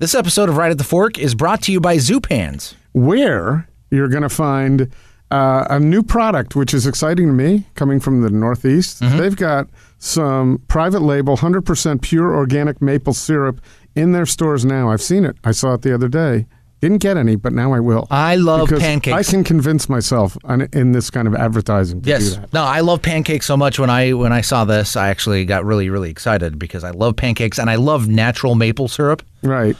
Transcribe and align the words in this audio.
This 0.00 0.16
episode 0.16 0.48
of 0.48 0.56
Right 0.56 0.72
at 0.72 0.78
the 0.78 0.82
Fork 0.82 1.20
is 1.20 1.36
brought 1.36 1.62
to 1.62 1.72
you 1.72 1.78
by 1.80 1.98
Zupan's. 1.98 2.74
where 2.94 3.68
you're 3.92 4.08
going 4.08 4.24
to 4.24 4.28
find 4.28 4.92
uh, 5.30 5.66
a 5.70 5.78
new 5.78 6.02
product, 6.02 6.56
which 6.56 6.74
is 6.74 6.84
exciting 6.84 7.28
to 7.28 7.32
me, 7.32 7.68
coming 7.76 8.00
from 8.00 8.20
the 8.20 8.28
Northeast. 8.28 8.98
They've 8.98 9.36
got 9.36 9.68
some 10.00 10.60
private 10.66 11.00
label, 11.02 11.36
100% 11.36 12.02
pure 12.02 12.34
organic 12.34 12.82
maple 12.82 13.14
syrup 13.14 13.60
in 13.94 14.10
their 14.10 14.26
stores 14.26 14.64
now. 14.64 14.90
I've 14.90 15.00
seen 15.00 15.24
it. 15.24 15.36
I 15.44 15.52
saw 15.52 15.74
it 15.74 15.82
the 15.82 15.94
other 15.94 16.08
day. 16.08 16.46
Didn't 16.84 16.98
get 16.98 17.16
any, 17.16 17.34
but 17.36 17.54
now 17.54 17.72
I 17.72 17.80
will. 17.80 18.06
I 18.10 18.36
love 18.36 18.68
because 18.68 18.82
pancakes. 18.82 19.16
I 19.16 19.22
can 19.30 19.42
convince 19.42 19.88
myself 19.88 20.36
on, 20.44 20.68
in 20.74 20.92
this 20.92 21.08
kind 21.08 21.26
of 21.26 21.34
advertising 21.34 22.00
to 22.00 22.04
do 22.04 22.10
Yes. 22.10 22.36
that. 22.36 22.52
No, 22.52 22.62
I 22.62 22.80
love 22.80 23.00
pancakes 23.00 23.46
so 23.46 23.56
much. 23.56 23.78
When 23.78 23.88
I 23.88 24.12
when 24.12 24.34
I 24.34 24.42
saw 24.42 24.66
this, 24.66 24.94
I 24.94 25.08
actually 25.08 25.46
got 25.46 25.64
really 25.64 25.88
really 25.88 26.10
excited 26.10 26.58
because 26.58 26.84
I 26.84 26.90
love 26.90 27.16
pancakes 27.16 27.58
and 27.58 27.70
I 27.70 27.76
love 27.76 28.06
natural 28.06 28.54
maple 28.54 28.88
syrup. 28.88 29.22
Right. 29.42 29.78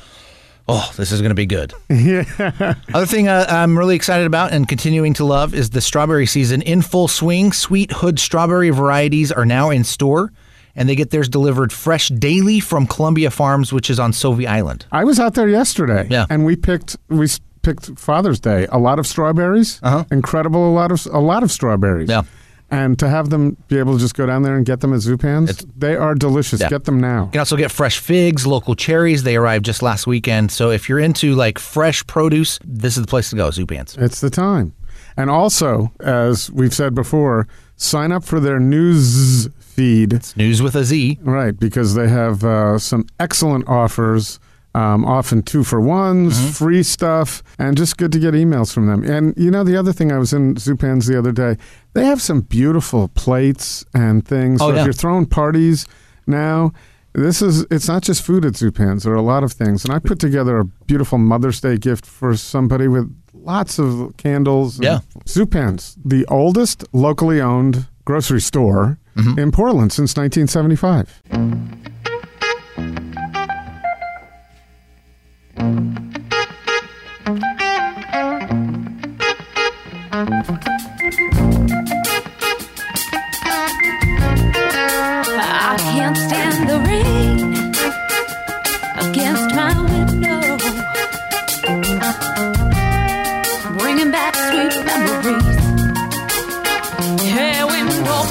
Oh, 0.67 0.90
this 0.96 1.12
is 1.12 1.21
going 1.21 1.29
to 1.29 1.35
be 1.35 1.45
good. 1.45 1.75
Yeah. 1.90 2.75
Other 2.95 3.04
thing 3.04 3.29
uh, 3.29 3.45
I'm 3.50 3.76
really 3.79 3.96
excited 3.96 4.26
about 4.26 4.54
and 4.54 4.67
continuing 4.67 5.12
to 5.14 5.26
love 5.26 5.53
is 5.53 5.68
the 5.68 5.82
strawberry 5.82 6.25
season 6.25 6.62
in 6.62 6.81
full 6.81 7.07
swing. 7.07 7.53
Sweet 7.53 7.93
Hood 7.93 8.18
strawberry 8.18 8.71
varieties 8.71 9.31
are 9.31 9.45
now 9.45 9.68
in 9.68 9.84
store, 9.84 10.32
and 10.77 10.89
they 10.89 10.95
get 10.95 11.11
theirs 11.11 11.29
delivered 11.29 11.73
fresh 11.73 12.09
daily 12.09 12.61
from 12.61 12.87
Columbia 12.87 13.31
Farms, 13.31 13.73
which 13.73 13.91
is 13.91 13.99
on 14.01 14.13
Sauvie 14.13 14.46
Island. 14.46 14.87
I 14.93 15.05
was 15.05 15.21
out 15.21 15.35
there 15.35 15.49
yesterday. 15.49 16.07
Yeah. 16.11 16.27
And 16.31 16.45
we 16.45 16.57
picked 16.57 16.96
we 17.09 17.29
picked 17.63 17.99
Father's 17.99 18.41
Day. 18.41 18.67
A 18.71 18.79
lot 18.79 18.99
of 18.99 19.07
strawberries. 19.07 19.81
Uh-huh. 19.82 20.05
Incredible. 20.11 20.68
A 20.68 20.75
lot 20.75 20.93
of 20.93 21.07
a 21.07 21.21
lot 21.21 21.43
of 21.43 21.51
strawberries. 21.51 22.09
Yeah. 22.09 22.23
And 22.71 22.99
to 22.99 23.09
have 23.09 23.31
them 23.31 23.57
be 23.68 23.79
able 23.79 23.93
to 23.93 23.99
just 24.01 24.17
go 24.17 24.27
down 24.27 24.43
there 24.43 24.57
and 24.57 24.67
get 24.67 24.81
them 24.81 24.93
at 24.93 25.01
Zupan's, 25.01 25.65
they 25.77 25.95
are 25.95 26.15
delicious. 26.15 26.61
Yeah. 26.61 26.71
Get 26.71 26.85
them 26.85 26.99
now. 26.99 27.27
You 27.27 27.31
can 27.32 27.39
also 27.41 27.57
get 27.57 27.71
fresh 27.71 27.99
figs, 27.99 28.46
local 28.46 28.75
cherries. 28.75 29.23
They 29.23 29.37
arrived 29.37 29.65
just 29.65 29.82
last 29.82 30.07
weekend. 30.07 30.51
So 30.51 30.71
if 30.71 30.89
you're 30.89 30.99
into 30.99 31.35
like 31.35 31.59
fresh 31.59 32.05
produce, 32.06 32.59
this 32.65 32.97
is 32.97 33.03
the 33.03 33.06
place 33.06 33.31
to 33.31 33.37
go, 33.37 33.48
Zupan's. 33.51 33.97
It's 33.97 34.20
the 34.20 34.31
time. 34.31 34.75
And 35.17 35.31
also, 35.31 35.93
as 36.01 36.51
we've 36.51 36.75
said 36.75 36.95
before, 36.95 37.47
sign 37.77 38.11
up 38.11 38.25
for 38.25 38.41
their 38.41 38.59
news 38.59 39.48
feed. 39.75 40.12
It's 40.12 40.36
news 40.36 40.62
with 40.62 40.75
a 40.77 40.84
Z. 40.84 41.19
Right, 41.22 41.58
because 41.58 41.94
they 41.94 42.08
have 42.08 42.44
uh, 42.44 42.78
some 42.78 43.06
excellent 43.19 43.69
offers, 43.69 44.39
um, 44.75 45.05
often 45.05 45.42
two 45.42 45.64
for 45.64 45.80
ones, 45.80 46.39
Mm-hmm. 46.39 46.48
free 46.64 46.83
stuff, 46.83 47.42
and 47.58 47.77
just 47.77 47.97
good 47.97 48.12
to 48.12 48.19
get 48.19 48.34
emails 48.34 48.72
from 48.72 48.86
them. 48.86 49.05
And 49.05 49.34
you 49.36 49.50
know, 49.50 49.64
the 49.64 49.77
other 49.77 49.92
thing, 49.92 50.11
I 50.12 50.19
was 50.19 50.33
in 50.33 50.55
Zupan's 50.56 51.06
the 51.06 51.19
other 51.19 51.33
day, 51.33 51.56
they 51.95 52.05
have 52.06 52.20
some 52.22 52.41
beautiful 52.42 53.08
plates 53.08 53.84
and 53.95 54.27
things. 54.27 54.61
Oh, 54.61 54.69
so 54.70 54.75
yeah. 54.75 54.80
if 54.80 54.86
you're 54.86 54.92
throwing 54.92 55.27
parties 55.27 55.86
now, 56.27 56.72
this 57.12 57.41
is 57.42 57.64
it's 57.70 57.86
not 57.86 58.02
just 58.02 58.22
food 58.25 58.45
at 58.45 58.55
Zupan's. 58.55 59.05
There 59.05 59.12
are 59.12 59.17
a 59.17 59.22
lot 59.22 59.45
of 59.45 59.52
things. 59.52 59.84
And 59.84 59.95
I 59.95 59.98
put 60.00 60.19
together 60.19 60.58
a 60.58 60.64
beautiful 60.64 61.19
Mother's 61.19 61.61
Day 61.61 61.77
gift 61.77 62.05
for 62.06 62.36
somebody 62.36 62.89
with 62.89 63.06
lots 63.33 63.78
of 63.78 64.17
candles. 64.17 64.77
and- 64.77 64.84
Yeah. 64.84 64.98
Zupan's, 65.27 65.97
the 66.05 66.25
oldest 66.27 66.83
locally 66.92 67.41
owned 67.41 67.86
grocery 68.05 68.41
store 68.41 68.98
Mm-hmm. 69.17 69.39
in 69.39 69.53
Portland 69.53 69.93
since 69.93 70.17
1975. 70.17 71.23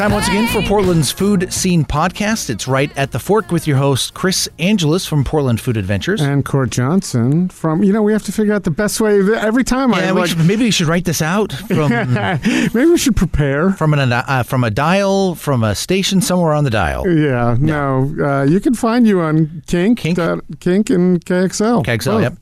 Time 0.04 0.12
once 0.12 0.28
again 0.28 0.48
for 0.50 0.62
Portland's 0.64 1.14
Food 1.14 1.54
Scene 1.54 1.86
Podcast. 1.86 2.50
It's 2.50 2.68
right 2.68 2.92
at 2.98 3.14
the 3.14 3.20
fork 3.20 3.54
with 3.54 3.66
your 3.66 3.78
host, 3.78 4.14
Chris 4.14 4.50
Angelus 4.60 5.06
from 5.06 5.24
Portland 5.24 5.62
Food 5.62 5.78
Adventures. 5.78 6.20
And 6.20 6.44
Court 6.44 6.72
Johnson 6.72 7.48
from, 7.48 7.84
you 7.84 7.94
know, 7.94 8.02
we 8.02 8.12
have 8.12 8.24
to 8.24 8.34
figure 8.34 8.54
out 8.54 8.66
the 8.66 8.70
best 8.70 9.00
way. 9.00 9.22
Every 9.34 9.64
time 9.64 9.94
I 9.94 10.02
yeah, 10.02 10.12
we 10.12 10.20
like, 10.20 10.32
should, 10.32 10.40
maybe 10.40 10.66
we 10.66 10.72
should 10.72 10.88
write 10.88 11.06
this 11.06 11.22
out 11.22 11.54
from 11.54 11.90
maybe 12.74 12.86
we 12.86 12.98
should 12.98 13.16
prepare. 13.16 13.72
from 13.72 13.94
an 13.94 14.12
uh, 14.12 14.44
from 14.44 14.66
a 14.66 14.70
dial 14.70 15.36
from 15.36 15.64
a 15.64 15.74
station 15.74 16.20
somewhere 16.20 16.52
on 16.52 16.66
the 16.66 16.70
dial. 16.70 17.08
Yeah, 17.08 17.56
no. 17.58 18.14
Uh, 18.22 18.44
you 18.44 18.60
can 18.60 18.74
find 18.74 19.08
you 19.08 19.22
on 19.22 19.64
Kink, 19.68 20.00
Kink? 20.00 20.18
dot- 20.18 20.44
Kink 20.60 20.90
and 20.90 21.24
KXL. 21.24 21.86
KXL, 21.86 22.24
yep. 22.24 22.34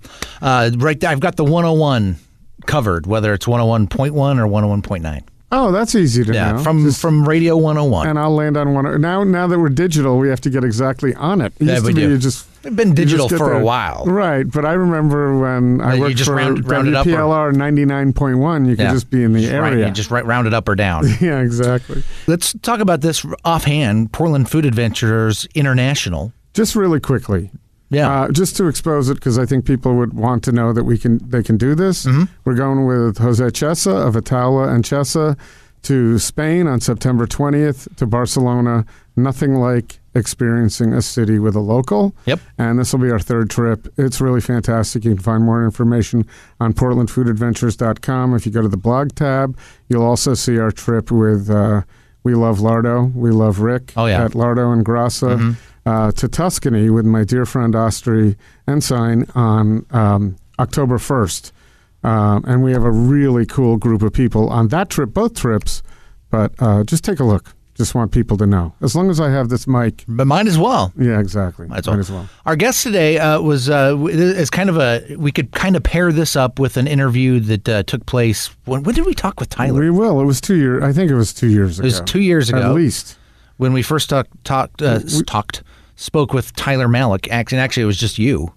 Uh, 0.42 0.72
right 0.78 1.00
there, 1.00 1.12
I've 1.12 1.20
got 1.20 1.36
the 1.36 1.44
101 1.44 2.16
covered, 2.66 3.06
whether 3.06 3.36
it's 3.36 3.46
101.1 3.46 4.10
or 4.10 4.48
101.9. 4.48 5.28
Oh, 5.54 5.72
that's 5.72 5.96
easy 5.96 6.24
to 6.24 6.34
Yeah, 6.34 6.54
know. 6.54 6.58
from 6.60 6.86
Just- 6.86 7.02
from 7.02 7.28
Radio 7.28 7.58
101. 7.58 8.08
and 8.08 8.18
I'll 8.18 8.34
land 8.34 8.56
on 8.56 8.74
one. 8.74 8.86
Oh, 8.86 8.96
now, 8.98 9.24
now 9.26 9.48
that 9.48 9.60
we're 9.60 9.68
digital, 9.70 10.18
we 10.18 10.30
have 10.30 10.40
to 10.42 10.50
get 10.50 10.64
exactly 10.64 11.14
on 11.16 11.42
it. 11.42 11.52
It 11.60 11.66
Yeah, 11.66 11.74
used 11.74 11.86
we 11.86 11.92
to 11.94 11.96
be 11.96 12.02
do. 12.08 12.18
just 12.18 12.46
They've 12.64 12.76
been 12.76 12.94
digital 12.94 13.28
for 13.28 13.52
a 13.54 13.60
while. 13.64 14.04
right? 14.06 14.50
But 14.50 14.66
I 14.66 14.74
remember 14.74 15.38
when 15.40 15.82
I 15.82 16.00
worked 16.00 16.16
just 16.18 16.30
for 16.30 16.36
round- 16.36 16.70
round 16.70 16.88
it 16.88 16.94
up 16.96 17.06
or- 17.06 17.10
WPLR 17.10 17.52
ninety 17.54 17.84
nine 17.86 18.14
point 18.14 18.38
one. 18.38 18.66
You 18.66 18.76
could 18.78 18.84
Yeah. 18.84 18.92
just 18.94 19.10
be 19.10 19.24
in 19.24 19.34
the 19.34 19.42
Just 19.42 19.52
right- 19.54 19.74
area. 19.74 19.88
you 19.88 19.92
just 19.94 20.10
right, 20.12 20.26
round 20.26 20.48
it 20.48 20.54
up 20.54 20.70
or 20.70 20.76
down. 20.76 21.06
yeah, 21.20 21.40
exactly. 21.40 22.04
Let's 22.28 22.54
talk 22.62 22.80
about 22.80 23.02
this 23.02 23.26
offhand. 23.44 24.12
Portland 24.14 24.50
Food 24.50 24.66
Adventures 24.66 25.48
International. 25.56 26.32
Just 26.54 26.76
really 26.76 27.00
quickly, 27.00 27.50
Yeah. 27.92 28.10
Uh, 28.24 28.32
just 28.32 28.56
to 28.58 28.68
expose 28.68 29.10
it, 29.10 29.16
because 29.16 29.38
I 29.38 29.46
think 29.46 29.66
people 29.66 29.96
would 29.98 30.14
want 30.14 30.44
to 30.46 30.52
know 30.52 30.74
that 30.74 30.86
we 30.86 30.98
can 30.98 31.20
they 31.30 31.44
can 31.44 31.58
do 31.58 31.76
this. 31.76 32.06
Mm-hmm. 32.06 32.24
We're 32.46 32.56
going 32.56 32.86
with 32.88 33.20
Jose 33.20 33.44
Chesa 33.44 33.94
of 34.08 34.16
Ataula 34.16 34.74
and 34.74 34.84
Chesa 34.84 35.38
to 35.84 36.18
Spain 36.20 36.68
on 36.68 36.80
September 36.80 37.28
20th 37.28 37.94
to 37.98 38.06
Barcelona. 38.08 38.86
Nothing 39.18 39.56
like 39.56 40.00
experiencing 40.16 40.94
a 40.94 41.02
city 41.02 41.38
with 41.40 41.56
a 41.56 41.60
local. 41.60 42.16
Yep. 42.26 42.40
And 42.58 42.80
this 42.80 42.94
will 42.94 43.02
be 43.02 43.12
our 43.12 43.20
third 43.20 43.50
trip. 43.50 43.88
It's 43.98 44.22
really 44.22 44.42
fantastic. 44.42 45.04
You 45.06 45.16
can 45.16 45.24
find 45.24 45.44
more 45.44 45.64
information 45.66 46.26
on 46.62 46.74
portlandfoodadventures.com. 46.74 48.36
If 48.36 48.46
you 48.46 48.52
go 48.52 48.62
to 48.62 48.68
the 48.68 48.78
blog 48.78 49.16
tab, 49.16 49.58
you'll 49.90 50.04
also 50.06 50.34
see 50.34 50.58
our 50.60 50.72
trip 50.72 51.12
with 51.12 51.50
uh, 51.50 51.82
We 52.24 52.36
Love 52.36 52.60
Lardo. 52.60 53.14
We 53.14 53.32
love 53.32 53.60
Rick 53.60 53.94
Oh, 53.96 54.06
yeah. 54.06 54.18
Mm-hmm. 54.18 54.26
at 54.26 54.32
Lardo 54.34 54.72
and 54.74 54.86
Grassa. 54.86 55.56
Uh, 55.84 56.12
to 56.12 56.28
Tuscany 56.28 56.92
with 56.92 57.06
my 57.08 57.24
dear 57.24 57.44
friend 57.46 57.74
Ostri 57.74 58.36
Ensign 58.68 59.26
on 59.34 59.84
um, 59.90 60.36
October 60.60 61.00
1st. 61.00 61.52
Um, 62.04 62.44
and 62.48 62.62
we 62.64 62.72
have 62.72 62.84
a 62.84 62.92
really 62.92 63.48
cool 63.48 63.78
group 63.78 64.04
of 64.04 64.14
people 64.14 64.48
on 64.50 64.68
that 64.68 64.92
trip, 64.92 65.12
both 65.12 65.34
trips. 65.34 65.82
But 66.30 66.54
uh, 66.60 66.84
just 66.84 67.04
take 67.04 67.20
a 67.20 67.24
look. 67.24 67.56
Just 67.76 67.96
want 67.96 68.12
people 68.12 68.38
to 68.38 68.46
know. 68.46 68.76
As 68.82 68.96
long 68.96 69.10
as 69.10 69.20
I 69.20 69.32
have 69.32 69.50
this 69.50 69.66
mic, 69.66 70.04
but 70.08 70.28
mine 70.28 70.46
as 70.48 70.58
well. 70.60 70.94
yeah, 70.96 71.20
exactly. 71.20 71.68
Might 71.68 71.80
as 71.80 71.88
Might 71.88 71.92
well. 71.94 72.00
as 72.00 72.12
well. 72.12 72.30
Our 72.46 72.56
guest 72.56 72.84
today 72.84 73.18
uh, 73.18 73.42
was 73.42 73.68
uh, 73.70 73.98
is 74.08 74.52
kind 74.52 74.70
of 74.70 74.78
a. 74.78 75.16
We 75.18 75.32
could 75.32 75.52
kind 75.52 75.76
of 75.76 75.82
pair 75.82 76.12
this 76.12 76.36
up 76.36 76.60
with 76.60 76.78
an 76.78 76.86
interview 76.86 77.40
that 77.40 77.68
uh, 77.70 77.82
took 77.84 78.06
place. 78.06 78.56
When, 78.66 78.84
when 78.84 78.94
did 78.94 79.06
we 79.08 79.16
talk 79.16 79.40
with 79.40 79.50
Tyler? 79.50 79.80
We 79.80 79.90
will. 79.90 80.22
It 80.22 80.26
was 80.26 80.42
two 80.42 80.58
years. 80.58 80.84
I 80.84 80.92
think 80.94 81.10
it 81.10 81.16
was 81.16 81.34
two 81.34 81.48
years 81.48 81.80
ago. 81.80 81.86
it 81.88 81.92
was 81.92 82.02
two 82.02 82.22
years 82.22 82.50
ago. 82.50 82.60
At 82.62 82.74
least. 82.76 83.18
when 83.58 83.74
we 83.74 83.82
first 83.82 84.10
talk, 84.10 84.28
talked 84.44 84.82
uh, 84.84 85.00
s- 85.04 85.24
talked 85.26 85.64
spoke 86.02 86.34
with 86.34 86.54
Tyler 86.56 86.88
Malek. 86.88 87.28
And 87.32 87.54
actually, 87.54 87.84
it 87.84 87.88
was 87.88 87.98
just 87.98 88.18
you. 88.20 88.54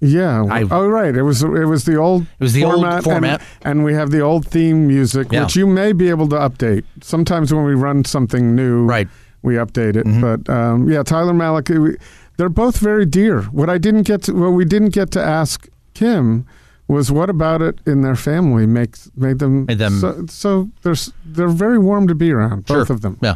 Yeah. 0.00 0.44
I- 0.50 0.64
oh, 0.70 0.88
right. 0.88 1.14
It 1.14 1.22
was. 1.22 1.42
It 1.42 1.48
was 1.66 1.84
the 1.84 1.96
old. 1.96 2.22
It 2.22 2.28
was 2.42 2.54
the 2.54 2.64
old 2.64 3.04
format, 3.04 3.42
and- 3.62 3.70
and, 3.80 3.84
we 3.84 3.92
have 3.94 4.10
the 4.10 4.20
old 4.20 4.46
theme 4.46 4.86
music, 4.86 5.28
Yeah. 5.30 5.42
which 5.42 5.56
you 5.56 5.66
may 5.66 5.92
be 5.92 6.08
able 6.08 6.26
to 6.28 6.36
update. 6.36 6.84
Sometimes 7.02 7.52
when 7.52 7.64
we 7.64 7.74
run 7.74 8.04
something 8.06 8.54
new, 8.56 8.86
Right. 8.86 9.08
we 9.42 9.54
update 9.56 9.96
it. 9.96 10.06
Mm-hmm. 10.06 10.20
But 10.22 10.48
um, 10.48 10.88
yeah, 10.88 11.02
Tyler 11.02 11.34
Malek. 11.34 11.68
we- 11.68 11.96
They're 12.38 12.48
both 12.48 12.78
very 12.78 13.04
dear. 13.04 13.42
What 13.52 13.68
I 13.68 13.76
didn't 13.76 14.04
get 14.04 14.22
to, 14.22 14.32
what 14.32 14.52
we 14.52 14.64
didn't 14.64 14.94
get 14.94 15.10
to 15.10 15.22
ask 15.22 15.68
Kim 15.92 16.46
was 16.88 17.12
what 17.12 17.28
about 17.28 17.60
it 17.60 17.78
in 17.86 18.00
their 18.00 18.16
family 18.16 18.64
makes 18.66 19.10
made 19.14 19.38
them 19.38 19.66
Made 19.66 19.76
them- 19.78 20.00
so, 20.00 20.24
so 20.28 20.70
they're 20.82 20.96
they're 21.26 21.48
very 21.66 21.78
warm 21.78 22.08
to 22.08 22.14
be 22.14 22.32
around, 22.32 22.64
both 22.64 22.86
Sure. 22.86 22.94
of 22.96 23.02
them. 23.02 23.18
Yeah. 23.20 23.34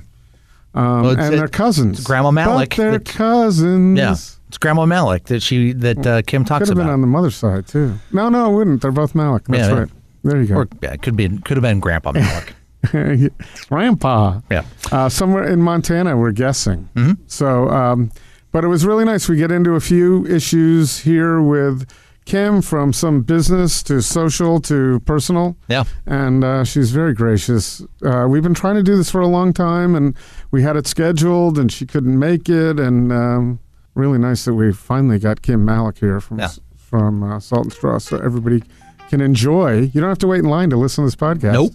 Um, 0.74 1.02
Well, 1.02 1.18
and 1.20 1.34
they're 1.38 1.48
cousins. 1.48 2.02
Grandma 2.02 2.30
Malek 2.30 2.70
But 2.70 2.76
they're 2.76 2.92
that- 2.92 3.04
cousins. 3.04 3.98
Yeah. 3.98 4.16
It's 4.48 4.58
Grandma 4.58 4.86
Malek 4.86 5.24
that 5.24 5.42
she 5.42 5.72
that 5.72 6.06
uh, 6.06 6.22
Kim 6.22 6.44
talks 6.44 6.68
about. 6.68 6.74
Could 6.74 6.78
have 6.78 6.86
been 6.86 6.92
on 6.94 7.00
the 7.00 7.06
mother's 7.06 7.34
side 7.36 7.66
too. 7.66 7.94
No, 8.12 8.28
no, 8.28 8.52
it 8.52 8.56
wouldn't. 8.56 8.82
They're 8.82 8.92
both 8.92 9.14
Malek. 9.14 9.44
That's 9.48 9.68
Yeah, 9.68 9.78
right. 9.80 9.88
There 10.22 10.40
you 10.40 10.46
go. 10.46 10.54
or 10.56 10.68
yeah, 10.82 10.92
it 10.92 11.02
could 11.02 11.16
be 11.16 11.28
could 11.28 11.56
have 11.56 11.62
been 11.62 11.80
Grandpa 11.80 12.12
Malek. 12.12 12.54
Grandpa. 13.68 14.40
yeah. 14.50 14.64
Uh, 14.92 15.08
somewhere 15.08 15.44
in 15.44 15.60
Montana, 15.62 16.16
we're 16.16 16.32
guessing. 16.32 16.88
Mhm. 16.94 17.18
So, 17.26 17.68
um, 17.70 18.10
but 18.52 18.64
it 18.64 18.68
was 18.68 18.86
really 18.86 19.04
nice. 19.04 19.28
We 19.28 19.36
get 19.36 19.50
into 19.50 19.74
a 19.74 19.80
few 19.80 20.26
issues 20.26 20.98
here 20.98 21.40
with 21.40 21.86
Kim 22.24 22.62
from 22.62 22.92
some 22.92 23.20
business 23.22 23.82
to 23.84 24.00
social 24.00 24.58
to 24.62 25.00
personal. 25.00 25.56
Yeah. 25.68 25.84
and 26.06 26.42
uh, 26.42 26.64
she's 26.64 26.90
very 26.90 27.12
gracious. 27.14 27.82
Uh, 28.04 28.26
we've 28.28 28.42
been 28.42 28.54
trying 28.54 28.76
to 28.76 28.82
do 28.82 28.96
this 28.96 29.10
for 29.10 29.20
a 29.20 29.26
long 29.26 29.52
time, 29.52 29.94
and 29.94 30.16
we 30.50 30.62
had 30.62 30.76
it 30.76 30.86
scheduled, 30.86 31.58
and 31.58 31.70
she 31.70 31.84
couldn't 31.86 32.18
make 32.18 32.48
it, 32.48 32.80
and 32.80 33.12
um, 33.12 33.60
really 33.94 34.18
nice 34.18 34.44
that 34.46 34.54
we 34.54 34.72
finally 34.72 35.18
got 35.18 35.42
Kim 35.42 35.64
Malek 35.64 35.98
here 35.98 36.20
from 36.20 36.38
Yeah. 36.38 36.50
from 36.76 37.22
uh, 37.22 37.40
Salt 37.40 37.64
and 37.64 37.72
Straw, 37.72 37.98
so 37.98 38.16
everybody 38.18 38.62
can 39.10 39.20
enjoy. 39.20 39.80
You 39.92 40.00
don't 40.00 40.08
have 40.08 40.18
to 40.18 40.26
wait 40.26 40.38
in 40.40 40.46
line 40.48 40.70
to 40.70 40.76
listen 40.76 41.04
to 41.04 41.06
this 41.06 41.16
podcast. 41.16 41.52
Nope. 41.52 41.72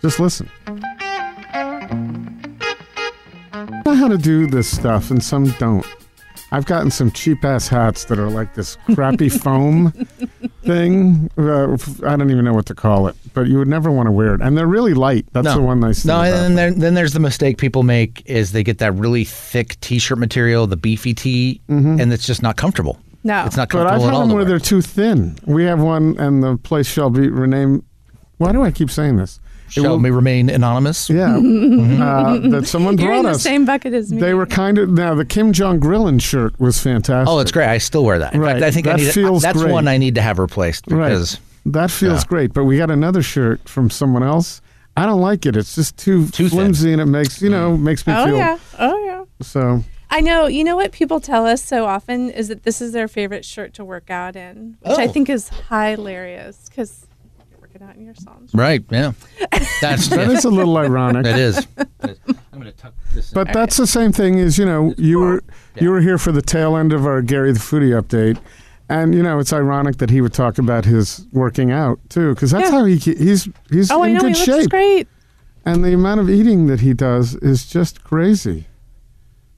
Just 0.00 0.18
listen. 0.18 0.48
I 3.52 3.82
know 3.84 3.94
how 3.94 4.08
to 4.08 4.16
do 4.18 4.46
this 4.46 4.68
stuff, 4.70 5.10
and 5.10 5.22
some 5.22 5.44
don't. 5.58 5.84
I've 6.52 6.66
gotten 6.66 6.90
some 6.90 7.10
cheap 7.12 7.44
ass 7.44 7.68
hats 7.68 8.04
that 8.06 8.18
are 8.18 8.28
like 8.30 8.54
this 8.54 8.76
crappy 8.94 9.28
foam 9.44 9.92
thing. 10.64 11.30
Uh, 11.38 11.76
I 12.04 12.16
don't 12.16 12.30
even 12.30 12.44
know 12.44 12.52
what 12.54 12.66
to 12.66 12.74
call 12.74 13.06
it, 13.08 13.16
but 13.34 13.46
you 13.46 13.58
would 13.58 13.68
never 13.68 13.90
want 13.90 14.06
to 14.06 14.12
wear 14.12 14.34
it. 14.34 14.40
And 14.40 14.56
they're 14.56 14.66
really 14.66 14.94
light. 14.94 15.26
That's 15.32 15.44
No. 15.44 15.54
the 15.54 15.60
one 15.62 15.80
nice 15.80 16.02
thing. 16.02 16.08
No, 16.08 16.20
about 16.20 16.26
and 16.32 16.42
then, 16.42 16.54
there, 16.56 16.70
then 16.72 16.94
there's 16.94 17.12
the 17.12 17.20
mistake 17.20 17.58
people 17.58 17.82
make 17.82 18.22
is 18.26 18.52
they 18.52 18.62
get 18.62 18.78
that 18.78 18.92
really 18.94 19.24
thick 19.24 19.78
t-shirt 19.80 20.18
material, 20.18 20.66
the 20.66 20.76
beefy 20.76 21.14
tee, 21.14 21.60
and 21.68 22.12
it's 22.12 22.26
just 22.26 22.42
not 22.42 22.56
comfortable. 22.56 22.98
No. 23.22 23.44
It's 23.44 23.56
not 23.56 23.68
But 23.68 23.78
comfortable 23.78 23.94
I've 23.94 24.00
at 24.00 24.04
had 24.06 24.14
all. 24.14 24.26
them 24.26 24.34
where 24.36 24.44
they're 24.44 24.58
too 24.58 24.80
thin. 24.80 25.36
We 25.46 25.64
have 25.64 25.80
one, 25.80 26.16
and 26.18 26.42
the 26.42 26.56
place 26.56 26.86
shall 26.86 27.10
be 27.10 27.28
renamed. 27.28 27.84
Why 28.38 28.52
do 28.52 28.62
I 28.62 28.70
keep 28.70 28.90
saying 28.90 29.16
this? 29.16 29.38
It 29.70 29.74
Shall 29.74 29.84
will- 29.90 29.98
we 30.00 30.10
remain 30.10 30.50
anonymous? 30.50 31.08
Yeah, 31.08 31.36
uh, 31.36 32.38
that 32.50 32.66
someone 32.66 32.98
You're 32.98 33.08
brought 33.08 33.18
in 33.20 33.24
the 33.24 33.30
us. 33.30 33.42
same 33.42 33.64
bucket 33.64 33.94
as 33.94 34.12
me. 34.12 34.20
They 34.20 34.34
were 34.34 34.46
kind 34.46 34.78
of 34.78 34.90
now 34.90 35.14
the 35.14 35.24
Kim 35.24 35.52
Jong 35.52 35.80
Grillin 35.80 36.20
shirt 36.20 36.58
was 36.60 36.80
fantastic. 36.80 37.28
Oh, 37.32 37.38
it's 37.38 37.52
great. 37.52 37.68
I 37.68 37.78
still 37.78 38.04
wear 38.04 38.18
that. 38.18 38.34
In 38.34 38.40
Right. 38.40 38.54
fact, 38.54 38.64
I 38.64 38.70
think 38.70 38.86
I 38.86 38.92
That 38.92 38.98
need 39.00 39.12
feels 39.14 39.42
that's 39.42 39.60
great. 39.62 39.72
one 39.72 39.86
I 39.88 39.96
need 39.96 40.14
to 40.16 40.22
have 40.22 40.38
replaced 40.38 40.86
because 40.86 41.38
That 41.66 41.90
feels 41.90 42.22
Yeah. 42.22 42.28
great. 42.28 42.52
But 42.54 42.64
we 42.64 42.78
got 42.78 42.90
another 42.90 43.22
shirt 43.22 43.68
from 43.68 43.90
someone 43.90 44.22
else. 44.22 44.60
I 44.96 45.04
don't 45.06 45.20
like 45.20 45.44
it. 45.46 45.56
It's 45.56 45.74
just 45.76 45.96
too, 45.96 46.26
Too 46.28 46.48
thin. 46.48 46.58
flimsy, 46.58 46.92
and 46.92 47.00
it 47.00 47.06
makes 47.06 47.40
you 47.40 47.48
know 47.50 47.76
makes 47.76 48.06
me 48.06 48.12
Oh 48.16 48.24
feel 48.26 48.36
yeah. 48.36 48.58
Oh 48.78 49.04
yeah. 49.04 49.24
so. 49.42 49.84
I 50.12 50.20
know. 50.20 50.46
You 50.48 50.64
know 50.64 50.74
what 50.74 50.90
people 50.90 51.20
tell 51.20 51.46
us 51.46 51.62
so 51.62 51.84
often 51.86 52.30
is 52.30 52.48
that 52.48 52.64
this 52.64 52.80
is 52.82 52.92
their 52.92 53.06
favorite 53.06 53.44
shirt 53.44 53.74
to 53.74 53.84
work 53.84 54.10
out 54.10 54.34
in, 54.34 54.76
which 54.82 54.98
I 54.98 55.04
Oh. 55.04 55.08
think 55.12 55.28
is 55.30 55.50
hilarious 55.68 56.66
because 56.68 57.06
you're 57.72 57.80
working 57.80 57.88
out 57.88 57.96
in 57.96 58.04
your 58.04 58.14
songs. 58.14 58.50
right, 58.54 58.84
yeah. 58.90 59.12
That's 59.80 60.08
That 60.08 60.28
yeah, 60.28 60.30
is 60.36 60.44
a 60.44 60.50
little 60.50 60.76
ironic. 60.76 61.26
it 61.26 61.36
is. 61.36 61.66
I'm 61.78 62.16
going 62.52 62.64
to 62.64 62.72
tuck 62.72 62.94
this. 63.14 63.30
In. 63.32 63.34
But 63.34 63.52
that's 63.52 63.76
the 63.76 63.86
same 63.86 64.12
thing 64.12 64.38
as 64.38 64.58
you 64.58 64.66
know 64.66 64.94
you 64.98 65.18
were 65.18 65.42
you 65.80 65.90
were 65.90 66.00
here 66.00 66.18
for 66.18 66.32
the 66.32 66.42
tail 66.42 66.76
end 66.76 66.92
of 66.92 67.06
our 67.06 67.22
Gary 67.22 67.52
the 67.52 67.58
Foodie 67.58 67.98
update, 68.00 68.38
and 68.88 69.14
you 69.14 69.22
know 69.22 69.38
it's 69.38 69.52
ironic 69.52 69.96
that 69.98 70.10
he 70.10 70.20
would 70.20 70.34
talk 70.34 70.58
about 70.58 70.84
his 70.84 71.26
working 71.32 71.70
out 71.70 71.98
too 72.10 72.34
because 72.34 72.50
that's 72.50 72.70
Yeah. 72.70 72.78
how 72.78 72.84
he 72.84 72.98
ke- 72.98 73.16
he's 73.18 73.48
he's 73.70 73.90
Oh, 73.90 74.02
I 74.02 74.08
in 74.08 74.14
know. 74.14 74.20
good 74.20 74.36
He 74.36 74.44
shape, 74.44 74.54
looks 74.56 74.66
great. 74.66 75.08
and 75.64 75.82
the 75.84 75.94
amount 75.94 76.20
of 76.20 76.28
eating 76.28 76.66
that 76.66 76.80
he 76.80 76.92
does 76.92 77.34
is 77.36 77.66
just 77.66 78.04
crazy. 78.04 78.66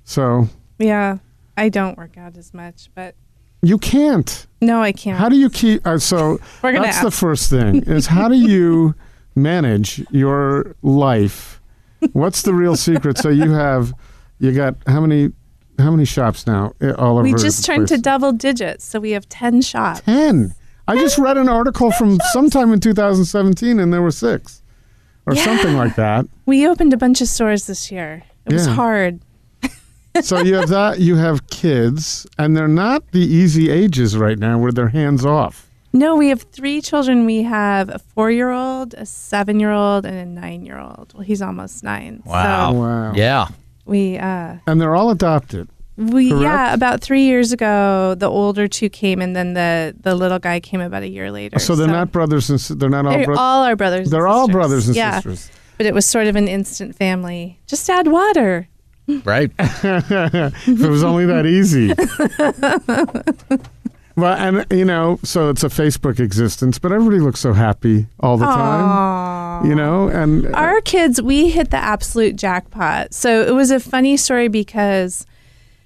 So 0.04 0.48
Yeah. 0.78 1.18
I 1.56 1.68
don't 1.68 1.98
work 1.98 2.16
out 2.16 2.36
as 2.38 2.54
much, 2.54 2.88
but 2.94 3.14
you 3.62 3.78
can't. 3.78 4.46
no, 4.60 4.82
I 4.82 4.92
can't. 4.92 5.18
How 5.18 5.28
do 5.28 5.36
you 5.36 5.48
keep? 5.50 5.86
Uh, 5.86 5.98
so 5.98 6.38
that's 6.62 7.00
the 7.02 7.10
first 7.10 7.48
thing 7.50 7.82
is 7.84 8.06
how 8.06 8.28
do 8.28 8.34
you 8.36 8.94
manage 9.34 10.04
your 10.10 10.74
life? 10.82 11.60
What's 12.12 12.42
the 12.42 12.52
real 12.52 12.76
secret? 12.76 13.18
So 13.18 13.28
you 13.28 13.50
have 13.52 13.92
you 14.40 14.52
got 14.52 14.74
how 14.86 15.00
many 15.00 15.32
how 15.78 15.90
many 15.90 16.04
shops 16.04 16.46
now 16.46 16.72
uh, 16.82 16.92
all 16.94 17.14
over? 17.18 17.22
we 17.22 17.32
just 17.34 17.64
turned 17.64 17.88
to 17.88 17.98
double 17.98 18.32
digits, 18.32 18.84
so 18.84 18.98
we 19.00 19.12
have 19.12 19.28
ten 19.28 19.62
shops. 19.62 20.00
ten. 20.00 20.54
I 20.88 20.96
just 20.96 21.16
read 21.16 21.36
an 21.38 21.48
article 21.48 21.92
from 21.92 22.18
sometime 22.32 22.72
in 22.72 22.80
2017, 22.80 23.78
and 23.78 23.92
there 23.92 24.02
were 24.02 24.10
six, 24.10 24.62
or 25.26 25.34
Yeah. 25.34 25.44
something 25.44 25.76
like 25.76 25.94
that. 25.94 26.26
We 26.44 26.66
opened 26.66 26.92
a 26.92 26.96
bunch 26.96 27.20
of 27.20 27.28
stores 27.28 27.66
this 27.68 27.92
year. 27.92 28.24
It 28.46 28.52
was 28.52 28.66
hard. 28.66 29.20
So 30.20 30.40
you 30.40 30.54
have 30.56 30.68
that. 30.68 31.00
You 31.00 31.16
have 31.16 31.46
kids, 31.48 32.26
and 32.38 32.56
they're 32.56 32.68
not 32.68 33.10
the 33.12 33.20
easy 33.20 33.70
ages 33.70 34.16
right 34.16 34.38
now 34.38 34.58
where 34.58 34.70
they're 34.72 34.88
hands 34.88 35.24
off. 35.24 35.68
No, 35.94 36.16
we 36.16 36.28
have 36.28 36.42
three 36.42 36.80
children. 36.80 37.24
We 37.26 37.42
have 37.42 37.88
a 37.88 37.98
four-year-old, 37.98 38.94
a 38.94 39.04
seven-year-old, 39.06 40.06
and 40.06 40.16
a 40.16 40.24
nine-year-old. 40.40 41.12
Well, 41.14 41.22
he's 41.22 41.42
almost 41.42 41.82
nine. 41.84 42.22
Wow. 42.24 42.72
So 42.72 42.78
Wow. 42.78 43.12
Yeah. 43.14 43.48
we 43.84 44.16
uh, 44.18 44.56
And 44.66 44.80
they're 44.80 44.94
all 44.94 45.10
adopted. 45.10 45.68
We 45.96 46.30
Correct? 46.30 46.42
yeah, 46.42 46.72
about 46.72 47.02
three 47.02 47.24
years 47.24 47.52
ago, 47.52 48.14
the 48.16 48.28
older 48.30 48.66
two 48.66 48.88
came, 48.88 49.20
and 49.20 49.36
then 49.36 49.52
the 49.52 49.94
the 50.00 50.14
little 50.14 50.38
guy 50.38 50.58
came 50.60 50.80
about 50.80 51.02
a 51.02 51.08
year 51.08 51.30
later. 51.30 51.58
So 51.58 51.76
they're 51.76 51.86
not 51.86 52.10
brothers 52.10 52.48
and 52.48 52.58
si- 52.58 52.74
they're 52.74 52.88
not 52.88 53.04
all 53.04 53.12
They're 53.12 53.24
brothers. 53.26 53.38
all 53.38 53.62
our 53.64 53.76
brothers. 53.76 54.10
They're 54.10 54.26
all 54.26 54.46
sisters. 54.46 54.52
brothers 54.54 54.86
and 54.88 54.96
yeah, 54.96 55.20
sisters. 55.20 55.50
but 55.76 55.84
it 55.86 55.92
was 55.92 56.06
sort 56.06 56.26
of 56.28 56.36
an 56.36 56.48
instant 56.48 56.96
family. 56.96 57.60
Just 57.66 57.88
add 57.90 58.08
water. 58.08 58.68
Right. 59.06 59.50
if 59.58 60.68
it 60.68 60.88
was 60.88 61.04
only 61.04 61.26
that 61.26 61.46
easy. 61.46 61.92
well, 64.16 64.34
and 64.34 64.66
you 64.70 64.84
know, 64.84 65.18
so 65.24 65.50
it's 65.50 65.64
a 65.64 65.68
Facebook 65.68 66.20
existence, 66.20 66.78
but 66.78 66.92
everybody 66.92 67.20
looks 67.20 67.40
so 67.40 67.52
happy 67.52 68.06
all 68.20 68.36
the 68.36 68.46
time. 68.46 69.66
You 69.66 69.74
know, 69.74 70.08
and 70.08 70.46
uh, 70.46 70.50
Our 70.50 70.80
kids, 70.80 71.20
we 71.20 71.50
hit 71.50 71.70
the 71.70 71.76
absolute 71.76 72.36
jackpot. 72.36 73.12
So 73.14 73.42
it 73.42 73.54
was 73.54 73.70
a 73.70 73.80
funny 73.80 74.16
story 74.16 74.48
because 74.48 75.26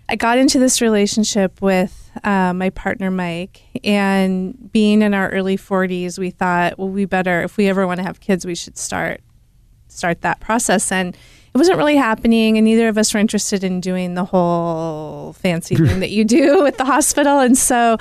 I 0.08 0.16
got 0.16 0.38
into 0.38 0.58
this 0.58 0.80
relationship 0.80 1.60
with 1.60 2.10
uh, 2.22 2.52
my 2.52 2.70
partner 2.70 3.10
Mike, 3.10 3.62
and 3.82 4.70
being 4.72 5.02
in 5.02 5.14
our 5.14 5.28
early 5.30 5.56
40s, 5.56 6.18
we 6.18 6.30
thought, 6.30 6.78
well, 6.78 6.88
we 6.88 7.04
better, 7.04 7.42
if 7.42 7.56
we 7.56 7.68
ever 7.68 7.86
want 7.86 7.98
to 7.98 8.04
have 8.04 8.20
kids, 8.20 8.46
we 8.46 8.54
should 8.54 8.78
start 8.78 9.20
start 9.88 10.20
that 10.20 10.40
process. 10.40 10.92
And 10.92 11.16
it 11.56 11.58
wasn't 11.58 11.78
really 11.78 11.96
happening, 11.96 12.58
and 12.58 12.66
neither 12.66 12.86
of 12.88 12.98
us 12.98 13.14
were 13.14 13.20
interested 13.20 13.64
in 13.64 13.80
doing 13.80 14.12
the 14.14 14.26
whole 14.26 15.32
fancy 15.32 15.74
thing 15.86 16.00
that 16.00 16.10
you 16.10 16.22
do 16.24 16.66
at 16.66 16.76
the 16.76 16.84
hospital. 16.84 17.38
And 17.40 17.56
so 17.56 17.96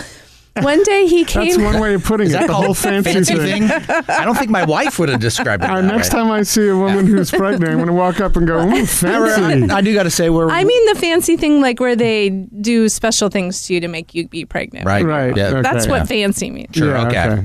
one 0.59 0.83
day 0.83 1.07
he 1.07 1.23
came. 1.23 1.45
that's 1.45 1.57
one 1.57 1.79
way 1.79 1.93
of 1.93 2.03
putting 2.03 2.31
it. 2.31 2.47
The 2.47 2.53
whole 2.53 2.73
fancy, 2.73 3.13
fancy 3.13 3.35
thing. 3.37 3.67
thing? 3.69 3.81
I 4.09 4.25
don't 4.25 4.35
think 4.35 4.51
my 4.51 4.65
wife 4.65 4.99
would 4.99 5.07
have 5.07 5.21
described 5.21 5.63
it. 5.63 5.69
Uh, 5.69 5.81
that 5.81 5.87
next 5.87 6.13
way. 6.13 6.19
time 6.19 6.31
I 6.31 6.43
see 6.43 6.67
a 6.67 6.75
woman 6.75 7.07
who's 7.07 7.31
pregnant, 7.31 7.71
I'm 7.71 7.75
going 7.77 7.87
to 7.87 7.93
walk 7.93 8.19
up 8.19 8.35
and 8.35 8.45
go, 8.45 8.59
"Ooh, 8.67 8.85
fancy." 8.85 9.71
I, 9.71 9.77
I 9.77 9.81
do 9.81 9.93
got 9.93 10.03
to 10.03 10.09
say 10.11 10.29
we're 10.29 10.49
I 10.49 10.65
mean 10.65 10.93
the 10.93 10.99
fancy 10.99 11.37
thing, 11.37 11.61
like 11.61 11.79
where 11.79 11.95
they 11.95 12.29
do 12.29 12.89
special 12.89 13.29
things 13.29 13.63
to 13.67 13.73
you 13.73 13.79
to 13.79 13.87
make 13.87 14.13
you 14.13 14.27
be 14.27 14.43
pregnant. 14.43 14.85
right. 14.85 15.05
Right. 15.05 15.35
Yeah. 15.35 15.47
Okay. 15.47 15.61
That's 15.61 15.87
what 15.87 15.99
Yeah. 16.01 16.05
fancy 16.05 16.51
means. 16.51 16.75
Sure. 16.75 16.89
Yeah, 16.97 17.41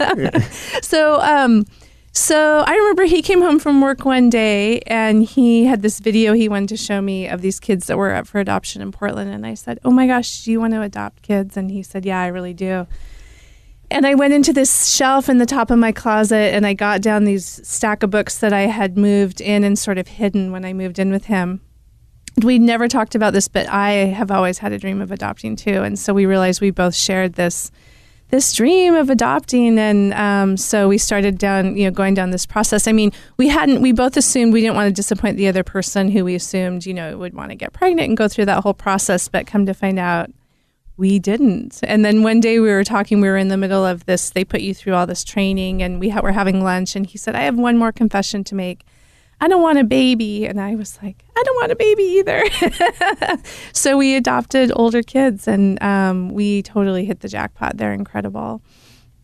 okay. 0.00 0.40
So, 0.82 1.20
um, 1.20 1.64
so 2.12 2.62
I 2.66 2.74
remember 2.76 3.04
he 3.04 3.22
came 3.22 3.40
home 3.40 3.58
from 3.58 3.80
work 3.80 4.04
one 4.04 4.28
day 4.28 4.80
and 4.80 5.22
he 5.22 5.64
had 5.64 5.80
this 5.82 5.98
video 5.98 6.34
he 6.34 6.48
wanted 6.48 6.68
to 6.68 6.76
show 6.76 7.00
me 7.00 7.26
of 7.26 7.40
these 7.40 7.58
kids 7.58 7.86
that 7.86 7.96
were 7.96 8.12
up 8.12 8.26
for 8.26 8.38
adoption 8.38 8.82
in 8.82 8.92
Portland. 8.92 9.32
And 9.32 9.46
I 9.46 9.54
said, 9.54 9.78
"Oh 9.84 9.90
my 9.90 10.06
gosh, 10.06 10.44
do 10.44 10.52
you 10.52 10.60
want 10.60 10.74
to 10.74 10.82
adopt 10.82 11.22
kids?" 11.22 11.56
And 11.56 11.70
he 11.70 11.82
said, 11.82 12.04
"Yeah, 12.04 12.20
I 12.20 12.26
really 12.26 12.52
do." 12.52 12.86
And 13.90 14.06
I 14.06 14.14
went 14.14 14.32
into 14.32 14.52
this 14.52 14.88
shelf 14.88 15.28
in 15.28 15.38
the 15.38 15.46
top 15.46 15.70
of 15.70 15.78
my 15.78 15.92
closet 15.92 16.54
and 16.54 16.66
I 16.66 16.72
got 16.72 17.02
down 17.02 17.24
these 17.24 17.60
stack 17.66 18.02
of 18.02 18.10
books 18.10 18.38
that 18.38 18.52
I 18.52 18.62
had 18.62 18.96
moved 18.96 19.40
in 19.40 19.64
and 19.64 19.78
sort 19.78 19.98
of 19.98 20.08
hidden 20.08 20.50
when 20.50 20.64
I 20.64 20.72
moved 20.72 20.98
in 20.98 21.10
with 21.10 21.26
him. 21.26 21.60
We 22.42 22.58
never 22.58 22.88
talked 22.88 23.14
about 23.14 23.34
this, 23.34 23.48
but 23.48 23.68
I 23.68 23.90
have 23.90 24.30
always 24.30 24.58
had 24.58 24.72
a 24.72 24.78
dream 24.78 25.02
of 25.02 25.12
adopting 25.12 25.56
too. 25.56 25.82
And 25.82 25.98
so 25.98 26.14
we 26.14 26.24
realized 26.24 26.62
we 26.62 26.70
both 26.70 26.94
shared 26.94 27.34
this 27.34 27.70
this 28.32 28.54
dream 28.54 28.94
of 28.94 29.10
adopting 29.10 29.78
and 29.78 30.14
um, 30.14 30.56
so 30.56 30.88
we 30.88 30.96
started 30.96 31.36
down 31.36 31.76
you 31.76 31.84
know 31.84 31.90
going 31.90 32.14
down 32.14 32.30
this 32.30 32.46
process. 32.46 32.88
I 32.88 32.92
mean 32.92 33.12
we 33.36 33.48
hadn't 33.48 33.82
we 33.82 33.92
both 33.92 34.16
assumed 34.16 34.54
we 34.54 34.62
didn't 34.62 34.74
want 34.74 34.88
to 34.88 34.92
disappoint 34.92 35.36
the 35.36 35.48
other 35.48 35.62
person 35.62 36.10
who 36.10 36.24
we 36.24 36.34
assumed 36.34 36.86
you 36.86 36.94
know 36.94 37.18
would 37.18 37.34
want 37.34 37.50
to 37.50 37.54
get 37.54 37.74
pregnant 37.74 38.08
and 38.08 38.16
go 38.16 38.28
through 38.28 38.46
that 38.46 38.62
whole 38.62 38.72
process 38.72 39.28
but 39.28 39.46
come 39.46 39.66
to 39.66 39.74
find 39.74 39.98
out 39.98 40.30
we 40.96 41.18
didn't. 41.18 41.80
And 41.82 42.04
then 42.04 42.22
one 42.22 42.40
day 42.40 42.58
we 42.58 42.68
were 42.68 42.84
talking 42.84 43.20
we 43.20 43.28
were 43.28 43.36
in 43.36 43.48
the 43.48 43.56
middle 43.58 43.84
of 43.84 44.06
this 44.06 44.30
they 44.30 44.44
put 44.44 44.62
you 44.62 44.72
through 44.72 44.94
all 44.94 45.06
this 45.06 45.24
training 45.24 45.82
and 45.82 46.00
we 46.00 46.08
ha- 46.08 46.22
were 46.22 46.32
having 46.32 46.64
lunch 46.64 46.96
and 46.96 47.06
he 47.06 47.18
said 47.18 47.34
i 47.34 47.42
have 47.42 47.58
one 47.58 47.76
more 47.76 47.92
confession 47.92 48.44
to 48.44 48.54
make 48.54 48.86
I 49.42 49.48
don't 49.48 49.60
want 49.60 49.78
a 49.78 49.84
baby. 49.84 50.46
And 50.46 50.60
I 50.60 50.76
was 50.76 51.00
like, 51.02 51.24
I 51.36 51.42
don't 51.42 51.56
want 51.56 51.72
a 51.72 51.76
baby 51.76 52.04
either. 52.04 52.44
so 53.72 53.96
we 53.98 54.14
adopted 54.14 54.70
older 54.76 55.02
kids 55.02 55.48
and 55.48 55.82
um, 55.82 56.30
we 56.30 56.62
totally 56.62 57.04
hit 57.04 57.20
the 57.20 57.28
jackpot. 57.28 57.76
They're 57.76 57.92
incredible. 57.92 58.62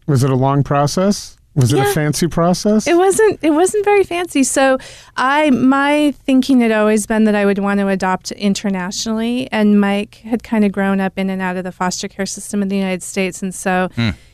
Was 0.08 0.24
it 0.24 0.30
a 0.30 0.34
long 0.34 0.64
process? 0.64 1.36
Was 1.54 1.72
it 1.72 1.78
a 1.78 1.92
fancy 1.92 2.26
process? 2.26 2.86
It 2.86 2.96
wasn't 2.96 3.38
it 3.42 3.50
wasn't 3.50 3.84
very 3.84 4.04
fancy. 4.04 4.44
So 4.44 4.78
I 5.16 5.50
my 5.50 6.12
thinking 6.24 6.60
had 6.60 6.72
always 6.72 7.06
been 7.06 7.24
that 7.24 7.34
I 7.34 7.44
would 7.44 7.58
want 7.58 7.78
to 7.80 7.88
adopt 7.88 8.32
internationally 8.32 9.48
and 9.50 9.80
Mike 9.80 10.16
had 10.16 10.42
kind 10.42 10.64
of 10.64 10.72
grown 10.72 11.00
up 11.00 11.16
in 11.16 11.30
and 11.30 11.42
out 11.42 11.56
of 11.56 11.64
the 11.64 11.72
foster 11.72 12.06
care 12.06 12.26
system 12.26 12.62
in 12.62 12.68
the 12.68 12.76
United 12.76 13.02
States 13.02 13.42
and 13.42 13.52
so 13.54 13.88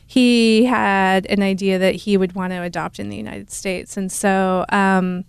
he 0.07 0.65
had 0.65 1.25
an 1.27 1.41
idea 1.41 1.79
that 1.79 1.95
he 1.95 2.15
would 2.17 2.33
want 2.33 2.53
to 2.53 2.61
adopt 2.61 2.99
in 2.99 3.09
the 3.09 3.17
United 3.17 3.49
States. 3.49 3.97
And 3.97 4.11
so 4.11 4.65
um, 4.69 5.25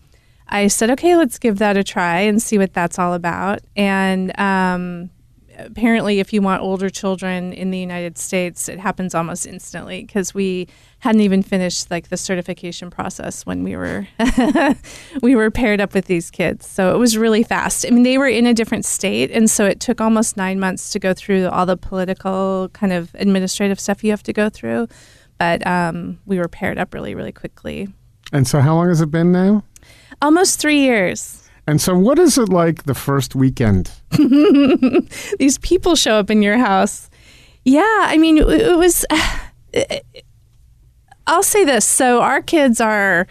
I 0.49 0.69
said, 0.69 0.91
okay, 0.91 1.17
let's 1.17 1.38
give 1.38 1.59
that 1.59 1.76
a 1.76 1.85
try 1.85 2.21
and 2.21 2.41
see 2.41 2.59
what 2.59 2.73
that's 2.73 2.99
all 2.99 3.15
about. 3.15 3.61
And 3.75 4.38
um, 4.38 5.11
apparently, 5.59 6.21
if 6.21 6.33
you 6.33 6.43
want 6.43 6.62
older 6.62 6.88
children 6.88 7.53
in 7.53 7.71
the 7.71 7.79
United 7.79 8.19
States, 8.19 8.69
it 8.69 8.79
happens 8.79 9.15
almost 9.15 9.47
instantly 9.47 10.03
because 10.05 10.35
we 10.35 10.69
hadn't 11.00 11.21
even 11.21 11.43
finished 11.43 11.91
like 11.91 12.09
the 12.09 12.17
certification 12.17 12.91
process 12.91 13.45
when 13.45 13.62
we 13.62 13.76
were 13.76 14.07
we 15.23 15.35
were 15.35 15.50
paired 15.50 15.81
up 15.81 15.95
with 15.95 16.07
these 16.07 16.31
kids. 16.31 16.67
So 16.67 16.95
it 16.95 16.99
was 16.99 17.17
really 17.19 17.43
fast. 17.43 17.87
I 17.87 17.91
mean, 17.91 18.03
they 18.03 18.19
were 18.19 18.29
in 18.29 18.47
a 18.47 18.55
different 18.55 18.85
state, 18.85 19.31
and 19.31 19.50
so 19.50 19.65
it 19.67 19.81
took 19.81 20.00
almost 20.00 20.37
nine 20.37 20.61
months 20.61 20.91
to 20.91 20.99
go 20.99 21.15
through 21.15 21.49
all 21.49 21.67
the 21.67 21.76
political 21.76 22.71
kind 22.73 22.93
of 22.93 23.15
administrative 23.15 23.81
stuff 23.81 24.05
you 24.05 24.11
have 24.11 24.23
to 24.25 24.33
go 24.33 24.49
through. 24.49 24.88
But 25.38 25.67
um, 25.67 26.19
we 26.25 26.38
were 26.38 26.49
paired 26.49 26.79
up 26.79 26.95
really, 26.95 27.15
really 27.15 27.33
quickly. 27.33 27.88
And 28.33 28.47
so, 28.49 28.61
how 28.61 28.75
long 28.75 28.88
has 28.88 29.00
it 29.00 29.11
been 29.11 29.33
now? 29.33 29.65
Almost 30.23 30.61
three 30.61 30.81
years. 30.81 31.43
And 31.67 31.81
so, 31.81 31.97
what 31.97 32.19
is 32.19 32.39
it 32.39 32.49
like 32.49 32.85
the 32.85 32.95
first 32.95 33.35
weekend? 33.35 33.91
these 35.39 35.59
people 35.59 35.97
show 35.97 36.15
up 36.15 36.31
in 36.31 36.43
your 36.43 36.59
house. 36.59 37.11
Yeah, 37.65 37.83
I 37.83 38.17
mean, 38.19 38.39
it, 38.39 38.49
it 38.49 38.79
was. 38.79 39.05
I'll 41.27 41.43
say 41.43 41.65
this. 41.65 41.85
So 41.85 42.21
our 42.21 42.41
kids 42.41 42.81
are. 42.81 43.27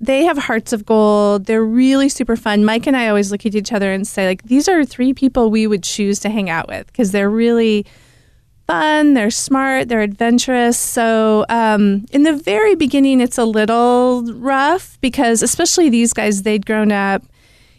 They 0.00 0.24
have 0.24 0.36
hearts 0.36 0.72
of 0.72 0.84
gold. 0.84 1.46
They're 1.46 1.64
really 1.64 2.08
super 2.08 2.34
fun. 2.34 2.64
Mike 2.64 2.88
and 2.88 2.96
I 2.96 3.06
always 3.06 3.30
look 3.30 3.46
at 3.46 3.54
each 3.54 3.72
other 3.72 3.92
and 3.92 4.04
say, 4.04 4.26
like, 4.26 4.42
these 4.42 4.68
are 4.68 4.84
three 4.84 5.14
people 5.14 5.48
we 5.48 5.68
would 5.68 5.84
choose 5.84 6.18
to 6.20 6.28
hang 6.28 6.50
out 6.50 6.66
with 6.66 6.88
because 6.88 7.12
they're 7.12 7.30
really 7.30 7.86
fun. 8.80 9.14
They're 9.14 9.30
smart. 9.30 9.88
They're 9.88 10.00
adventurous. 10.00 10.78
So 10.78 11.44
um, 11.48 12.06
in 12.12 12.22
the 12.22 12.32
very 12.34 12.74
beginning, 12.74 13.20
it's 13.20 13.38
a 13.38 13.44
little 13.44 14.24
rough 14.34 14.98
because, 15.00 15.42
especially 15.42 15.90
these 15.90 16.12
guys, 16.12 16.42
they'd 16.42 16.64
grown 16.66 16.90
up 16.92 17.22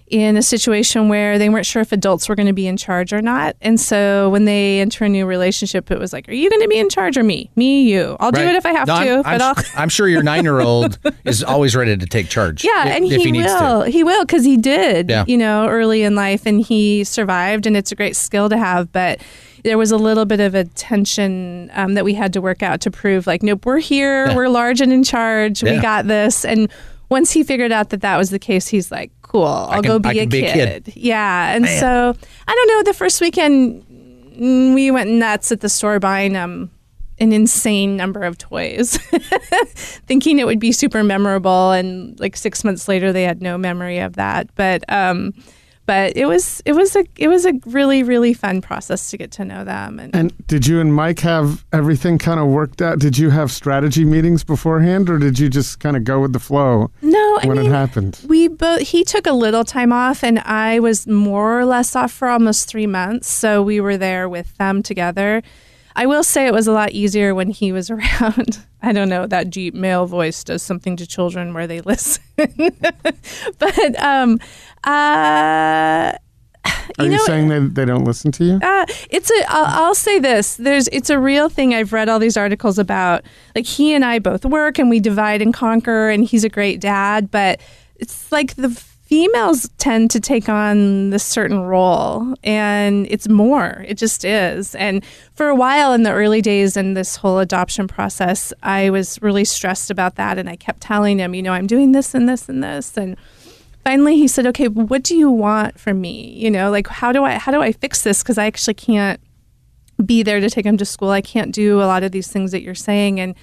in 0.07 0.37
a 0.37 0.43
situation 0.43 1.09
where 1.09 1.39
they 1.39 1.49
weren't 1.49 1.65
sure 1.65 1.81
if 1.81 1.91
adults 1.91 2.29
were 2.29 2.35
going 2.35 2.45
to 2.45 2.53
be 2.53 2.67
in 2.67 2.77
charge 2.77 3.11
or 3.11 3.21
not. 3.21 3.55
And 3.61 3.79
so 3.79 4.29
when 4.29 4.45
they 4.45 4.79
enter 4.79 5.05
a 5.05 5.09
new 5.09 5.25
relationship, 5.25 5.89
it 5.89 5.97
was 5.97 6.13
like, 6.13 6.29
are 6.29 6.33
you 6.33 6.51
going 6.51 6.61
to 6.61 6.67
be 6.67 6.77
in 6.77 6.87
charge 6.89 7.17
or 7.17 7.23
me? 7.23 7.49
Me, 7.55 7.81
you. 7.91 8.15
I'll 8.19 8.29
do 8.31 8.41
it 8.41 8.53
if 8.55 8.63
I 8.65 8.73
have 8.73 8.87
No, 8.87 9.03
to, 9.03 9.27
I'm, 9.27 9.39
but 9.39 9.41
I'm. 9.41 9.55
I'm 9.75 9.89
sure 9.89 10.07
your 10.07 10.21
nine 10.21 10.43
year 10.43 10.59
old 10.59 10.99
is 11.25 11.43
always 11.43 11.75
ready 11.75 11.97
to 11.97 12.05
take 12.05 12.29
charge. 12.29 12.63
Yeah, 12.63 12.71
i- 12.75 12.89
and 12.89 13.05
if 13.05 13.23
he, 13.23 13.31
needs 13.31 13.45
will. 13.47 13.85
to. 13.85 13.89
He 13.89 14.03
will 14.03 14.23
because 14.23 14.43
he 14.45 14.55
did, 14.55 15.09
Yeah. 15.09 15.23
you 15.27 15.37
know, 15.37 15.67
early 15.67 16.03
in 16.03 16.13
life 16.15 16.45
and 16.45 16.61
he 16.61 17.03
survived, 17.05 17.65
and 17.65 17.75
it's 17.75 17.91
a 17.91 17.95
great 17.95 18.15
skill 18.15 18.49
to 18.49 18.57
have. 18.57 18.91
But 18.91 19.19
there 19.63 19.77
was 19.77 19.91
a 19.91 19.97
little 19.97 20.25
bit 20.25 20.39
of 20.39 20.55
a 20.55 20.65
tension 20.65 21.69
um, 21.73 21.93
that 21.95 22.03
we 22.05 22.13
had 22.13 22.33
to 22.33 22.41
work 22.41 22.61
out 22.61 22.81
to 22.81 22.91
prove, 22.91 23.25
like, 23.27 23.43
nope, 23.43 23.65
we're 23.65 23.79
here, 23.79 24.27
Yeah. 24.27 24.35
we're 24.35 24.49
large 24.49 24.81
and 24.81 24.91
in 24.91 25.03
charge, 25.03 25.63
we 25.63 25.79
got 25.79 26.05
this. 26.07 26.43
And 26.45 26.69
once 27.09 27.31
he 27.31 27.43
figured 27.43 27.71
out 27.71 27.89
that 27.91 28.01
that 28.01 28.17
was 28.17 28.29
the 28.29 28.39
case, 28.39 28.67
he's 28.67 28.91
like, 28.91 29.11
cool, 29.21 29.45
I'll 29.45 29.81
can- 29.81 29.83
go 29.83 29.99
be, 29.99 30.19
a, 30.19 30.25
be 30.27 30.43
a 30.45 30.53
kid. 30.53 30.83
kid. 30.85 30.93
Yeah, 30.97 31.53
and 31.55 31.63
Man. 31.65 31.79
so 31.79 32.15
I 32.47 32.53
don't 32.55 32.67
know. 32.67 32.83
The 32.83 32.93
first 32.93 33.21
weekend, 33.21 33.83
mm, 34.37 34.73
we 34.75 34.91
went 34.91 35.09
nuts 35.09 35.51
at 35.51 35.61
the 35.61 35.69
store 35.69 35.99
buying 35.99 36.35
um 36.35 36.69
an 37.19 37.31
insane 37.31 37.95
number 37.95 38.21
of 38.23 38.37
toys, 38.39 38.97
thinking 40.07 40.39
it 40.39 40.45
would 40.45 40.59
be 40.59 40.71
super 40.71 41.03
memorable. 41.03 41.71
And 41.71 42.19
like 42.19 42.35
six 42.35 42.63
months 42.63 42.87
later, 42.87 43.13
they 43.13 43.23
had 43.23 43.41
no 43.41 43.57
memory 43.57 43.99
of 43.99 44.15
that. 44.15 44.53
But 44.55 44.83
um, 44.91 45.33
but 45.85 46.15
it 46.15 46.25
was 46.25 46.61
it 46.65 46.73
was 46.73 46.95
a 46.95 47.05
it 47.17 47.27
was 47.27 47.45
a 47.45 47.53
really 47.65 48.03
really 48.03 48.33
fun 48.33 48.61
process 48.61 49.11
to 49.11 49.17
get 49.17 49.31
to 49.31 49.45
know 49.45 49.63
them. 49.63 49.99
And, 49.99 50.15
And 50.15 50.47
did 50.47 50.65
you 50.67 50.79
and 50.79 50.93
Mike 50.93 51.19
have 51.19 51.65
everything 51.73 52.17
kind 52.17 52.39
of 52.39 52.47
worked 52.47 52.81
out? 52.81 52.99
Did 52.99 53.17
you 53.17 53.29
have 53.31 53.51
strategy 53.51 54.05
meetings 54.05 54.43
beforehand, 54.43 55.09
or 55.09 55.17
did 55.17 55.39
you 55.39 55.49
just 55.49 55.79
kind 55.79 55.97
of 55.97 56.03
go 56.03 56.19
with 56.21 56.33
the 56.33 56.39
flow 56.39 56.89
no, 57.01 57.39
I 57.41 57.47
when 57.47 57.57
mean, 57.57 57.67
it 57.67 57.71
happened? 57.71 58.19
we 58.27 58.47
both 58.47 58.81
he 58.81 59.03
took 59.03 59.27
a 59.27 59.33
little 59.33 59.63
time 59.63 59.91
off 59.91 60.23
and 60.23 60.39
i 60.39 60.79
was 60.79 61.07
more 61.07 61.59
or 61.59 61.65
less 61.65 61.95
off 61.95 62.11
for 62.11 62.27
almost 62.27 62.67
three 62.69 62.87
months 62.87 63.27
so 63.29 63.61
we 63.61 63.79
were 63.79 63.97
there 63.97 64.27
with 64.29 64.55
them 64.57 64.81
together 64.83 65.41
i 65.95 66.05
will 66.05 66.23
say 66.23 66.45
it 66.47 66.53
was 66.53 66.67
a 66.67 66.71
lot 66.71 66.91
easier 66.91 67.33
when 67.35 67.49
he 67.49 67.71
was 67.71 67.89
around 67.95 68.65
i 68.81 68.91
don't 68.91 69.09
know 69.09 69.25
that 69.27 69.49
deep 69.49 69.73
male 69.73 70.05
voice 70.05 70.43
does 70.43 70.61
something 70.61 70.95
to 70.95 71.05
children 71.07 71.53
where 71.53 71.67
they 71.67 71.81
listen 71.93 72.23
but 73.59 73.99
um 74.03 74.39
uh 74.85 76.11
Are 76.99 77.05
you, 77.05 77.11
know, 77.11 77.25
saying 77.25 77.47
they, 77.49 77.59
they 77.59 77.85
don't 77.85 78.03
listen 78.05 78.31
to 78.33 78.43
you? 78.45 78.59
uh, 78.61 78.85
it's 79.09 79.29
a. 79.29 79.43
I'll, 79.49 79.87
I'll 79.87 79.95
say 79.95 80.19
this. 80.19 80.55
There's. 80.55 80.87
It's 80.89 81.09
a 81.09 81.19
real 81.19 81.49
thing. 81.49 81.73
I've 81.73 81.91
read 81.93 82.09
all 82.09 82.19
these 82.19 82.37
articles 82.37 82.77
about. 82.77 83.23
Like 83.55 83.65
he 83.65 83.93
and 83.93 84.03
I 84.05 84.19
both 84.19 84.45
work, 84.45 84.79
and 84.79 84.89
we 84.89 84.99
divide 84.99 85.41
and 85.41 85.53
conquer. 85.53 86.09
And 86.09 86.23
he's 86.23 86.43
a 86.43 86.49
great 86.49 86.79
dad, 86.79 87.31
but 87.31 87.59
it's 87.95 88.31
like 88.31 88.55
the 88.55 88.69
females 89.13 89.69
tend 89.77 90.09
to 90.09 90.19
take 90.19 90.49
on 90.49 91.11
this 91.11 91.23
certain 91.23 91.59
role, 91.59 92.33
and 92.43 93.05
it's 93.11 93.29
more. 93.29 93.85
It 93.87 93.93
just 93.93 94.25
is. 94.25 94.73
And 94.73 95.05
for 95.35 95.49
a 95.49 95.55
while 95.55 95.93
in 95.93 96.01
the 96.01 96.11
early 96.11 96.41
days 96.41 96.75
in 96.75 96.95
this 96.95 97.15
whole 97.15 97.37
adoption 97.37 97.87
process, 97.87 98.51
I 98.63 98.89
was 98.89 99.21
really 99.21 99.45
stressed 99.45 99.91
about 99.91 100.15
that, 100.15 100.39
and 100.39 100.49
I 100.49 100.55
kept 100.55 100.81
telling 100.81 101.19
him, 101.19 101.35
you 101.35 101.43
know, 101.43 101.53
I'm 101.53 101.67
doing 101.67 101.91
this 101.91 102.15
and 102.15 102.27
this 102.27 102.49
and 102.49 102.63
this, 102.63 102.97
and 102.97 103.15
finally 103.83 104.15
he 104.15 104.29
said 104.29 104.47
okay 104.47 104.69
what 104.69 105.03
do 105.03 105.15
you 105.15 105.29
want 105.29 105.79
from 105.79 106.01
me? 106.01 106.33
You 106.35 106.49
know 106.49 106.71
like 106.71 106.87
how 106.87 107.11
do 107.11 107.23
i 107.23 107.37
how 107.37 107.51
do 107.51 107.61
i 107.61 107.71
fix 107.71 108.01
this? 108.01 108.23
Because 108.23 108.39
i 108.39 108.45
actually 108.45 108.73
can't 108.73 109.19
be 110.03 110.23
there 110.23 110.39
to 110.39 110.49
take 110.49 110.65
him 110.65 110.77
to 110.77 110.85
school. 110.85 111.09
I 111.09 111.21
can't 111.21 111.53
do 111.53 111.81
a 111.81 111.85
lot 111.85 112.01
of 112.01 112.11
these 112.11 112.31
things 112.31 112.51
that 112.51 112.63
you're 112.63 112.73
saying. 112.73 113.19
And 113.19 113.35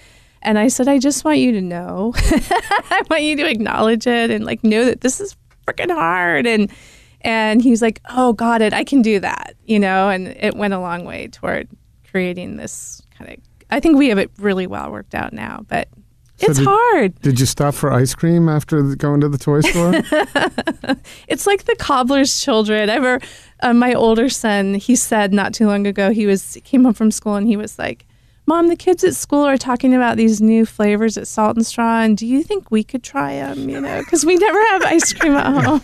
and 0.43 0.59
i 0.59 0.69
said 0.69 0.89
i 0.89 0.99
just 0.99 1.25
want 1.25 1.39
you 1.39 1.53
to 1.53 1.61
know. 1.61 2.13
I 2.17 3.03
want 3.09 3.23
you 3.23 3.37
to 3.37 3.49
acknowledge 3.49 4.09
it 4.09 4.31
and 4.31 4.45
like 4.45 4.65
know 4.65 4.85
that 4.87 5.03
this 5.03 5.21
is 5.21 5.37
freaking 5.67 5.91
hard 5.93 6.47
and 6.47 6.71
and 7.23 7.63
he's 7.63 7.83
like 7.83 8.01
oh 8.11 8.33
got 8.33 8.63
it 8.63 8.73
i 8.73 8.83
can 8.85 9.03
do 9.03 9.21
that 9.21 9.55
you 9.67 9.79
know 9.79 10.09
and 10.09 10.29
it 10.29 10.57
went 10.57 10.73
a 10.75 10.79
long 10.81 11.05
way 11.05 11.29
toward 11.29 11.69
creating 12.11 12.57
this 12.57 13.03
kind 13.17 13.31
of 13.31 13.37
i 13.71 13.79
think 13.81 13.97
we 13.99 14.09
have 14.09 14.19
it 14.19 14.31
really 14.39 14.67
well 14.67 14.91
worked 14.91 15.15
out 15.15 15.33
now 15.33 15.65
but 15.69 15.87
So 16.39 16.47
it's 16.49 16.59
did- 16.59 16.67
hard 16.69 17.21
Did 17.21 17.39
you 17.39 17.47
stop 17.47 17.75
for 17.75 17.93
ice 17.93 18.15
cream 18.15 18.49
after 18.49 18.83
the- 18.83 18.97
going 18.97 19.21
to 19.21 19.29
the 19.29 19.39
toy 19.39 19.61
store? 19.61 19.93
It's 21.29 21.47
like 21.47 21.65
the 21.65 21.77
cobbler's 21.77 22.41
children. 22.41 22.91
I 22.91 22.97
remember 22.97 23.25
uh, 23.61 23.73
my 23.73 23.95
older 23.95 24.29
son. 24.29 24.75
He 24.75 24.97
said 24.97 25.33
not 25.33 25.55
too 25.55 25.67
long 25.67 25.87
ago 25.87 26.11
he 26.11 26.27
was 26.27 26.55
he 26.55 26.61
came 26.61 26.85
home 26.85 26.95
from 26.95 27.11
school 27.11 27.37
and 27.37 27.47
he 27.47 27.57
was 27.57 27.79
like, 27.79 28.07
"Mom, 28.51 28.67
the 28.69 28.75
kids 28.77 29.05
at 29.05 29.15
school 29.15 29.45
are 29.45 29.57
talking 29.57 29.95
about 29.95 30.17
these 30.17 30.41
new 30.41 30.67
flavors 30.67 31.17
at 31.17 31.29
Salt 31.29 31.55
and 31.57 31.65
Straw, 31.65 32.01
and 32.01 32.17
do 32.17 32.27
you 32.27 32.43
think 32.43 32.69
we 32.73 32.83
could 32.83 33.05
try 33.05 33.35
them? 33.35 33.69
You 33.69 33.81
know, 33.81 34.01
because 34.01 34.27
we 34.27 34.35
never 34.37 34.59
have 34.71 34.83
ice 34.83 35.13
cream 35.13 35.35
at 35.35 35.65
home. 35.65 35.81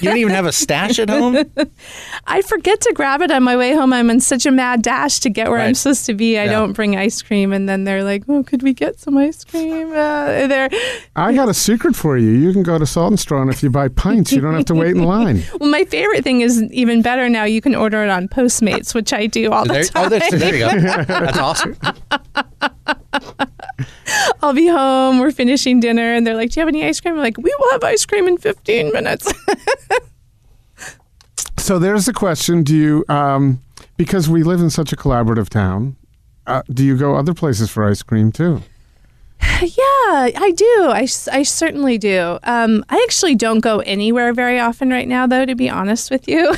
You 0.00 0.08
don't 0.10 0.16
even 0.16 0.34
have 0.34 0.46
a 0.46 0.52
stash 0.52 0.98
at 0.98 1.08
home? 1.08 1.44
I 2.26 2.42
forget 2.42 2.80
to 2.80 2.92
grab 2.92 3.22
it 3.22 3.30
on 3.30 3.44
my 3.44 3.56
way 3.56 3.72
home. 3.72 3.92
I'm 3.92 4.10
in 4.10 4.18
such 4.18 4.46
a 4.46 4.50
mad 4.50 4.82
dash 4.82 5.20
to 5.20 5.30
get 5.30 5.48
where 5.48 5.60
I'm 5.60 5.74
supposed 5.74 6.06
to 6.06 6.14
be. 6.14 6.36
I 6.38 6.44
Yeah. 6.46 6.50
don't 6.52 6.72
bring 6.72 6.96
ice 6.96 7.22
cream, 7.22 7.52
and 7.52 7.68
then 7.68 7.84
they're 7.84 8.02
like, 8.02 8.24
"Oh, 8.28 8.42
could 8.42 8.64
we 8.64 8.72
get 8.74 8.98
some 8.98 9.16
ice 9.16 9.44
cream?" 9.44 9.92
Uh, 9.92 10.48
they're 10.48 10.68
I 11.14 11.32
got 11.34 11.48
a 11.48 11.54
secret 11.54 11.94
for 11.94 12.18
you. 12.18 12.30
You 12.30 12.52
can 12.52 12.64
go 12.64 12.78
to 12.78 12.86
Salt 12.86 13.10
and 13.12 13.20
Straw, 13.20 13.40
and 13.42 13.50
if 13.50 13.62
you 13.62 13.70
buy 13.70 13.86
pints, 13.88 14.32
you 14.32 14.40
don't 14.40 14.54
have 14.54 14.64
to 14.66 14.74
wait 14.74 14.96
in 14.96 15.04
line. 15.04 15.44
well. 15.60 15.70
My 15.70 15.84
favorite 15.84 16.24
thing 16.24 16.40
is 16.40 16.60
even 16.72 17.00
better 17.00 17.28
now. 17.28 17.44
You 17.44 17.60
can 17.60 17.74
order 17.76 18.02
it 18.02 18.10
on 18.10 18.26
Postmates, 18.28 18.92
which 18.92 19.12
I 19.12 19.26
do 19.26 19.52
all 19.52 19.64
the 19.64 19.84
time. 19.84 20.04
oh, 20.04 20.08
there, 20.08 20.28
there 20.32 20.54
you 20.54 20.58
go. 20.60 21.04
That's 21.04 21.38
awesome. 21.38 21.75
I'll 24.42 24.52
be 24.54 24.68
home. 24.68 25.18
We're 25.18 25.30
finishing 25.32 25.80
dinner, 25.80 26.14
and 26.14 26.26
they're 26.26 26.34
like, 26.36 26.50
"Do 26.50 26.60
you 26.60 26.66
have 26.66 26.68
any 26.68 26.84
ice 26.84 27.00
cream?" 27.00 27.14
I'm 27.14 27.20
like, 27.20 27.36
"We 27.36 27.54
will 27.58 27.72
have 27.72 27.84
ice 27.84 28.04
cream 28.06 28.28
in 28.28 28.38
15 28.38 28.92
minutes." 28.92 29.32
So 31.58 31.80
there's 31.80 32.06
the 32.06 32.12
question: 32.12 32.62
Do 32.62 32.76
you, 32.76 33.04
um, 33.08 33.60
because 33.96 34.28
we 34.28 34.44
live 34.44 34.60
in 34.60 34.70
such 34.70 34.92
a 34.92 34.96
collaborative 34.96 35.48
town, 35.48 35.96
uh, 36.46 36.62
do 36.72 36.84
you 36.84 36.96
go 36.96 37.16
other 37.16 37.34
places 37.34 37.70
for 37.70 37.82
ice 37.82 38.04
cream 38.04 38.30
too? 38.30 38.62
Yeah, 39.40 40.30
I 40.36 40.52
do. 40.54 40.88
I, 40.88 41.08
I 41.32 41.42
certainly 41.42 41.98
do. 41.98 42.38
Um, 42.42 42.84
I 42.88 43.02
actually 43.06 43.34
don't 43.34 43.60
go 43.60 43.80
anywhere 43.80 44.32
very 44.32 44.58
often 44.58 44.90
right 44.90 45.08
now, 45.08 45.26
though. 45.26 45.44
To 45.44 45.54
be 45.54 45.70
honest 45.70 46.10
with 46.10 46.28
you, 46.28 46.54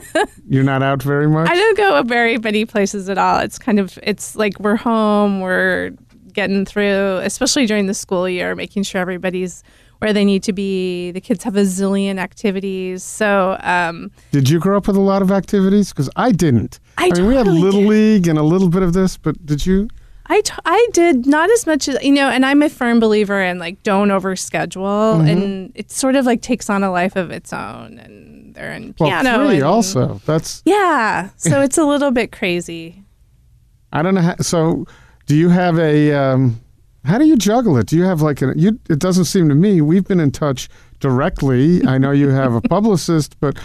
You're 0.48 0.64
not 0.64 0.82
out 0.82 1.02
very 1.02 1.28
much. 1.28 1.48
I 1.48 1.54
don't 1.54 1.76
go 1.76 2.02
very 2.02 2.38
many 2.38 2.64
places 2.64 3.08
at 3.08 3.18
all. 3.18 3.38
It's 3.38 3.58
kind 3.58 3.78
of 3.78 3.98
it's 4.02 4.34
like 4.36 4.58
we're 4.58 4.76
home. 4.76 5.40
We're 5.40 5.92
getting 6.32 6.64
through, 6.64 7.18
especially 7.18 7.66
during 7.66 7.86
the 7.86 7.94
school 7.94 8.28
year, 8.28 8.54
making 8.54 8.84
sure 8.84 9.00
everybody's 9.00 9.62
where 9.98 10.12
they 10.12 10.24
need 10.24 10.42
to 10.44 10.52
be. 10.52 11.10
The 11.12 11.20
kids 11.20 11.44
have 11.44 11.56
a 11.56 11.62
zillion 11.62 12.18
activities, 12.18 13.04
so. 13.04 13.58
Um, 13.60 14.10
Did 14.32 14.48
you 14.48 14.58
grow 14.58 14.76
up 14.76 14.86
with 14.86 14.96
a 14.96 15.00
lot 15.00 15.22
of 15.22 15.30
activities? 15.30 15.90
Because 15.90 16.08
I 16.16 16.32
didn't. 16.32 16.80
I 16.98 17.10
mean, 17.10 17.26
we 17.26 17.34
had 17.34 17.44
totally 17.44 17.62
little 17.62 17.80
did. 17.82 17.88
league 17.88 18.28
and 18.28 18.38
a 18.38 18.42
little 18.42 18.68
bit 18.68 18.82
of 18.82 18.92
this, 18.92 19.16
but 19.16 19.44
did 19.44 19.66
you? 19.66 19.88
I, 20.32 20.40
t- 20.42 20.52
I 20.64 20.88
did 20.92 21.26
not 21.26 21.50
as 21.50 21.66
much 21.66 21.88
as 21.88 22.02
you 22.02 22.12
know 22.12 22.28
and 22.28 22.46
i'm 22.46 22.62
a 22.62 22.68
firm 22.68 23.00
believer 23.00 23.42
in 23.42 23.58
like 23.58 23.82
don't 23.82 24.08
overschedule 24.08 25.18
Mm-hmm. 25.18 25.28
and 25.28 25.72
it 25.74 25.90
sort 25.90 26.14
of 26.16 26.24
like 26.24 26.40
takes 26.40 26.70
on 26.70 26.82
a 26.84 26.90
life 26.90 27.16
of 27.16 27.30
its 27.30 27.52
own 27.52 27.98
and 27.98 28.54
they're 28.54 28.72
in 28.72 28.94
Well, 28.98 29.08
piano 29.10 29.46
three 29.46 29.56
and- 29.56 29.64
also. 29.64 30.20
That's 30.26 30.62
yeah 30.64 31.30
so 31.36 31.60
it's 31.62 31.76
a 31.78 31.84
little 31.84 32.10
bit 32.12 32.32
crazy 32.32 33.04
I 33.92 34.02
don't 34.02 34.14
know. 34.14 34.20
How, 34.20 34.36
so, 34.36 34.86
do 35.26 35.34
you 35.34 35.48
have 35.48 35.76
a? 35.80 36.12
Um, 36.14 36.60
how 37.04 37.18
do 37.18 37.24
you 37.26 37.36
juggle 37.36 37.76
it? 37.76 37.86
Do 37.88 37.96
you 37.96 38.04
have 38.04 38.22
like 38.22 38.40
a? 38.40 38.52
You, 38.56 38.78
it 38.88 39.00
doesn't 39.00 39.24
seem 39.24 39.48
to 39.48 39.54
me. 39.56 39.80
We've 39.80 40.04
been 40.04 40.20
in 40.20 40.30
touch 40.30 40.68
directly. 41.00 41.84
I 41.84 41.98
know 41.98 42.12
you 42.12 42.28
have 42.28 42.54
a 42.54 42.60
publicist, 42.76 43.34
but 43.40 43.58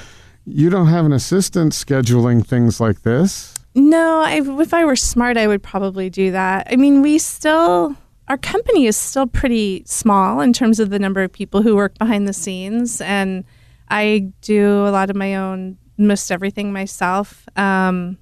you 0.46 0.72
don't 0.72 0.88
have 0.88 1.06
an 1.06 1.14
assistant 1.14 1.74
scheduling 1.74 2.44
things 2.44 2.80
like 2.82 3.04
this. 3.04 3.54
No, 3.76 4.22
I, 4.22 4.42
if 4.62 4.74
I 4.74 4.86
were 4.86 4.96
smart, 4.96 5.36
I 5.36 5.48
would 5.48 5.62
probably 5.62 6.10
do 6.10 6.32
that. 6.32 6.68
I 6.72 6.78
mean, 6.78 7.02
we 7.02 7.18
still, 7.18 7.96
our 8.30 8.38
company 8.38 8.88
is 8.88 8.96
still 8.96 9.28
pretty 9.28 9.84
small 9.86 10.40
in 10.40 10.54
terms 10.54 10.80
of 10.80 10.90
the 10.90 10.98
number 10.98 11.22
of 11.22 11.32
people 11.32 11.62
who 11.62 11.76
work 11.76 11.98
behind 11.98 12.26
the 12.26 12.34
scenes. 12.34 13.02
And 13.02 13.44
I 13.90 14.32
do 14.42 14.88
a 14.88 14.92
lot 14.92 15.10
of 15.10 15.18
my 15.18 15.36
own, 15.36 15.78
most 15.98 16.32
everything 16.32 16.72
myself. 16.72 17.46
Um, 17.58 18.18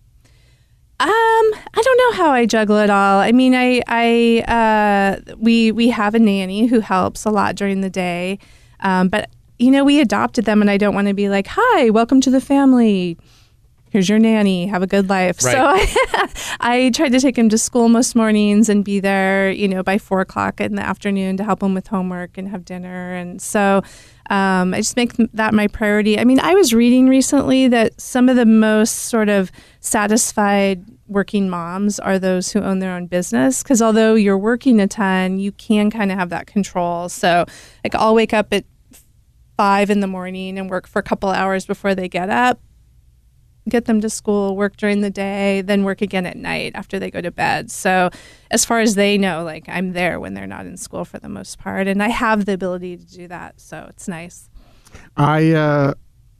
um, 0.99 1.09
I 1.09 1.81
don't 1.83 1.97
know 1.97 2.23
how 2.23 2.31
I 2.31 2.47
juggle 2.47 2.77
it 2.77 2.89
all. 2.89 3.19
I 3.19 3.31
mean, 3.31 3.53
I, 3.53 3.81
I, 3.87 4.43
uh, 4.47 5.35
we, 5.37 5.71
we 5.71 5.89
have 5.89 6.15
a 6.15 6.19
nanny 6.19 6.65
who 6.65 6.79
helps 6.79 7.25
a 7.25 7.29
lot 7.29 7.55
during 7.55 7.81
the 7.81 7.89
day. 7.89 8.39
Um, 8.79 9.07
but 9.07 9.29
you 9.59 9.69
know, 9.69 9.83
we 9.83 10.01
adopted 10.01 10.45
them 10.45 10.61
and 10.61 10.69
I 10.69 10.77
don't 10.77 10.95
want 10.95 11.09
to 11.09 11.13
be 11.13 11.29
like, 11.29 11.47
hi, 11.47 11.89
welcome 11.91 12.21
to 12.21 12.31
the 12.31 12.41
family. 12.41 13.17
Here's 13.93 14.09
your 14.09 14.17
nanny. 14.17 14.65
Have 14.65 14.81
a 14.81 14.87
good 14.87 15.07
life. 15.07 15.43
Right. 15.43 15.51
So 15.51 15.59
I, 16.59 16.87
I 16.87 16.89
tried 16.89 17.11
to 17.11 17.19
take 17.19 17.37
him 17.37 17.47
to 17.49 17.59
school 17.59 17.89
most 17.89 18.15
mornings 18.15 18.67
and 18.67 18.83
be 18.83 18.99
there, 18.99 19.51
you 19.51 19.67
know, 19.67 19.83
by 19.83 19.99
four 19.99 20.19
o'clock 20.19 20.59
in 20.59 20.73
the 20.73 20.81
afternoon 20.81 21.37
to 21.37 21.43
help 21.43 21.61
him 21.61 21.75
with 21.75 21.85
homework 21.85 22.39
and 22.39 22.49
have 22.49 22.65
dinner. 22.65 23.13
And 23.13 23.39
so 23.39 23.83
um, 24.31 24.73
I 24.73 24.77
just 24.77 24.95
make 24.95 25.13
that 25.33 25.53
my 25.53 25.67
priority. 25.67 26.17
I 26.17 26.23
mean, 26.23 26.39
I 26.39 26.55
was 26.55 26.73
reading 26.73 27.07
recently 27.07 27.67
that 27.67 28.01
some 28.01 28.29
of 28.29 28.35
the 28.35 28.47
most 28.47 28.93
sort 28.93 29.29
of 29.29 29.51
satisfied 29.79 30.83
working 31.07 31.47
moms 31.47 31.99
are 31.99 32.17
those 32.17 32.51
who 32.51 32.61
own 32.61 32.79
their 32.79 32.95
own 32.95 33.05
business 33.05 33.61
because 33.61 33.79
although 33.79 34.15
you're 34.15 34.39
working 34.39 34.79
a 34.79 34.87
ton, 34.87 35.37
you 35.37 35.51
can 35.51 35.91
kind 35.91 36.11
of 36.11 36.17
have 36.17 36.29
that 36.29 36.47
control. 36.47 37.09
So, 37.09 37.45
like, 37.83 37.93
I'll 37.93 38.15
wake 38.15 38.33
up 38.33 38.51
at 38.53 38.65
five 39.55 39.91
in 39.91 39.99
the 39.99 40.07
morning 40.07 40.57
and 40.57 40.67
work 40.67 40.87
for 40.87 40.97
a 40.97 41.03
couple 41.03 41.29
hours 41.29 41.67
before 41.67 41.93
they 41.93 42.09
get 42.09 42.31
up, 42.31 42.59
get 43.69 43.85
them 43.85 44.01
to 44.01 44.09
school, 44.09 44.55
work 44.55 44.77
during 44.77 45.01
the 45.01 45.09
day, 45.09 45.61
then 45.61 45.83
work 45.83 46.01
again 46.01 46.25
at 46.25 46.37
night 46.37 46.73
after 46.75 46.99
they 46.99 47.09
go 47.09 47.21
to 47.21 47.31
bed. 47.31 47.71
So, 47.71 48.09
as 48.51 48.65
far 48.65 48.79
as 48.79 48.95
they 48.95 49.17
know, 49.17 49.43
like 49.43 49.65
I'm 49.67 49.93
there 49.93 50.19
when 50.19 50.33
they're 50.33 50.47
not 50.47 50.65
in 50.65 50.77
school 50.77 51.05
for 51.05 51.19
the 51.19 51.29
most 51.29 51.59
part, 51.59 51.87
and 51.87 52.03
I 52.03 52.09
have 52.09 52.45
the 52.45 52.53
ability 52.53 52.97
to 52.97 53.05
do 53.05 53.27
that. 53.27 53.59
So 53.59 53.85
it's 53.89 54.07
nice. 54.07 54.49
I 55.17 55.51
uh, 55.51 55.93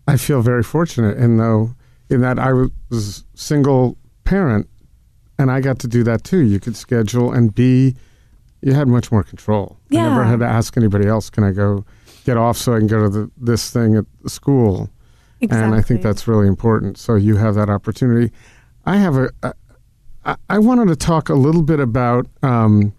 I 0.08 0.18
feel 0.18 0.42
very 0.42 0.64
fortunate 0.64 1.18
in 1.18 1.38
though 1.38 1.76
in 2.10 2.22
that 2.22 2.40
I 2.40 2.52
was 2.90 3.24
single 3.36 3.98
parent 4.24 4.68
and 5.40 5.52
I 5.52 5.62
got 5.62 5.80
to 5.80 5.88
do 5.88 6.04
that 6.04 6.24
too. 6.24 6.40
You 6.40 6.60
could 6.60 6.76
schedule 6.76 7.32
and 7.32 7.54
be 7.54 7.96
you 8.62 8.74
had 8.74 8.88
much 8.88 9.12
more 9.12 9.24
control. 9.24 9.78
I 9.92 9.96
never 9.96 10.24
had 10.24 10.40
to 10.40 10.46
ask 10.46 10.78
anybody 10.78 11.08
else, 11.08 11.30
can 11.30 11.44
I 11.44 11.52
go 11.52 11.86
get 12.26 12.38
off 12.38 12.58
so 12.58 12.74
I 12.74 12.80
can 12.80 12.88
go 12.88 13.04
to 13.04 13.10
the, 13.10 13.32
this 13.38 13.70
thing 13.70 13.96
at 13.96 14.06
the 14.22 14.30
school? 15.52 15.64
And 15.64 15.76
I 15.76 15.82
think 15.82 16.02
that's 16.02 16.28
really 16.28 16.48
important. 16.48 16.98
So 16.98 17.16
you 17.16 17.36
have 17.38 17.56
that 17.56 17.70
opportunity. 17.70 18.32
I 18.86 18.98
have 18.98 19.16
a. 19.18 19.30
a 19.44 19.54
I- 20.26 20.36
I 20.50 20.58
wanted 20.60 20.88
to 20.88 20.96
talk 20.96 21.28
a 21.28 21.34
little 21.34 21.64
bit 21.64 21.82
about. 21.82 22.28
Um, 22.44 22.94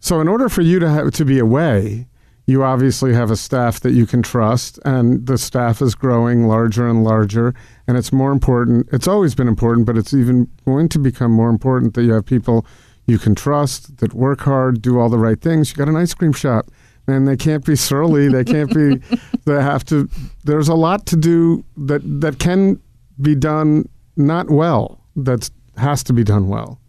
so, 0.00 0.20
in 0.22 0.28
order 0.28 0.48
for 0.48 0.62
you 0.62 0.78
to 0.78 0.88
have 0.88 1.10
to 1.12 1.24
be 1.24 1.38
away, 1.38 2.06
you 2.46 2.62
obviously 2.62 3.12
have 3.12 3.30
a 3.30 3.36
staff 3.36 3.80
that 3.80 3.92
you 3.92 4.06
can 4.06 4.22
trust, 4.22 4.78
and 4.84 5.26
the 5.26 5.36
staff 5.36 5.82
is 5.82 5.94
growing 5.94 6.46
larger 6.46 6.88
and 6.88 7.04
larger. 7.04 7.54
And 7.86 7.98
it's 7.98 8.12
more 8.12 8.32
important. 8.32 8.88
It's 8.92 9.06
always 9.06 9.34
been 9.34 9.48
important, 9.48 9.86
but 9.86 9.98
it's 9.98 10.14
even 10.14 10.48
going 10.64 10.88
to 10.90 10.98
become 10.98 11.32
more 11.32 11.50
important 11.50 11.92
that 11.94 12.02
you 12.04 12.12
have 12.12 12.24
people 12.24 12.64
you 13.06 13.18
can 13.18 13.34
trust 13.34 13.98
that 13.98 14.14
work 14.14 14.40
hard, 14.40 14.80
do 14.80 14.98
all 14.98 15.10
the 15.10 15.18
right 15.18 15.40
things. 15.40 15.70
You 15.70 15.76
got 15.76 15.88
an 15.90 15.96
ice 15.96 16.14
cream 16.14 16.32
shop, 16.32 16.70
and 17.06 17.28
they 17.28 17.36
can't 17.36 17.64
be 17.64 17.76
surly. 17.76 18.28
They 18.28 18.44
can't 18.44 18.72
be. 18.72 18.96
they 19.44 19.62
have 19.62 19.84
to. 19.86 20.08
There's 20.44 20.68
a 20.68 20.74
lot 20.74 21.06
to 21.06 21.16
do 21.16 21.64
that 21.76 22.02
that 22.20 22.38
can 22.38 22.80
be 23.20 23.34
done 23.34 23.88
not 24.16 24.50
well. 24.50 25.00
That 25.16 25.50
has 25.76 26.02
to 26.04 26.12
be 26.12 26.24
done 26.24 26.48
well. 26.48 26.80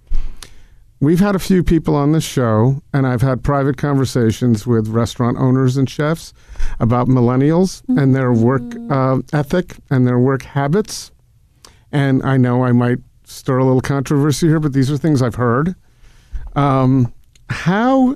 We've 1.01 1.19
had 1.19 1.35
a 1.35 1.39
few 1.39 1.61
people 1.63 1.93
on 1.95 2.13
this 2.13 2.23
show, 2.23 2.81
and 2.93 3.05
I've 3.05 3.21
had 3.21 3.43
private 3.43 3.77
conversations 3.77 4.65
with 4.65 4.87
restaurant 4.87 5.37
owners 5.37 5.75
and 5.75 5.89
chefs 5.89 6.33
about 6.79 7.07
millennials 7.07 7.83
and 7.89 8.15
their 8.15 8.31
work 8.31 8.63
uh, 8.89 9.19
ethic 9.33 9.75
and 9.89 10.07
their 10.07 10.17
work 10.17 10.43
habits. 10.43 11.11
And 11.91 12.23
I 12.23 12.37
know 12.37 12.63
I 12.63 12.71
might 12.71 12.99
stir 13.25 13.57
a 13.57 13.65
little 13.65 13.81
controversy 13.81 14.47
here, 14.47 14.59
but 14.59 14.73
these 14.73 14.89
are 14.89 14.97
things 14.97 15.21
I've 15.21 15.35
heard. 15.35 15.75
Um, 16.55 17.13
how, 17.49 18.15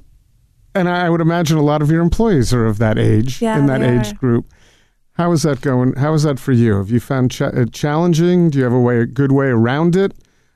and 0.75 0.87
I 0.89 1.09
would 1.09 1.21
imagine 1.21 1.57
a 1.57 1.63
lot 1.63 1.81
of 1.81 1.89
your 1.91 2.01
employees 2.01 2.53
are 2.53 2.65
of 2.65 2.77
that 2.79 2.97
age, 2.97 3.41
Yeah, 3.41 3.57
in 3.57 3.65
that 3.67 3.81
age 3.81 4.11
are. 4.11 4.15
group. 4.15 4.51
How 5.13 5.31
is 5.31 5.43
that 5.43 5.61
going? 5.61 5.93
How 5.95 6.13
is 6.13 6.23
that 6.23 6.39
for 6.39 6.51
you? 6.53 6.77
Have 6.77 6.89
you 6.89 6.99
found 6.99 7.31
cha- 7.31 7.47
it 7.49 7.73
challenging? 7.73 8.49
Do 8.49 8.57
you 8.57 8.63
have 8.63 8.73
a 8.73 8.79
way, 8.79 8.99
a 8.99 9.05
good 9.05 9.31
way 9.33 9.47
around 9.47 9.95
it 9.95 10.13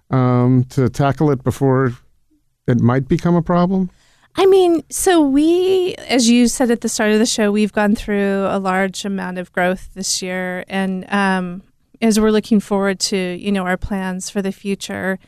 um, 0.10 0.64
to 0.70 0.88
tackle 0.90 1.32
it 1.32 1.44
before 1.44 1.92
it 2.68 2.80
might 2.80 3.08
become 3.10 3.36
a 3.36 3.42
problem? 3.42 3.90
I 4.36 4.46
mean, 4.46 4.84
so 4.90 5.22
we, 5.22 5.94
as 6.08 6.30
you 6.30 6.48
said 6.48 6.72
at 6.72 6.82
the 6.82 6.90
start 6.90 7.12
of 7.12 7.20
the 7.20 7.26
show, 7.26 7.52
we've 7.52 7.74
gone 7.74 7.94
through 7.96 8.48
a 8.50 8.58
large 8.58 9.04
amount 9.06 9.38
of 9.38 9.52
growth 9.52 9.94
this 9.94 10.22
year, 10.22 10.64
and 10.70 11.06
um, 11.14 11.62
as 12.02 12.20
we're 12.20 12.32
looking 12.32 12.60
forward 12.60 13.00
to, 13.02 13.18
you 13.18 13.52
know, 13.52 13.66
our 13.66 13.78
plans 13.78 14.30
for 14.30 14.42
the 14.42 14.52
future. 14.52 15.20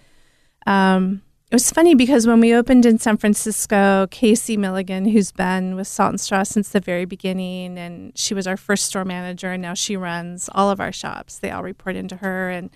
Um, 0.66 1.22
was 1.56 1.72
funny 1.72 1.96
because 1.96 2.28
when 2.28 2.42
we 2.42 2.54
opened 2.54 2.86
in 2.86 3.00
San 3.00 3.16
Francisco, 3.16 4.08
Casey 4.12 4.58
Milligan, 4.58 5.06
who's 5.06 5.32
been 5.32 5.78
with 5.78 5.88
Salt 5.88 6.10
and 6.10 6.20
Straw 6.20 6.44
since 6.44 6.68
the 6.68 6.82
very 6.82 7.06
beginning, 7.06 7.78
and 7.78 8.12
she 8.14 8.34
was 8.34 8.46
our 8.46 8.58
first 8.58 8.88
store 8.88 9.06
manager, 9.06 9.54
and 9.54 9.62
now 9.62 9.74
she 9.74 9.96
runs 9.96 10.50
all 10.54 10.70
of 10.70 10.82
our 10.82 10.92
shops. 10.92 11.40
They 11.40 11.52
all 11.52 11.64
report 11.64 11.96
into 11.96 12.18
her, 12.18 12.50
and 12.50 12.72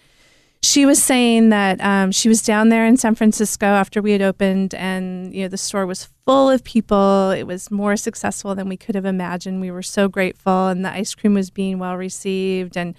she 0.61 0.85
was 0.85 1.03
saying 1.03 1.49
that 1.49 1.81
um, 1.81 2.13
she 2.13 2.29
was 2.29 2.41
down 2.41 2.69
there 2.69 2.85
in 2.85 2.95
San 2.95 3.15
Francisco 3.15 3.65
after 3.65 4.01
we 4.01 4.13
had 4.13 4.21
opened, 4.21 4.73
and 4.75 5.35
you 5.35 5.41
know 5.41 5.49
the 5.49 5.57
store 5.57 5.85
was 5.85 6.07
full 6.23 6.49
of 6.49 6.63
people. 6.63 7.31
It 7.31 7.43
was 7.43 7.69
more 7.69 7.97
successful 7.97 8.55
than 8.55 8.69
we 8.69 8.77
could 8.77 8.95
have 8.95 9.03
imagined. 9.03 9.59
We 9.59 9.71
were 9.71 9.83
so 9.83 10.07
grateful, 10.07 10.67
and 10.67 10.85
the 10.85 10.91
ice 10.93 11.13
cream 11.15 11.33
was 11.33 11.49
being 11.49 11.79
well 11.79 11.97
received. 11.97 12.77
And 12.77 12.95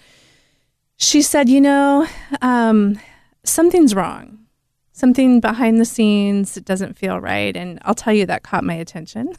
she 0.98 1.22
said, 1.22 1.48
"You 1.48 1.62
know, 1.62 2.06
um, 2.42 3.00
something's 3.44 3.94
wrong. 3.94 4.40
Something 4.92 5.40
behind 5.40 5.80
the 5.80 5.84
scenes 5.84 6.54
doesn't 6.56 6.98
feel 6.98 7.20
right." 7.20 7.56
And 7.56 7.78
I'll 7.82 7.94
tell 7.94 8.12
you 8.12 8.26
that 8.26 8.42
caught 8.42 8.64
my 8.64 8.74
attention. 8.74 9.34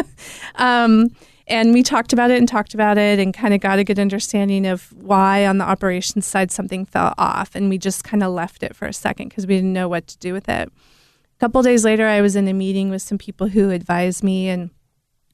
um, 0.56 1.10
and 1.48 1.72
we 1.72 1.82
talked 1.82 2.12
about 2.12 2.30
it 2.30 2.38
and 2.38 2.46
talked 2.46 2.74
about 2.74 2.98
it 2.98 3.18
and 3.18 3.32
kind 3.32 3.54
of 3.54 3.60
got 3.60 3.78
a 3.78 3.84
good 3.84 3.98
understanding 3.98 4.66
of 4.66 4.92
why 4.92 5.46
on 5.46 5.58
the 5.58 5.64
operations 5.64 6.26
side 6.26 6.50
something 6.50 6.84
fell 6.84 7.14
off 7.16 7.54
and 7.54 7.68
we 7.68 7.78
just 7.78 8.04
kind 8.04 8.22
of 8.22 8.32
left 8.32 8.62
it 8.62 8.76
for 8.76 8.86
a 8.86 8.92
second 8.92 9.28
because 9.28 9.46
we 9.46 9.56
didn't 9.56 9.72
know 9.72 9.88
what 9.88 10.06
to 10.06 10.18
do 10.18 10.32
with 10.32 10.48
it 10.48 10.68
a 10.68 11.38
couple 11.40 11.62
days 11.62 11.84
later 11.84 12.06
i 12.06 12.20
was 12.20 12.36
in 12.36 12.46
a 12.48 12.52
meeting 12.52 12.90
with 12.90 13.02
some 13.02 13.18
people 13.18 13.48
who 13.48 13.70
advised 13.70 14.22
me 14.22 14.48
and 14.48 14.70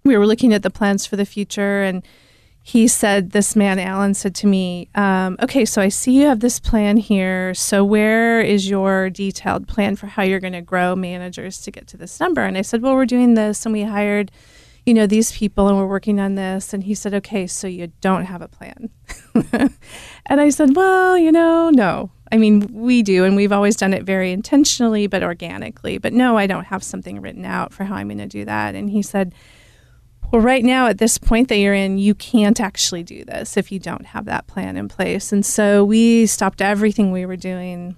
we 0.05 0.16
were 0.16 0.27
looking 0.27 0.53
at 0.53 0.62
the 0.62 0.70
plans 0.70 1.05
for 1.05 1.16
the 1.16 1.27
future 1.27 1.83
and 1.83 2.05
he 2.66 2.88
said 2.88 3.31
this 3.31 3.55
man 3.55 3.79
alan 3.79 4.14
said 4.14 4.35
to 4.35 4.46
me 4.46 4.88
um, 4.94 5.37
okay 5.40 5.64
so 5.64 5.81
i 5.81 5.88
see 5.88 6.12
you 6.12 6.27
have 6.27 6.40
this 6.40 6.59
plan 6.59 6.96
here 6.96 7.55
so 7.55 7.85
where 7.85 8.40
is 8.40 8.68
your 8.68 9.11
detailed 9.11 9.68
plan 9.68 9.94
for 9.94 10.07
how 10.07 10.22
you're 10.22 10.40
going 10.40 10.53
to 10.53 10.62
grow 10.62 10.96
managers 10.96 11.61
to 11.61 11.70
get 11.70 11.87
to 11.87 11.96
this 11.96 12.18
number 12.18 12.42
and 12.42 12.59
i 12.59 12.62
said 12.62 12.83
well 12.83 12.94
we're 12.94 13.07
doing 13.07 13.35
this 13.35 13.64
and 13.64 13.72
we 13.72 13.83
hired 13.83 14.33
you 14.87 14.92
know, 14.92 15.07
these 15.07 15.33
people 15.33 15.68
and 15.68 15.77
we're 15.79 15.87
working 15.87 16.20
on 16.20 16.35
this. 16.35 16.74
And 16.74 16.85
he 16.85 16.94
said, 16.94 17.14
okay, 17.14 17.46
so 17.46 17.66
you 17.66 17.92
don't 18.00 18.27
have 18.27 18.42
a 18.42 18.48
plan. 18.48 18.90
and 20.27 20.40
I 20.40 20.50
said, 20.50 20.77
well, 20.77 21.16
you 21.16 21.33
know, 21.33 21.70
no. 21.70 22.11
I 22.31 22.37
mean, 22.37 22.68
we 22.72 23.03
do, 23.03 23.24
and 23.24 23.37
we've 23.37 23.53
always 23.53 23.77
done 23.77 23.94
it 23.94 24.03
very 24.03 24.33
intentionally, 24.33 25.07
but 25.07 25.22
organically. 25.22 25.98
But 25.98 26.12
no, 26.12 26.37
I 26.37 26.46
don't 26.46 26.64
have 26.64 26.83
something 26.83 27.20
written 27.20 27.44
out 27.44 27.72
for 27.72 27.85
how 27.85 27.94
I'm 27.94 28.09
going 28.09 28.18
to 28.18 28.27
do 28.27 28.44
that. 28.44 28.74
And 28.74 28.90
he 28.90 29.03
said, 29.03 29.35
well, 30.31 30.43
right 30.43 30.65
now, 30.65 30.87
at 30.87 30.99
this 30.99 31.19
point 31.19 31.49
that 31.49 31.57
you're 31.59 31.75
in, 31.75 31.99
you 31.99 32.15
can't 32.15 32.61
actually 32.61 33.03
do 33.03 33.25
this 33.25 33.57
if 33.57 33.71
you 33.71 33.79
don't 33.79 34.07
have 34.07 34.25
that 34.25 34.47
plan 34.47 34.77
in 34.77 34.89
place. 34.89 35.33
And 35.33 35.45
so 35.45 35.85
we 35.85 36.27
stopped 36.27 36.61
everything 36.61 37.13
we 37.13 37.27
were 37.27 37.37
doing 37.37 37.97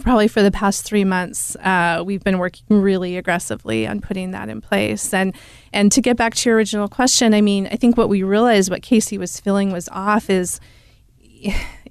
probably 0.00 0.28
for 0.28 0.42
the 0.42 0.50
past 0.50 0.84
three 0.84 1.04
months, 1.04 1.56
uh, 1.56 2.02
we've 2.04 2.24
been 2.24 2.38
working 2.38 2.80
really 2.80 3.16
aggressively 3.16 3.86
on 3.86 4.00
putting 4.00 4.32
that 4.32 4.48
in 4.48 4.60
place. 4.60 5.12
And 5.14 5.34
and 5.72 5.92
to 5.92 6.00
get 6.00 6.16
back 6.16 6.34
to 6.36 6.48
your 6.48 6.56
original 6.56 6.88
question, 6.88 7.34
I 7.34 7.40
mean, 7.40 7.68
I 7.70 7.76
think 7.76 7.96
what 7.96 8.08
we 8.08 8.22
realized, 8.22 8.70
what 8.70 8.82
Casey 8.82 9.18
was 9.18 9.38
feeling 9.38 9.72
was 9.72 9.88
off, 9.90 10.28
is 10.28 10.60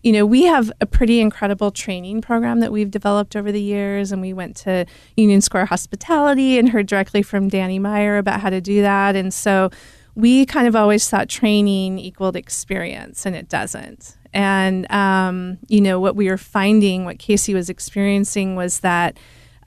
you 0.03 0.11
know 0.11 0.25
we 0.25 0.43
have 0.43 0.71
a 0.81 0.85
pretty 0.85 1.19
incredible 1.19 1.71
training 1.71 2.21
program 2.21 2.59
that 2.59 2.71
we've 2.71 2.91
developed 2.91 3.35
over 3.35 3.51
the 3.51 3.61
years, 3.61 4.11
and 4.11 4.21
we 4.21 4.33
went 4.33 4.55
to 4.57 4.85
Union 5.15 5.41
Square 5.41 5.65
Hospitality 5.65 6.57
and 6.57 6.69
heard 6.69 6.87
directly 6.87 7.21
from 7.21 7.49
Danny 7.49 7.79
Meyer 7.79 8.17
about 8.17 8.41
how 8.41 8.49
to 8.49 8.61
do 8.61 8.81
that, 8.81 9.15
and 9.15 9.33
so. 9.33 9.69
We 10.15 10.45
kind 10.45 10.67
of 10.67 10.75
always 10.75 11.07
thought 11.09 11.29
training 11.29 11.97
equaled 11.97 12.35
experience, 12.35 13.25
and 13.25 13.37
it 13.37 13.47
doesn't. 13.47 14.17
And 14.33 14.91
um, 14.91 15.59
you 15.67 15.79
know 15.79 15.99
what 15.99 16.15
we 16.17 16.27
were 16.27 16.35
finding, 16.35 17.05
what 17.05 17.19
Casey 17.19 17.53
was 17.53 17.69
experiencing 17.69 18.57
was 18.57 18.81
that 18.81 19.17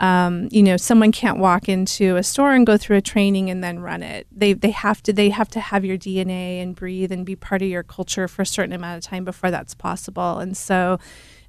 um, 0.03 0.49
you 0.51 0.65
know, 0.65 0.77
someone 0.77 1.13
can't 1.13 1.39
walk 1.39 1.69
into 1.69 2.17
a 2.17 2.25
store 2.25 2.53
and 2.53 2.67
go 2.67 2.77
through 2.77 2.97
a 2.97 3.01
training 3.01 3.49
and 3.51 3.63
then 3.63 3.79
run 3.79 4.03
it. 4.03 4.27
They 4.33 4.53
they 4.53 4.73
have 4.73 5.01
to 5.05 5.13
they 5.13 5.31
have 5.31 5.49
to 5.51 5.61
have 5.61 5.85
your 5.85 5.97
DNA 5.97 6.61
and 6.61 6.75
breathe 6.75 7.13
and 7.13 7.25
be 7.25 7.37
part 7.37 7.63
of 7.63 7.69
your 7.69 7.85
culture 7.85 8.27
for 8.27 8.43
a 8.43 8.47
certain 8.47 8.73
amount 8.73 8.99
of 8.99 9.09
time 9.09 9.25
before 9.25 9.53
that's 9.53 9.75
possible. 9.75 10.41
And 10.41 10.57
so 10.57 10.99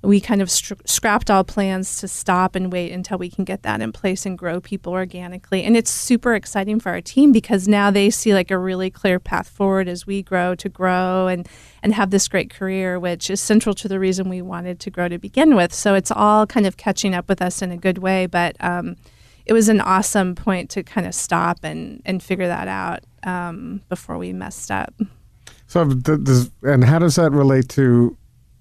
we 0.03 0.19
kind 0.19 0.41
of 0.41 0.51
str- 0.51 0.73
scrapped 0.85 1.31
all 1.31 1.45
plans 1.45 1.97
to 2.01 2.09
stop 2.09 2.55
and 2.55 2.73
wait 2.73 2.91
until 2.91 3.17
we 3.17 3.29
can 3.29 3.45
get 3.45 3.63
that 3.63 3.81
in 3.81 3.93
place 3.93 4.25
and 4.25 4.37
grow 4.37 4.59
people 4.59 4.91
organically. 4.91 5.63
And 5.63 5.77
it's 5.77 5.89
super 5.89 6.35
exciting 6.35 6.81
for 6.81 6.89
our 6.89 6.99
team 6.99 7.31
because 7.31 7.69
now 7.69 7.89
they 7.89 8.09
see 8.09 8.33
like 8.33 8.51
a 8.51 8.57
really 8.57 8.89
clear 8.89 9.17
path 9.17 9.47
forward 9.47 9.87
as 9.87 10.05
we 10.05 10.21
grow 10.21 10.55
to 10.55 10.67
grow 10.67 11.27
and 11.27 11.47
and 11.81 11.93
have 11.93 12.09
this 12.09 12.27
great 12.27 12.49
career, 12.49 12.99
which 12.99 13.29
is 13.29 13.39
central 13.39 13.73
to 13.75 13.87
the 13.87 13.99
reason 13.99 14.27
we 14.27 14.41
wanted 14.41 14.79
to 14.81 14.91
grow 14.91 15.07
to 15.07 15.17
begin 15.17 15.55
with. 15.55 15.73
So 15.73 15.95
it's 15.95 16.11
all 16.11 16.45
kind 16.45 16.67
of 16.67 16.75
catching 16.75 17.15
up 17.15 17.29
with 17.29 17.41
us 17.41 17.61
in 17.61 17.71
a 17.71 17.77
good 17.77 17.97
way, 17.97 18.25
but. 18.25 18.55
Um, 18.59 18.97
it 19.45 19.51
was 19.51 19.67
an 19.67 19.81
awesome 19.81 20.35
point 20.35 20.69
to 20.69 20.83
kind 20.83 21.05
of 21.05 21.13
stop 21.13 21.59
and, 21.63 22.01
and 22.05 22.23
figure 22.23 22.47
that 22.47 22.69
out 22.69 23.01
um, 23.23 23.81
before 23.89 24.17
we 24.17 24.31
messed 24.31 24.71
up. 24.71 24.93
So, 25.67 25.81
and 26.61 26.83
how 26.85 26.99
does 26.99 27.15
that 27.15 27.31
relate 27.33 27.67
to 27.69 28.15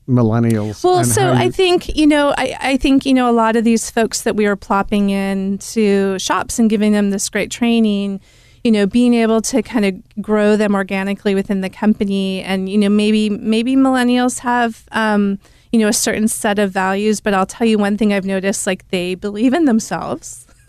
millennials? 0.08 0.82
Well, 0.84 1.04
so 1.04 1.32
I 1.32 1.50
think 1.50 1.94
you 1.96 2.06
know, 2.06 2.34
I, 2.36 2.56
I 2.60 2.76
think 2.76 3.06
you 3.06 3.14
know, 3.14 3.30
a 3.30 3.32
lot 3.32 3.56
of 3.56 3.64
these 3.64 3.90
folks 3.90 4.22
that 4.22 4.36
we 4.36 4.46
are 4.46 4.56
plopping 4.56 5.10
into 5.10 6.18
shops 6.18 6.58
and 6.58 6.68
giving 6.68 6.92
them 6.92 7.10
this 7.10 7.28
great 7.28 7.50
training, 7.50 8.20
you 8.64 8.70
know, 8.70 8.86
being 8.86 9.14
able 9.14 9.40
to 9.42 9.62
kind 9.62 9.84
of 9.84 10.22
grow 10.22 10.56
them 10.56 10.74
organically 10.74 11.34
within 11.34 11.60
the 11.60 11.70
company, 11.70 12.42
and 12.42 12.68
you 12.68 12.78
know, 12.78 12.88
maybe 12.88 13.30
maybe 13.30 13.76
millennials 13.76 14.40
have. 14.40 14.84
Um, 14.92 15.38
you 15.72 15.78
know, 15.78 15.88
a 15.88 15.92
certain 15.92 16.28
set 16.28 16.58
of 16.58 16.70
values, 16.70 17.22
but 17.22 17.32
I'll 17.32 17.46
tell 17.46 17.66
you 17.66 17.78
one 17.78 17.96
thing 17.96 18.12
I've 18.12 18.26
noticed 18.26 18.66
like 18.66 18.86
they 18.90 19.14
believe 19.14 19.54
in 19.54 19.64
themselves. 19.64 20.46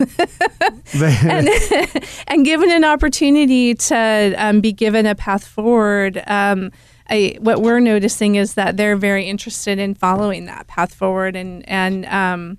and, 0.94 1.48
and 2.26 2.44
given 2.44 2.70
an 2.70 2.84
opportunity 2.84 3.74
to 3.74 4.34
um, 4.38 4.60
be 4.62 4.72
given 4.72 5.04
a 5.04 5.14
path 5.14 5.46
forward, 5.46 6.22
um, 6.26 6.72
I, 7.08 7.36
what 7.40 7.60
we're 7.60 7.80
noticing 7.80 8.36
is 8.36 8.54
that 8.54 8.76
they're 8.76 8.96
very 8.96 9.26
interested 9.26 9.78
in 9.78 9.94
following 9.94 10.46
that 10.46 10.66
path 10.66 10.94
forward. 10.94 11.36
And, 11.36 11.68
and 11.68 12.06
um, 12.06 12.58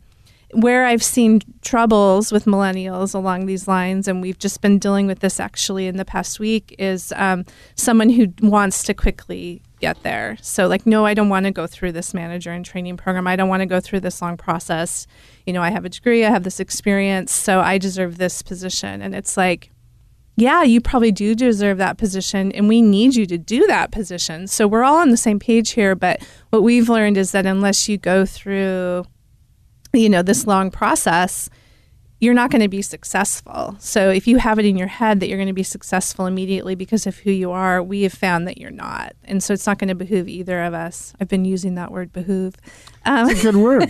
where 0.51 0.85
I've 0.85 1.03
seen 1.03 1.41
troubles 1.61 2.31
with 2.31 2.45
millennials 2.45 3.13
along 3.13 3.45
these 3.45 3.67
lines, 3.67 4.07
and 4.07 4.21
we've 4.21 4.39
just 4.39 4.61
been 4.61 4.79
dealing 4.79 5.07
with 5.07 5.19
this 5.19 5.39
actually 5.39 5.87
in 5.87 5.97
the 5.97 6.05
past 6.05 6.39
week, 6.39 6.75
is 6.79 7.11
um, 7.15 7.45
someone 7.75 8.09
who 8.09 8.27
wants 8.41 8.83
to 8.83 8.93
quickly 8.93 9.61
get 9.81 10.01
there. 10.03 10.37
So, 10.41 10.67
like, 10.67 10.85
no, 10.85 11.05
I 11.05 11.13
don't 11.13 11.29
want 11.29 11.45
to 11.45 11.51
go 11.51 11.67
through 11.67 11.91
this 11.91 12.13
manager 12.13 12.51
and 12.51 12.63
training 12.63 12.97
program. 12.97 13.27
I 13.27 13.35
don't 13.35 13.49
want 13.49 13.61
to 13.61 13.65
go 13.65 13.79
through 13.79 13.99
this 13.99 14.21
long 14.21 14.37
process. 14.37 15.07
You 15.45 15.53
know, 15.53 15.61
I 15.61 15.71
have 15.71 15.83
a 15.85 15.89
degree, 15.89 16.23
I 16.23 16.29
have 16.29 16.43
this 16.43 16.59
experience, 16.59 17.33
so 17.33 17.59
I 17.59 17.77
deserve 17.77 18.17
this 18.17 18.41
position. 18.41 19.01
And 19.01 19.13
it's 19.13 19.35
like, 19.35 19.71
yeah, 20.37 20.63
you 20.63 20.81
probably 20.81 21.11
do 21.11 21.33
deserve 21.33 21.77
that 21.77 21.97
position, 21.97 22.51
and 22.51 22.67
we 22.67 22.81
need 22.81 23.15
you 23.15 23.25
to 23.25 23.37
do 23.37 23.65
that 23.67 23.91
position. 23.91 24.47
So 24.47 24.67
we're 24.67 24.83
all 24.83 24.97
on 24.97 25.09
the 25.09 25.17
same 25.17 25.39
page 25.39 25.71
here. 25.71 25.95
But 25.95 26.21
what 26.49 26.61
we've 26.61 26.89
learned 26.89 27.17
is 27.17 27.31
that 27.31 27.45
unless 27.45 27.87
you 27.87 27.97
go 27.97 28.25
through, 28.25 29.05
you 29.93 30.09
know, 30.09 30.21
this 30.21 30.45
long 30.45 30.71
process, 30.71 31.49
you're 32.19 32.33
not 32.33 32.49
going 32.49 32.61
to 32.61 32.67
be 32.67 32.81
successful. 32.81 33.75
So 33.79 34.09
if 34.09 34.27
you 34.27 34.37
have 34.37 34.59
it 34.59 34.65
in 34.65 34.77
your 34.77 34.87
head 34.87 35.19
that 35.19 35.29
you're 35.29 35.37
going 35.37 35.47
to 35.47 35.53
be 35.53 35.63
successful 35.63 36.25
immediately 36.25 36.75
because 36.75 37.05
of 37.07 37.17
who 37.19 37.31
you 37.31 37.51
are, 37.51 37.81
we 37.81 38.03
have 38.03 38.13
found 38.13 38.47
that 38.47 38.57
you're 38.57 38.71
not. 38.71 39.13
And 39.23 39.43
so 39.43 39.53
it's 39.53 39.67
not 39.67 39.79
going 39.79 39.89
to 39.89 39.95
behoove 39.95 40.27
either 40.27 40.63
of 40.63 40.73
us. 40.73 41.13
I've 41.19 41.27
been 41.27 41.45
using 41.45 41.75
that 41.75 41.91
word 41.91 42.11
behoove 42.11 42.55
um, 43.05 43.27
That's 43.27 43.39
a 43.39 43.43
good 43.43 43.55
word. 43.55 43.89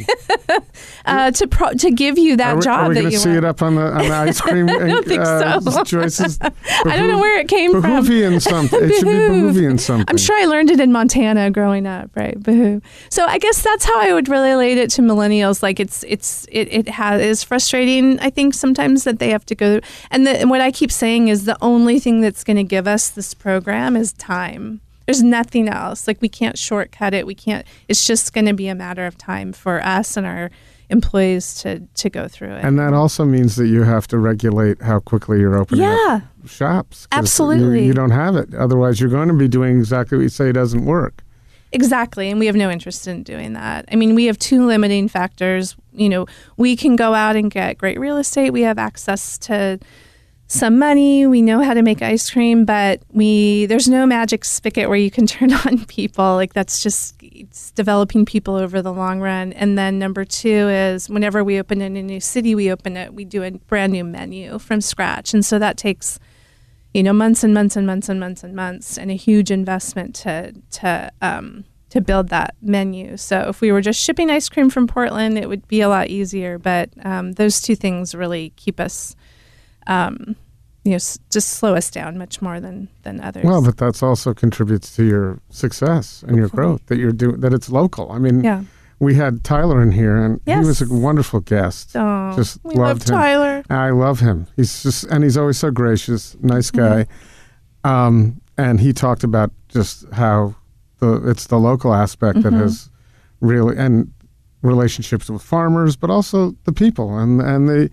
uh, 1.05 1.31
to 1.31 1.47
pro- 1.47 1.73
to 1.73 1.91
give 1.91 2.17
you 2.17 2.35
that 2.37 2.53
are 2.53 2.55
we, 2.57 2.61
job 2.61 2.79
are 2.79 2.89
we 2.89 2.95
going 2.95 3.11
to 3.11 3.17
see 3.17 3.29
want. 3.29 3.37
it 3.37 3.45
up 3.45 3.61
on 3.61 3.75
the 3.75 3.81
on 3.81 4.07
the 4.07 4.13
ice 4.13 4.41
cream? 4.41 4.69
I 4.69 4.87
don't 4.87 5.05
think 5.05 5.25
so. 5.25 5.83
Joyce's. 5.85 6.37
I 6.41 6.97
don't 6.97 7.09
know 7.09 7.19
where 7.19 7.39
it 7.39 7.47
came 7.47 7.71
from. 7.71 7.83
Behoovian 7.83 8.41
something. 8.41 8.83
It 8.83 8.93
should 8.93 9.05
be 9.05 9.11
behoovian 9.11 9.79
something. 9.79 10.05
I'm 10.09 10.17
sure 10.17 10.37
I 10.37 10.45
learned 10.45 10.69
it 10.69 10.79
in 10.79 10.91
Montana 10.91 11.49
growing 11.49 11.87
up, 11.87 12.11
right? 12.15 12.37
Boo. 12.41 12.81
So 13.09 13.25
I 13.25 13.37
guess 13.37 13.61
that's 13.61 13.85
how 13.85 13.99
I 13.99 14.13
would 14.13 14.27
relate 14.27 14.77
it 14.77 14.89
to 14.91 15.01
millennials. 15.01 15.63
Like 15.63 15.79
it's 15.79 16.03
it's 16.07 16.45
it 16.51 16.67
it 16.71 16.89
has 16.89 17.21
is 17.21 17.43
frustrating. 17.43 18.19
I 18.19 18.29
think 18.29 18.53
sometimes 18.53 19.05
that 19.05 19.19
they 19.19 19.29
have 19.29 19.45
to 19.47 19.55
go. 19.55 19.79
And, 20.11 20.27
the, 20.27 20.31
and 20.31 20.49
what 20.49 20.61
I 20.61 20.71
keep 20.71 20.91
saying 20.91 21.29
is 21.29 21.45
the 21.45 21.57
only 21.61 21.99
thing 21.99 22.21
that's 22.21 22.43
going 22.43 22.57
to 22.57 22.63
give 22.63 22.87
us 22.87 23.09
this 23.09 23.33
program 23.33 23.95
is 23.95 24.13
time. 24.13 24.81
There's 25.05 25.23
nothing 25.23 25.69
else. 25.69 26.07
Like 26.07 26.21
we 26.21 26.29
can't 26.29 26.57
shortcut 26.57 27.13
it. 27.13 27.27
We 27.27 27.35
can't. 27.35 27.65
It's 27.87 28.05
just 28.05 28.33
going 28.33 28.45
to 28.45 28.53
be 28.53 28.67
a 28.67 28.75
matter 28.75 29.05
of 29.05 29.17
time 29.17 29.53
for 29.53 29.81
us 29.83 30.17
and 30.17 30.25
our 30.25 30.49
employees 30.89 31.55
to 31.61 31.79
to 31.79 32.09
go 32.09 32.27
through 32.27 32.53
it. 32.53 32.63
And 32.63 32.77
that 32.79 32.93
also 32.93 33.25
means 33.25 33.55
that 33.55 33.67
you 33.67 33.83
have 33.83 34.07
to 34.07 34.17
regulate 34.17 34.81
how 34.81 34.99
quickly 34.99 35.39
you're 35.39 35.57
opening 35.57 35.83
yeah. 35.83 36.21
shops. 36.45 37.07
Absolutely. 37.11 37.81
You, 37.81 37.87
you 37.87 37.93
don't 37.93 38.11
have 38.11 38.35
it. 38.35 38.53
Otherwise, 38.53 38.99
you're 38.99 39.09
going 39.09 39.27
to 39.27 39.33
be 39.33 39.47
doing 39.47 39.79
exactly 39.79 40.17
what 40.17 40.23
you 40.23 40.29
say 40.29 40.51
doesn't 40.51 40.85
work. 40.85 41.23
Exactly, 41.71 42.29
and 42.29 42.39
we 42.39 42.45
have 42.45 42.55
no 42.55 42.69
interest 42.69 43.05
in 43.05 43.23
doing 43.23 43.53
that. 43.53 43.85
I 43.91 43.95
mean, 43.95 44.15
we 44.15 44.25
have 44.25 44.39
two 44.39 44.65
limiting 44.65 45.09
factors. 45.09 45.75
You 45.91 46.07
know, 46.07 46.25
we 46.55 46.77
can 46.77 46.95
go 46.95 47.13
out 47.13 47.35
and 47.35 47.51
get 47.51 47.77
great 47.77 47.99
real 47.99 48.17
estate. 48.17 48.51
We 48.51 48.61
have 48.61 48.77
access 48.77 49.37
to 49.39 49.79
some 50.47 50.77
money. 50.77 51.25
We 51.25 51.41
know 51.41 51.63
how 51.63 51.73
to 51.73 51.81
make 51.81 52.01
ice 52.01 52.29
cream, 52.29 52.65
but 52.65 53.01
we 53.11 53.65
there's 53.65 53.89
no 53.89 54.05
magic 54.05 54.45
spigot 54.45 54.89
where 54.89 54.97
you 54.97 55.11
can 55.11 55.27
turn 55.35 55.53
on 55.53 55.85
people. 55.85 56.35
Like 56.35 56.53
that's 56.53 56.81
just 56.81 57.15
it's 57.21 57.71
developing 57.71 58.25
people 58.25 58.55
over 58.55 58.81
the 58.81 58.93
long 58.93 59.19
run. 59.19 59.53
And 59.53 59.77
then 59.77 59.99
number 59.99 60.25
two 60.25 60.69
is 60.69 61.09
whenever 61.09 61.43
we 61.43 61.59
open 61.59 61.81
in 61.81 61.95
a 61.95 62.03
new 62.03 62.19
city, 62.19 62.55
we 62.55 62.71
open 62.71 62.97
it. 62.97 63.13
We 63.13 63.25
do 63.25 63.43
a 63.43 63.51
brand 63.51 63.93
new 63.93 64.03
menu 64.03 64.59
from 64.59 64.81
scratch, 64.81 65.33
and 65.33 65.45
so 65.45 65.59
that 65.59 65.77
takes 65.77 66.19
you 66.93 67.03
know 67.03 67.13
months 67.13 67.43
and 67.43 67.53
months 67.53 67.75
and 67.75 67.85
months 67.85 68.07
and 68.07 68.19
months 68.19 68.43
and 68.43 68.55
months 68.55 68.97
and 68.97 69.11
a 69.11 69.15
huge 69.15 69.51
investment 69.51 70.15
to 70.15 70.53
to 70.71 71.11
um, 71.21 71.65
to 71.95 72.01
build 72.01 72.27
that 72.27 72.55
menu. 72.61 73.15
So 73.15 73.47
if 73.47 73.61
we 73.61 73.71
were 73.71 73.79
just 73.79 74.01
shipping 74.01 74.29
ice 74.29 74.49
cream 74.49 74.69
from 74.69 74.85
Portland, 74.85 75.37
it 75.37 75.47
would 75.47 75.65
be 75.69 75.79
a 75.79 75.87
lot 75.87 76.09
easier. 76.09 76.59
But 76.59 76.89
um, 77.05 77.33
those 77.33 77.61
two 77.61 77.75
things 77.75 78.13
really 78.13 78.51
keep 78.57 78.81
us, 78.81 79.15
um, 79.87 80.35
you 80.83 80.91
know, 80.91 80.95
s- 80.95 81.17
just 81.31 81.49
slow 81.49 81.75
us 81.75 81.89
down 81.89 82.17
much 82.17 82.41
more 82.41 82.59
than 82.59 82.87
than 83.03 83.19
others. 83.21 83.43
Well, 83.45 83.61
but 83.63 83.77
that's 83.77 84.03
also 84.03 84.33
contributes 84.33 84.95
to 84.97 85.03
your 85.03 85.39
success 85.49 86.23
and 86.27 86.37
your 86.37 86.47
growth 86.49 86.85
that 86.87 86.97
you're 86.97 87.11
doing. 87.11 87.39
That 87.39 87.53
it's 87.53 87.69
local. 87.69 88.11
I 88.11 88.19
mean, 88.19 88.43
yeah. 88.43 88.63
we 88.99 89.15
had 89.15 89.43
Tyler 89.43 89.81
in 89.81 89.91
here, 89.91 90.15
and 90.15 90.39
he 90.45 90.55
was 90.57 90.81
a 90.81 90.93
wonderful 90.93 91.39
guest. 91.39 91.95
Oh, 91.95 92.33
Just 92.35 92.59
we 92.63 92.75
love 92.75 92.87
loved 92.99 93.09
him. 93.09 93.15
Tyler. 93.15 93.63
I 93.69 93.89
love 93.89 94.19
him. 94.19 94.45
He's 94.55 94.83
just 94.83 95.05
and 95.05 95.23
he's 95.23 95.37
always 95.37 95.57
so 95.57 95.71
gracious, 95.71 96.35
nice 96.41 96.69
Mm-hmm. 96.71 97.03
guy. 97.03 98.07
Um, 98.07 98.41
and 98.57 98.79
he 98.79 98.93
talked 98.93 99.23
about 99.23 99.51
just 99.69 100.05
how 100.13 100.55
the 100.99 101.29
it's 101.29 101.47
the 101.47 101.57
local 101.57 101.93
aspect 101.93 102.41
that 102.43 102.53
Mhm. 102.53 102.59
has 102.61 102.89
really 103.41 103.75
and 103.77 104.11
relationships 104.61 105.29
with 105.29 105.41
farmers, 105.41 105.95
but 105.95 106.09
also 106.09 106.55
the 106.63 106.71
people 106.71 107.17
and 107.17 107.41
and 107.41 107.67
the 107.67 107.89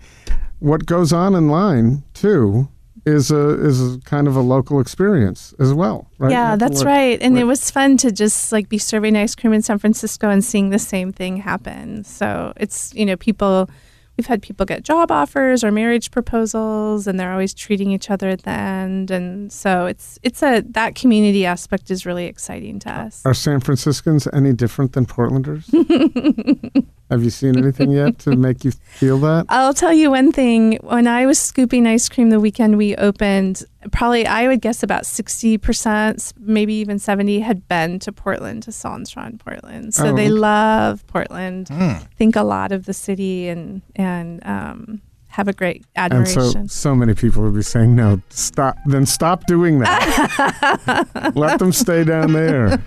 what 0.63 0.85
goes 0.85 1.11
on 1.11 1.35
in 1.35 1.49
line 1.49 2.03
too 2.13 2.69
is 3.05 3.31
a 3.31 3.49
is 3.65 3.95
a 3.95 3.99
kind 4.05 4.29
of 4.29 4.37
a 4.37 4.39
local 4.39 4.79
experience 4.79 5.53
as 5.59 5.73
well, 5.73 6.09
right? 6.19 6.31
Yeah, 6.31 6.55
that's 6.55 6.85
right. 6.85 7.21
And 7.21 7.37
it 7.37 7.43
was 7.43 7.69
fun 7.69 7.97
to 7.97 8.13
just 8.13 8.53
like 8.53 8.69
be 8.69 8.77
serving 8.77 9.17
ice 9.17 9.35
cream 9.35 9.51
in 9.51 9.61
San 9.61 9.77
Francisco 9.77 10.29
and 10.29 10.41
seeing 10.41 10.69
the 10.69 10.79
same 10.79 11.11
thing 11.11 11.35
happen. 11.35 12.05
So 12.05 12.53
it's, 12.55 12.93
you 12.93 13.05
know, 13.05 13.17
people, 13.17 13.69
we've 14.17 14.27
had 14.27 14.41
people 14.41 14.65
get 14.65 14.83
job 14.83 15.11
offers 15.11 15.63
or 15.63 15.71
marriage 15.71 16.11
proposals 16.11 17.07
and 17.07 17.19
they're 17.19 17.31
always 17.31 17.53
treating 17.53 17.91
each 17.91 18.09
other 18.11 18.29
at 18.29 18.43
the 18.43 18.51
end. 18.51 19.09
And 19.11 19.51
so 19.51 19.85
it's, 19.87 20.19
it's 20.23 20.43
a, 20.43 20.61
that 20.69 20.95
community 20.95 21.45
aspect 21.45 21.89
is 21.89 22.05
really 22.05 22.25
exciting 22.25 22.79
to 22.79 22.91
us. 22.91 23.21
Are 23.25 23.33
San 23.33 23.59
Franciscans 23.59 24.27
any 24.33 24.53
different 24.53 24.93
than 24.93 25.05
Portlanders? 25.05 25.65
Have 27.11 27.23
you 27.23 27.29
seen 27.29 27.57
anything 27.57 27.91
yet 27.91 28.17
to 28.19 28.35
make 28.35 28.63
you 28.63 28.71
feel 28.71 29.19
that? 29.19 29.45
I'll 29.49 29.73
tell 29.73 29.93
you 29.93 30.09
one 30.11 30.31
thing. 30.31 30.79
When 30.81 31.05
I 31.05 31.25
was 31.27 31.37
scooping 31.37 31.85
ice 31.85 32.09
cream 32.09 32.31
the 32.31 32.39
weekend 32.39 32.77
we 32.77 32.95
opened, 32.95 33.63
probably 33.91 34.25
I 34.25 34.47
would 34.47 34.61
guess 34.61 34.81
about 34.81 35.03
60%, 35.03 36.33
maybe 36.39 36.73
even 36.75 36.97
70 36.97 37.41
had 37.41 37.67
been 37.67 37.99
to 37.99 38.11
Portland, 38.11 38.63
to 38.63 38.71
Salt 38.71 39.15
and 39.15 39.39
Portland. 39.39 39.93
So 39.93 40.07
Oh, 40.07 40.15
they 40.15 40.23
okay. 40.23 40.29
love 40.29 41.05
Portland, 41.07 41.67
Mm. 41.67 42.01
think 42.15 42.35
a 42.35 42.43
lot 42.43 42.71
of 42.71 42.85
the 42.85 42.93
city 42.93 43.47
and, 43.47 43.81
and 43.95 44.02
um, 44.45 45.01
have 45.27 45.47
a 45.47 45.53
great 45.53 45.83
admiration. 45.95 46.41
And 46.57 46.71
so, 46.71 46.89
so 46.91 46.95
many 46.95 47.13
people 47.15 47.43
would 47.43 47.55
be 47.55 47.61
saying, 47.63 47.95
"No, 47.95 48.21
stop! 48.29 48.77
Then 48.85 49.05
stop 49.05 49.45
doing 49.47 49.79
that. 49.79 51.31
Let 51.35 51.59
them 51.59 51.71
stay 51.71 52.03
down 52.03 52.33
there." 52.33 52.77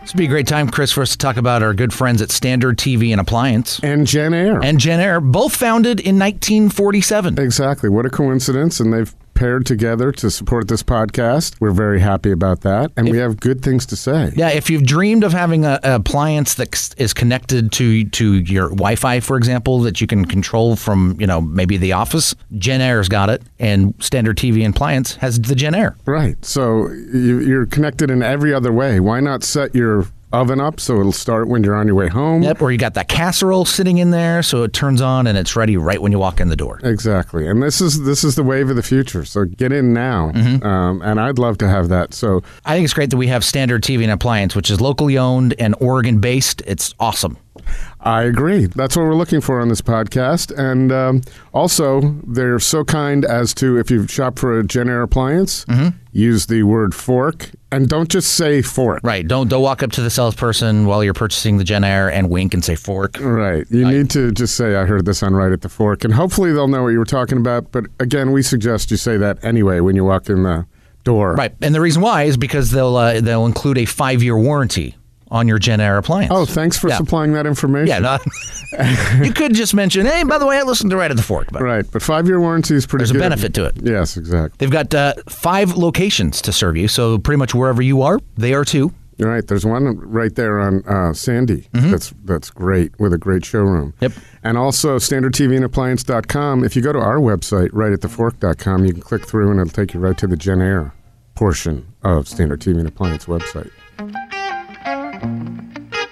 This 0.00 0.14
would 0.14 0.18
be 0.18 0.24
a 0.24 0.28
great 0.28 0.46
time, 0.46 0.70
Chris, 0.70 0.90
for 0.90 1.02
us 1.02 1.10
to 1.12 1.18
talk 1.18 1.36
about 1.36 1.62
our 1.62 1.74
good 1.74 1.92
friends 1.92 2.22
at 2.22 2.30
Standard 2.30 2.78
TV 2.78 3.10
and 3.12 3.20
Appliance 3.20 3.78
And 3.82 4.06
Jenn-Air. 4.06 4.58
and 4.64 4.80
Jenn-Air, 4.80 5.20
both 5.20 5.54
founded 5.54 6.00
in 6.00 6.18
1947. 6.18 7.38
exactly. 7.38 7.90
What 7.90 8.06
a 8.06 8.10
coincidence! 8.10 8.80
And 8.80 8.92
they've 8.92 9.14
paired 9.38 9.64
together 9.64 10.10
to 10.10 10.30
support 10.30 10.66
this 10.66 10.82
podcast. 10.82 11.54
We're 11.60 11.70
very 11.70 12.00
happy 12.00 12.32
about 12.32 12.62
that, 12.62 12.90
and 12.96 13.08
we 13.08 13.18
have 13.18 13.38
good 13.38 13.62
things 13.62 13.86
to 13.86 13.96
say. 13.96 14.32
Yeah, 14.34 14.48
if 14.48 14.68
you've 14.68 14.84
dreamed 14.84 15.22
of 15.22 15.32
having 15.32 15.64
a, 15.64 15.78
a 15.84 15.94
appliance 15.94 16.54
that 16.54 16.94
is 16.98 17.14
connected 17.14 17.70
to 17.72 18.04
to 18.04 18.34
your 18.34 18.70
Wi-Fi, 18.70 19.20
for 19.20 19.36
example, 19.36 19.80
that 19.82 20.00
you 20.00 20.08
can 20.08 20.24
control 20.24 20.74
from 20.74 21.16
you 21.20 21.26
know 21.26 21.40
maybe 21.40 21.76
the 21.76 21.92
office, 21.92 22.34
Jenn-Air's 22.58 23.08
got 23.08 23.30
it, 23.30 23.42
and 23.60 23.94
Standard 24.00 24.36
TV 24.36 24.64
and 24.64 24.74
Appliance 24.74 25.14
has 25.16 25.40
the 25.40 25.54
Jenn-Air. 25.54 25.96
Right. 26.04 26.44
So 26.44 26.88
you, 26.88 27.38
you're 27.38 27.66
connected 27.66 28.10
in 28.10 28.22
every 28.22 28.52
other 28.52 28.72
way. 28.72 28.98
Why 28.98 29.20
not 29.20 29.44
set 29.44 29.72
your 29.72 30.06
oven 30.32 30.60
up 30.60 30.80
so 30.80 31.00
it'll 31.00 31.12
start 31.12 31.48
when 31.48 31.62
you're 31.64 31.74
on 31.74 31.86
your 31.86 31.96
way 31.96 32.08
home? 32.08 32.42
Yep, 32.42 32.62
or 32.62 32.70
you 32.70 32.78
got 32.78 32.94
that 32.94 33.08
casserole 33.08 33.64
sitting 33.64 33.98
in 33.98 34.10
there, 34.10 34.42
so 34.42 34.62
it 34.62 34.72
turns 34.72 35.00
on 35.00 35.26
and 35.26 35.36
it's 35.38 35.56
ready 35.56 35.76
right 35.76 36.00
when 36.00 36.12
you 36.12 36.18
walk 36.18 36.40
in 36.40 36.48
the 36.48 36.56
door. 36.56 36.80
Exactly, 36.82 37.46
and 37.46 37.62
this 37.62 37.80
is 37.80 38.04
this 38.04 38.24
is 38.24 38.34
the 38.34 38.42
wave 38.42 38.70
of 38.70 38.76
the 38.76 38.82
future. 38.82 39.24
So 39.24 39.44
get 39.44 39.72
in 39.72 39.92
now, 39.92 40.30
um, 40.62 41.02
and 41.02 41.20
I'd 41.20 41.38
love 41.38 41.58
to 41.58 41.68
have 41.68 41.88
that. 41.88 42.14
So 42.14 42.42
I 42.64 42.74
think 42.74 42.84
it's 42.84 42.94
great 42.94 43.10
that 43.10 43.16
we 43.16 43.28
have 43.28 43.44
Standard 43.44 43.82
TV 43.82 44.02
and 44.02 44.12
Appliance, 44.12 44.54
which 44.54 44.70
is 44.70 44.80
locally 44.80 45.18
owned 45.18 45.54
and 45.58 45.74
Oregon 45.80 46.20
based. 46.20 46.62
It's 46.66 46.94
awesome. 47.00 47.36
I 48.08 48.22
agree. 48.22 48.64
That's 48.64 48.96
what 48.96 49.02
we're 49.02 49.14
looking 49.14 49.42
for 49.42 49.60
on 49.60 49.68
this 49.68 49.82
podcast. 49.82 50.50
And 50.58 50.90
um, 50.90 51.20
also, 51.52 52.00
they're 52.26 52.58
so 52.58 52.82
kind 52.82 53.26
as 53.26 53.52
to 53.56 53.76
if 53.76 53.90
you 53.90 54.06
shop 54.06 54.38
for 54.38 54.58
a 54.58 54.64
Jenn-Air 54.64 55.02
appliance, 55.02 55.66
use 56.10 56.46
the 56.46 56.62
word 56.62 56.94
fork, 56.94 57.50
and 57.70 57.86
don't 57.86 58.08
just 58.08 58.32
say 58.32 58.62
fork. 58.62 59.00
Right. 59.04 59.28
Don't 59.28 59.48
don't 59.48 59.60
walk 59.60 59.82
up 59.82 59.92
to 59.92 60.00
the 60.00 60.08
salesperson 60.08 60.86
while 60.86 61.04
you're 61.04 61.12
purchasing 61.12 61.58
the 61.58 61.64
Jenn-Air 61.64 62.10
and 62.10 62.30
wink 62.30 62.54
and 62.54 62.64
say 62.64 62.76
fork. 62.76 63.20
Right. 63.20 63.66
You 63.68 63.86
need 63.86 64.08
to 64.12 64.32
just 64.32 64.56
say, 64.56 64.74
I 64.76 64.86
heard 64.86 65.04
this 65.04 65.22
on 65.22 65.34
Right 65.34 65.52
at 65.52 65.60
the 65.60 65.68
Fork. 65.68 66.02
And 66.02 66.14
hopefully 66.14 66.50
they'll 66.54 66.66
know 66.66 66.84
what 66.84 66.88
you 66.88 66.98
were 66.98 67.04
talking 67.04 67.36
about. 67.36 67.72
But 67.72 67.84
again, 68.00 68.32
we 68.32 68.40
suggest 68.40 68.90
you 68.90 68.96
say 68.96 69.18
that 69.18 69.44
anyway 69.44 69.80
when 69.80 69.96
you 69.96 70.04
walk 70.06 70.30
in 70.30 70.44
the 70.44 70.64
door. 71.04 71.34
Right. 71.34 71.54
And 71.60 71.74
the 71.74 71.82
reason 71.82 72.00
why 72.00 72.22
is 72.22 72.38
because 72.38 72.70
they'll 72.70 72.96
uh, 72.96 73.20
they'll 73.20 73.44
include 73.44 73.76
a 73.76 73.84
five 73.84 74.22
year 74.22 74.38
warranty 74.38 74.96
on 75.30 75.46
your 75.48 75.58
Jenn-Air 75.58 75.98
appliance. 75.98 76.30
Oh, 76.34 76.44
thanks 76.44 76.76
for 76.78 76.88
Yeah. 76.88 76.96
supplying 76.96 77.32
that 77.34 77.46
information. 77.46 78.02
Yeah, 78.02 78.18
you 79.22 79.32
could 79.32 79.54
just 79.54 79.74
mention, 79.74 80.06
hey, 80.06 80.22
by 80.24 80.38
the 80.38 80.46
way, 80.46 80.58
I 80.58 80.62
listened 80.62 80.90
to 80.90 80.96
Right 80.96 81.10
at 81.10 81.16
the 81.16 81.22
Fork. 81.22 81.48
But 81.52 81.62
Right. 81.62 81.84
But 81.90 82.02
five 82.02 82.26
year 82.26 82.40
warranty 82.40 82.74
is 82.74 82.86
pretty 82.86 83.02
There's 83.02 83.10
a 83.10 83.14
good. 83.14 83.20
benefit 83.20 83.54
to 83.54 83.64
it. 83.66 83.74
Yes, 83.82 84.16
exactly. 84.16 84.56
They've 84.58 84.70
got 84.70 84.94
uh, 84.94 85.14
five 85.28 85.76
locations 85.76 86.40
to 86.42 86.52
serve 86.52 86.76
you, 86.76 86.88
so 86.88 87.18
pretty 87.18 87.38
much 87.38 87.54
wherever 87.54 87.82
you 87.82 88.02
are, 88.02 88.18
they 88.36 88.54
are 88.54 88.64
too. 88.64 88.92
You're 89.16 89.30
right. 89.30 89.44
There's 89.44 89.66
one 89.66 89.98
right 89.98 90.32
there 90.36 90.60
on 90.60 90.84
uh, 90.86 91.12
Sandy. 91.12 91.66
That's 91.72 92.14
that's 92.24 92.50
great 92.50 92.92
with 93.00 93.12
a 93.12 93.18
great 93.18 93.44
showroom. 93.44 93.92
Yep. 94.00 94.12
And 94.44 94.56
also 94.56 94.96
standardtvandappliance.com. 94.98 96.62
If 96.62 96.76
you 96.76 96.82
go 96.82 96.92
to 96.92 97.00
our 97.00 97.16
website, 97.18 97.70
right 97.72 97.92
at 97.92 97.98
thefork.com, 97.98 98.84
you 98.84 98.92
can 98.92 99.02
click 99.02 99.26
through 99.26 99.50
and 99.50 99.58
it'll 99.60 99.72
take 99.72 99.92
you 99.92 99.98
right 99.98 100.16
to 100.18 100.28
the 100.28 100.36
Jenn-Air 100.36 100.94
portion 101.34 101.92
of 102.04 102.28
Standard 102.28 102.60
TV 102.60 102.78
and 102.78 102.86
Appliance 102.86 103.24
website. 103.24 103.70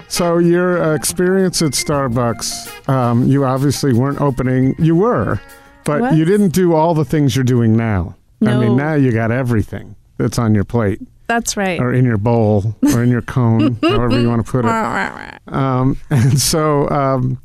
So 0.08 0.38
your 0.38 0.94
experience 0.94 1.62
at 1.62 1.72
Starbucks, 1.72 2.88
um, 2.88 3.26
you 3.26 3.44
obviously 3.44 3.92
weren't 3.92 4.20
opening. 4.20 4.74
You 4.78 4.96
were, 4.96 5.40
but 5.84 6.00
Was? 6.00 6.16
you 6.16 6.24
didn't 6.24 6.50
do 6.50 6.74
all 6.74 6.94
the 6.94 7.04
things 7.04 7.34
you're 7.34 7.44
doing 7.44 7.76
now. 7.76 8.16
No. 8.40 8.52
I 8.52 8.58
mean, 8.60 8.76
now 8.76 8.94
you 8.94 9.12
got 9.12 9.30
everything 9.30 9.96
that's 10.18 10.38
on 10.38 10.54
your 10.54 10.64
plate 10.64 11.00
That's 11.26 11.56
right. 11.56 11.80
or 11.80 11.92
in 11.92 12.04
your 12.04 12.18
bowl 12.18 12.76
or 12.94 13.02
in 13.02 13.10
your 13.10 13.22
cone, 13.22 13.74
however 13.82 14.20
you 14.20 14.28
want 14.28 14.44
to 14.44 14.50
put 14.50 14.64
it. 14.64 15.52
Um, 15.52 15.98
and 16.10 16.38
so, 16.40 16.88
um, 16.90 17.40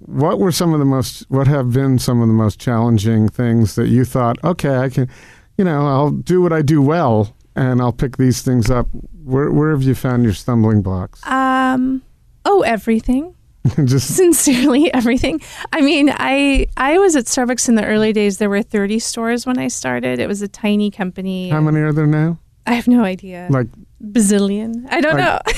what 0.00 0.38
were 0.38 0.52
some 0.52 0.72
of 0.72 0.78
the 0.78 0.84
most, 0.84 1.24
what 1.28 1.46
have 1.48 1.72
been 1.72 1.98
some 1.98 2.20
of 2.22 2.28
the 2.28 2.34
most 2.34 2.60
challenging 2.60 3.28
things 3.28 3.74
that 3.74 3.88
you 3.88 4.04
thought, 4.04 4.42
okay, 4.44 4.76
I 4.76 4.88
can, 4.88 5.08
you 5.56 5.64
know, 5.64 5.86
I'll 5.86 6.10
do 6.10 6.40
what 6.40 6.52
I 6.52 6.62
do 6.62 6.80
well 6.80 7.34
and 7.56 7.80
I'll 7.80 7.92
pick 7.92 8.16
these 8.16 8.42
things 8.42 8.70
up. 8.70 8.86
Where, 9.24 9.50
where 9.50 9.70
have 9.72 9.82
you 9.82 9.94
found 9.94 10.22
your 10.24 10.34
stumbling 10.34 10.82
blocks? 10.82 11.20
Um. 11.26 12.02
Oh, 12.44 12.62
everything. 12.62 13.34
Just 13.84 14.14
Sincerely, 14.14 14.92
everything. 14.94 15.40
I 15.72 15.80
mean, 15.80 16.10
I 16.12 16.68
I 16.76 16.98
was 16.98 17.16
at 17.16 17.24
Starbucks 17.24 17.68
in 17.68 17.74
the 17.74 17.84
early 17.84 18.12
days. 18.12 18.38
There 18.38 18.48
were 18.48 18.62
30 18.62 19.00
stores 19.00 19.44
when 19.46 19.58
I 19.58 19.66
started. 19.68 20.20
It 20.20 20.28
was 20.28 20.40
a 20.42 20.46
tiny 20.48 20.90
company. 20.92 21.48
how 21.48 21.60
many 21.60 21.80
are 21.80 21.92
there 21.92 22.06
now? 22.06 22.38
I 22.66 22.74
have 22.74 22.86
no 22.86 23.02
idea. 23.02 23.48
Like 23.50 23.66
Bazillion. 24.00 24.86
I 24.90 25.00
don't 25.00 25.16
Like, 25.18 25.24
know. 25.24 25.52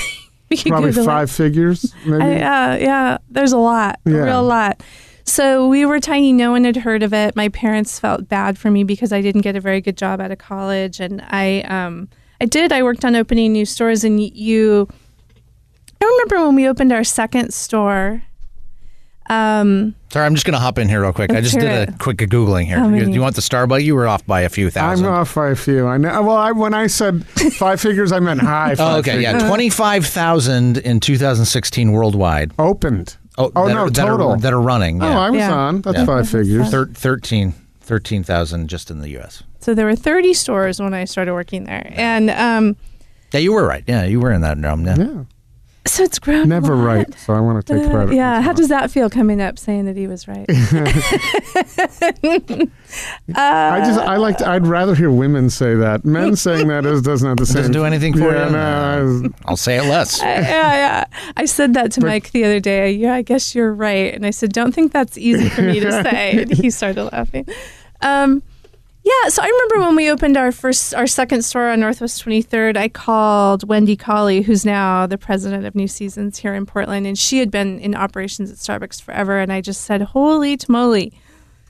probably 0.71 0.89
Google 0.89 1.03
it. 1.03 1.05
five 1.05 1.29
figures, 1.29 1.93
maybe. 2.05 2.23
I, 2.23 2.73
uh, 2.73 2.77
yeah, 2.77 3.17
there's 3.29 3.51
a 3.51 3.57
lot, 3.57 3.99
Yeah. 4.05 4.13
a 4.15 4.25
real 4.25 4.43
lot. 4.43 4.81
So 5.29 5.67
we 5.67 5.85
were 5.85 5.99
tiny. 5.99 6.33
No 6.33 6.51
one 6.51 6.63
had 6.63 6.75
heard 6.75 7.03
of 7.03 7.13
it. 7.13 7.35
My 7.35 7.49
parents 7.49 7.99
felt 7.99 8.27
bad 8.27 8.57
for 8.57 8.71
me 8.71 8.83
because 8.83 9.13
I 9.13 9.21
didn't 9.21 9.41
get 9.41 9.55
a 9.55 9.61
very 9.61 9.79
good 9.79 9.95
job 9.95 10.19
out 10.19 10.31
of 10.31 10.39
college, 10.39 10.99
and 10.99 11.21
I, 11.27 11.61
um, 11.61 12.09
I 12.41 12.45
did. 12.45 12.71
I 12.71 12.81
worked 12.81 13.05
on 13.05 13.15
opening 13.15 13.53
new 13.53 13.65
stores, 13.65 14.03
and 14.03 14.19
you. 14.19 14.87
I 16.01 16.05
remember 16.05 16.47
when 16.47 16.55
we 16.55 16.67
opened 16.67 16.91
our 16.91 17.03
second 17.03 17.53
store. 17.53 18.23
Um, 19.29 19.93
Sorry, 20.11 20.25
I'm 20.25 20.33
just 20.33 20.47
going 20.47 20.53
to 20.53 20.59
hop 20.59 20.79
in 20.79 20.89
here 20.89 21.01
real 21.01 21.13
quick. 21.13 21.31
I 21.31 21.41
just 21.41 21.59
did 21.59 21.89
a 21.89 21.91
quick 21.99 22.17
Googling 22.17 22.65
here. 22.65 22.83
You, 22.95 23.13
you 23.13 23.21
want 23.21 23.35
the 23.35 23.43
Starbucks? 23.43 23.83
You 23.83 23.93
were 23.93 24.07
off 24.07 24.25
by 24.25 24.41
a 24.41 24.49
few 24.49 24.71
thousand. 24.71 25.05
I'm 25.05 25.13
off 25.13 25.35
by 25.35 25.49
a 25.49 25.55
few. 25.55 25.85
I 25.85 25.97
know. 25.97 26.23
Well, 26.23 26.35
I, 26.37 26.51
when 26.51 26.73
I 26.73 26.87
said 26.87 27.23
five 27.27 27.79
figures, 27.79 28.11
I 28.11 28.19
meant 28.19 28.41
high. 28.41 28.73
Five 28.73 28.79
Oh, 28.95 28.97
okay, 28.99 29.21
yeah, 29.21 29.33
figures. 29.33 29.47
twenty-five 29.47 30.07
thousand 30.07 30.79
in 30.79 30.99
2016 30.99 31.91
worldwide. 31.91 32.53
Opened. 32.57 33.17
Oh, 33.39 33.51
Oh, 33.55 33.67
that 33.67 33.73
no, 33.73 33.79
are, 33.85 33.89
that 33.89 34.05
total. 34.05 34.29
Are, 34.31 34.37
that 34.37 34.53
are 34.53 34.61
running. 34.61 35.01
Oh, 35.01 35.07
Yeah. 35.07 35.19
I 35.19 35.29
was 35.29 35.39
Yeah. 35.39 35.53
on. 35.55 35.81
That's 35.81 35.97
Yeah. 35.99 36.05
five 36.05 36.29
figures. 36.29 36.69
Thir- 36.69 36.87
13 36.93 37.53
13,000 37.81 38.67
just 38.67 38.91
in 38.91 38.99
the 38.99 39.09
U.S. 39.17 39.41
so 39.59 39.73
there 39.73 39.85
were 39.87 39.95
30 39.95 40.33
stores 40.35 40.79
when 40.79 40.93
I 40.93 41.05
started 41.05 41.33
working 41.33 41.63
there, 41.63 41.91
and 41.95 42.29
um, 42.29 42.75
Yeah, 43.33 43.39
you 43.39 43.51
were 43.53 43.65
right. 43.65 43.83
Yeah, 43.87 44.03
you 44.03 44.19
were 44.19 44.31
in 44.31 44.41
that 44.41 44.59
realm. 44.59 44.85
Yeah. 44.85 44.95
Yeah. 44.97 45.23
So 45.89 46.03
it's 46.03 46.19
grown. 46.19 46.47
Never 46.49 46.75
lot. 46.75 46.85
right. 46.85 47.19
So 47.19 47.33
I 47.33 47.39
want 47.39 47.65
to 47.65 47.73
take 47.73 47.87
Uh, 47.87 47.91
credit. 47.91 48.15
yeah, 48.15 48.41
how 48.41 48.53
does 48.53 48.67
that 48.69 48.89
feel 48.91 49.09
coming 49.09 49.41
up 49.41 49.57
saying 49.59 49.85
that 49.85 49.95
he 49.97 50.07
was 50.07 50.27
right? 50.27 50.45
I 53.35 53.81
just 53.85 53.99
I 53.99 54.17
like 54.17 54.37
to, 54.37 54.49
I'd 54.49 54.65
rather 54.67 54.95
hear 54.95 55.11
women 55.11 55.49
say 55.49 55.75
that. 55.75 56.05
Men 56.05 56.35
saying 56.45 56.67
that 56.67 56.85
is 56.85 57.01
doesn't 57.01 57.27
have 57.27 57.37
the 57.37 57.45
same. 57.45 57.57
Doesn't 57.57 57.71
do 57.73 57.85
anything 57.85 58.13
for 58.13 58.31
yeah, 58.33 58.45
you. 58.47 58.51
No, 58.51 59.29
I- 59.45 59.49
I'll 59.49 59.57
say 59.57 59.77
it 59.77 59.83
less. 59.83 60.21
yeah, 60.21 60.41
yeah. 60.73 61.05
I 61.37 61.45
said 61.45 61.73
that 61.75 61.91
to 61.93 62.01
Mike 62.01 62.31
the 62.31 62.43
other 62.45 62.59
day. 62.59 62.91
Yeah, 62.91 63.13
I 63.13 63.21
guess 63.21 63.55
you're 63.55 63.73
right. 63.73 64.13
And 64.13 64.25
I 64.25 64.31
said, 64.31 64.51
don't 64.53 64.73
think 64.73 64.91
that's 64.91 65.17
easy 65.17 65.49
for 65.49 65.61
me 65.61 65.79
to 65.79 65.91
say. 66.03 66.41
And 66.43 66.51
he 66.51 66.69
started 66.69 67.05
laughing. 67.05 67.47
Um, 68.01 68.41
yeah, 69.09 69.29
so 69.29 69.41
I 69.41 69.47
remember 69.47 69.87
when 69.87 69.95
we 69.95 70.11
opened 70.11 70.37
our 70.37 70.51
first, 70.51 70.93
our 70.93 71.07
second 71.07 71.43
store 71.43 71.69
on 71.69 71.79
Northwest 71.79 72.23
23rd, 72.23 72.77
I 72.77 72.89
called 72.89 73.67
Wendy 73.67 73.95
Collie, 73.95 74.41
who's 74.41 74.65
now 74.65 75.07
the 75.07 75.17
president 75.17 75.65
of 75.65 75.73
New 75.73 75.87
Seasons 75.87 76.37
here 76.37 76.53
in 76.53 76.65
Portland, 76.65 77.07
and 77.07 77.17
she 77.17 77.39
had 77.39 77.49
been 77.49 77.79
in 77.79 77.95
operations 77.95 78.51
at 78.51 78.57
Starbucks 78.57 79.01
forever. 79.01 79.39
And 79.39 79.51
I 79.51 79.61
just 79.61 79.81
said, 79.81 80.01
holy 80.01 80.57
tamale. 80.57 81.13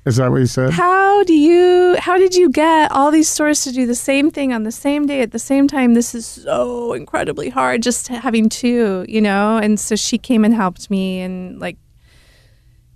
is 0.06 0.17
that 0.17 0.32
what 0.32 0.39
you 0.39 0.47
said? 0.47 0.71
How 0.71 1.23
do 1.23 1.34
you 1.34 1.95
how 1.99 2.17
did 2.17 2.36
you 2.36 2.49
get 2.49 2.91
all 2.91 3.12
these 3.12 3.30
stores 3.30 3.63
to 3.63 3.71
do 3.71 3.86
the 3.86 3.95
same 3.95 4.32
thing 4.32 4.52
on 4.52 4.63
the 4.63 4.71
same 4.71 5.06
day 5.06 5.21
at 5.21 5.32
the 5.32 5.39
same 5.39 5.67
time? 5.67 5.93
This 5.93 6.13
is 6.13 6.25
so 6.25 6.93
incredibly 6.93 7.49
hard 7.49 7.84
just 7.84 8.08
having 8.10 8.49
two, 8.49 9.06
you 9.08 9.21
know? 9.21 9.58
And 9.58 9.80
so 9.80 9.95
she 9.95 10.17
came 10.17 10.43
and 10.43 10.54
helped 10.54 10.89
me 10.89 11.21
and 11.21 11.60
like 11.60 11.78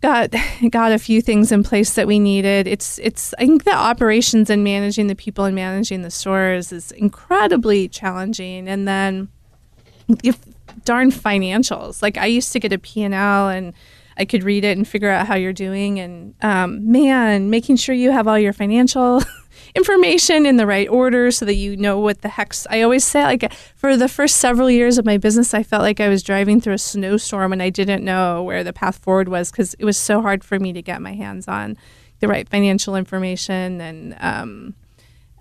got 0.03 0.35
got 0.69 0.91
a 0.91 0.99
few 0.99 1.21
things 1.21 1.51
in 1.51 1.63
place 1.63 1.95
that 1.95 2.05
we 2.05 2.19
needed. 2.19 2.67
It's 2.67 2.99
it's 2.99 3.33
I 3.39 3.47
think 3.47 3.63
the 3.63 3.73
operations 3.73 4.51
and 4.51 4.63
managing 4.63 5.07
the 5.07 5.15
people 5.15 5.45
and 5.45 5.55
managing 5.55 6.03
the 6.03 6.11
stores 6.11 6.71
is 6.71 6.91
incredibly 6.91 7.87
challenging 7.87 8.67
and 8.67 8.87
then 8.87 9.29
if 10.23 10.37
darn 10.85 11.09
financials. 11.09 12.03
Like 12.03 12.17
I 12.17 12.27
used 12.27 12.51
to 12.53 12.59
get 12.59 12.73
a 12.73 12.77
P&L 12.77 13.49
and 13.49 13.73
I 14.17 14.25
could 14.25 14.43
read 14.43 14.63
it 14.63 14.77
and 14.77 14.87
figure 14.87 15.09
out 15.09 15.25
how 15.25 15.35
you're 15.35 15.53
doing. 15.53 15.99
And 15.99 16.35
um, 16.41 16.91
man, 16.91 17.49
making 17.49 17.77
sure 17.77 17.95
you 17.95 18.11
have 18.11 18.27
all 18.27 18.37
your 18.37 18.53
financial 18.53 19.21
information 19.75 20.45
in 20.45 20.57
the 20.57 20.67
right 20.67 20.87
order 20.87 21.31
so 21.31 21.45
that 21.45 21.55
you 21.55 21.75
know 21.75 21.99
what 21.99 22.21
the 22.21 22.29
heck's. 22.29 22.67
I 22.69 22.81
always 22.81 23.03
say, 23.03 23.23
like, 23.23 23.51
for 23.75 23.97
the 23.97 24.07
first 24.07 24.37
several 24.37 24.69
years 24.69 24.97
of 24.97 25.05
my 25.05 25.17
business, 25.17 25.53
I 25.53 25.63
felt 25.63 25.81
like 25.81 25.99
I 25.99 26.09
was 26.09 26.23
driving 26.23 26.61
through 26.61 26.73
a 26.73 26.79
snowstorm 26.79 27.51
and 27.51 27.61
I 27.61 27.69
didn't 27.69 28.03
know 28.03 28.43
where 28.43 28.63
the 28.63 28.73
path 28.73 28.97
forward 28.97 29.29
was 29.29 29.51
because 29.51 29.73
it 29.75 29.85
was 29.85 29.97
so 29.97 30.21
hard 30.21 30.43
for 30.43 30.59
me 30.59 30.73
to 30.73 30.81
get 30.81 31.01
my 31.01 31.13
hands 31.13 31.47
on 31.47 31.77
the 32.19 32.27
right 32.27 32.47
financial 32.47 32.95
information 32.95 33.81
and 33.81 34.15
um, 34.19 34.75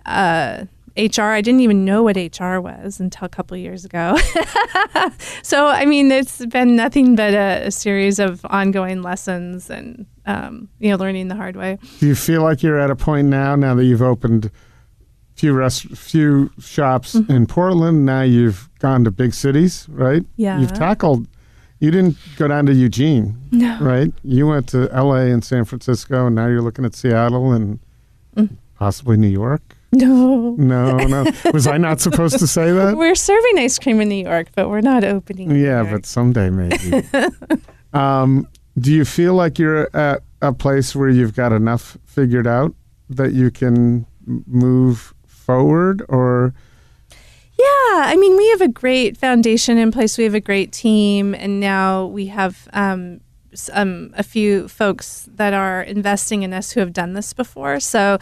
uh, 0.05 0.65
HR. 0.97 1.21
I 1.23 1.41
didn't 1.41 1.61
even 1.61 1.85
know 1.85 2.03
what 2.03 2.15
HR 2.15 2.59
was 2.59 2.99
until 2.99 3.25
a 3.25 3.29
couple 3.29 3.55
of 3.55 3.61
years 3.61 3.83
ago. 3.85 4.15
so, 5.43 5.67
I 5.67 5.85
mean, 5.85 6.11
it's 6.11 6.45
been 6.45 6.75
nothing 6.75 7.15
but 7.15 7.33
a, 7.33 7.67
a 7.67 7.71
series 7.71 8.19
of 8.19 8.45
ongoing 8.45 9.01
lessons 9.01 9.69
and, 9.69 10.05
um, 10.25 10.69
you 10.79 10.89
know, 10.91 10.97
learning 10.97 11.27
the 11.29 11.35
hard 11.35 11.55
way. 11.55 11.77
Do 11.99 12.07
you 12.07 12.15
feel 12.15 12.43
like 12.43 12.61
you're 12.63 12.79
at 12.79 12.91
a 12.91 12.95
point 12.95 13.27
now, 13.27 13.55
now 13.55 13.73
that 13.75 13.85
you've 13.85 14.01
opened 14.03 14.51
few 15.35 15.53
rest, 15.53 15.87
few 15.97 16.51
shops 16.59 17.15
Mm-hmm. 17.15 17.31
in 17.31 17.47
Portland? 17.47 18.05
Now 18.05 18.21
you've 18.21 18.69
gone 18.79 19.03
to 19.05 19.11
big 19.11 19.33
cities, 19.33 19.87
right? 19.89 20.23
Yeah. 20.35 20.59
You've 20.59 20.73
tackled. 20.73 21.27
You 21.79 21.91
didn't 21.91 22.17
go 22.37 22.47
down 22.47 22.65
to 22.67 22.73
Eugene, 22.73 23.35
No. 23.51 23.77
right? 23.81 24.13
You 24.23 24.47
went 24.47 24.69
to 24.69 24.89
L.A. 24.93 25.31
and 25.31 25.43
San 25.43 25.65
Francisco, 25.65 26.27
and 26.27 26.35
now 26.35 26.47
you're 26.47 26.61
looking 26.61 26.85
at 26.85 26.93
Seattle 26.95 27.51
and 27.51 27.79
possibly 28.77 29.17
New 29.17 29.27
York. 29.27 29.72
No. 29.93 30.55
No, 30.57 30.97
no. 30.97 31.25
Was 31.53 31.67
I 31.67 31.77
not 31.77 32.01
supposed 32.01 32.39
to 32.39 32.47
say 32.47 32.71
that? 32.71 32.97
We're 32.97 33.15
serving 33.15 33.59
ice 33.59 33.77
cream 33.79 34.01
in 34.01 34.09
New 34.09 34.23
York, 34.25 34.47
but 34.55 34.69
we're 34.69 34.81
not 34.81 35.03
opening. 35.03 35.51
Yeah, 35.55 35.83
but 35.83 36.05
someday 36.05 36.49
maybe. 36.49 37.07
um, 37.93 38.47
do 38.79 38.91
you 38.91 39.05
feel 39.05 39.33
like 39.35 39.59
you're 39.59 39.89
at 39.95 40.23
a 40.41 40.51
place 40.53 40.95
where 40.95 41.09
you've 41.09 41.35
got 41.35 41.51
enough 41.51 41.97
figured 42.05 42.47
out 42.47 42.73
that 43.09 43.33
you 43.33 43.51
can 43.51 44.05
move 44.47 45.13
forward, 45.27 46.03
or 46.09 46.53
Yeah, 47.57 47.65
I 47.65 48.15
mean, 48.17 48.35
we 48.37 48.49
have 48.49 48.61
a 48.61 48.67
great 48.67 49.17
foundation 49.17 49.77
in 49.77 49.91
place. 49.91 50.17
We 50.17 50.23
have 50.23 50.33
a 50.33 50.39
great 50.41 50.71
team, 50.71 51.35
and 51.35 51.59
now 51.59 52.05
we 52.07 52.27
have 52.27 52.67
um, 52.73 53.19
s- 53.51 53.69
um, 53.73 54.11
a 54.17 54.23
few 54.23 54.67
folks 54.67 55.29
that 55.35 55.53
are 55.53 55.81
investing 55.83 56.41
in 56.43 56.53
us 56.53 56.71
who 56.71 56.79
have 56.79 56.93
done 56.93 57.13
this 57.13 57.33
before. 57.33 57.79
So 57.79 58.17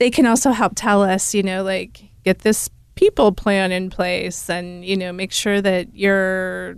they 0.00 0.10
can 0.10 0.26
also 0.26 0.50
help 0.50 0.72
tell 0.74 1.02
us, 1.02 1.34
you 1.34 1.42
know, 1.42 1.62
like 1.62 2.02
get 2.24 2.40
this 2.40 2.68
people 2.94 3.32
plan 3.32 3.70
in 3.70 3.90
place, 3.90 4.50
and 4.50 4.84
you 4.84 4.96
know, 4.96 5.12
make 5.12 5.30
sure 5.30 5.60
that 5.60 5.94
you're 5.94 6.74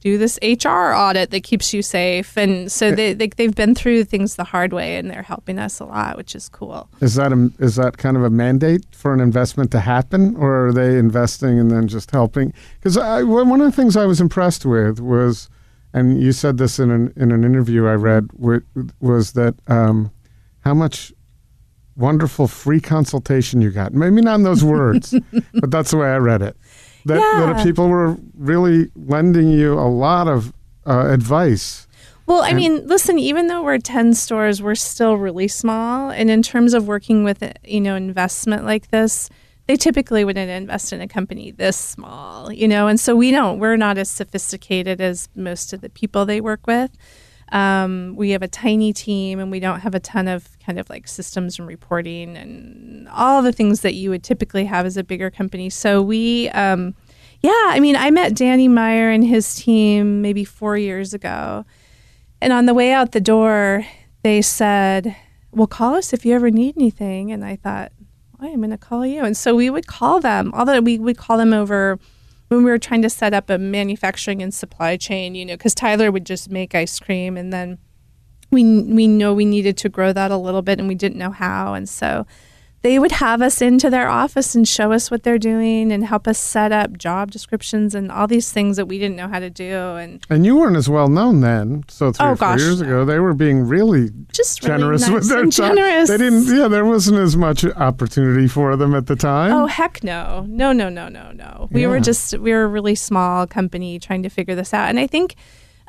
do 0.00 0.16
this 0.16 0.38
HR 0.42 0.94
audit 0.94 1.30
that 1.30 1.42
keeps 1.42 1.74
you 1.74 1.82
safe. 1.82 2.36
And 2.36 2.70
so 2.70 2.92
they, 2.92 3.12
they 3.12 3.28
they've 3.28 3.54
been 3.54 3.74
through 3.74 4.04
things 4.04 4.36
the 4.36 4.44
hard 4.44 4.72
way, 4.72 4.96
and 4.96 5.10
they're 5.10 5.22
helping 5.22 5.58
us 5.58 5.80
a 5.80 5.84
lot, 5.84 6.16
which 6.16 6.34
is 6.34 6.48
cool. 6.48 6.88
is 7.00 7.14
that 7.16 7.32
a, 7.32 7.50
is 7.58 7.76
that 7.76 7.98
kind 7.98 8.16
of 8.16 8.24
a 8.24 8.30
mandate 8.30 8.86
for 8.94 9.12
an 9.12 9.20
investment 9.20 9.70
to 9.72 9.80
happen, 9.80 10.34
or 10.36 10.68
are 10.68 10.72
they 10.72 10.98
investing 10.98 11.58
and 11.58 11.70
then 11.70 11.88
just 11.88 12.10
helping? 12.10 12.54
Because 12.80 12.96
one 12.96 13.60
of 13.60 13.66
the 13.66 13.76
things 13.76 13.98
I 13.98 14.06
was 14.06 14.20
impressed 14.20 14.64
with 14.64 14.98
was, 14.98 15.50
and 15.92 16.22
you 16.22 16.32
said 16.32 16.56
this 16.56 16.78
in 16.78 16.90
an 16.90 17.12
in 17.16 17.32
an 17.32 17.44
interview 17.44 17.86
I 17.86 17.94
read, 17.94 18.30
was 19.00 19.32
that 19.32 19.56
um, 19.68 20.10
how 20.60 20.72
much 20.72 21.12
wonderful 21.96 22.48
free 22.48 22.80
consultation 22.80 23.60
you 23.60 23.70
got. 23.70 23.92
Maybe 23.92 24.20
not 24.20 24.36
in 24.36 24.42
those 24.42 24.64
words, 24.64 25.14
but 25.54 25.70
that's 25.70 25.90
the 25.90 25.96
way 25.98 26.08
I 26.08 26.16
read 26.18 26.42
it. 26.42 26.56
That, 27.06 27.18
that 27.18 27.64
people 27.64 27.88
were 27.88 28.16
really 28.36 28.90
lending 28.94 29.48
you 29.48 29.74
a 29.74 29.88
lot 29.90 30.28
of 30.28 30.52
uh, 30.86 31.08
advice. 31.08 31.86
Well, 32.26 32.42
I 32.42 32.48
And- 32.50 32.56
mean, 32.56 32.86
listen, 32.86 33.18
even 33.18 33.48
though 33.48 33.62
we're 33.64 33.78
10 33.78 34.14
stores, 34.14 34.62
we're 34.62 34.76
still 34.76 35.14
really 35.16 35.48
small. 35.48 36.10
And 36.10 36.30
in 36.30 36.42
terms 36.42 36.74
of 36.74 36.86
working 36.86 37.24
with, 37.24 37.42
you 37.64 37.80
know, 37.80 37.96
investment 37.96 38.64
like 38.64 38.88
this, 38.90 39.28
they 39.66 39.76
typically 39.76 40.24
wouldn't 40.24 40.50
invest 40.50 40.92
in 40.92 41.00
a 41.00 41.08
company 41.08 41.50
this 41.50 41.76
small, 41.76 42.52
you 42.52 42.66
know, 42.68 42.88
and 42.88 42.98
so 42.98 43.14
we 43.16 43.30
don't, 43.30 43.58
we're 43.58 43.76
not 43.76 43.96
as 43.98 44.10
sophisticated 44.10 45.00
as 45.00 45.28
most 45.34 45.72
of 45.72 45.80
the 45.80 45.88
people 45.88 46.24
they 46.24 46.40
work 46.40 46.66
with. 46.66 46.90
Um, 47.52 48.14
we 48.16 48.30
have 48.30 48.42
a 48.42 48.48
tiny 48.48 48.94
team 48.94 49.38
and 49.38 49.50
we 49.50 49.60
don't 49.60 49.80
have 49.80 49.94
a 49.94 50.00
ton 50.00 50.26
of 50.26 50.48
kind 50.64 50.78
of 50.78 50.88
like 50.88 51.06
systems 51.06 51.58
and 51.58 51.68
reporting 51.68 52.34
and 52.34 53.06
all 53.10 53.42
the 53.42 53.52
things 53.52 53.82
that 53.82 53.92
you 53.92 54.08
would 54.08 54.24
typically 54.24 54.64
have 54.64 54.86
as 54.86 54.96
a 54.96 55.04
bigger 55.04 55.30
company. 55.30 55.68
So 55.68 56.00
we, 56.00 56.48
um, 56.50 56.94
yeah, 57.42 57.64
I 57.66 57.78
mean, 57.78 57.94
I 57.94 58.10
met 58.10 58.34
Danny 58.34 58.68
Meyer 58.68 59.10
and 59.10 59.24
his 59.24 59.54
team 59.54 60.22
maybe 60.22 60.44
four 60.44 60.78
years 60.78 61.12
ago. 61.12 61.66
And 62.40 62.54
on 62.54 62.64
the 62.64 62.74
way 62.74 62.90
out 62.90 63.12
the 63.12 63.20
door, 63.20 63.86
they 64.22 64.40
said, 64.40 65.14
Well, 65.50 65.66
call 65.66 65.94
us 65.94 66.12
if 66.12 66.24
you 66.24 66.34
ever 66.34 66.50
need 66.50 66.76
anything. 66.78 67.30
And 67.30 67.44
I 67.44 67.56
thought, 67.56 67.92
I 68.40 68.46
am 68.46 68.58
going 68.58 68.70
to 68.70 68.78
call 68.78 69.04
you. 69.04 69.24
And 69.24 69.36
so 69.36 69.54
we 69.54 69.70
would 69.70 69.86
call 69.86 70.20
them, 70.20 70.52
although 70.54 70.80
we 70.80 70.98
would 70.98 71.18
call 71.18 71.36
them 71.36 71.52
over 71.52 71.98
when 72.52 72.64
we 72.64 72.70
were 72.70 72.78
trying 72.78 73.02
to 73.02 73.10
set 73.10 73.32
up 73.32 73.48
a 73.48 73.58
manufacturing 73.58 74.42
and 74.42 74.52
supply 74.52 74.96
chain, 74.96 75.34
you 75.34 75.44
know, 75.44 75.54
because 75.54 75.74
Tyler 75.74 76.10
would 76.10 76.26
just 76.26 76.50
make 76.50 76.74
ice 76.74 77.00
cream 77.00 77.36
and 77.36 77.52
then 77.52 77.78
we 78.50 78.62
we 78.82 79.06
know 79.08 79.32
we 79.32 79.46
needed 79.46 79.76
to 79.78 79.88
grow 79.88 80.12
that 80.12 80.30
a 80.30 80.36
little 80.36 80.60
bit 80.60 80.78
and 80.78 80.86
we 80.86 80.94
didn't 80.94 81.18
know 81.18 81.30
how. 81.30 81.72
And 81.74 81.88
so 81.88 82.26
they 82.82 82.98
would 82.98 83.12
have 83.12 83.40
us 83.40 83.62
into 83.62 83.88
their 83.90 84.08
office 84.08 84.54
and 84.54 84.66
show 84.66 84.92
us 84.92 85.10
what 85.10 85.22
they're 85.22 85.38
doing 85.38 85.92
and 85.92 86.04
help 86.04 86.26
us 86.28 86.38
set 86.38 86.72
up 86.72 86.98
job 86.98 87.30
descriptions 87.30 87.94
and 87.94 88.10
all 88.10 88.26
these 88.26 88.50
things 88.52 88.76
that 88.76 88.86
we 88.86 88.98
didn't 88.98 89.16
know 89.16 89.28
how 89.28 89.38
to 89.38 89.48
do 89.50 89.72
and 89.96 90.24
And 90.28 90.44
you 90.44 90.56
weren't 90.56 90.76
as 90.76 90.88
well 90.88 91.08
known 91.08 91.40
then. 91.42 91.84
So 91.88 92.10
three 92.12 92.26
Oh, 92.26 92.30
or 92.32 92.36
four 92.36 92.48
gosh, 92.48 92.60
years 92.60 92.80
no. 92.80 92.86
ago, 92.88 93.04
they 93.04 93.18
were 93.20 93.34
being 93.34 93.60
really 93.66 94.10
just 94.32 94.62
really 94.62 94.78
generous 94.78 95.02
nice 95.02 95.10
with 95.12 95.28
their 95.28 95.42
time. 95.42 95.50
generous. 95.76 96.08
They 96.08 96.18
didn't. 96.18 96.46
Yeah, 96.54 96.68
there 96.68 96.84
wasn't 96.84 97.18
as 97.18 97.36
much 97.36 97.64
opportunity 97.64 98.48
for 98.48 98.74
them 98.76 98.94
at 98.94 99.06
the 99.06 99.16
time. 99.16 99.52
Oh 99.52 99.66
heck 99.66 100.02
no. 100.02 100.44
No, 100.48 100.72
no, 100.72 100.88
no, 100.88 101.08
no, 101.08 101.30
no. 101.32 101.68
We 101.70 101.86
were 101.86 102.00
just 102.00 102.36
we 102.38 102.52
were 102.52 102.64
a 102.64 102.68
really 102.68 102.94
small 102.96 103.46
company 103.46 103.98
trying 103.98 104.22
to 104.24 104.28
figure 104.28 104.54
this 104.54 104.74
out. 104.74 104.88
And 104.88 104.98
I 104.98 105.06
think 105.06 105.36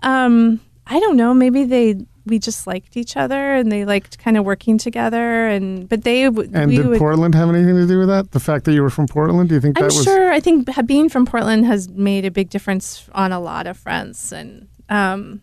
um 0.04 0.60
I 0.86 1.00
don't 1.00 1.16
know, 1.18 1.34
maybe 1.34 1.64
they 1.64 1.96
we 2.26 2.40
just 2.40 2.66
liked 2.66 2.96
each 2.96 3.18
other 3.18 3.54
and 3.56 3.72
they 3.72 3.84
liked 3.86 4.18
kind 4.18 4.38
of 4.38 4.46
working 4.46 4.78
together 4.78 5.48
and 5.48 5.90
but 5.90 6.04
they 6.04 6.24
w- 6.24 6.50
and 6.54 6.72
did 6.72 6.86
would 6.86 7.00
Portland 7.00 7.36
have 7.36 7.50
anything 7.50 7.76
to 7.76 7.86
do 7.86 8.00
with 8.00 8.08
that? 8.08 8.32
The 8.32 8.40
fact 8.40 8.66
that 8.66 8.74
you 8.74 8.82
were 8.82 8.90
from 8.90 9.08
Portland? 9.08 9.50
Do 9.50 9.56
you 9.56 9.62
think 9.62 9.78
I'm 9.78 9.84
that 9.84 9.94
was? 9.94 10.04
sure. 10.04 10.32
I 10.32 10.40
think 10.40 10.70
being 10.86 11.10
from 11.10 11.26
Portland 11.26 11.66
has 11.66 11.90
made 11.90 12.26
a 12.26 12.32
big 12.32 12.50
difference 12.50 13.10
on 13.14 13.32
a 13.32 13.40
lot 13.40 13.68
of 13.68 13.78
fronts, 13.78 14.32
and 14.32 14.68
um, 14.90 15.42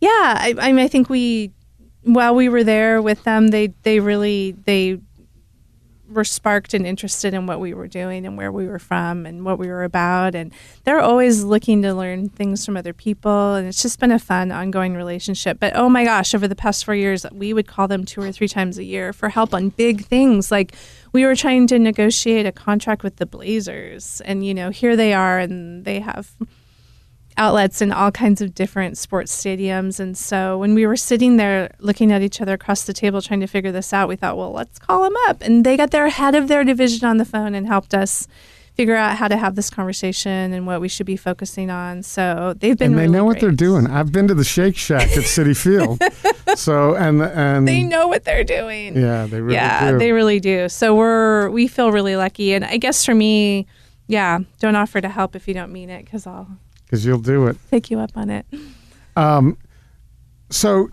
yeah, 0.00 0.08
I, 0.10 0.54
I 0.58 0.72
mean, 0.72 0.84
I 0.84 0.88
think 0.88 1.08
we, 1.08 1.52
while 2.02 2.34
we 2.34 2.48
were 2.48 2.64
there 2.64 3.00
with 3.00 3.22
them, 3.22 3.48
they 3.48 3.68
they 3.82 4.00
really 4.00 4.56
they 4.64 4.98
were 6.12 6.24
sparked 6.24 6.74
and 6.74 6.86
interested 6.86 7.34
in 7.34 7.46
what 7.46 7.60
we 7.60 7.74
were 7.74 7.88
doing 7.88 8.26
and 8.26 8.36
where 8.36 8.52
we 8.52 8.66
were 8.66 8.78
from 8.78 9.26
and 9.26 9.44
what 9.44 9.58
we 9.58 9.66
were 9.66 9.84
about, 9.84 10.34
and 10.34 10.52
they're 10.84 11.00
always 11.00 11.42
looking 11.42 11.82
to 11.82 11.94
learn 11.94 12.28
things 12.28 12.64
from 12.64 12.76
other 12.76 12.92
people, 12.92 13.54
and 13.54 13.66
it's 13.66 13.82
just 13.82 13.98
been 13.98 14.12
a 14.12 14.18
fun 14.18 14.52
ongoing 14.52 14.94
relationship. 14.94 15.58
But 15.58 15.74
oh 15.74 15.88
my 15.88 16.04
gosh, 16.04 16.34
over 16.34 16.46
the 16.46 16.56
past 16.56 16.84
four 16.84 16.94
years, 16.94 17.26
we 17.32 17.52
would 17.52 17.66
call 17.66 17.88
them 17.88 18.04
two 18.04 18.22
or 18.22 18.30
three 18.32 18.48
times 18.48 18.78
a 18.78 18.84
year 18.84 19.12
for 19.12 19.28
help 19.28 19.54
on 19.54 19.70
big 19.70 20.04
things. 20.04 20.50
Like 20.50 20.74
we 21.12 21.24
were 21.24 21.36
trying 21.36 21.66
to 21.68 21.78
negotiate 21.78 22.46
a 22.46 22.52
contract 22.52 23.02
with 23.02 23.16
the 23.16 23.26
Blazers, 23.26 24.20
and 24.24 24.44
you 24.44 24.54
know, 24.54 24.70
here 24.70 24.96
they 24.96 25.14
are, 25.14 25.38
and 25.38 25.84
they 25.84 26.00
have 26.00 26.32
outlets 27.36 27.80
in 27.82 27.92
all 27.92 28.10
kinds 28.10 28.40
of 28.40 28.54
different 28.54 28.98
sports 28.98 29.34
stadiums. 29.34 29.98
And 30.00 30.16
so 30.16 30.58
when 30.58 30.74
we 30.74 30.86
were 30.86 30.96
sitting 30.96 31.36
there 31.36 31.74
looking 31.78 32.12
at 32.12 32.22
each 32.22 32.40
other 32.40 32.54
across 32.54 32.84
the 32.84 32.92
table 32.92 33.20
trying 33.22 33.40
to 33.40 33.46
figure 33.46 33.72
this 33.72 33.92
out, 33.92 34.08
we 34.08 34.16
thought, 34.16 34.36
well, 34.36 34.52
let's 34.52 34.78
call 34.78 35.02
them 35.02 35.14
up. 35.28 35.40
And 35.42 35.64
they 35.64 35.76
got 35.76 35.90
their 35.90 36.08
head 36.08 36.34
of 36.34 36.48
their 36.48 36.64
division 36.64 37.06
on 37.08 37.16
the 37.18 37.24
phone 37.24 37.54
and 37.54 37.66
helped 37.66 37.94
us 37.94 38.28
figure 38.74 38.96
out 38.96 39.16
how 39.18 39.28
to 39.28 39.36
have 39.36 39.54
this 39.54 39.68
conversation 39.68 40.52
and 40.54 40.66
what 40.66 40.80
we 40.80 40.88
should 40.88 41.04
be 41.04 41.16
focusing 41.16 41.68
on. 41.70 42.02
So 42.02 42.54
they've 42.58 42.76
been 42.76 42.92
and 42.92 42.98
they 42.98 43.02
really 43.02 43.12
know 43.12 43.24
what 43.24 43.38
they're 43.38 43.50
doing. 43.50 43.86
I've 43.86 44.12
been 44.12 44.28
to 44.28 44.34
the 44.34 44.44
Shake 44.44 44.76
Shack 44.76 45.10
at 45.12 45.24
Citi 45.24 45.54
Field, 45.62 46.02
so 46.58 46.94
and 46.96 47.20
and 47.22 47.68
They 47.68 47.82
know 47.82 48.08
what 48.08 48.24
they're 48.24 48.44
doing. 48.44 48.96
yeah, 48.96 49.26
they 49.26 49.40
really 49.42 49.54
yeah, 49.56 49.90
do. 49.92 49.98
they 49.98 50.12
really 50.12 50.40
do. 50.40 50.70
So 50.70 50.94
we're 50.94 51.50
we 51.50 51.68
feel 51.68 51.92
really 51.92 52.16
lucky, 52.16 52.54
and 52.54 52.64
I 52.64 52.78
guess 52.78 53.04
for 53.04 53.14
me, 53.14 53.66
yeah, 54.06 54.38
don't 54.58 54.74
offer 54.76 55.02
to 55.02 55.08
help 55.10 55.36
if 55.36 55.46
you 55.46 55.52
don't 55.52 55.70
mean 55.70 55.90
it, 55.90 56.06
because 56.06 56.26
I'll 56.26 56.48
because 56.92 57.06
you'll 57.06 57.18
do 57.18 57.46
it. 57.46 57.56
take 57.70 57.90
you 57.90 57.98
up 57.98 58.10
on 58.16 58.28
it. 58.28 58.44
Um, 59.16 59.56
so, 60.50 60.90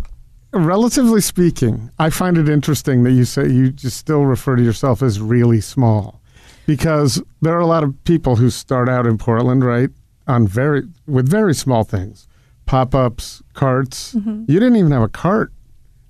relatively 0.54 1.20
speaking, 1.20 1.92
I 2.00 2.10
find 2.10 2.38
it 2.38 2.48
interesting 2.48 3.04
that 3.04 3.12
you 3.12 3.26
say 3.26 3.50
you 3.50 3.70
just 3.74 3.98
still 3.98 4.24
refer 4.26 4.56
to 4.56 4.64
yourself 4.64 5.04
as 5.04 5.20
really 5.20 5.60
small, 5.60 6.22
because 6.66 7.22
there 7.42 7.54
are 7.54 7.60
a 7.60 7.66
lot 7.68 7.84
of 7.84 8.02
people 8.06 8.38
who 8.38 8.50
start 8.50 8.88
out 8.88 9.06
in 9.06 9.18
Portland, 9.18 9.66
right, 9.66 9.90
on 10.26 10.48
very 10.48 10.84
with 11.06 11.28
very 11.28 11.54
small 11.54 11.84
things, 11.84 12.30
pop 12.66 12.96
ups, 12.96 13.44
carts. 13.54 14.16
Mm-hmm. 14.16 14.46
You 14.48 14.60
didn't 14.60 14.78
even 14.78 14.92
have 14.94 15.04
a 15.04 15.10
cart, 15.10 15.52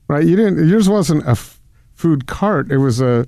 right? 0.08 0.24
You 0.24 0.36
didn't. 0.36 0.68
Yours 0.70 0.88
wasn't 0.88 1.26
a 1.26 1.32
f- 1.32 1.60
food 1.96 2.28
cart. 2.28 2.72
It 2.72 2.78
was 2.78 3.02
a 3.02 3.26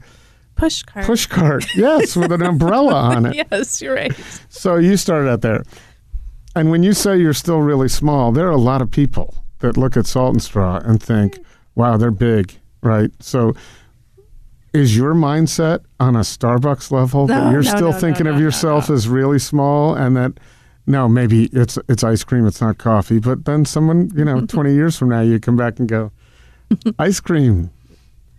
Push 0.56 0.84
cart. 0.84 1.06
push 1.08 1.26
cart. 1.26 1.66
yes, 1.76 2.16
with 2.16 2.32
an 2.32 2.44
umbrella 2.44 2.94
on 2.94 3.26
it. 3.26 3.48
Yes, 3.52 3.82
you're 3.82 3.96
right. 3.96 4.14
So 4.50 4.76
you 4.76 4.96
started 4.96 5.28
out 5.28 5.42
there. 5.42 5.64
And 6.56 6.70
when 6.70 6.84
you 6.84 6.94
say 6.94 7.18
you're 7.18 7.34
still 7.34 7.60
really 7.60 7.88
small, 7.88 8.32
there 8.32 8.48
are 8.48 8.52
a 8.52 8.58
lot 8.58 8.82
of 8.82 8.92
people 8.92 9.36
that 9.60 9.78
look 9.78 9.96
at 9.96 10.06
Salt 10.06 10.34
and 10.34 10.44
Straw 10.44 10.78
and 10.84 11.02
think, 11.02 11.40
wow, 11.76 11.98
they're 11.98 12.12
big, 12.12 12.60
right? 12.82 13.12
So 13.20 13.54
is 14.74 14.96
your 14.96 15.14
mindset 15.14 15.80
on 16.00 16.16
a 16.16 16.20
Starbucks 16.20 16.92
level 16.92 17.28
that 17.28 17.52
you're 17.52 17.64
no, 17.64 17.76
still 17.76 17.92
no, 17.92 18.00
thinking 18.00 18.26
no, 18.26 18.32
of 18.32 18.38
no, 18.38 18.42
yourself 18.42 18.90
no. 18.90 18.96
as 18.96 19.08
really 19.08 19.40
small 19.40 19.96
and 19.96 20.16
that 20.16 20.34
no, 20.88 21.08
maybe 21.08 21.46
it's 21.54 21.78
it's 21.88 22.04
ice 22.04 22.24
cream, 22.24 22.46
it's 22.46 22.60
not 22.60 22.78
coffee, 22.78 23.20
but 23.20 23.46
then 23.46 23.66
someone, 23.66 24.12
you 24.16 24.26
know, 24.26 24.46
20 24.48 24.74
years 24.74 24.98
from 24.98 25.10
now 25.10 25.22
you 25.22 25.40
come 25.40 25.56
back 25.56 25.80
and 25.80 25.88
go, 25.88 26.12
ice 27.00 27.20
cream. 27.20 27.70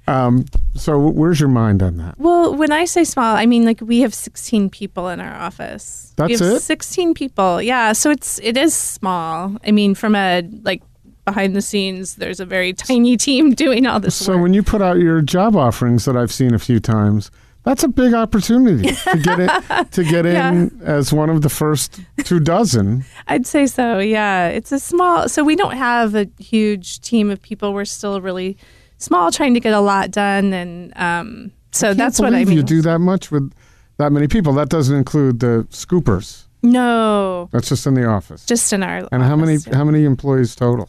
Um, 0.09 0.47
so 0.75 0.99
where's 0.99 1.39
your 1.39 1.49
mind 1.49 1.83
on 1.83 1.97
that? 1.99 2.19
Well, 2.19 2.55
when 2.57 2.73
I 2.73 2.85
say 2.87 3.05
small, 3.05 3.37
I 3.37 3.47
mean 3.47 3.65
like 3.65 3.81
we 3.81 4.01
have 4.01 4.13
16 4.15 4.69
people 4.71 5.09
in 5.09 5.21
our 5.21 5.33
office. 5.35 6.13
we 6.19 6.27
That's 6.29 6.41
have 6.41 6.57
it? 6.57 6.61
16 6.61 7.15
people. 7.15 7.63
Yeah, 7.63 7.93
so 7.93 8.11
it's 8.11 8.41
it 8.43 8.57
is 8.57 8.75
small. 8.75 9.57
I 9.65 9.71
mean, 9.71 9.95
from 9.95 10.15
a 10.17 10.43
like 10.63 10.83
behind 11.25 11.55
the 11.55 11.63
scenes, 11.63 12.17
there's 12.17 12.41
a 12.41 12.45
very 12.47 12.73
tiny 12.73 13.17
team 13.17 13.55
doing 13.55 13.87
all 13.87 14.01
this 14.01 14.17
So 14.17 14.33
work. 14.33 14.43
when 14.43 14.55
you 14.55 14.63
put 14.65 14.83
out 14.83 14.99
your 14.99 15.21
job 15.21 15.55
offerings 15.55 16.05
that 16.07 16.17
I've 16.17 16.33
seen 16.33 16.53
a 16.53 16.59
few 16.59 16.81
times, 16.81 17.31
that's 17.63 17.85
a 17.85 17.89
big 17.89 18.13
opportunity 18.13 18.91
to 18.91 19.19
get 19.23 19.39
it 19.39 19.91
to 19.93 20.03
get 20.03 20.27
in 20.27 20.81
as 20.83 21.13
one 21.13 21.31
of 21.31 21.43
the 21.43 21.49
first 21.49 22.01
two 22.25 22.41
dozen. 22.41 23.05
I'd 23.29 23.47
say 23.47 23.67
so. 23.69 24.01
Yeah, 24.01 24.49
it's 24.49 24.73
a 24.73 24.81
small. 24.81 25.29
So 25.29 25.45
we 25.45 25.55
don't 25.55 25.77
have 25.77 26.17
a 26.17 26.27
huge 26.41 27.01
team 27.03 27.31
of 27.31 27.41
people. 27.41 27.73
We're 27.73 27.85
still 27.85 28.21
really 28.21 28.57
small, 29.03 29.31
trying 29.31 29.55
to 29.55 29.61
get 29.61 29.75
a 29.75 29.81
lot 29.81 30.11
done. 30.11 30.53
And 30.53 30.93
um, 30.97 31.53
So 31.73 31.89
Can't 31.89 31.99
that's 31.99 32.19
what 32.21 32.29
I 32.29 32.31
believe 32.31 32.49
mean. 32.49 32.57
You 32.59 32.63
do 32.63 32.83
that 32.83 32.99
much 32.99 33.31
with 33.31 33.53
that 33.99 34.13
many 34.13 34.29
people. 34.29 34.53
That 34.55 34.69
doesn't 34.69 34.97
include 34.97 35.41
the 35.41 35.67
scoopers. 35.71 36.45
no, 36.63 37.49
That's 37.53 37.69
just 37.69 37.87
in 37.87 37.95
the 37.95 38.07
office. 38.07 38.47
just 38.47 38.73
in 38.73 38.83
our. 38.83 39.09
and 39.13 39.23
how 39.23 39.37
many 39.37 39.57
yeah. 39.57 39.77
how 39.77 39.85
many 39.85 40.05
employees 40.05 40.55
total? 40.55 40.89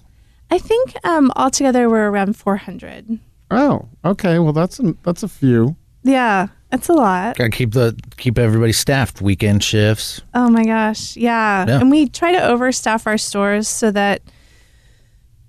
I 0.51 0.59
think 0.59 0.95
um, 1.03 1.31
altogether 1.35 1.89
we're 1.89 2.09
around 2.09 2.35
400. 2.37 3.19
Oh, 3.49 3.87
okay. 4.05 4.37
Well, 4.39 4.53
that's 4.53 4.79
a, 4.79 4.95
that's 5.03 5.23
a 5.23 5.27
few. 5.27 5.75
Yeah, 6.03 6.47
it's 6.71 6.89
a 6.89 6.93
lot. 6.93 7.37
Got 7.37 7.45
to 7.45 7.49
keep 7.49 7.71
the 7.73 7.97
keep 8.17 8.37
everybody 8.37 8.73
staffed. 8.73 9.21
Weekend 9.21 9.63
shifts. 9.63 10.21
Oh 10.33 10.49
my 10.49 10.63
gosh. 10.65 11.15
Yeah. 11.17 11.65
Yeah. 11.67 11.79
And 11.79 11.89
we 11.89 12.07
try 12.09 12.31
to 12.33 12.39
overstaff 12.39 13.07
our 13.07 13.17
stores 13.17 13.67
so 13.67 13.89
that 13.91 14.21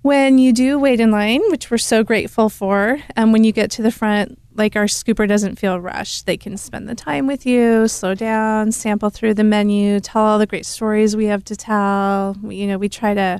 when 0.05 0.37
you 0.37 0.53
do 0.53 0.77
wait 0.77 0.99
in 0.99 1.09
line, 1.09 1.41
which 1.49 1.71
we're 1.71 1.79
so 1.79 2.03
grateful 2.03 2.47
for, 2.47 2.99
and 3.15 3.33
when 3.33 3.43
you 3.43 3.51
get 3.51 3.71
to 3.71 3.81
the 3.81 3.89
front, 3.89 4.37
like 4.53 4.75
our 4.75 4.85
scooper 4.85 5.27
doesn't 5.27 5.57
feel 5.57 5.79
rushed. 5.79 6.27
They 6.27 6.37
can 6.37 6.57
spend 6.57 6.87
the 6.87 6.93
time 6.93 7.25
with 7.25 7.43
you, 7.43 7.87
slow 7.87 8.13
down, 8.13 8.71
sample 8.71 9.09
through 9.09 9.33
the 9.33 9.43
menu, 9.43 9.99
tell 9.99 10.21
all 10.21 10.37
the 10.37 10.45
great 10.45 10.67
stories 10.67 11.15
we 11.15 11.25
have 11.25 11.43
to 11.45 11.55
tell. 11.55 12.37
We, 12.43 12.57
you 12.57 12.67
know, 12.67 12.77
we 12.77 12.87
try 12.87 13.15
to 13.15 13.39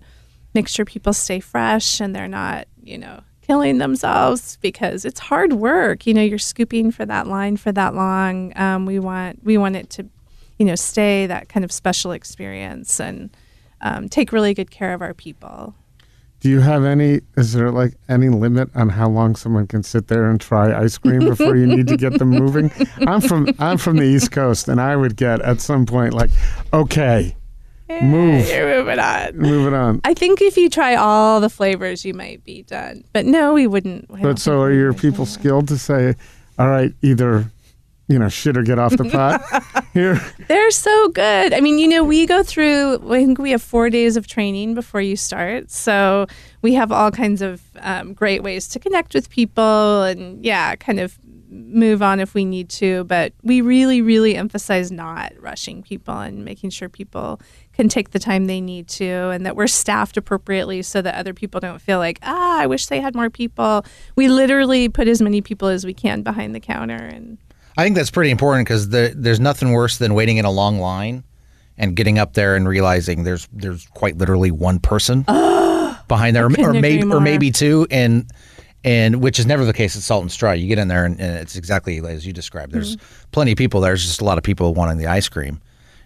make 0.56 0.68
sure 0.68 0.86
people 0.86 1.14
stay 1.14 1.40
fresh 1.40 2.02
and 2.02 2.16
they're 2.16 2.28
not, 2.28 2.68
you 2.82 2.98
know, 2.98 3.22
killing 3.44 3.78
themselves 3.78 4.58
because 4.60 5.06
it's 5.06 5.20
hard 5.20 5.54
work. 5.54 6.08
You 6.08 6.16
know, 6.16 6.24
you're 6.24 6.40
scooping 6.40 6.90
for 6.90 7.06
that 7.06 7.28
line 7.28 7.58
for 7.58 7.74
that 7.74 7.94
long. 7.94 8.58
Um, 8.58 8.88
we 8.88 8.98
want 8.98 9.44
we 9.44 9.60
want 9.60 9.76
it 9.76 9.92
to, 9.92 10.10
you 10.58 10.66
know, 10.66 10.74
stay 10.74 11.28
that 11.28 11.48
kind 11.48 11.64
of 11.64 11.72
special 11.72 12.12
experience 12.12 13.00
and 13.00 13.30
um, 13.82 14.10
take 14.10 14.32
really 14.32 14.56
good 14.56 14.72
care 14.72 14.96
of 14.96 15.04
our 15.04 15.14
people. 15.14 15.76
Do 16.46 16.52
you 16.52 16.60
have 16.60 16.86
any? 16.86 17.22
Is 17.38 17.54
there 17.54 17.72
like 17.72 17.96
any 18.08 18.30
limit 18.30 18.70
on 18.76 18.90
how 18.90 19.10
long 19.10 19.36
someone 19.36 19.66
can 19.66 19.82
sit 19.82 20.10
there 20.10 20.30
and 20.30 20.40
try 20.40 20.80
ice 20.80 20.96
cream 20.96 21.22
before 21.22 21.56
you 21.56 21.66
need 21.66 21.88
to 21.88 21.98
get 21.98 22.20
them 22.20 22.30
moving? 22.30 22.72
I'm 23.08 23.20
from 23.20 23.50
I'm 23.58 23.80
from 23.80 23.98
the 23.98 24.04
East 24.04 24.32
Coast, 24.32 24.68
and 24.68 24.80
I 24.80 24.96
would 24.96 25.16
get 25.16 25.42
at 25.42 25.60
some 25.60 25.88
point 25.88 26.14
like, 26.14 26.30
okay, 26.72 27.36
Move. 27.90 28.48
You're 28.48 28.78
moving 28.78 29.00
on. 29.00 29.38
move 29.38 29.74
it 29.74 29.76
on. 29.76 30.02
I 30.04 30.14
think 30.14 30.40
if 30.40 30.56
you 30.56 30.70
try 30.70 30.94
all 30.94 31.42
the 31.42 31.50
flavors, 31.50 32.06
you 32.06 32.14
might 32.14 32.44
be 32.44 32.62
done. 32.62 33.04
But 33.12 33.26
no, 33.26 33.54
we 33.56 33.66
wouldn't. 33.66 34.08
Don't 34.10 34.22
But 34.22 34.38
so 34.38 34.62
are 34.62 34.72
your 34.72 34.94
people 34.94 35.26
skilled 35.26 35.68
to 35.70 35.80
say, 35.80 36.14
all 36.60 36.68
right, 36.68 36.94
either 37.02 37.50
you 38.08 38.20
know 38.20 38.30
shit 38.30 38.58
or 38.58 38.64
get 38.64 38.80
off 38.80 38.96
the 38.96 39.06
pot 39.10 39.44
here? 39.94 40.22
They're 40.48 40.72
so 40.72 41.10
good. 41.10 41.54
I 41.54 41.60
mean, 41.60 41.80
you 41.80 41.88
know, 41.88 42.04
we 42.04 42.26
go 42.26 42.44
through, 42.44 43.12
I 43.12 43.26
think 43.26 43.40
we 43.40 43.52
have 43.52 43.62
four 43.62 43.90
days 43.90 44.18
of 44.18 44.28
training 44.28 44.76
before 44.76 45.02
you 45.02 45.16
start. 45.16 45.72
So 45.72 46.28
we 46.62 46.74
have 46.74 46.92
all 46.92 47.12
kinds 47.12 47.42
of 47.42 47.62
um, 47.80 48.14
great 48.14 48.44
ways 48.44 48.68
to 48.70 48.80
connect 48.80 49.14
with 49.14 49.30
people 49.30 50.04
and, 50.04 50.44
yeah, 50.44 50.76
kind 50.76 51.00
of 51.00 51.18
move 51.50 52.02
on 52.02 52.20
if 52.20 52.34
we 52.34 52.46
need 52.46 52.70
to. 52.70 53.06
But 53.06 53.34
we 53.42 53.62
really, 53.62 54.02
really 54.02 54.36
emphasize 54.36 54.92
not 54.92 55.34
rushing 55.40 55.82
people 55.82 56.18
and 56.18 56.44
making 56.44 56.72
sure 56.72 56.90
people 56.90 57.40
can 57.74 57.90
take 57.90 58.12
the 58.12 58.20
time 58.20 58.46
they 58.46 58.62
need 58.62 58.88
to 58.88 59.06
and 59.06 59.46
that 59.46 59.56
we're 59.56 59.68
staffed 59.68 60.18
appropriately 60.18 60.82
so 60.82 61.02
that 61.02 61.16
other 61.16 61.34
people 61.34 61.60
don't 61.60 61.82
feel 61.82 62.00
like, 62.00 62.20
ah, 62.24 62.60
I 62.60 62.68
wish 62.68 62.86
they 62.88 63.02
had 63.02 63.16
more 63.16 63.30
people. 63.30 63.86
We 64.16 64.28
literally 64.28 64.90
put 64.90 65.08
as 65.08 65.22
many 65.22 65.42
people 65.42 65.68
as 65.68 65.86
we 65.86 65.94
can 65.94 66.22
behind 66.22 66.54
the 66.56 66.60
counter 66.60 66.96
and 66.96 67.38
I 67.78 67.84
think 67.84 67.96
that's 67.96 68.12
pretty 68.12 68.32
important 68.32 68.68
because 68.68 68.90
the, 68.90 69.14
there's 69.16 69.40
nothing 69.40 69.72
worse 69.72 69.98
than 69.98 70.14
waiting 70.14 70.38
in 70.38 70.46
a 70.46 70.52
long 70.52 70.80
line 70.80 71.24
and 71.78 71.96
getting 71.96 72.18
up 72.20 72.34
there 72.34 72.56
and 72.56 72.68
realizing 72.68 73.24
there's 73.24 73.48
there's 73.52 73.86
quite 73.88 74.18
literally 74.18 74.52
one 74.52 74.80
person 74.80 75.22
behind 76.08 76.36
there, 76.36 76.46
or, 76.46 76.52
or 76.60 76.70
agree 76.70 76.82
maybe 76.82 77.04
or 77.04 77.20
maybe 77.20 77.52
two, 77.52 77.86
and 77.92 78.30
and 78.84 79.22
which 79.22 79.40
is 79.40 79.46
never 79.46 79.66
the 79.66 79.74
case 79.74 79.96
at 79.96 80.04
Salt 80.04 80.22
and 80.22 80.32
Straw. 80.32 80.52
You 80.52 80.68
get 80.68 80.78
in 80.80 80.88
there 80.88 81.06
and, 81.06 81.20
and 81.20 81.38
it's 81.38 81.56
exactly 81.56 81.98
as 82.00 82.26
you 82.26 82.34
described. 82.34 82.72
There's 82.72 82.96
Mm-hmm. 82.98 83.30
plenty 83.32 83.52
of 83.52 83.58
people. 83.58 83.82
There. 83.82 83.90
There's 83.92 84.06
just 84.06 84.22
a 84.22 84.26
lot 84.26 84.38
of 84.38 84.44
people 84.44 84.74
wanting 84.74 84.98
the 84.98 85.08
ice 85.08 85.28
cream. 85.28 85.62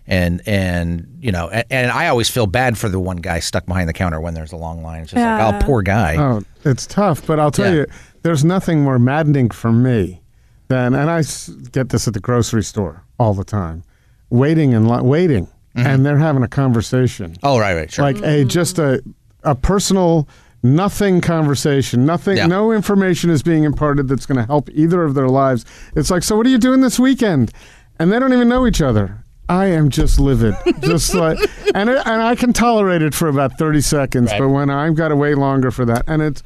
And 0.08 0.42
and 0.48 1.20
you 1.22 1.32
know 1.32 1.50
and, 1.50 1.66
and 1.70 1.92
I 1.92 2.08
always 2.08 2.30
feel 2.30 2.48
bad 2.48 2.80
for 2.80 2.90
the 2.90 3.00
one 3.00 3.18
guy 3.18 3.40
stuck 3.42 3.68
behind 3.68 3.88
the 3.88 3.94
counter 3.94 4.20
when 4.20 4.34
there's 4.34 4.52
a 4.52 4.58
long 4.58 4.82
line. 4.82 5.04
It's 5.04 5.12
just 5.12 5.24
like 5.24 5.54
oh 5.54 5.64
poor 5.64 5.84
guy. 5.84 6.16
Oh, 6.18 6.42
it's 6.66 6.88
tough, 6.88 7.28
but 7.28 7.40
I'll 7.40 7.52
tell 7.52 7.68
Yeah. 7.72 7.82
you, 7.82 7.86
there's 8.24 8.44
nothing 8.44 8.82
more 8.82 8.98
maddening 8.98 9.52
for 9.52 9.72
me 9.72 10.22
than, 10.70 10.94
and 10.96 11.10
I 11.10 11.24
get 11.72 11.90
this 11.90 12.08
at 12.08 12.14
the 12.14 12.20
grocery 12.20 12.64
store 12.64 13.04
all 13.20 13.34
the 13.34 13.44
time, 13.44 13.84
waiting 14.30 14.74
and 14.74 14.90
li- 14.90 15.02
waiting, 15.02 15.46
mm-hmm. 15.48 15.86
and 15.86 16.06
they're 16.06 16.18
having 16.18 16.44
a 16.44 16.48
conversation, 16.48 17.36
oh 17.44 17.60
right 17.60 17.76
right 17.76 17.92
sure. 17.92 18.06
like 18.06 18.22
a 18.24 18.46
just 18.46 18.80
a 18.80 19.04
a 19.44 19.56
personal 19.56 20.28
nothing 20.62 21.22
conversation, 21.22 22.06
nothing, 22.06 22.38
Yeah. 22.38 22.48
no 22.48 22.72
information 22.72 23.30
is 23.30 23.42
being 23.42 23.64
imparted 23.64 24.08
that's 24.10 24.26
going 24.26 24.38
to 24.40 24.46
help 24.46 24.70
either 24.74 25.04
of 25.04 25.14
their 25.14 25.30
lives. 25.30 25.64
It's 25.96 26.12
like, 26.12 26.22
so 26.22 26.36
what 26.36 26.46
are 26.46 26.50
you 26.50 26.58
doing 26.58 26.82
this 26.82 27.00
weekend? 27.00 27.54
And 27.98 28.12
they 28.12 28.20
don't 28.20 28.34
even 28.34 28.50
know 28.50 28.68
each 28.68 28.82
other. 28.82 29.24
I 29.48 29.68
am 29.68 29.90
just 29.90 30.20
livid, 30.20 30.56
just 30.82 31.16
like, 31.16 31.40
and 31.74 31.90
it, 31.90 32.06
and 32.06 32.22
I 32.22 32.36
can 32.36 32.52
tolerate 32.54 33.02
it 33.02 33.16
for 33.16 33.28
about 33.30 33.58
thirty 33.58 33.82
seconds, 33.82 34.32
Right. 34.32 34.40
but 34.40 34.50
when 34.50 34.70
I've 34.70 34.96
got 34.96 35.08
to 35.08 35.16
wait 35.16 35.38
longer 35.38 35.72
for 35.72 35.86
that, 35.86 36.04
and 36.08 36.22
it's 36.22 36.44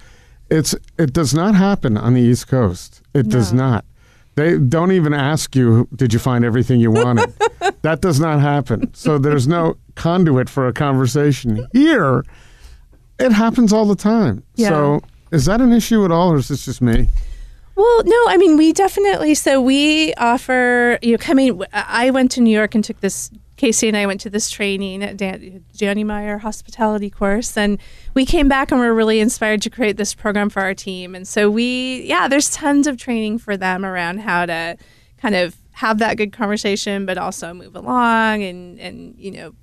it's 0.50 0.74
it 0.98 1.12
does 1.12 1.34
not 1.34 1.54
happen 1.56 1.98
on 1.98 2.14
the 2.14 2.22
East 2.22 2.48
Coast. 2.48 3.02
It 3.14 3.28
does 3.28 3.52
not. 3.52 3.84
They 4.36 4.58
don't 4.58 4.92
even 4.92 5.14
ask 5.14 5.56
you, 5.56 5.88
did 5.96 6.12
you 6.12 6.20
find 6.20 6.44
everything 6.44 6.80
you 6.80 6.92
wanted? 6.92 7.34
that 7.84 8.02
does 8.02 8.20
not 8.20 8.40
happen. 8.40 8.94
So 8.94 9.18
there's 9.18 9.48
no 9.48 9.76
conduit 9.96 10.50
for 10.50 10.68
a 10.68 10.74
conversation 10.74 11.68
here. 11.72 12.26
It 13.20 13.32
happens 13.32 13.72
all 13.72 13.86
the 13.86 13.96
time. 13.96 14.44
Yeah. 14.56 14.70
So 14.70 15.02
is 15.32 15.46
that 15.46 15.62
an 15.62 15.72
issue 15.72 16.04
at 16.04 16.12
all, 16.12 16.32
or 16.32 16.38
is 16.38 16.48
this 16.48 16.66
just 16.66 16.82
me? 16.82 17.10
Well, 17.76 18.04
no, 18.06 18.26
I 18.28 18.38
mean, 18.38 18.58
we 18.58 18.72
definitely, 18.72 19.34
so 19.34 19.60
we 19.60 20.14
offer, 20.16 21.00
you 21.02 21.14
know, 21.14 21.18
coming, 21.18 21.62
I 21.74 22.12
went 22.12 22.32
to 22.32 22.42
New 22.42 22.56
York 22.56 22.76
and 22.76 22.84
took 22.84 23.00
this, 23.00 23.32
Casey 23.56 23.88
and 23.88 23.96
I 23.96 24.06
went 24.06 24.22
to 24.22 24.30
this 24.30 24.50
training 24.50 25.04
at 25.04 25.18
Dan, 25.18 25.64
Danny 25.78 26.04
Meyer 26.04 26.40
hospitality 26.40 27.10
course. 27.10 27.56
And 27.56 27.78
we 28.14 28.26
came 28.26 28.48
back 28.48 28.72
and 28.72 28.80
we're 28.80 28.94
really 28.94 29.20
inspired 29.20 29.62
to 29.64 29.70
create 29.70 29.98
this 29.98 30.14
program 30.14 30.50
for 30.50 30.62
our 30.62 30.74
team. 30.74 31.14
And 31.16 31.28
so 31.28 31.50
we, 31.50 32.04
yeah, 32.04 32.28
there's 32.28 32.50
tons 32.50 32.88
of 32.88 32.98
training 32.98 33.40
for 33.40 33.56
them 33.56 33.86
around 33.86 34.20
how 34.20 34.46
to 34.46 34.78
kind 35.18 35.36
of 35.36 35.56
have 35.74 36.00
that 36.00 36.18
good 36.18 36.32
conversation, 36.32 37.06
but 37.06 37.18
also 37.18 37.54
move 37.54 37.76
along 37.76 38.44
and, 38.44 38.80
and, 38.80 39.16
you 39.18 39.32
know, 39.32 39.54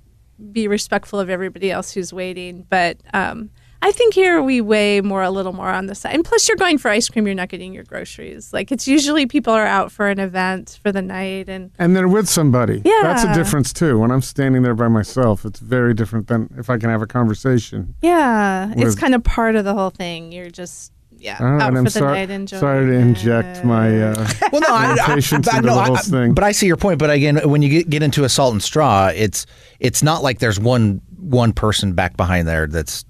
be 0.51 0.67
respectful 0.67 1.19
of 1.19 1.29
everybody 1.29 1.69
else 1.69 1.91
who's 1.91 2.11
waiting. 2.11 2.65
But 2.69 2.97
um, 3.13 3.49
I 3.83 3.91
think 3.91 4.13
here 4.13 4.41
we 4.41 4.61
weigh 4.61 5.01
more 5.01 5.23
a 5.23 5.31
little 5.31 5.53
more 5.53 5.69
on 5.69 5.87
the 5.87 5.95
side. 5.95 6.13
And 6.13 6.23
plus, 6.23 6.47
you're 6.47 6.57
going 6.57 6.77
for 6.77 6.89
ice 6.89 7.09
cream, 7.09 7.25
you're 7.25 7.35
not 7.35 7.49
getting 7.49 7.73
your 7.73 7.83
groceries. 7.83 8.53
Like 8.53 8.71
it's 8.71 8.87
usually 8.87 9.25
people 9.25 9.53
are 9.53 9.65
out 9.65 9.91
for 9.91 10.07
an 10.09 10.19
event 10.19 10.79
for 10.83 10.91
the 10.91 11.01
night, 11.01 11.49
and 11.49 11.71
And 11.79 11.95
they're 11.95 12.07
with 12.07 12.29
somebody. 12.29 12.81
Yeah, 12.85 12.99
That's 13.03 13.23
a 13.23 13.33
difference 13.33 13.73
too. 13.73 13.97
When 13.99 14.11
I'm 14.11 14.21
standing 14.21 14.61
there 14.61 14.75
by 14.75 14.87
myself, 14.87 15.45
it's 15.45 15.59
very 15.59 15.93
different 15.93 16.27
than 16.27 16.53
if 16.57 16.69
I 16.69 16.77
can 16.77 16.89
have 16.89 17.01
a 17.01 17.07
conversation. 17.07 17.95
yeah, 18.01 18.73
it's 18.77 18.95
kind 18.95 19.15
of 19.15 19.23
part 19.23 19.55
of 19.55 19.65
the 19.65 19.73
whole 19.73 19.89
thing. 19.89 20.31
You're 20.31 20.49
just 20.51 20.91
yeah 21.17 21.37
All 21.39 21.45
right, 21.45 21.61
out 21.61 21.67
I'm 21.69 21.75
for 21.77 21.83
the 21.83 21.89
sorry, 21.91 22.13
night 22.19 22.29
enjoying. 22.29 22.59
sorry 22.61 22.85
to 22.87 22.93
inject 22.93 23.63
my. 23.65 24.01
Uh, 24.01 24.27
well, 24.51 24.61
no, 24.61 24.67
I, 24.69 24.93
I, 24.93 25.15
patience 25.15 25.47
I, 25.47 25.57
into 25.57 25.67
no, 25.69 25.75
the 25.75 25.81
I- 25.81 25.85
whole 25.87 25.97
I- 25.97 26.01
thing. 26.01 26.33
But 26.33 26.43
I 26.43 26.51
see 26.51 26.67
your 26.67 26.77
point. 26.77 26.99
But 26.99 27.09
again, 27.09 27.37
when 27.49 27.61
you 27.61 27.69
get, 27.69 27.89
get 27.89 28.03
into 28.03 28.23
a 28.25 28.29
salt 28.29 28.53
and 28.53 28.61
straw, 28.61 29.07
it's 29.13 29.45
it's 29.79 30.03
not 30.03 30.21
like 30.23 30.37
there's 30.39 30.59
one 30.59 31.01
one 31.19 31.53
person 31.53 31.93
back 31.93 32.15
behind 32.17 32.47
there 32.47 32.67
that's 32.67 33.05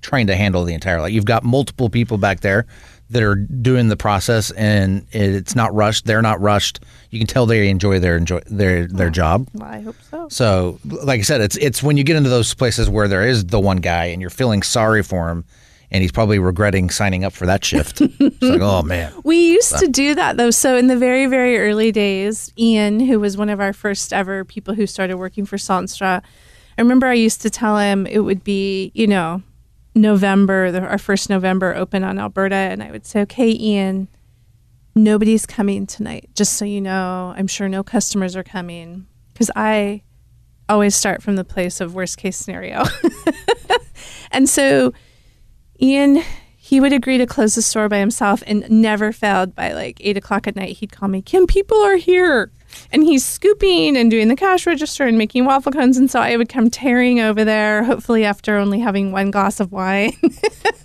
trying 0.00 0.26
to 0.28 0.36
handle 0.36 0.64
the 0.64 0.74
entire. 0.74 1.00
Like 1.00 1.12
you've 1.12 1.24
got 1.24 1.44
multiple 1.44 1.88
people 1.88 2.18
back 2.18 2.40
there 2.40 2.66
that 3.10 3.22
are 3.24 3.34
doing 3.34 3.88
the 3.88 3.96
process, 3.96 4.52
and 4.52 5.06
it's 5.10 5.56
not 5.56 5.74
rushed. 5.74 6.06
They're 6.06 6.22
not 6.22 6.40
rushed. 6.40 6.80
You 7.10 7.18
can 7.18 7.26
tell 7.26 7.44
they 7.44 7.68
enjoy 7.68 7.98
their 7.98 8.16
enjoy 8.16 8.40
their 8.46 8.86
their 8.86 9.10
job. 9.10 9.48
Well, 9.52 9.68
I 9.68 9.80
hope 9.80 9.96
so. 10.10 10.28
So, 10.28 10.78
like 10.84 11.20
I 11.20 11.22
said, 11.22 11.40
it's 11.40 11.56
it's 11.56 11.82
when 11.82 11.96
you 11.96 12.04
get 12.04 12.16
into 12.16 12.30
those 12.30 12.54
places 12.54 12.88
where 12.88 13.08
there 13.08 13.26
is 13.26 13.46
the 13.46 13.60
one 13.60 13.78
guy 13.78 14.06
and 14.06 14.20
you're 14.20 14.30
feeling 14.30 14.62
sorry 14.62 15.02
for 15.02 15.28
him, 15.28 15.44
and 15.90 16.02
he's 16.02 16.12
probably 16.12 16.38
regretting 16.38 16.88
signing 16.88 17.24
up 17.24 17.32
for 17.32 17.46
that 17.46 17.64
shift. 17.64 18.00
it's 18.00 18.42
like, 18.42 18.60
oh 18.60 18.82
man. 18.82 19.12
We 19.24 19.52
used 19.52 19.76
to 19.78 19.88
do 19.88 20.14
that 20.14 20.36
though. 20.36 20.50
So 20.50 20.76
in 20.76 20.86
the 20.86 20.96
very, 20.96 21.26
very 21.26 21.58
early 21.58 21.92
days, 21.92 22.52
Ian, 22.56 23.00
who 23.00 23.18
was 23.18 23.36
one 23.36 23.48
of 23.48 23.60
our 23.60 23.72
first 23.72 24.12
ever 24.12 24.44
people 24.44 24.74
who 24.74 24.86
started 24.86 25.16
working 25.16 25.46
for 25.46 25.58
Salt 25.58 25.80
and 25.80 25.90
Straw, 25.90 26.20
I 26.78 26.80
remember 26.80 27.06
I 27.08 27.14
used 27.14 27.42
to 27.42 27.50
tell 27.50 27.76
him 27.76 28.06
it 28.06 28.20
would 28.20 28.44
be, 28.44 28.92
you 28.94 29.06
know, 29.06 29.42
November, 29.94 30.70
the, 30.70 30.80
our 30.80 30.98
first 30.98 31.30
November 31.30 31.74
open 31.74 32.04
on 32.04 32.18
Alberta, 32.18 32.54
and 32.54 32.82
I 32.82 32.90
would 32.90 33.06
say, 33.06 33.22
okay, 33.22 33.50
Ian, 33.50 34.08
nobody's 34.94 35.46
coming 35.46 35.86
tonight. 35.86 36.30
Just 36.34 36.54
so 36.54 36.64
you 36.64 36.80
know, 36.80 37.34
I'm 37.36 37.46
sure 37.46 37.68
no 37.68 37.82
customers 37.82 38.36
are 38.36 38.44
coming 38.44 39.06
because 39.32 39.50
I 39.56 40.02
always 40.68 40.94
start 40.94 41.22
from 41.22 41.36
the 41.36 41.44
place 41.44 41.80
of 41.80 41.94
worst 41.94 42.16
case 42.18 42.36
scenario. 42.36 42.84
and 44.30 44.48
so 44.48 44.92
Ian, 45.82 46.22
he 46.56 46.80
would 46.80 46.92
agree 46.92 47.18
to 47.18 47.26
close 47.26 47.54
the 47.54 47.62
store 47.62 47.88
by 47.88 47.98
himself 47.98 48.42
and 48.46 48.68
never 48.70 49.12
failed 49.12 49.54
by 49.54 49.72
like 49.72 49.96
eight 50.00 50.16
o'clock 50.16 50.46
at 50.46 50.56
night. 50.56 50.76
He'd 50.76 50.92
call 50.92 51.08
me, 51.08 51.22
Kim, 51.22 51.46
people 51.46 51.78
are 51.78 51.96
here. 51.96 52.52
And 52.92 53.02
he's 53.02 53.24
scooping 53.24 53.96
and 53.96 54.10
doing 54.10 54.28
the 54.28 54.36
cash 54.36 54.66
register 54.66 55.06
and 55.06 55.16
making 55.18 55.44
waffle 55.44 55.72
cones. 55.72 55.96
And 55.96 56.10
so 56.10 56.20
I 56.20 56.36
would 56.36 56.48
come 56.48 56.70
tearing 56.70 57.20
over 57.20 57.44
there, 57.44 57.84
hopefully 57.84 58.24
after 58.24 58.56
only 58.56 58.80
having 58.80 59.12
one 59.12 59.30
glass 59.30 59.60
of 59.60 59.72
wine. 59.72 60.12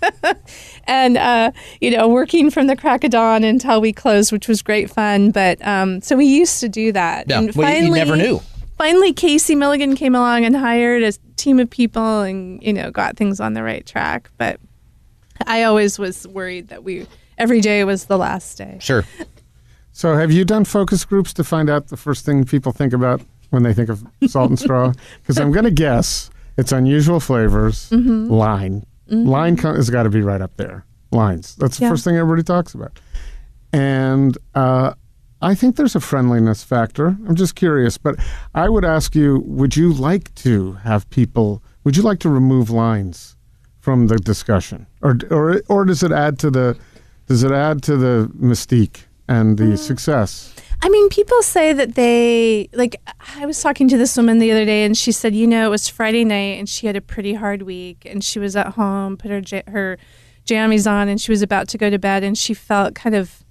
and, 0.86 1.16
uh, 1.16 1.52
you 1.80 1.90
know, 1.90 2.08
working 2.08 2.50
from 2.50 2.66
the 2.66 2.76
crack 2.76 3.04
of 3.04 3.10
dawn 3.10 3.44
until 3.44 3.80
we 3.80 3.92
closed, 3.92 4.32
which 4.32 4.48
was 4.48 4.62
great 4.62 4.90
fun. 4.90 5.30
But 5.30 5.64
um, 5.66 6.00
so 6.00 6.16
we 6.16 6.26
used 6.26 6.60
to 6.60 6.68
do 6.68 6.92
that. 6.92 7.28
Yeah. 7.28 7.40
And 7.40 7.54
Well, 7.54 7.72
you- 7.76 7.86
you 7.86 7.94
never 7.94 8.16
knew. 8.16 8.40
Finally, 8.78 9.14
Casey 9.14 9.54
Milligan 9.54 9.96
came 9.96 10.14
along 10.14 10.44
and 10.44 10.54
hired 10.54 11.02
a 11.02 11.12
team 11.36 11.58
of 11.58 11.70
people 11.70 12.20
and, 12.20 12.62
you 12.62 12.72
know, 12.74 12.90
got 12.90 13.16
things 13.16 13.40
on 13.40 13.54
the 13.54 13.62
right 13.62 13.86
track. 13.86 14.30
But 14.36 14.60
I 15.46 15.62
always 15.62 15.98
was 15.98 16.26
worried 16.28 16.68
that 16.68 16.84
we, 16.84 17.06
every 17.38 17.62
day 17.62 17.84
was 17.84 18.04
the 18.04 18.18
last 18.18 18.58
day. 18.58 18.76
Sure. 18.80 19.04
So, 19.96 20.14
have 20.14 20.30
you 20.30 20.44
done 20.44 20.66
focus 20.66 21.06
groups 21.06 21.32
to 21.32 21.42
find 21.42 21.70
out 21.70 21.86
the 21.88 21.96
first 21.96 22.26
thing 22.26 22.44
people 22.44 22.70
think 22.70 22.92
about 22.92 23.22
when 23.48 23.62
they 23.62 23.72
think 23.72 23.88
of 23.88 24.04
salt 24.26 24.50
and 24.50 24.58
straw? 24.58 24.92
Because 25.22 25.38
I'm 25.38 25.52
going 25.52 25.64
to 25.64 25.70
guess 25.70 26.28
it's 26.58 26.70
unusual 26.70 27.18
flavors, 27.18 27.88
Mm-hmm. 27.88 28.28
line. 28.30 28.84
Line 29.08 29.56
co- 29.56 29.72
has 29.74 29.88
got 29.88 30.02
to 30.02 30.10
be 30.10 30.20
right 30.20 30.42
up 30.42 30.54
there. 30.58 30.84
Lines. 31.12 31.56
That's 31.56 31.78
the 31.78 31.84
Yeah. 31.84 31.90
first 31.92 32.04
thing 32.04 32.16
everybody 32.16 32.42
talks 32.42 32.74
about. 32.74 32.98
And 33.72 34.36
uh, 34.54 34.92
I 35.40 35.54
think 35.54 35.76
there's 35.76 35.96
a 35.96 36.00
friendliness 36.00 36.62
factor. 36.62 37.16
I'm 37.26 37.34
just 37.34 37.54
curious, 37.54 37.96
but 37.96 38.16
I 38.54 38.68
would 38.68 38.84
ask 38.84 39.14
you: 39.14 39.38
Would 39.46 39.76
you 39.78 39.94
like 39.94 40.34
to 40.44 40.72
have 40.84 41.08
people? 41.08 41.62
Would 41.84 41.96
you 41.96 42.02
like 42.02 42.18
to 42.20 42.28
remove 42.28 42.68
lines 42.68 43.34
from 43.80 44.08
the 44.08 44.18
discussion, 44.18 44.86
or 45.00 45.16
or 45.30 45.62
or 45.68 45.86
does 45.86 46.02
it 46.02 46.12
add 46.12 46.38
to 46.40 46.50
the 46.50 46.76
does 47.28 47.42
it 47.42 47.50
add 47.52 47.82
to 47.84 47.96
the 47.96 48.30
mystique 48.38 49.04
and 49.28 49.58
the 49.58 49.64
mm. 49.64 49.78
success? 49.78 50.54
I 50.82 50.88
mean, 50.88 51.08
people 51.08 51.40
say 51.42 51.72
that 51.72 51.94
they 51.94 52.68
like. 52.72 53.00
I 53.36 53.46
was 53.46 53.60
talking 53.62 53.88
to 53.88 53.96
this 53.96 54.16
woman 54.16 54.38
the 54.38 54.52
other 54.52 54.64
day, 54.64 54.84
and 54.84 54.96
she 54.96 55.10
said, 55.10 55.34
you 55.34 55.46
know, 55.46 55.66
it 55.66 55.70
was 55.70 55.88
Friday 55.88 56.24
night, 56.24 56.58
and 56.58 56.68
she 56.68 56.86
had 56.86 56.96
a 56.96 57.00
pretty 57.00 57.34
hard 57.34 57.62
week, 57.62 58.04
and 58.04 58.22
she 58.22 58.38
was 58.38 58.56
at 58.56 58.74
home, 58.74 59.16
put 59.16 59.30
her 59.30 59.42
her 59.68 59.98
jammies 60.44 60.90
on, 60.90 61.08
and 61.08 61.20
she 61.20 61.32
was 61.32 61.42
about 61.42 61.68
to 61.68 61.78
go 61.78 61.90
to 61.90 61.98
bed, 61.98 62.22
and 62.22 62.36
she 62.36 62.54
felt 62.54 62.94
kind 62.94 63.14
of 63.14 63.42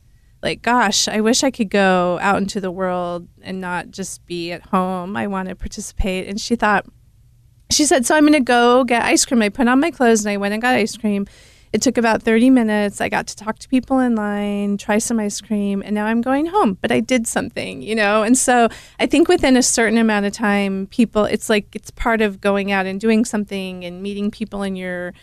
like, 0.44 0.62
gosh, 0.62 1.08
I 1.08 1.22
wish 1.22 1.44
I 1.44 1.50
could 1.50 1.72
go 1.72 2.20
out 2.22 2.38
into 2.38 2.62
the 2.62 2.70
world 2.70 3.28
and 3.42 3.60
not 3.60 3.90
just 3.90 4.24
be 4.28 4.52
at 4.52 4.62
home. 4.68 5.18
I 5.18 5.26
want 5.26 5.50
to 5.50 5.56
participate, 5.56 6.28
and 6.28 6.40
she 6.40 6.56
thought, 6.56 6.86
she 7.72 7.86
said, 7.86 8.06
so 8.06 8.16
I'm 8.16 8.24
going 8.24 8.34
to 8.34 8.40
go 8.40 8.84
get 8.84 9.04
ice 9.04 9.26
cream. 9.26 9.42
I 9.42 9.50
put 9.50 9.68
on 9.68 9.80
my 9.80 9.90
clothes, 9.90 10.24
and 10.24 10.32
I 10.32 10.38
went 10.38 10.54
and 10.54 10.62
got 10.62 10.76
ice 10.76 10.96
cream. 10.96 11.26
It 11.76 11.82
took 11.82 11.98
about 11.98 12.24
30 12.24 12.52
minutes. 12.52 13.02
I 13.02 13.10
got 13.10 13.28
to 13.28 13.36
talk 13.36 13.60
to 13.60 13.68
people 13.68 14.00
in 14.00 14.16
line, 14.16 14.78
try 14.78 14.98
some 14.98 15.20
ice 15.20 15.42
cream, 15.42 15.84
and 15.86 15.94
now 15.94 16.06
I'm 16.06 16.22
going 16.22 16.46
home. 16.46 16.78
But 16.80 16.90
I 16.90 17.02
did 17.02 17.28
something, 17.28 17.82
you 17.82 17.94
know? 17.94 18.24
And 18.24 18.38
so 18.38 18.70
I 18.98 19.08
think 19.08 19.28
within 19.28 19.58
a 19.58 19.62
certain 19.62 19.98
amount 19.98 20.26
of 20.26 20.32
time, 20.32 20.88
people, 20.88 21.26
it's 21.26 21.50
like 21.50 21.76
it's 21.76 21.92
part 21.92 22.22
of 22.22 22.40
going 22.40 22.72
out 22.72 22.86
and 22.86 22.98
doing 22.98 23.26
something 23.26 23.84
and 23.84 24.02
meeting 24.02 24.32
people 24.32 24.64
in 24.64 24.78
your 24.78 25.14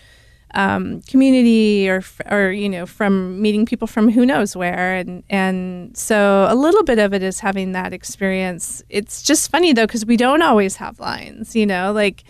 um, 0.53 1.00
community 1.09 1.88
or, 1.88 2.03
or, 2.30 2.53
you 2.53 2.68
know, 2.68 2.84
from 2.84 3.40
meeting 3.40 3.64
people 3.64 3.88
from 3.88 4.11
who 4.11 4.26
knows 4.26 4.55
where. 4.55 4.96
And, 4.96 5.22
and 5.30 5.96
so 5.96 6.46
a 6.50 6.55
little 6.55 6.84
bit 6.84 6.98
of 6.98 7.14
it 7.14 7.22
is 7.22 7.40
having 7.40 7.72
that 7.72 7.94
experience. 7.94 8.82
It's 8.90 9.22
just 9.22 9.50
funny 9.50 9.72
though, 9.72 9.86
because 9.86 10.05
we 10.05 10.18
don't 10.18 10.42
always 10.42 10.76
have 10.76 11.00
lines, 11.00 11.57
you 11.57 11.64
know, 11.64 11.92
like, 11.92 12.24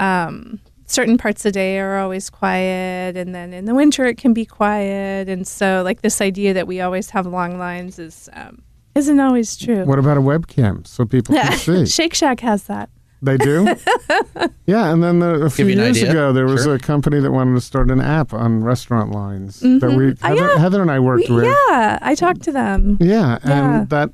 um, 0.00 0.58
certain 0.92 1.16
parts 1.18 1.40
of 1.44 1.44
the 1.44 1.52
day 1.52 1.78
are 1.78 1.98
always 1.98 2.28
quiet 2.30 3.16
and 3.16 3.34
then 3.34 3.52
in 3.52 3.64
the 3.64 3.74
winter 3.74 4.04
it 4.04 4.16
can 4.18 4.32
be 4.34 4.44
quiet 4.44 5.28
and 5.28 5.46
so 5.46 5.82
like 5.84 6.02
this 6.02 6.20
idea 6.20 6.52
that 6.54 6.66
we 6.66 6.80
always 6.80 7.10
have 7.10 7.26
long 7.26 7.58
lines 7.58 7.98
is 7.98 8.28
um, 8.34 8.62
isn't 8.94 9.18
always 9.20 9.56
true 9.56 9.84
What 9.84 9.98
about 9.98 10.18
a 10.18 10.20
webcam 10.20 10.86
so 10.86 11.04
people 11.06 11.34
can 11.34 11.52
see? 11.58 11.86
shake 11.86 12.14
shack 12.14 12.40
has 12.40 12.64
that 12.64 12.90
They 13.22 13.36
do? 13.38 13.64
yeah, 14.66 14.92
and 14.92 15.02
then 15.02 15.20
the, 15.20 15.44
a 15.44 15.50
few 15.50 15.66
years 15.66 15.96
idea. 15.98 16.10
ago, 16.10 16.32
there 16.32 16.44
was 16.46 16.64
Sure. 16.64 16.74
a 16.74 16.78
company 16.78 17.20
that 17.20 17.30
wanted 17.30 17.54
to 17.54 17.60
start 17.60 17.90
an 17.90 18.00
app 18.00 18.32
on 18.34 18.62
restaurant 18.64 19.12
lines 19.12 19.60
that 19.60 19.92
we 19.96 20.10
Uh, 20.10 20.28
Heather, 20.28 20.48
yeah. 20.48 20.58
Heather 20.58 20.82
and 20.82 20.90
I 20.90 20.98
worked 20.98 21.28
We- 21.28 21.36
with. 21.36 21.44
yeah 21.70 21.98
i 22.02 22.14
talked 22.14 22.42
to 22.42 22.52
them 22.52 22.98
Yeah, 23.00 23.38
Yeah. 23.44 23.52
and 23.80 23.88
that 23.90 24.10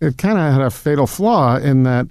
it 0.00 0.16
kind 0.18 0.38
of 0.38 0.52
had 0.52 0.62
a 0.62 0.70
fatal 0.70 1.06
flaw 1.06 1.56
in 1.56 1.82
that 1.84 2.06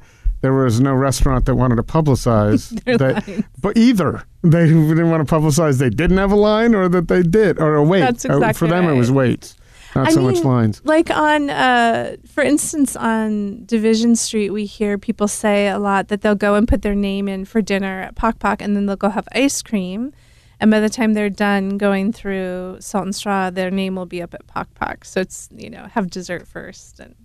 there 0.45 0.53
was 0.53 0.79
no 0.79 0.93
restaurant 0.93 1.45
that 1.45 1.55
wanted 1.55 1.75
to 1.77 1.81
publicize 1.81 2.69
that, 2.99 3.45
but 3.59 3.75
either 3.75 4.21
they 4.43 4.67
didn't 4.67 5.09
want 5.09 5.27
to 5.27 5.35
publicize 5.35 5.79
they 5.79 5.89
didn't 5.89 6.17
have 6.17 6.31
a 6.31 6.35
line 6.35 6.75
or 6.75 6.87
that 6.87 7.07
they 7.07 7.23
did 7.23 7.59
or 7.59 7.73
a 7.73 7.83
wait. 7.83 8.01
That's 8.01 8.25
Uh, 8.25 8.29
for 8.29 8.35
exactly 8.35 8.69
them, 8.69 8.87
it 8.87 8.93
was 8.93 9.09
right. 9.09 9.15
waits, 9.15 9.55
not 9.95 10.09
I 10.09 10.11
so 10.11 10.21
much 10.21 10.43
lines. 10.43 10.81
Like 10.83 11.09
on, 11.09 11.49
uh, 11.49 12.17
for 12.27 12.43
instance, 12.43 12.95
on 12.95 13.65
Division 13.65 14.15
Street, 14.15 14.51
we 14.51 14.67
hear 14.67 14.99
people 14.99 15.27
say 15.27 15.67
a 15.67 15.79
lot 15.79 16.09
that 16.09 16.21
they'll 16.21 16.35
go 16.35 16.53
and 16.53 16.67
put 16.67 16.83
their 16.83 16.93
name 16.93 17.27
in 17.27 17.43
for 17.45 17.59
dinner 17.59 18.01
at 18.01 18.15
Pok 18.15 18.37
Pok, 18.37 18.61
and 18.61 18.75
then 18.75 18.85
they'll 18.85 18.95
go 18.95 19.09
have 19.09 19.27
ice 19.33 19.63
cream. 19.63 20.13
And 20.59 20.69
by 20.69 20.79
the 20.79 20.89
time 20.89 21.15
they're 21.15 21.31
done 21.31 21.79
going 21.79 22.13
through 22.13 22.77
Salt 22.81 23.05
and 23.05 23.15
Straw, 23.15 23.49
their 23.49 23.71
name 23.71 23.95
will 23.95 24.05
be 24.05 24.21
up 24.21 24.35
at 24.35 24.45
Pok 24.45 24.71
Pok. 24.75 25.05
So 25.05 25.21
it's 25.21 25.49
you 25.57 25.71
know 25.71 25.87
have 25.91 26.11
dessert 26.11 26.47
first, 26.47 26.99
and 26.99 27.15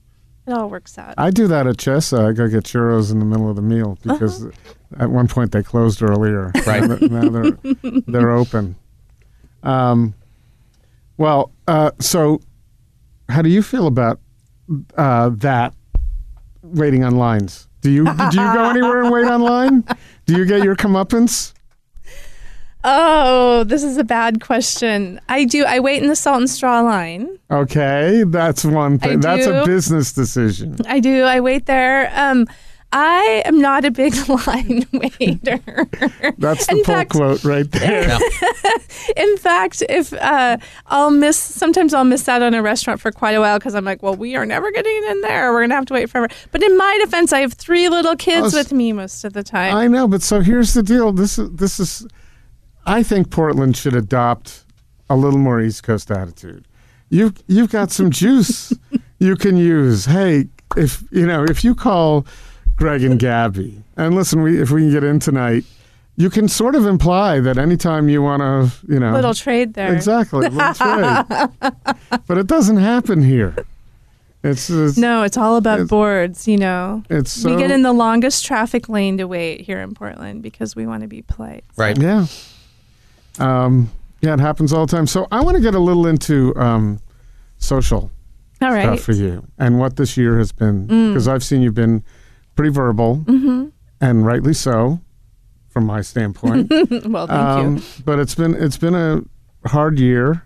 it 0.51 0.55
all 0.59 0.69
works 0.69 0.99
out. 0.99 1.15
I 1.17 1.31
do 1.31 1.47
that 1.49 1.67
at 1.67 1.77
Chesa. 1.77 2.29
I 2.29 2.33
go 2.33 2.49
get 2.49 2.65
churros 2.65 3.11
in 3.13 3.19
the 3.19 3.25
middle 3.25 3.49
of 3.49 3.57
the 3.57 3.63
meal 3.63 3.99
because 4.03 4.47
at 4.99 5.11
one 5.11 5.29
point 5.29 5.53
they 5.53 5.63
closed 5.63 6.03
earlier. 6.03 6.53
Right. 6.67 7.01
now 7.01 7.29
they're 7.31 7.59
they're 8.07 8.31
open. 8.31 8.77
Um, 9.63 10.15
well, 11.17 11.53
uh, 11.67 11.91
so 11.99 12.41
how 13.29 13.43
do 13.43 13.49
you 13.49 13.63
feel 13.63 13.87
about 13.87 14.21
uh, 14.97 15.31
that 15.35 15.75
waiting 16.63 17.05
on 17.05 17.17
lines? 17.17 17.69
Do 17.81 17.91
you 17.91 18.05
did 18.05 18.35
you 18.35 18.41
go 18.53 18.71
anywhere 18.71 19.03
and 19.03 19.11
wait 19.13 19.27
online? 19.27 19.85
Do 20.27 20.37
you 20.37 20.45
get 20.45 20.63
your 20.63 20.77
comeuppance? 20.77 21.55
Oh, 22.85 23.65
this 23.65 23.83
is 23.83 23.97
a 23.97 24.05
bad 24.05 24.41
question. 24.41 25.21
I 25.29 25.45
do. 25.45 25.65
I 25.65 25.81
wait 25.81 26.03
in 26.03 26.09
the 26.09 26.17
Salt 26.17 26.39
and 26.39 26.51
Straw 26.51 26.81
line. 26.81 27.39
Okay, 27.51 28.25
that's 28.27 28.65
one 28.65 28.95
I 28.95 28.99
thing. 28.99 29.21
That's 29.21 29.47
a 29.47 29.65
business 29.65 30.13
decision. 30.13 30.77
I 30.87 31.01
do. 31.01 31.23
I 31.25 31.41
wait 31.41 31.67
there. 31.67 32.11
Um, 32.15 32.47
I 32.93 33.43
am 33.45 33.61
not 33.61 33.85
a 33.85 33.91
big 33.93 34.15
line 34.47 34.85
waiter. 34.93 35.61
That's 36.39 36.67
the 36.67 36.73
In 36.73 36.83
pull 36.83 36.95
fact- 36.95 37.11
quote 37.13 37.45
right 37.45 37.71
there. 37.71 38.09
Yeah. 38.09 38.19
In 39.17 39.37
fact, 39.37 39.83
if 39.89 40.13
uh, 40.15 40.57
I'll 40.87 41.11
miss, 41.13 41.37
sometimes 41.37 41.95
I'll 41.95 42.03
miss 42.05 42.29
out 42.29 42.43
on 42.43 42.53
a 42.53 42.63
restaurant 42.63 43.01
for 43.01 43.13
quite 43.13 43.33
a 43.33 43.41
while 43.41 43.59
because 43.61 43.77
I'm 43.77 43.85
like, 43.85 44.03
well, 44.03 44.15
we 44.17 44.35
are 44.35 44.45
never 44.45 44.73
getting 44.73 45.05
in 45.09 45.21
there. 45.21 45.53
We're 45.53 45.63
gonna 45.63 45.77
have 45.77 45.87
to 45.87 45.95
wait 45.95 46.11
forever. 46.11 46.29
But 46.51 46.65
in 46.65 46.77
my 46.77 46.99
defense, 47.05 47.33
I 47.33 47.41
have 47.41 47.53
three 47.53 47.89
little 47.89 48.17
kids 48.17 48.55
Oh, 48.55 48.59
with 48.59 48.73
me 48.73 48.93
most 48.93 49.25
of 49.25 49.35
the 49.35 49.45
time. 49.45 49.75
I 49.77 49.87
know, 49.87 50.09
but 50.09 50.23
so 50.23 50.41
here's 50.41 50.75
the 50.75 50.83
deal. 50.83 51.13
This 51.13 51.39
is 51.39 51.51
this 51.53 51.79
is. 51.79 52.07
I 52.87 53.03
think 53.03 53.31
Portland 53.31 53.77
should 53.77 53.95
adopt 53.95 54.65
a 55.09 55.17
little 55.17 55.39
more 55.39 55.61
East 55.61 55.83
Coast 55.83 56.11
attitude. 56.11 56.67
You 57.09 57.35
you've 57.47 57.71
got 57.71 57.91
some 57.91 58.11
juice 58.11 58.73
you 59.19 59.37
can 59.37 59.57
use. 59.57 60.05
Hey, 60.07 60.47
if 60.77 61.03
you 61.11 61.27
know 61.27 61.45
if 61.45 61.65
you 61.65 61.75
call 61.75 62.27
Greg 62.77 63.03
and 63.03 63.19
Gabby, 63.19 63.83
and 63.97 64.15
listen, 64.15 64.43
we 64.43 64.61
if 64.61 64.71
we 64.71 64.83
can 64.83 64.91
get 64.93 65.05
in 65.05 65.19
tonight, 65.19 65.65
you 66.17 66.31
can 66.31 66.49
sort 66.49 66.75
of 66.75 66.87
imply 66.87 67.41
that 67.41 67.59
anytime 67.59 68.09
you 68.09 68.23
want 68.23 68.41
to, 68.43 68.93
you 68.93 69.01
know, 69.01 69.13
little 69.13 69.35
trade 69.35 69.75
there. 69.75 69.93
exactly, 69.93 70.49
little 70.49 70.75
trade. 70.75 71.25
but 72.27 72.39
it 72.39 72.47
doesn't 72.47 72.77
happen 72.79 73.23
here. 73.23 73.55
It's, 74.43 74.71
it's 74.71 74.97
No, 74.97 75.23
it's 75.23 75.37
all 75.37 75.57
about 75.57 75.81
It's- 75.81 75.89
boards. 75.91 76.49
You 76.49 76.57
know, 76.57 77.03
It's 77.11 77.31
so, 77.33 77.51
we 77.51 77.61
get 77.61 77.71
in 77.71 77.83
the 77.83 77.93
longest 77.93 78.45
traffic 78.47 78.89
lane 78.89 79.19
to 79.19 79.25
wait 79.27 79.61
here 79.63 79.81
in 79.81 79.93
Portland 79.95 80.43
because 80.43 80.75
we 80.75 80.87
want 80.87 81.03
to 81.03 81.09
be 81.09 81.21
polite. 81.23 81.63
Right. 81.77 81.99
Yeah. 81.99 82.27
Um, 83.39 83.91
yeah, 84.21 84.35
it 84.35 84.41
happens 84.41 84.73
all 84.73 84.87
the 84.87 84.91
time. 84.97 85.07
So 85.07 85.27
I 85.33 85.41
want 85.43 85.57
to 85.57 85.63
get 85.63 85.75
a 85.75 85.79
little 85.79 86.07
into 86.07 86.55
um, 86.57 87.01
social 87.59 88.11
All 88.61 88.71
right. 88.73 88.83
stuff 88.83 89.01
for 89.01 89.13
you 89.13 89.47
and 89.59 89.79
what 89.79 89.97
this 89.97 90.17
year 90.17 90.39
has 90.39 90.53
been, 90.53 90.87
Mm. 90.89 91.09
because 91.13 91.27
I've 91.29 91.43
seen 91.45 91.63
you've 91.63 91.75
been 91.75 92.03
pretty 92.57 92.71
verbal, 92.73 93.25
Mm-hmm. 93.27 93.69
and 94.01 94.27
rightly 94.27 94.53
so, 94.55 95.01
from 95.69 95.87
my 95.87 96.01
standpoint. 96.03 96.69
well, 97.07 97.27
thank 97.27 97.31
um, 97.31 97.77
you. 97.77 97.83
But 98.05 98.19
it's 98.19 98.35
been 98.35 98.55
it's 98.55 98.77
been 98.77 98.95
a 98.95 99.23
hard 99.69 99.99
year. 99.99 100.43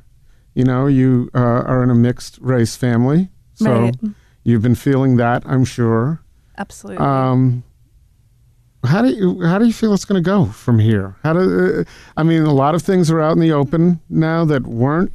You 0.55 0.63
know, 0.65 0.87
you 0.87 1.31
uh, 1.35 1.39
are 1.41 1.83
in 1.83 1.91
a 1.91 1.95
mixed 1.97 2.39
race 2.41 2.77
family, 2.77 3.29
so 3.55 3.73
Right. 3.81 3.97
you've 4.45 4.63
been 4.63 4.77
feeling 4.77 5.17
that, 5.17 5.43
I'm 5.47 5.65
sure. 5.65 6.21
Absolutely. 6.57 7.05
Um, 7.05 7.65
how 8.85 9.03
do 9.03 9.09
you 9.09 9.43
how 9.43 9.59
do 9.59 9.67
you 9.67 9.73
feel 9.73 9.95
it's 9.95 10.05
going 10.05 10.23
to 10.23 10.27
go 10.27 10.47
from 10.47 10.79
here? 10.79 11.17
How 11.23 11.33
do 11.33 11.81
uh, 11.81 11.85
I 12.17 12.23
mean? 12.23 12.43
A 12.43 12.53
lot 12.53 12.75
of 12.75 12.83
things 12.83 13.11
are 13.11 13.21
out 13.21 13.33
in 13.33 13.41
the 13.41 13.53
open 13.53 14.01
now 14.09 14.45
that 14.45 14.67
weren't 14.67 15.13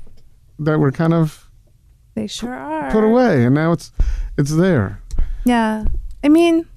that 0.59 0.79
were 0.79 0.91
kind 0.91 1.13
of 1.13 1.49
they 2.15 2.27
sure 2.27 2.53
are. 2.53 2.91
put 2.91 3.03
away, 3.03 3.45
and 3.45 3.55
now 3.55 3.71
it's 3.71 3.91
it's 4.37 4.55
there. 4.55 5.01
Yeah. 5.45 5.85
I 6.23 6.29
mean, 6.29 6.67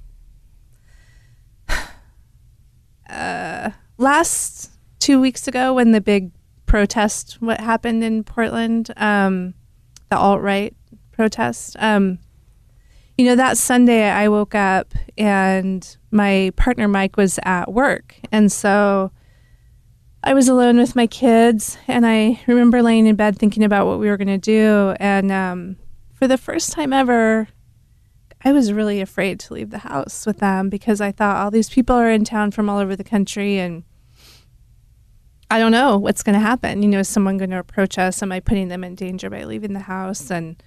uh, 3.09 3.71
last 3.97 4.71
two 4.99 5.19
weeks 5.19 5.47
ago 5.47 5.73
when 5.73 5.91
the 5.91 6.01
big 6.01 6.31
protest, 6.65 7.41
what 7.41 7.59
happened 7.59 8.03
in 8.03 8.23
Portland, 8.23 8.91
um, 8.97 9.53
the 10.09 10.17
alt 10.17 10.41
right 10.41 10.75
protest, 11.11 11.75
um, 11.79 12.19
you 13.17 13.25
know, 13.25 13.35
that 13.35 13.57
Sunday 13.57 14.09
I 14.09 14.27
woke 14.27 14.55
up 14.55 14.93
and 15.17 15.97
my 16.11 16.51
partner 16.55 16.87
Mike 16.87 17.15
was 17.15 17.39
at 17.43 17.71
work. 17.71 18.15
And 18.31 18.51
so 18.51 19.11
I 20.23 20.33
was 20.33 20.47
alone 20.47 20.77
with 20.77 20.95
my 20.95 21.05
kids. 21.05 21.77
And 21.87 22.05
I 22.05 22.39
remember 22.47 22.81
laying 22.81 23.05
in 23.05 23.15
bed 23.15 23.37
thinking 23.37 23.63
about 23.63 23.85
what 23.85 23.99
we 23.99 24.07
were 24.07 24.17
going 24.17 24.27
to 24.27 24.37
do. 24.37 24.95
And 24.99 25.31
um, 25.31 25.77
for 26.13 26.27
the 26.27 26.37
first 26.37 26.71
time 26.71 26.91
ever, 26.91 27.47
I 28.43 28.51
was 28.51 28.73
really 28.73 28.99
afraid 28.99 29.39
to 29.41 29.53
leave 29.53 29.69
the 29.69 29.79
house 29.79 30.25
with 30.25 30.39
them 30.39 30.69
because 30.69 30.99
I 30.99 31.11
thought 31.11 31.37
all 31.37 31.51
these 31.51 31.69
people 31.69 31.95
are 31.95 32.11
in 32.11 32.25
town 32.25 32.51
from 32.51 32.69
all 32.69 32.79
over 32.79 32.95
the 32.95 33.03
country 33.03 33.59
and 33.59 33.83
I 35.51 35.59
don't 35.59 35.71
know 35.71 35.97
what's 35.97 36.23
going 36.23 36.33
to 36.33 36.39
happen. 36.39 36.81
You 36.81 36.89
know, 36.89 36.99
is 36.99 37.07
someone 37.07 37.37
going 37.37 37.51
to 37.51 37.59
approach 37.59 37.99
us? 37.99 38.23
Am 38.23 38.31
I 38.31 38.39
putting 38.39 38.69
them 38.69 38.83
in 38.83 38.95
danger 38.95 39.29
by 39.29 39.43
leaving 39.43 39.73
the 39.73 39.81
house? 39.81 40.31
And 40.31 40.61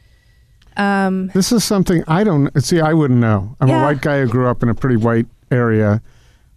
um, 0.77 1.29
This 1.29 1.53
is 1.53 1.65
something 1.65 2.03
I 2.09 2.25
don't 2.25 2.51
see. 2.63 2.81
I 2.81 2.93
wouldn't 2.93 3.21
know. 3.21 3.57
I'm 3.61 3.71
a 3.71 3.83
white 3.83 4.01
guy 4.01 4.21
who 4.21 4.29
grew 4.29 4.49
up 4.49 4.63
in 4.63 4.69
a 4.69 4.75
pretty 4.75 4.97
white 4.97 5.27
area, 5.51 6.03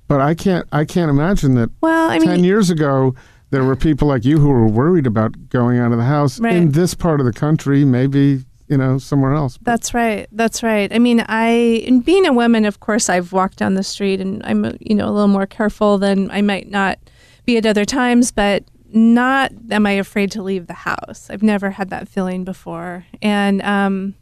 but 0.08 0.22
I 0.22 0.34
can't. 0.36 0.68
I 0.72 0.86
can't 0.86 1.10
imagine 1.10 1.56
that. 1.56 1.70
well, 1.82 2.10
I 2.10 2.20
mean, 2.20 2.28
ten 2.30 2.44
years 2.44 2.70
ago, 2.70 3.16
there 3.52 3.64
were 3.64 3.76
people 3.76 4.08
like 4.08 4.26
you 4.26 4.40
who 4.40 4.50
were 4.50 4.68
worried 4.68 5.08
about 5.08 5.50
going 5.50 5.80
out 5.80 5.92
of 5.92 5.98
the 5.98 6.04
house 6.06 6.40
Right. 6.40 6.56
in 6.56 6.72
this 6.72 6.94
part 6.94 7.20
of 7.20 7.26
the 7.26 7.34
country. 7.34 7.86
Maybe 7.86 8.44
you 8.68 8.78
know 8.78 8.98
somewhere 9.00 9.34
else. 9.34 9.58
But 9.58 9.66
That's 9.66 9.94
right. 9.94 10.28
That's 10.32 10.62
right. 10.64 10.94
I 10.94 11.00
mean, 11.00 11.24
I, 11.28 11.84
and 11.88 12.04
being 12.06 12.26
a 12.28 12.34
woman, 12.34 12.66
of 12.66 12.80
course, 12.80 13.10
I've 13.10 13.32
walked 13.34 13.58
down 13.58 13.74
the 13.74 13.84
street 13.84 14.22
and 14.22 14.44
I'm, 14.46 14.78
you 14.80 14.94
know, 14.96 15.08
a 15.08 15.12
little 15.12 15.28
more 15.28 15.48
careful 15.48 15.98
than 15.98 16.30
I 16.30 16.42
might 16.42 16.70
not 16.70 17.00
be 17.46 17.58
at 17.58 17.66
other 17.66 17.86
times, 17.86 18.32
but 18.32 18.64
not 18.94 19.52
am 19.72 19.86
I 19.86 19.92
afraid 19.92 20.32
to 20.32 20.44
leave 20.44 20.68
the 20.68 20.74
house. 20.74 21.30
I've 21.30 21.44
never 21.44 21.72
had 21.72 21.90
that 21.90 22.08
feeling 22.08 22.44
before. 22.44 23.06
And, 23.22 23.62
um, 23.62 24.16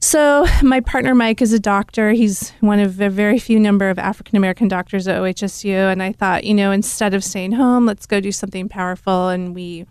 so 0.00 0.46
my 0.62 0.80
partner 0.80 1.14
Mike 1.14 1.40
is 1.40 1.54
a 1.54 1.58
doctor. 1.58 2.12
He's 2.12 2.50
one 2.60 2.78
of 2.78 3.00
a 3.00 3.08
very 3.08 3.38
few 3.38 3.58
number 3.58 3.88
of 3.88 3.98
African 3.98 4.36
American 4.36 4.68
doctors 4.68 5.08
at 5.08 5.18
OHSU. 5.18 5.90
And 5.90 6.02
I 6.02 6.12
thought, 6.12 6.44
you 6.44 6.52
know, 6.52 6.72
instead 6.72 7.14
of 7.14 7.24
staying 7.24 7.52
home, 7.52 7.86
let's 7.86 8.04
go 8.04 8.20
do 8.20 8.30
something 8.30 8.68
powerful. 8.68 9.28
And 9.28 9.54
we 9.54 9.86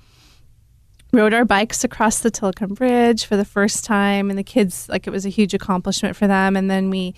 rode 1.11 1.33
our 1.33 1.45
bikes 1.45 1.83
across 1.83 2.19
the 2.19 2.29
Tilikum 2.29 2.75
Bridge 2.75 3.25
for 3.25 3.35
the 3.35 3.45
first 3.45 3.85
time, 3.85 4.29
and 4.29 4.37
the 4.37 4.43
kids 4.43 4.87
like 4.89 5.07
it 5.07 5.11
was 5.11 5.25
a 5.25 5.29
huge 5.29 5.53
accomplishment 5.53 6.15
for 6.15 6.27
them. 6.27 6.55
And 6.55 6.69
then 6.69 6.89
we 6.89 7.15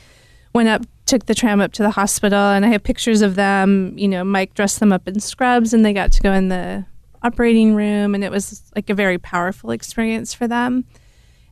went 0.55 0.69
up, 0.69 0.83
took 1.05 1.25
the 1.25 1.35
tram 1.35 1.59
up 1.59 1.73
to 1.73 1.83
the 1.83 1.91
hospital, 1.91 2.39
and 2.39 2.65
I 2.65 2.69
have 2.69 2.81
pictures 2.81 3.21
of 3.21 3.35
them. 3.35 3.93
You 3.97 4.07
know, 4.07 4.23
Mike 4.23 4.53
dressed 4.53 4.79
them 4.79 4.93
up 4.93 5.07
in 5.07 5.19
scrubs, 5.19 5.73
and 5.73 5.85
they 5.85 5.93
got 5.93 6.13
to 6.13 6.21
go 6.23 6.31
in 6.31 6.47
the 6.47 6.85
operating 7.21 7.75
room, 7.75 8.15
and 8.15 8.23
it 8.23 8.31
was 8.31 8.63
like 8.73 8.89
a 8.89 8.95
very 8.95 9.17
powerful 9.17 9.71
experience 9.71 10.33
for 10.33 10.47
them. 10.47 10.85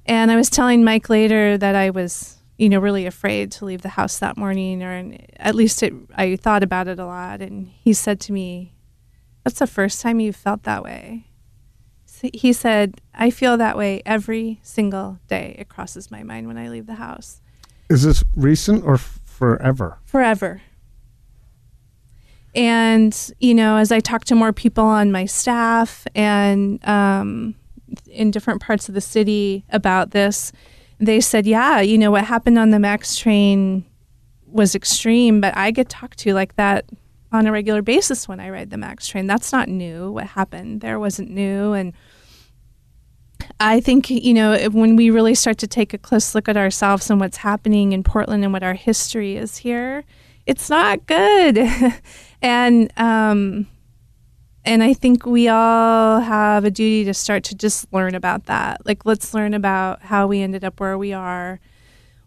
And 0.05 0.31
I 0.31 0.37
was 0.37 0.49
telling 0.49 0.83
Mike 0.83 1.09
later 1.09 1.57
that 1.57 1.75
I 1.75 1.89
was, 1.89 2.37
you 2.57 2.69
know, 2.69 2.79
really 2.79 3.05
afraid 3.05 3.51
to 3.53 3.65
leave 3.65 3.81
the 3.81 3.89
house 3.89 4.19
that 4.19 4.37
morning, 4.37 4.81
or 4.81 5.17
at 5.37 5.53
least 5.53 5.83
it, 5.83 5.93
I 6.15 6.37
thought 6.37 6.63
about 6.63 6.87
it 6.87 6.97
a 6.97 7.05
lot. 7.05 7.41
And 7.41 7.67
he 7.67 7.93
said 7.93 8.19
to 8.21 8.31
me, 8.31 8.73
"That's 9.43 9.59
the 9.59 9.67
first 9.67 10.01
time 10.01 10.21
you've 10.21 10.35
felt 10.35 10.63
that 10.63 10.83
way." 10.83 11.27
He 12.33 12.53
said, 12.53 13.01
I 13.13 13.29
feel 13.31 13.57
that 13.57 13.77
way 13.77 14.01
every 14.05 14.61
single 14.63 15.19
day. 15.27 15.57
It 15.59 15.67
crosses 15.67 16.09
my 16.09 16.23
mind 16.23 16.47
when 16.47 16.57
I 16.57 16.69
leave 16.69 16.85
the 16.85 16.95
house. 16.95 17.41
Is 17.89 18.03
this 18.03 18.23
recent 18.35 18.83
or 18.83 18.95
f- 18.95 19.19
forever? 19.25 19.99
Forever. 20.05 20.61
And, 22.55 23.31
you 23.39 23.53
know, 23.53 23.77
as 23.77 23.91
I 23.91 23.99
talk 23.99 24.25
to 24.25 24.35
more 24.35 24.53
people 24.53 24.83
on 24.85 25.11
my 25.11 25.25
staff 25.25 26.05
and 26.13 26.85
um, 26.87 27.55
in 28.07 28.31
different 28.31 28.61
parts 28.61 28.87
of 28.87 28.95
the 28.95 29.01
city 29.01 29.65
about 29.69 30.11
this, 30.11 30.51
they 30.99 31.19
said, 31.19 31.45
yeah, 31.47 31.81
you 31.81 31.97
know, 31.97 32.11
what 32.11 32.25
happened 32.25 32.59
on 32.59 32.69
the 32.69 32.79
MAX 32.79 33.17
train 33.17 33.85
was 34.47 34.75
extreme, 34.75 35.41
but 35.41 35.57
I 35.57 35.71
get 35.71 35.89
talked 35.89 36.19
to 36.19 36.33
like 36.33 36.55
that 36.55 36.85
on 37.31 37.47
a 37.47 37.51
regular 37.51 37.81
basis 37.81 38.27
when 38.27 38.39
I 38.39 38.49
ride 38.49 38.69
the 38.69 38.77
MAX 38.77 39.07
train. 39.07 39.25
That's 39.25 39.51
not 39.51 39.67
new. 39.67 40.11
What 40.11 40.27
happened 40.27 40.81
there 40.81 40.99
wasn't 40.99 41.31
new. 41.31 41.73
And 41.73 41.93
I 43.59 43.79
think, 43.79 44.09
you 44.09 44.33
know, 44.33 44.57
when 44.69 44.95
we 44.95 45.09
really 45.09 45.35
start 45.35 45.57
to 45.59 45.67
take 45.67 45.93
a 45.93 45.97
close 45.97 46.35
look 46.35 46.49
at 46.49 46.57
ourselves 46.57 47.09
and 47.09 47.19
what's 47.19 47.37
happening 47.37 47.93
in 47.93 48.03
Portland 48.03 48.43
and 48.43 48.51
what 48.51 48.63
our 48.63 48.73
history 48.73 49.37
is 49.37 49.57
here, 49.57 50.03
it's 50.45 50.69
not 50.69 51.05
good. 51.05 51.57
and, 52.41 52.91
um, 52.97 53.67
and 54.65 54.83
I 54.83 54.93
think 54.93 55.25
we 55.25 55.47
all 55.47 56.19
have 56.19 56.65
a 56.65 56.71
duty 56.71 57.03
to 57.05 57.13
start 57.13 57.43
to 57.45 57.55
just 57.55 57.91
learn 57.93 58.15
about 58.15 58.45
that. 58.45 58.85
Like, 58.85 59.05
let's 59.05 59.33
learn 59.33 59.53
about 59.53 60.01
how 60.01 60.27
we 60.27 60.41
ended 60.41 60.63
up 60.63 60.79
where 60.79 60.97
we 60.97 61.13
are, 61.13 61.59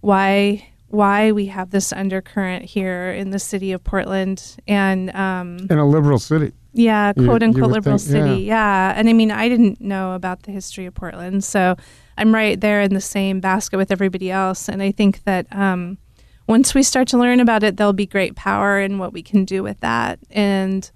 why 0.00 0.68
why 0.88 1.32
we 1.32 1.46
have 1.46 1.70
this 1.70 1.92
undercurrent 1.92 2.64
here 2.64 3.10
in 3.10 3.30
the 3.30 3.38
city 3.40 3.72
of 3.72 3.82
Portland, 3.82 4.56
and 4.68 5.14
um, 5.14 5.66
In 5.68 5.78
a 5.78 5.86
liberal 5.86 6.18
city. 6.18 6.52
Yeah, 6.76 7.12
quote 7.12 7.42
you 7.42 7.48
unquote 7.48 7.68
would 7.68 7.72
liberal 7.72 7.98
think- 7.98 8.14
yeah. 8.16 8.24
city. 8.26 8.42
Yeah. 8.42 8.94
And 8.96 9.08
I 9.08 9.12
mean, 9.12 9.30
I 9.30 9.48
didn't 9.48 9.80
know 9.80 10.14
about 10.14 10.42
the 10.42 10.52
history 10.52 10.86
of 10.86 10.94
Portland. 10.94 11.44
So 11.44 11.76
I'm 12.18 12.34
right 12.34 12.60
there 12.60 12.82
in 12.82 12.94
the 12.94 13.00
same 13.00 13.40
basket 13.40 13.76
with 13.76 13.90
everybody 13.90 14.30
else. 14.30 14.68
And 14.68 14.82
I 14.82 14.92
think 14.92 15.24
that 15.24 15.46
um, 15.54 15.98
once 16.46 16.74
we 16.74 16.82
start 16.82 17.08
to 17.08 17.18
learn 17.18 17.40
about 17.40 17.62
it, 17.62 17.76
there'll 17.76 17.92
be 17.92 18.06
great 18.06 18.36
power 18.36 18.80
in 18.80 18.98
what 18.98 19.12
we 19.12 19.22
can 19.22 19.44
do 19.44 19.62
with 19.62 19.80
that. 19.80 20.18
And 20.30 20.90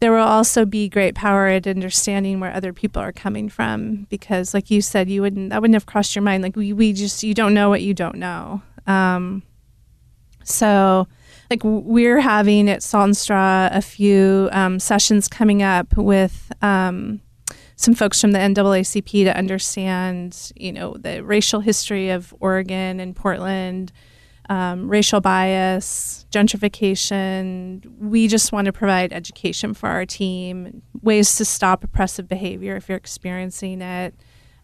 there 0.00 0.12
will 0.12 0.20
also 0.20 0.64
be 0.64 0.88
great 0.88 1.14
power 1.14 1.48
at 1.48 1.66
understanding 1.66 2.40
where 2.40 2.52
other 2.52 2.72
people 2.72 3.02
are 3.02 3.12
coming 3.12 3.48
from 3.48 4.06
because 4.10 4.54
like 4.54 4.70
you 4.70 4.80
said 4.80 5.10
you 5.10 5.20
wouldn't 5.20 5.50
that 5.50 5.60
wouldn't 5.60 5.74
have 5.74 5.86
crossed 5.86 6.14
your 6.14 6.22
mind 6.22 6.42
like 6.42 6.54
we, 6.54 6.72
we 6.72 6.92
just 6.92 7.22
you 7.24 7.34
don't 7.34 7.52
know 7.52 7.68
what 7.68 7.82
you 7.82 7.92
don't 7.92 8.14
know 8.14 8.62
um, 8.86 9.42
so 10.44 11.08
like 11.50 11.60
we're 11.64 12.20
having 12.20 12.68
at 12.68 12.82
Straw 12.82 13.68
a 13.72 13.80
few 13.80 14.48
um, 14.52 14.78
sessions 14.78 15.28
coming 15.28 15.62
up 15.62 15.96
with 15.96 16.52
um, 16.62 17.20
some 17.76 17.94
folks 17.94 18.20
from 18.20 18.32
the 18.32 18.38
NAACP 18.38 19.24
to 19.24 19.36
understand, 19.36 20.52
you 20.56 20.72
know, 20.72 20.94
the 20.94 21.22
racial 21.22 21.60
history 21.60 22.10
of 22.10 22.34
Oregon 22.40 23.00
and 23.00 23.16
Portland, 23.16 23.92
um, 24.50 24.88
racial 24.88 25.20
bias, 25.20 26.26
gentrification. 26.30 27.84
We 27.98 28.28
just 28.28 28.52
want 28.52 28.66
to 28.66 28.72
provide 28.72 29.12
education 29.12 29.74
for 29.74 29.88
our 29.88 30.04
team, 30.04 30.82
ways 31.02 31.36
to 31.36 31.44
stop 31.44 31.84
oppressive 31.84 32.28
behavior 32.28 32.76
if 32.76 32.88
you're 32.88 32.98
experiencing 32.98 33.80
it. 33.80 34.14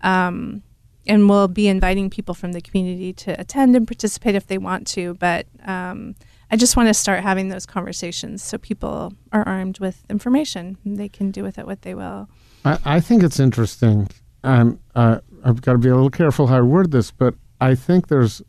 Um, 0.03 0.63
and 1.07 1.29
we'll 1.29 1.49
be 1.49 1.69
inviting 1.69 2.11
people 2.11 2.35
from 2.35 2.53
the 2.53 2.61
community 2.61 3.13
to 3.13 3.39
attend 3.39 3.77
and 3.77 3.87
participate 3.87 4.35
if 4.35 4.47
they 4.47 4.59
want 4.59 4.87
to. 4.89 5.15
But 5.15 5.47
um, 5.65 6.15
I 6.51 6.57
just 6.57 6.77
want 6.77 6.89
to 6.89 6.95
start 6.95 7.23
having 7.23 7.49
those 7.49 7.67
conversations 7.67 8.43
so 8.43 8.59
people 8.59 9.13
are 9.33 9.47
armed 9.47 9.79
with 9.81 10.05
information. 10.09 10.79
and 10.85 10.97
They 10.97 11.09
can 11.09 11.31
do 11.31 11.43
with 11.43 11.59
it 11.59 11.67
what 11.67 11.83
they 11.83 11.95
will. 11.95 12.29
I, 12.65 12.79
I 12.85 13.01
think 13.01 13.23
it's 13.23 13.41
interesting, 13.41 14.09
and 14.43 14.79
uh, 14.95 15.19
I've 15.45 15.63
got 15.63 15.73
to 15.73 15.79
be 15.79 15.89
a 15.89 15.95
little 15.95 16.11
careful 16.11 16.47
how 16.47 16.59
I 16.59 16.63
word 16.63 16.91
this, 16.91 17.11
but 17.11 17.35
I 17.61 17.75
think 17.75 18.09
there's 18.09 18.43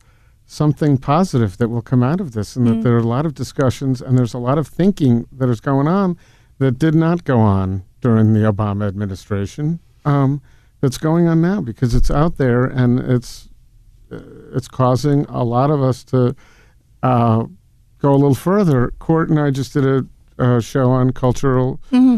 something 0.45 0.97
positive 0.97 1.57
that 1.57 1.69
will 1.69 1.81
come 1.81 2.03
out 2.03 2.21
of 2.21 2.33
this, 2.33 2.55
and 2.55 2.67
that 2.67 2.83
there 2.83 2.93
are 2.95 2.99
a 2.99 3.03
lot 3.03 3.25
of 3.25 3.33
discussions 3.33 4.01
and 4.01 4.17
there's 4.17 4.33
a 4.33 4.37
lot 4.39 4.57
of 4.57 4.67
thinking 4.67 5.25
that 5.31 5.49
is 5.49 5.59
going 5.59 5.87
on 5.87 6.17
that 6.59 6.77
did 6.77 6.93
not 6.95 7.23
go 7.23 7.39
on 7.39 7.83
during 8.01 8.33
the 8.33 8.41
Obama 8.41 8.87
administration. 8.87 9.79
Um, 10.05 10.41
that's 10.81 10.97
going 10.99 11.27
on 11.27 11.41
now 11.41 11.61
because 11.61 11.95
it's 11.95 12.11
out 12.11 12.37
there 12.37 12.65
and 12.65 12.99
it's 12.99 13.49
uh, 14.11 14.19
it's 14.53 14.67
causing 14.67 15.25
a 15.25 15.43
lot 15.43 15.71
of 15.71 15.81
us 15.81 16.03
to 16.03 16.35
uh, 17.01 17.45
go 18.05 18.13
a 18.13 18.17
little 18.17 18.35
further. 18.35 18.91
Court 18.99 19.29
and 19.29 19.39
I 19.39 19.51
just 19.51 19.73
did 19.73 19.85
a, 19.85 20.05
a 20.37 20.61
show 20.61 20.91
on 20.91 21.11
cultural 21.11 21.79
mm-hmm. 21.91 22.17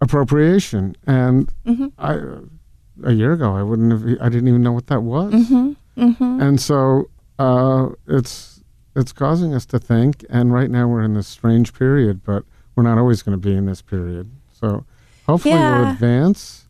appropriation, 0.00 0.96
and 1.06 1.50
mm-hmm. 1.64 1.88
I 1.98 3.08
a 3.08 3.12
year 3.12 3.32
ago 3.32 3.54
I 3.54 3.62
wouldn't 3.62 3.92
have 3.92 4.20
I 4.20 4.28
didn't 4.28 4.48
even 4.48 4.62
know 4.62 4.72
what 4.72 4.88
that 4.88 5.02
was, 5.02 5.32
mm-hmm. 5.32 6.40
and 6.40 6.60
so 6.60 7.08
uh, 7.38 7.90
it's 8.06 8.62
it's 8.96 9.12
causing 9.12 9.54
us 9.54 9.64
to 9.66 9.78
think. 9.78 10.24
And 10.28 10.52
right 10.52 10.70
now 10.70 10.88
we're 10.88 11.02
in 11.02 11.14
this 11.14 11.28
strange 11.28 11.72
period, 11.72 12.24
but 12.24 12.44
we're 12.74 12.82
not 12.82 12.98
always 12.98 13.22
going 13.22 13.40
to 13.40 13.48
be 13.48 13.54
in 13.54 13.66
this 13.66 13.80
period. 13.80 14.30
So 14.52 14.84
hopefully 15.26 15.54
we'll 15.54 15.90
advance. 15.90 16.64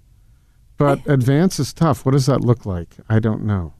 But 0.77 1.05
advance 1.09 1.59
is 1.59 1.73
tough. 1.73 2.05
What 2.07 2.12
does 2.12 2.27
that 2.27 2.43
look 2.43 2.64
like? 2.64 2.97
I 3.09 3.19
don't 3.19 3.43
know. 3.43 3.73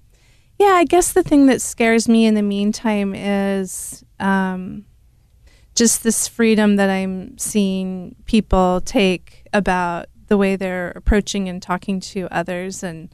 Yeah, 0.59 0.72
I 0.74 0.84
guess 0.84 1.12
the 1.12 1.22
thing 1.22 1.46
that 1.46 1.61
scares 1.62 2.09
me 2.09 2.26
in 2.26 2.34
the 2.34 2.42
meantime 2.42 3.14
is 3.14 4.04
um, 4.18 4.84
just 5.76 6.02
this 6.02 6.26
freedom 6.26 6.76
that 6.76 6.90
I'm 6.90 7.38
seeing 7.38 8.16
people 8.24 8.80
take 8.84 9.46
about 9.52 10.06
the 10.26 10.36
way 10.36 10.56
they're 10.56 10.90
approaching 10.90 11.48
and 11.48 11.62
talking 11.62 12.00
to 12.00 12.26
others. 12.32 12.82
And, 12.82 13.09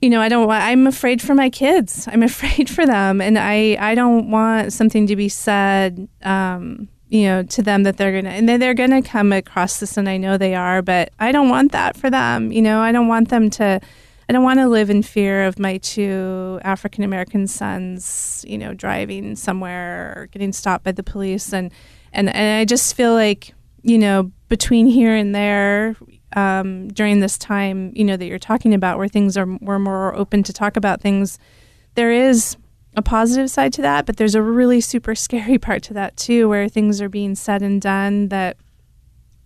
you 0.00 0.08
know, 0.08 0.22
I 0.22 0.30
don't 0.30 0.46
want, 0.46 0.64
I'm 0.64 0.86
afraid 0.86 1.20
for 1.20 1.34
my 1.34 1.50
kids. 1.50 2.08
I'm 2.10 2.22
afraid 2.22 2.70
for 2.70 2.86
them. 2.86 3.20
And 3.20 3.38
I, 3.38 3.76
I 3.78 3.94
don't 3.94 4.30
want 4.30 4.72
something 4.72 5.06
to 5.08 5.16
be 5.16 5.28
said, 5.28 6.08
um, 6.22 6.88
you 7.10 7.24
know, 7.24 7.42
to 7.42 7.62
them 7.62 7.82
that 7.82 7.98
they're 7.98 8.12
going 8.12 8.24
to, 8.24 8.30
and 8.30 8.48
they- 8.48 8.56
they're 8.56 8.72
going 8.72 8.90
to 8.90 9.02
come 9.02 9.32
across 9.32 9.80
this, 9.80 9.98
and 9.98 10.08
I 10.08 10.16
know 10.16 10.38
they 10.38 10.54
are, 10.54 10.80
but 10.80 11.10
I 11.20 11.30
don't 11.30 11.50
want 11.50 11.72
that 11.72 11.94
for 11.94 12.08
them. 12.08 12.50
You 12.52 12.62
know, 12.62 12.80
I 12.80 12.90
don't 12.90 13.06
want 13.06 13.28
them 13.28 13.50
to 13.50 13.80
I 14.28 14.32
don't 14.32 14.44
want 14.44 14.60
to 14.60 14.68
live 14.68 14.90
in 14.90 15.02
fear 15.02 15.44
of 15.44 15.58
my 15.58 15.78
two 15.78 16.60
African 16.62 17.04
American 17.04 17.46
sons, 17.46 18.44
you 18.48 18.56
know, 18.58 18.72
driving 18.74 19.36
somewhere 19.36 20.14
or 20.16 20.26
getting 20.26 20.52
stopped 20.52 20.84
by 20.84 20.92
the 20.92 21.02
police. 21.02 21.52
And, 21.52 21.72
and, 22.12 22.28
and 22.34 22.60
I 22.60 22.64
just 22.64 22.94
feel 22.94 23.12
like, 23.12 23.54
you 23.82 23.98
know, 23.98 24.30
between 24.48 24.86
here 24.86 25.14
and 25.14 25.34
there, 25.34 25.96
um, 26.34 26.88
during 26.88 27.20
this 27.20 27.36
time, 27.36 27.92
you 27.94 28.04
know, 28.04 28.16
that 28.16 28.26
you're 28.26 28.38
talking 28.38 28.74
about 28.74 28.98
where 28.98 29.08
things 29.08 29.36
are, 29.36 29.46
we're 29.60 29.78
more 29.78 30.14
open 30.14 30.42
to 30.44 30.52
talk 30.52 30.76
about 30.76 31.00
things, 31.00 31.38
there 31.94 32.12
is 32.12 32.56
a 32.96 33.02
positive 33.02 33.50
side 33.50 33.72
to 33.74 33.82
that, 33.82 34.06
but 34.06 34.16
there's 34.16 34.34
a 34.34 34.42
really 34.42 34.80
super 34.80 35.14
scary 35.14 35.58
part 35.66 35.82
to 35.84 35.94
that 35.94 36.16
too, 36.16 36.48
where 36.48 36.68
things 36.68 37.00
are 37.00 37.08
being 37.08 37.34
said 37.34 37.62
and 37.62 37.82
done 37.82 38.28
that 38.28 38.56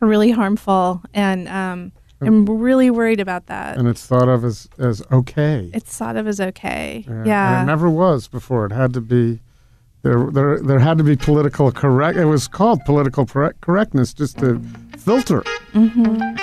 are 0.00 0.08
really 0.08 0.30
harmful. 0.30 1.02
And, 1.14 1.48
um, 1.48 1.92
I'm 2.20 2.46
really 2.46 2.90
worried 2.90 3.20
about 3.20 3.46
that. 3.46 3.76
And 3.76 3.86
it's 3.88 4.06
thought 4.06 4.28
of 4.28 4.44
as, 4.44 4.68
as 4.78 5.02
okay. 5.12 5.70
It's 5.74 5.96
thought 5.96 6.16
of 6.16 6.26
as 6.26 6.40
okay. 6.40 7.04
And 7.06 7.26
Yeah. 7.26 7.62
it 7.62 7.66
never 7.66 7.90
was 7.90 8.26
before. 8.28 8.64
It 8.66 8.72
had 8.72 8.92
to 8.94 9.00
be 9.00 9.40
there. 10.02 10.30
There, 10.30 10.58
there 10.60 10.78
had 10.78 10.96
to 10.98 11.04
be 11.04 11.16
political 11.16 11.70
correct. 11.72 12.16
It 12.16 12.24
was 12.24 12.48
called 12.48 12.84
political 12.86 13.26
correct, 13.26 13.60
correctness 13.60 14.14
just 14.14 14.38
to 14.38 14.60
filter. 14.96 15.42
Mm-hmm. 15.74 16.36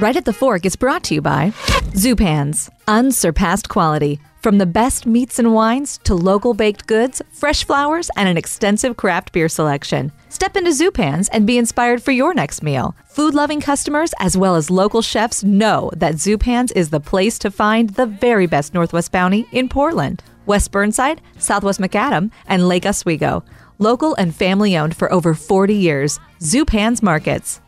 Right 0.00 0.16
at 0.16 0.24
the 0.24 0.32
Fork 0.32 0.64
is 0.66 0.74
brought 0.76 1.04
to 1.04 1.14
you 1.14 1.22
by 1.22 1.50
Zupan's, 1.94 2.68
unsurpassed 2.88 3.68
quality. 3.68 4.18
From 4.42 4.58
the 4.58 4.66
best 4.66 5.06
meats 5.06 5.38
and 5.38 5.54
wines 5.54 5.98
to 6.02 6.16
local 6.16 6.52
baked 6.52 6.88
goods, 6.88 7.22
fresh 7.30 7.62
flowers, 7.62 8.10
and 8.16 8.28
an 8.28 8.36
extensive 8.36 8.96
craft 8.96 9.30
beer 9.30 9.48
selection. 9.48 10.10
Step 10.30 10.56
into 10.56 10.70
Zupan's 10.70 11.28
and 11.28 11.46
be 11.46 11.58
inspired 11.58 12.02
for 12.02 12.10
your 12.10 12.34
next 12.34 12.60
meal. 12.60 12.96
Food 13.06 13.34
loving 13.34 13.60
customers 13.60 14.12
as 14.18 14.36
well 14.36 14.56
as 14.56 14.68
local 14.68 15.00
chefs 15.00 15.44
know 15.44 15.92
that 15.94 16.16
Zupan's 16.16 16.72
is 16.72 16.90
the 16.90 16.98
place 16.98 17.38
to 17.38 17.52
find 17.52 17.90
the 17.90 18.06
very 18.06 18.46
best 18.46 18.74
Northwest 18.74 19.12
Bounty 19.12 19.46
in 19.52 19.68
Portland, 19.68 20.24
West 20.44 20.72
Burnside, 20.72 21.20
Southwest 21.38 21.78
Macadam, 21.78 22.32
and 22.48 22.66
Lake 22.66 22.84
Oswego. 22.84 23.44
Local 23.78 24.16
and 24.16 24.34
family 24.34 24.76
owned 24.76 24.96
for 24.96 25.12
over 25.12 25.34
40 25.34 25.72
years. 25.72 26.18
Zupan's 26.40 27.00
Markets. 27.00 27.60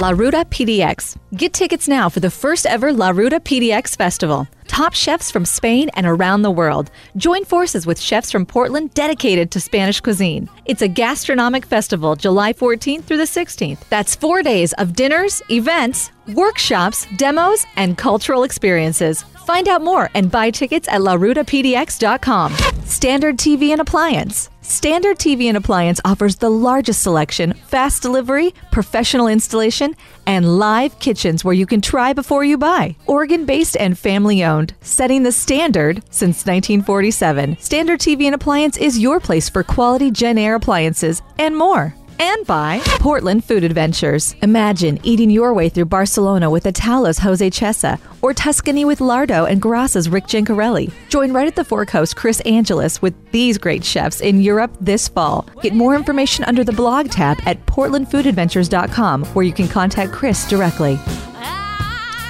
La 0.00 0.10
Ruta 0.10 0.44
PDX. 0.46 1.16
Get 1.36 1.52
tickets 1.52 1.86
now 1.88 2.08
for 2.08 2.20
the 2.20 2.30
first 2.30 2.64
ever 2.66 2.92
La 2.92 3.10
Ruta 3.10 3.40
PDX 3.40 3.96
Festival. 3.96 4.48
Top 4.66 4.94
chefs 4.94 5.30
from 5.30 5.44
Spain 5.44 5.90
and 5.94 6.06
around 6.06 6.42
the 6.42 6.50
world. 6.50 6.90
Join 7.16 7.44
forces 7.44 7.86
with 7.86 8.00
chefs 8.00 8.30
from 8.30 8.46
Portland 8.46 8.94
dedicated 8.94 9.50
to 9.50 9.60
Spanish 9.60 10.00
cuisine. 10.00 10.48
It's 10.64 10.80
a 10.80 10.88
gastronomic 10.88 11.66
festival 11.66 12.14
July 12.16 12.52
14th 12.52 13.04
through 13.04 13.18
the 13.18 13.24
16th. 13.24 13.80
That's 13.90 14.14
four 14.14 14.42
days 14.42 14.72
of 14.74 14.94
dinners, 14.94 15.42
events, 15.50 16.12
workshops, 16.34 17.06
demos, 17.16 17.66
and 17.76 17.98
cultural 17.98 18.44
experiences. 18.44 19.22
Find 19.44 19.68
out 19.68 19.82
more 19.82 20.08
and 20.14 20.30
buy 20.30 20.50
tickets 20.50 20.88
at 20.88 21.00
larutapdx.com. 21.00 22.52
Standard 22.84 23.36
TV 23.38 23.70
and 23.70 23.80
Appliance. 23.80 24.48
Standard 24.70 25.18
TV 25.18 25.46
and 25.46 25.56
Appliance 25.56 26.00
offers 26.04 26.36
the 26.36 26.48
largest 26.48 27.02
selection, 27.02 27.54
fast 27.54 28.02
delivery, 28.02 28.54
professional 28.70 29.26
installation, 29.26 29.96
and 30.28 30.60
live 30.60 30.96
kitchens 31.00 31.44
where 31.44 31.52
you 31.52 31.66
can 31.66 31.80
try 31.80 32.12
before 32.12 32.44
you 32.44 32.56
buy. 32.56 32.94
Oregon 33.08 33.46
based 33.46 33.76
and 33.78 33.98
family 33.98 34.44
owned, 34.44 34.72
setting 34.80 35.24
the 35.24 35.32
standard 35.32 36.04
since 36.10 36.46
1947. 36.46 37.56
Standard 37.58 37.98
TV 37.98 38.26
and 38.26 38.34
Appliance 38.36 38.76
is 38.76 38.96
your 38.96 39.18
place 39.18 39.48
for 39.48 39.64
quality 39.64 40.12
Jenn-Air 40.12 40.54
appliances 40.54 41.20
and 41.36 41.56
more 41.56 41.96
and 42.20 42.46
by 42.46 42.80
Portland 43.00 43.44
Food 43.44 43.64
Adventures. 43.64 44.34
Imagine 44.42 45.00
eating 45.02 45.30
your 45.30 45.54
way 45.54 45.68
through 45.68 45.86
Barcelona 45.86 46.50
with 46.50 46.64
Ataula's 46.64 47.18
Jose 47.18 47.50
Chesa 47.50 47.98
or 48.22 48.34
Tuscany 48.34 48.84
with 48.84 48.98
Lardo 48.98 49.50
and 49.50 49.60
Grassa's 49.60 50.08
Rick 50.08 50.26
Gencarelli. 50.26 50.92
Join 51.08 51.32
right 51.32 51.46
at 51.46 51.56
the 51.56 51.64
Fork 51.64 51.90
host 51.90 52.16
Chris 52.16 52.40
Angelus 52.44 53.00
with 53.00 53.14
these 53.32 53.58
great 53.58 53.84
chefs 53.84 54.20
in 54.20 54.40
Europe 54.40 54.76
this 54.80 55.08
fall. 55.08 55.48
Get 55.62 55.74
more 55.74 55.94
information 55.94 56.44
under 56.44 56.62
the 56.62 56.72
blog 56.72 57.10
tab 57.10 57.38
at 57.46 57.64
portlandfoodadventures.com 57.66 59.24
where 59.24 59.44
you 59.44 59.52
can 59.52 59.66
contact 59.66 60.12
Chris 60.12 60.48
directly. 60.48 60.98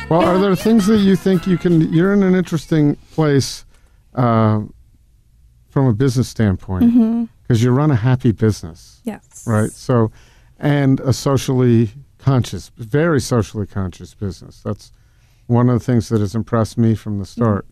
Well, 0.09 0.25
are 0.25 0.39
there 0.39 0.57
things 0.57 0.87
that 0.87 0.99
you 0.99 1.15
think 1.15 1.47
you 1.47 1.57
can? 1.57 1.93
You're 1.93 2.13
in 2.13 2.25
an 2.25 2.35
interesting 2.35 2.97
place 3.13 3.65
uh, 4.15 4.61
from 5.69 5.87
a 5.87 5.93
business 5.93 6.29
standpoint 6.29 7.31
because 7.43 7.63
you 7.63 7.71
run 7.71 7.91
a 7.93 7.97
happy 7.97 8.33
business, 8.33 9.01
yes. 9.05 9.25
Right? 9.47 9.71
So, 9.71 10.11
and 10.59 11.01
a 11.01 11.13
socially 11.13 11.91
conscious, 12.19 12.71
very 12.77 13.21
socially 13.21 13.67
conscious 13.67 14.15
business. 14.15 14.61
That's 14.65 14.93
one 15.47 15.69
of 15.69 15.79
the 15.79 15.85
things 15.85 16.09
that 16.11 16.21
has 16.21 16.35
impressed 16.35 16.79
me 16.79 16.95
from 16.95 17.19
the 17.19 17.25
start. 17.27 17.67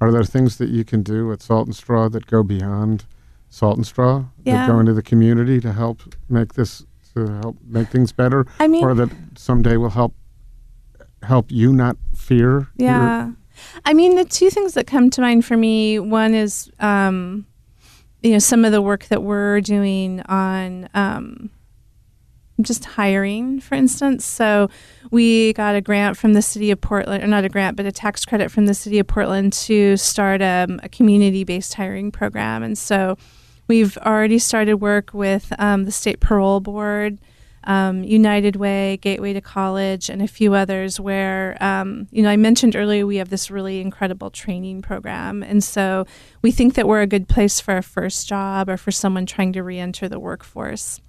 Are 0.00 0.12
there 0.12 0.24
things 0.24 0.58
that 0.58 0.68
you 0.68 0.84
can 0.84 1.02
do 1.02 1.32
at 1.32 1.40
Salt 1.42 1.66
and 1.66 1.74
Straw 1.74 2.08
that 2.10 2.26
go 2.26 2.42
beyond 2.42 3.04
Salt 3.48 3.76
and 3.76 3.86
Straw 3.86 4.24
yeah. 4.44 4.66
that 4.66 4.72
go 4.72 4.78
into 4.78 4.92
the 4.92 5.02
community 5.02 5.60
to 5.60 5.72
help 5.72 6.02
make 6.28 6.54
this 6.54 6.84
to 7.14 7.26
help 7.42 7.56
make 7.64 7.88
things 7.88 8.10
better, 8.12 8.44
I 8.58 8.66
mean- 8.66 8.84
or 8.84 8.92
that 8.94 9.10
someday 9.36 9.76
will 9.76 9.90
help 9.90 10.14
help 11.22 11.50
you 11.50 11.72
not 11.72 11.96
fear? 12.14 12.68
your- 12.76 12.88
Yeah. 12.88 13.30
I 13.84 13.94
mean, 13.94 14.16
the 14.16 14.24
two 14.24 14.50
things 14.50 14.74
that 14.74 14.86
come 14.86 15.10
to 15.10 15.20
mind 15.20 15.44
for 15.44 15.56
me 15.56 15.98
one 16.00 16.34
is, 16.34 16.70
um, 16.80 17.46
you 18.24 18.30
know, 18.30 18.38
some 18.38 18.64
of 18.64 18.72
the 18.72 18.80
work 18.80 19.04
that 19.06 19.22
we're 19.22 19.60
doing 19.60 20.22
on 20.22 20.88
um, 20.94 21.50
just 22.62 22.86
hiring, 22.86 23.60
for 23.60 23.74
instance. 23.74 24.24
So 24.24 24.70
we 25.10 25.52
got 25.52 25.76
a 25.76 25.82
grant 25.82 26.16
from 26.16 26.32
the 26.32 26.40
city 26.40 26.70
of 26.70 26.80
Portland, 26.80 27.22
or 27.22 27.26
not 27.26 27.44
a 27.44 27.50
grant, 27.50 27.76
but 27.76 27.84
a 27.84 27.92
tax 27.92 28.24
credit 28.24 28.50
from 28.50 28.64
the 28.64 28.72
city 28.72 28.98
of 28.98 29.06
Portland 29.06 29.52
to 29.52 29.98
start 29.98 30.40
um, 30.40 30.80
a 30.82 30.88
community 30.88 31.44
based 31.44 31.74
hiring 31.74 32.10
program. 32.10 32.62
And 32.62 32.78
so 32.78 33.18
we've 33.68 33.98
already 33.98 34.38
started 34.38 34.76
work 34.76 35.12
with 35.12 35.52
um, 35.58 35.84
the 35.84 35.92
state 35.92 36.20
parole 36.20 36.60
board 36.60 37.18
um, 37.66 38.04
United 38.04 38.56
Way, 38.56 38.98
Gateway 38.98 39.32
to 39.32 39.40
College, 39.40 40.08
and 40.08 40.22
a 40.22 40.28
few 40.28 40.54
others 40.54 41.00
where, 41.00 41.56
um, 41.62 42.06
you 42.10 42.22
know, 42.22 42.28
I 42.28 42.36
mentioned 42.36 42.76
earlier 42.76 43.06
we 43.06 43.16
have 43.16 43.30
this 43.30 43.50
really 43.50 43.80
incredible 43.80 44.30
training 44.30 44.82
program. 44.82 45.42
And 45.42 45.62
so 45.62 46.06
we 46.42 46.50
think 46.50 46.74
that 46.74 46.86
we're 46.86 47.02
a 47.02 47.06
good 47.06 47.28
place 47.28 47.60
for 47.60 47.76
a 47.76 47.82
first 47.82 48.28
job 48.28 48.68
or 48.68 48.76
for 48.76 48.90
someone 48.90 49.26
trying 49.26 49.52
to 49.54 49.62
re 49.62 49.78
enter 49.78 50.08
the 50.08 50.20
workforce. 50.20 51.00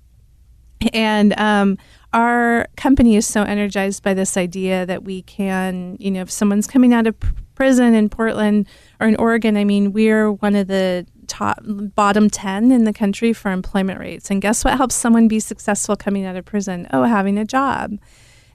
And 0.93 1.37
um, 1.39 1.77
our 2.13 2.67
company 2.75 3.15
is 3.15 3.25
so 3.25 3.43
energized 3.43 4.03
by 4.03 4.13
this 4.13 4.37
idea 4.37 4.85
that 4.85 5.03
we 5.03 5.21
can, 5.23 5.97
you 5.99 6.11
know, 6.11 6.21
if 6.21 6.31
someone's 6.31 6.67
coming 6.67 6.93
out 6.93 7.07
of 7.07 7.19
pr- 7.19 7.33
prison 7.55 7.93
in 7.93 8.09
Portland 8.09 8.67
or 8.99 9.07
in 9.07 9.15
Oregon, 9.15 9.57
I 9.57 9.63
mean, 9.63 9.93
we're 9.93 10.31
one 10.31 10.55
of 10.55 10.67
the 10.67 11.05
top 11.27 11.59
bottom 11.63 12.29
10 12.29 12.71
in 12.71 12.83
the 12.83 12.93
country 12.93 13.33
for 13.33 13.51
employment 13.51 13.99
rates. 13.99 14.31
And 14.31 14.41
guess 14.41 14.63
what 14.63 14.77
helps 14.77 14.95
someone 14.95 15.27
be 15.27 15.39
successful 15.39 15.95
coming 15.95 16.25
out 16.25 16.35
of 16.35 16.45
prison? 16.45 16.87
Oh, 16.91 17.03
having 17.03 17.37
a 17.37 17.45
job. 17.45 17.97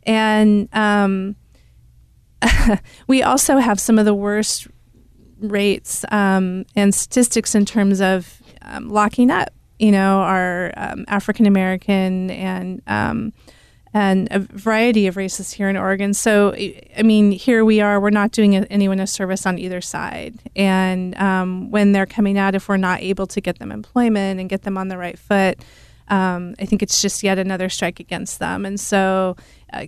And 0.05 0.69
um, 0.73 1.37
we 3.07 3.23
also 3.23 3.59
have 3.59 3.79
some 3.81 3.99
of 3.99 4.05
the 4.05 4.15
worst 4.15 4.69
rates 5.39 6.05
um, 6.11 6.65
and 6.77 6.95
statistics 6.95 7.55
in 7.55 7.65
terms 7.65 8.01
of 8.01 8.43
um, 8.63 8.89
locking 8.89 9.31
up. 9.31 9.51
You 9.79 9.93
know, 9.93 10.21
our 10.21 10.73
um, 10.77 11.07
African 11.09 11.47
American 11.47 12.31
and 12.31 12.83
um, 12.87 13.33
and 13.93 14.29
a 14.31 14.39
variety 14.39 15.07
of 15.09 15.17
races 15.17 15.53
here 15.53 15.69
in 15.69 15.77
Oregon. 15.77 16.15
So, 16.15 16.55
I 16.55 17.03
mean, 17.03 17.33
here 17.33 17.65
we 17.65 17.81
are. 17.81 18.01
We're 18.01 18.11
not 18.11 18.31
doing 18.31 18.55
anyone 18.55 19.01
a 19.01 19.07
service 19.07 19.47
on 19.47 19.59
either 19.59 19.81
side. 19.81 20.39
And 20.55 21.17
um, 21.17 21.71
when 21.71 21.93
they're 21.93 22.07
coming 22.07 22.39
out, 22.39 22.55
if 22.55 22.69
we're 22.69 22.77
not 22.77 23.01
able 23.01 23.27
to 23.27 23.41
get 23.41 23.59
them 23.59 23.73
employment 23.73 24.39
and 24.39 24.49
get 24.49 24.63
them 24.63 24.79
on 24.79 24.89
the 24.89 24.97
right 24.97 25.19
foot, 25.19 25.59
um, 26.07 26.55
I 26.61 26.67
think 26.67 26.83
it's 26.83 27.03
just 27.03 27.23
yet 27.23 27.39
another 27.39 27.69
strike 27.69 28.01
against 28.01 28.39
them. 28.39 28.65
And 28.65 28.79
so, 28.79 29.37
uh, 29.73 29.87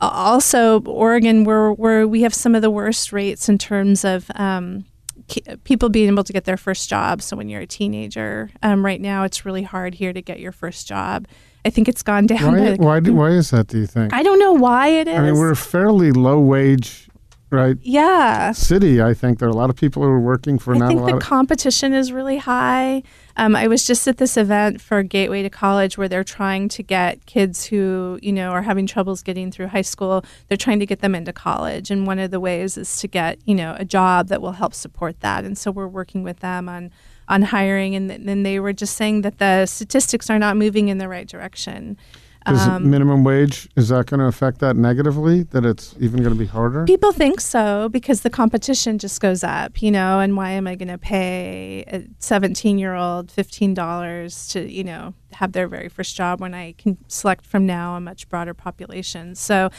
also 0.00 0.80
Oregon, 0.82 1.44
where 1.44 1.72
where 1.72 2.06
we 2.06 2.22
have 2.22 2.34
some 2.34 2.54
of 2.54 2.62
the 2.62 2.70
worst 2.70 3.12
rates 3.12 3.48
in 3.48 3.58
terms 3.58 4.04
of 4.04 4.30
um, 4.34 4.84
people 5.64 5.88
being 5.88 6.08
able 6.08 6.24
to 6.24 6.32
get 6.32 6.44
their 6.44 6.56
first 6.56 6.88
job. 6.88 7.22
So 7.22 7.36
when 7.36 7.48
you're 7.48 7.62
a 7.62 7.66
teenager, 7.66 8.50
um, 8.62 8.84
right 8.84 9.00
now 9.00 9.24
it's 9.24 9.44
really 9.44 9.62
hard 9.62 9.94
here 9.94 10.12
to 10.12 10.22
get 10.22 10.40
your 10.40 10.52
first 10.52 10.86
job. 10.86 11.26
I 11.64 11.70
think 11.70 11.88
it's 11.88 12.02
gone 12.02 12.26
down. 12.26 12.56
Why, 12.56 12.74
why, 12.74 13.00
do, 13.00 13.14
why 13.20 13.30
is 13.30 13.50
that, 13.50 13.68
do 13.68 13.78
you 13.78 13.86
think? 13.86 14.12
I 14.12 14.22
don't 14.22 14.38
know 14.38 14.52
why 14.52 14.88
it 14.88 15.08
is. 15.08 15.18
I 15.18 15.22
mean, 15.22 15.34
we're 15.34 15.52
a 15.52 15.56
fairly 15.56 16.10
low 16.10 16.40
wage, 16.40 17.08
right, 17.50 17.76
yeah. 17.82 18.50
city. 18.52 19.00
I 19.00 19.14
think 19.14 19.38
there 19.38 19.48
are 19.48 19.52
a 19.52 19.56
lot 19.56 19.70
of 19.70 19.76
people 19.76 20.02
who 20.02 20.08
are 20.08 20.20
working 20.20 20.58
for 20.58 20.74
I 20.74 20.78
not 20.78 20.84
a 20.84 20.86
lot 20.86 20.88
think 20.88 21.00
lot 21.02 21.10
the 21.10 21.16
of. 21.16 21.22
competition 21.22 21.92
is 21.92 22.10
really 22.12 22.38
high. 22.38 23.04
Um, 23.36 23.54
I 23.54 23.68
was 23.68 23.86
just 23.86 24.06
at 24.08 24.18
this 24.18 24.36
event 24.36 24.80
for 24.80 25.02
Gateway 25.02 25.42
to 25.42 25.50
College 25.50 25.96
where 25.96 26.08
they're 26.08 26.24
trying 26.24 26.68
to 26.70 26.82
get 26.82 27.24
kids 27.26 27.64
who, 27.66 28.18
you 28.22 28.32
know, 28.32 28.50
are 28.50 28.62
having 28.62 28.86
troubles 28.86 29.22
getting 29.22 29.50
through 29.50 29.68
high 29.68 29.82
school. 29.82 30.24
They're 30.48 30.58
trying 30.58 30.80
to 30.80 30.86
get 30.86 31.00
them 31.00 31.14
into 31.14 31.32
college. 31.32 31.90
And 31.90 32.06
one 32.06 32.18
of 32.18 32.30
the 32.30 32.40
ways 32.40 32.76
is 32.76 32.94
to 32.98 33.08
get, 33.08 33.38
you 33.46 33.54
know, 33.54 33.76
a 33.78 33.84
job 33.84 34.28
that 34.28 34.42
will 34.42 34.52
help 34.52 34.74
support 34.74 35.20
that. 35.20 35.44
And 35.44 35.56
so 35.56 35.70
we're 35.70 35.86
working 35.86 36.22
with 36.24 36.40
them 36.40 36.68
on, 36.68 36.90
on 37.28 37.42
hiring. 37.42 37.94
And 37.94 38.10
then 38.10 38.42
they 38.42 38.58
were 38.60 38.72
just 38.72 38.96
saying 38.96 39.22
that 39.22 39.38
the 39.38 39.66
statistics 39.66 40.30
are 40.30 40.38
not 40.38 40.56
moving 40.56 40.88
in 40.88 40.98
the 40.98 41.08
right 41.08 41.28
direction. 41.28 41.96
Does 42.46 42.66
Um, 42.66 42.90
minimum 42.90 43.24
wage 43.24 43.68
is 43.76 43.88
that 43.88 44.06
going 44.06 44.20
to 44.20 44.26
affect 44.26 44.58
that 44.58 44.76
negatively? 44.76 45.44
That 45.44 45.64
it's 45.64 45.94
even 46.00 46.22
going 46.22 46.34
to 46.34 46.38
be 46.38 46.46
harder? 46.46 46.84
People 46.84 47.12
think 47.12 47.40
so 47.40 47.88
because 47.88 48.22
the 48.22 48.30
competition 48.30 48.98
just 48.98 49.20
goes 49.20 49.44
up, 49.44 49.80
you 49.80 49.90
know, 49.90 50.20
and 50.20 50.36
why 50.36 50.50
am 50.50 50.66
I 50.66 50.74
going 50.74 50.88
to 50.88 50.98
pay 50.98 51.84
a 51.86 52.04
17 52.18 52.78
year 52.78 52.94
old 52.94 53.28
$15 53.28 54.52
to, 54.52 54.70
you 54.70 54.84
know, 54.84 55.14
have 55.32 55.52
their 55.52 55.68
very 55.68 55.88
first 55.88 56.16
job 56.16 56.40
when 56.40 56.52
I 56.52 56.72
can 56.72 56.98
select 57.08 57.46
from 57.46 57.64
now 57.64 57.94
a 57.96 58.00
much 58.00 58.28
broader 58.28 58.54
population? 58.54 59.34
So, 59.34 59.70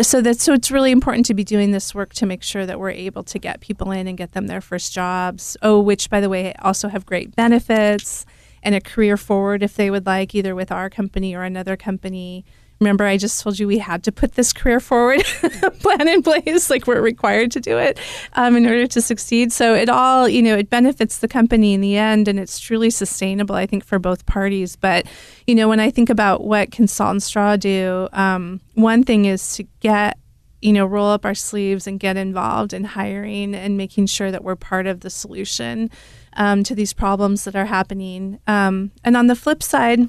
so 0.00 0.20
that's 0.20 0.42
so 0.42 0.52
it's 0.52 0.70
really 0.70 0.92
important 0.92 1.26
to 1.26 1.34
be 1.34 1.44
doing 1.44 1.72
this 1.72 1.94
work 1.94 2.14
to 2.14 2.26
make 2.26 2.42
sure 2.42 2.66
that 2.66 2.78
we're 2.78 2.90
able 2.90 3.24
to 3.24 3.38
get 3.38 3.60
people 3.60 3.90
in 3.90 4.06
and 4.06 4.16
get 4.16 4.32
them 4.32 4.46
their 4.46 4.60
first 4.60 4.92
jobs. 4.92 5.56
Oh, 5.62 5.80
which 5.80 6.08
by 6.08 6.20
the 6.20 6.28
way 6.28 6.54
also 6.60 6.88
have 6.88 7.04
great 7.04 7.34
benefits 7.34 8.26
and 8.62 8.74
a 8.74 8.80
career 8.80 9.16
forward 9.16 9.62
if 9.62 9.74
they 9.74 9.90
would 9.90 10.06
like, 10.06 10.34
either 10.34 10.54
with 10.54 10.70
our 10.70 10.88
company 10.88 11.34
or 11.34 11.42
another 11.42 11.76
company. 11.76 12.44
Remember, 12.80 13.04
I 13.04 13.16
just 13.16 13.40
told 13.40 13.60
you 13.60 13.68
we 13.68 13.78
had 13.78 14.02
to 14.04 14.12
put 14.12 14.32
this 14.32 14.52
career 14.52 14.80
forward 14.80 15.22
plan 15.80 16.08
in 16.08 16.20
place, 16.20 16.68
like 16.68 16.88
we're 16.88 17.00
required 17.00 17.52
to 17.52 17.60
do 17.60 17.78
it 17.78 18.00
um, 18.32 18.56
in 18.56 18.66
order 18.66 18.88
to 18.88 19.00
succeed. 19.00 19.52
So 19.52 19.74
it 19.74 19.88
all, 19.88 20.28
you 20.28 20.42
know, 20.42 20.56
it 20.56 20.68
benefits 20.68 21.18
the 21.18 21.28
company 21.28 21.74
in 21.74 21.80
the 21.80 21.96
end, 21.96 22.26
and 22.26 22.40
it's 22.40 22.58
truly 22.58 22.90
sustainable, 22.90 23.54
I 23.54 23.66
think, 23.66 23.84
for 23.84 24.00
both 24.00 24.26
parties. 24.26 24.74
But 24.74 25.06
you 25.46 25.54
know, 25.54 25.68
when 25.68 25.78
I 25.78 25.90
think 25.90 26.10
about 26.10 26.42
what 26.42 26.76
and 26.78 27.22
Straw 27.22 27.56
do, 27.56 28.08
um, 28.12 28.60
one 28.74 29.04
thing 29.04 29.26
is 29.26 29.54
to 29.56 29.62
get 29.80 30.18
you 30.62 30.72
know, 30.72 30.86
roll 30.86 31.08
up 31.08 31.26
our 31.26 31.34
sleeves 31.34 31.88
and 31.88 31.98
get 31.98 32.16
involved 32.16 32.72
in 32.72 32.84
hiring 32.84 33.52
and 33.54 33.76
making 33.76 34.06
sure 34.06 34.30
that 34.30 34.44
we're 34.44 34.56
part 34.56 34.86
of 34.86 35.00
the 35.00 35.10
solution 35.10 35.90
um, 36.36 36.62
to 36.64 36.74
these 36.74 36.92
problems 36.92 37.44
that 37.44 37.56
are 37.56 37.66
happening. 37.66 38.38
Um, 38.46 38.92
and 39.04 39.16
on 39.16 39.26
the 39.26 39.36
flip 39.36 39.62
side, 39.62 40.08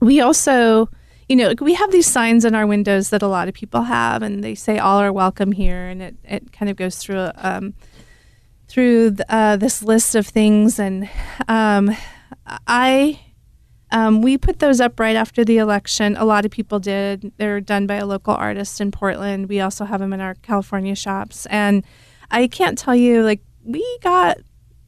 we 0.00 0.20
also, 0.20 0.88
you 1.28 1.36
know, 1.36 1.54
we 1.60 1.74
have 1.74 1.92
these 1.92 2.06
signs 2.06 2.44
in 2.44 2.54
our 2.54 2.66
windows 2.66 3.10
that 3.10 3.22
a 3.22 3.28
lot 3.28 3.48
of 3.48 3.54
people 3.54 3.82
have, 3.82 4.22
and 4.22 4.42
they 4.42 4.54
say 4.54 4.78
all 4.78 4.98
are 4.98 5.12
welcome 5.12 5.52
here, 5.52 5.86
and 5.86 6.02
it, 6.02 6.16
it 6.24 6.52
kind 6.52 6.70
of 6.70 6.76
goes 6.76 6.96
through 6.96 7.30
um, 7.36 7.74
through 8.68 9.10
th- 9.10 9.26
uh, 9.28 9.56
this 9.56 9.82
list 9.82 10.14
of 10.14 10.26
things. 10.26 10.78
And 10.78 11.08
um, 11.48 11.94
I 12.66 13.20
um, 13.92 14.22
we 14.22 14.38
put 14.38 14.60
those 14.60 14.80
up 14.80 14.98
right 15.00 15.16
after 15.16 15.44
the 15.44 15.58
election. 15.58 16.16
A 16.16 16.24
lot 16.24 16.44
of 16.44 16.50
people 16.50 16.78
did. 16.78 17.32
They're 17.36 17.60
done 17.60 17.86
by 17.86 17.96
a 17.96 18.06
local 18.06 18.34
artist 18.34 18.80
in 18.80 18.90
Portland. 18.90 19.48
We 19.48 19.60
also 19.60 19.84
have 19.84 20.00
them 20.00 20.12
in 20.12 20.20
our 20.20 20.34
California 20.36 20.94
shops. 20.94 21.46
And 21.46 21.84
I 22.30 22.46
can't 22.46 22.78
tell 22.78 22.94
you, 22.94 23.22
like, 23.24 23.40
we 23.64 23.84
got 24.00 24.38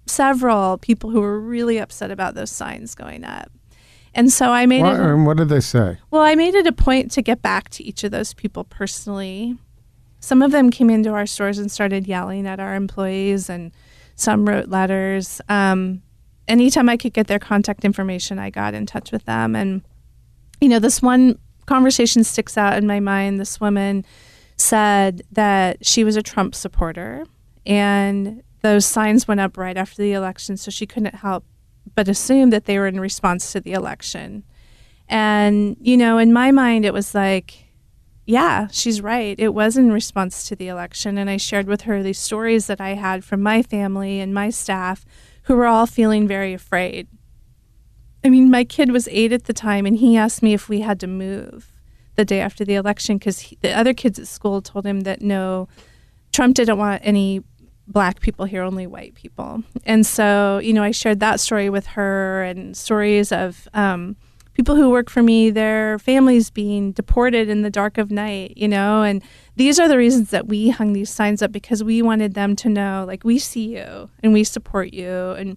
several 0.07 0.79
people 0.79 1.11
who 1.11 1.21
were 1.21 1.39
really 1.41 1.79
upset 1.79 2.11
about 2.11 2.35
those 2.35 2.51
signs 2.51 2.95
going 2.95 3.25
up. 3.25 3.51
And 4.15 4.31
so 4.31 4.51
I 4.51 4.67
made 4.67 4.83
What, 4.83 4.95
it. 4.97 5.01
and 5.01 5.27
what 5.27 5.37
did 5.39 5.49
they 5.49 5.61
say? 5.61 5.99
Well, 6.11 6.23
I 6.23 6.35
made 6.35 6.55
it 6.55 6.67
a 6.67 6.73
point 6.73 7.11
to 7.13 7.23
get 7.23 7.41
back 7.41 7.71
to 7.71 7.85
each 7.85 8.05
of 8.05 8.11
those 8.11 8.35
people 8.35 8.65
personally. 8.65 9.57
Some 10.21 10.43
of 10.43 10.53
them 10.53 10.71
came 10.71 10.91
into 10.91 11.11
our 11.11 11.27
stores 11.27 11.59
and 11.59 11.71
started 11.73 12.07
yelling 12.07 12.47
at 12.47 12.61
our 12.61 12.75
employees, 12.75 13.49
and 13.49 13.73
some 14.15 14.47
wrote 14.47 14.69
letters. 14.69 15.41
Um, 15.49 16.03
anytime 16.47 16.89
I 16.89 16.97
could 16.97 17.15
get 17.15 17.27
their 17.27 17.39
contact 17.39 17.85
information, 17.85 18.39
I 18.39 18.51
got 18.51 18.75
in 18.75 18.85
touch 18.87 19.13
with 19.13 19.25
them. 19.25 19.57
And, 19.57 19.83
you 20.61 20.69
know, 20.69 20.79
this 20.79 21.01
one 21.01 21.39
conversation 21.67 22.23
sticks 22.23 22.59
out 22.59 22.77
in 22.77 22.87
my 22.87 23.01
mind. 23.01 23.41
This 23.41 23.61
woman 23.61 24.05
said 24.59 25.23
that 25.33 25.85
she 25.85 26.05
was 26.05 26.17
a 26.17 26.23
Trump 26.23 26.55
supporter, 26.55 27.25
and 27.65 28.43
those 28.63 28.87
signs 28.87 29.29
went 29.29 29.41
up 29.41 29.57
right 29.57 29.77
after 29.77 30.03
the 30.03 30.13
election, 30.13 30.57
so 30.57 30.71
she 30.71 30.87
couldn't 30.87 31.17
help 31.17 31.45
but 31.95 32.09
assume 32.09 32.51
that 32.51 32.65
they 32.65 32.79
were 32.79 32.87
in 32.87 33.01
response 33.01 33.53
to 33.53 33.61
the 33.61 33.73
election. 33.73 34.45
And, 35.09 35.77
you 35.81 35.97
know, 35.97 36.19
in 36.19 36.33
my 36.33 36.53
mind, 36.53 36.85
it 36.85 36.95
was 36.95 37.15
like, 37.15 37.67
yeah, 38.25 38.69
she's 38.71 39.01
right. 39.01 39.39
It 39.39 39.53
was 39.53 39.77
in 39.77 39.93
response 39.93 40.49
to 40.49 40.57
the 40.57 40.69
election. 40.69 41.19
And 41.19 41.29
I 41.29 41.37
shared 41.37 41.67
with 41.67 41.83
her 41.83 42.03
these 42.03 42.19
stories 42.19 42.67
that 42.69 42.81
I 42.81 42.91
had 42.91 43.25
from 43.25 43.43
my 43.43 43.63
family 43.63 44.21
and 44.21 44.33
my 44.33 44.51
staff 44.51 45.05
who 45.45 45.57
were 45.57 45.67
all 45.67 45.87
feeling 45.87 46.29
very 46.29 46.55
afraid. 46.55 47.09
I 48.25 48.29
mean, 48.29 48.51
my 48.51 48.63
kid 48.63 48.93
was 48.93 49.09
eight 49.09 49.33
at 49.33 49.45
the 49.45 49.53
time, 49.53 49.85
and 49.85 49.97
he 49.97 50.17
asked 50.17 50.43
me 50.43 50.55
if 50.55 50.69
we 50.69 50.81
had 50.81 51.01
to 51.01 51.09
move 51.09 51.73
the 52.15 52.25
day 52.25 52.41
after 52.41 52.65
the 52.65 52.77
election 52.77 53.19
because 53.19 53.53
the 53.63 53.77
other 53.77 53.93
kids 53.93 54.19
at 54.19 54.29
school 54.29 54.63
told 54.63 54.87
him 54.87 55.01
that 55.01 55.23
no, 55.23 55.67
Trump 56.33 56.55
didn't 56.55 56.79
want 56.79 57.03
any 57.05 57.43
black 57.93 58.21
people 58.21 58.45
here, 58.45 58.63
only 58.63 58.87
white 58.87 59.15
people. 59.15 59.63
And 59.85 60.05
so, 60.05 60.59
you 60.59 60.73
know, 60.73 60.83
I 60.83 60.91
shared 60.91 61.21
that 61.21 61.41
story 61.41 61.71
with 61.71 61.87
her 61.89 62.43
and 62.43 62.77
stories 62.77 63.31
of 63.31 63.69
um, 63.75 64.17
people 64.55 64.75
who 64.75 64.91
work 64.91 65.11
for 65.11 65.23
me, 65.23 65.51
their 65.51 65.99
families 65.99 66.51
being 66.51 66.93
deported 66.93 67.49
in 67.49 67.63
the 67.63 67.71
dark 67.71 67.99
of 67.99 68.11
night, 68.11 68.55
you 68.57 68.69
know, 68.69 69.03
and 69.03 69.23
these 69.57 69.79
are 69.79 69.89
the 69.89 69.97
reasons 69.97 70.31
that 70.31 70.49
we 70.49 70.71
hung 70.71 70.93
these 70.93 71.11
signs 71.11 71.43
up 71.43 71.53
because 71.53 71.85
we 71.85 72.03
wanted 72.03 72.35
them 72.35 72.57
to 72.57 72.69
know, 72.69 73.05
like, 73.07 73.25
we 73.25 73.39
see 73.39 73.77
you 73.77 74.11
and 74.23 74.33
we 74.33 74.45
support 74.45 74.93
you 74.93 75.33
and 75.33 75.57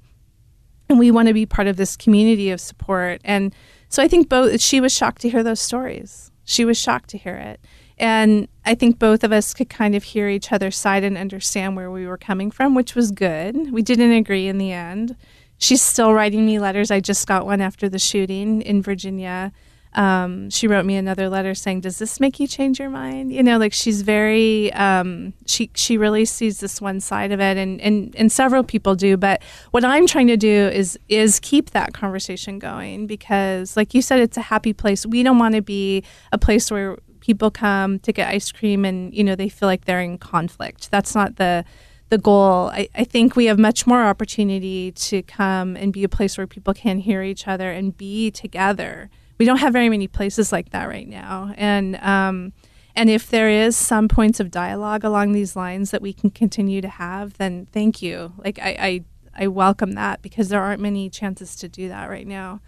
and 0.88 0.99
we 0.99 1.09
want 1.09 1.27
to 1.27 1.33
be 1.33 1.47
part 1.47 1.67
of 1.67 1.77
this 1.77 1.97
community 1.97 2.51
of 2.51 2.61
support. 2.61 3.19
And 3.25 3.55
so 3.89 4.03
I 4.03 4.07
think 4.07 4.29
both 4.29 4.61
she 4.61 4.79
was 4.79 4.93
shocked 4.93 5.21
to 5.23 5.29
hear 5.29 5.41
those 5.41 5.59
stories. 5.59 6.31
She 6.43 6.63
was 6.63 6.77
shocked 6.77 7.09
to 7.09 7.17
hear 7.17 7.36
it. 7.36 7.59
And 7.97 8.47
I 8.65 8.75
think 8.75 8.99
both 8.99 9.23
of 9.23 9.31
us 9.31 9.53
could 9.53 9.69
kind 9.69 9.95
of 9.95 10.03
hear 10.03 10.27
each 10.27 10.51
other's 10.51 10.75
side 10.75 11.03
and 11.03 11.17
understand 11.17 11.75
where 11.75 11.89
we 11.89 12.05
were 12.05 12.17
coming 12.17 12.51
from, 12.51 12.75
which 12.75 12.95
was 12.95 13.11
good. 13.11 13.71
We 13.71 13.81
didn't 13.81 14.11
agree 14.11 14.47
in 14.47 14.57
the 14.57 14.71
end. 14.71 15.15
She's 15.57 15.81
still 15.81 16.13
writing 16.13 16.45
me 16.45 16.59
letters. 16.59 16.91
I 16.91 16.99
just 16.99 17.25
got 17.27 17.45
one 17.45 17.61
after 17.61 17.87
the 17.87 17.99
shooting 17.99 18.61
in 18.61 18.81
Virginia. 18.81 19.53
Um, 19.95 20.49
she 20.49 20.67
wrote 20.67 20.85
me 20.85 20.97
another 20.97 21.29
letter 21.29 21.55
saying, 21.55 21.81
"Does 21.81 21.99
this 21.99 22.19
make 22.19 22.37
you 22.37 22.47
change 22.47 22.79
your 22.79 22.89
mind?" 22.89 23.31
You 23.31 23.41
know, 23.41 23.57
like 23.57 23.71
she's 23.71 24.01
very 24.01 24.71
um, 24.73 25.33
she 25.45 25.71
she 25.73 25.97
really 25.97 26.25
sees 26.25 26.59
this 26.59 26.81
one 26.81 26.99
side 26.99 27.31
of 27.31 27.39
it, 27.39 27.55
and 27.55 27.79
and 27.79 28.13
and 28.17 28.29
several 28.29 28.63
people 28.63 28.95
do. 28.95 29.15
But 29.15 29.41
what 29.71 29.85
I'm 29.85 30.05
trying 30.05 30.27
to 30.27 30.35
do 30.35 30.49
is 30.73 30.99
is 31.07 31.39
keep 31.39 31.69
that 31.69 31.93
conversation 31.93 32.59
going 32.59 33.07
because, 33.07 33.77
like 33.77 33.93
you 33.93 34.01
said, 34.01 34.19
it's 34.19 34.35
a 34.35 34.41
happy 34.41 34.73
place. 34.73 35.05
We 35.05 35.23
don't 35.23 35.39
want 35.39 35.55
to 35.55 35.61
be 35.61 36.03
a 36.33 36.37
place 36.37 36.69
where 36.69 36.97
people 37.26 37.49
come 37.49 37.97
to 37.97 38.13
get 38.13 38.28
ice 38.28 38.51
cream 38.51 38.86
and 38.86 39.11
you 39.11 39.23
know 39.23 39.36
they 39.36 39.49
feel 39.49 39.67
like 39.67 39.86
they're 39.86 40.01
in 40.01 40.17
conflict. 40.17 40.91
That's 40.91 41.15
not 41.15 41.38
the 41.38 41.65
the 42.09 42.19
goal. 42.19 42.69
I, 42.71 42.88
I 42.93 43.03
think 43.03 43.36
we 43.36 43.45
have 43.45 43.57
much 43.57 43.88
more 43.88 44.03
opportunity 44.03 44.91
to 44.91 45.23
come 45.23 45.76
and 45.76 45.91
be 45.91 46.03
a 46.03 46.09
place 46.09 46.38
where 46.38 46.45
people 46.45 46.76
can 46.76 46.99
hear 46.99 47.23
each 47.23 47.47
other 47.47 47.71
and 47.71 47.97
be 47.97 48.30
together. 48.30 49.09
We 49.39 49.45
don't 49.45 49.57
have 49.57 49.73
very 49.73 49.89
many 49.89 50.07
places 50.07 50.51
like 50.51 50.69
that 50.69 50.88
right 50.88 51.07
now, 51.07 51.51
and 51.57 51.95
um, 51.97 52.53
and 52.95 53.09
if 53.09 53.28
there 53.32 53.49
is 53.49 53.76
some 53.76 54.07
points 54.07 54.39
of 54.39 54.51
dialogue 54.51 55.03
along 55.03 55.32
these 55.32 55.55
lines 55.55 55.89
that 55.91 56.03
we 56.03 56.13
can 56.13 56.30
continue 56.30 56.80
to 56.82 56.89
have, 56.89 57.38
then 57.39 57.65
thank 57.71 58.03
you. 58.03 58.34
Like 58.38 58.59
I 58.59 59.03
I, 59.36 59.43
I 59.45 59.47
welcome 59.47 59.93
that 59.93 60.21
because 60.21 60.49
there 60.49 60.61
aren't 60.61 60.82
many 60.82 61.09
chances 61.09 61.55
to 61.55 61.67
do 61.67 61.89
that 61.89 62.07
right 62.07 62.28
now. 62.28 62.61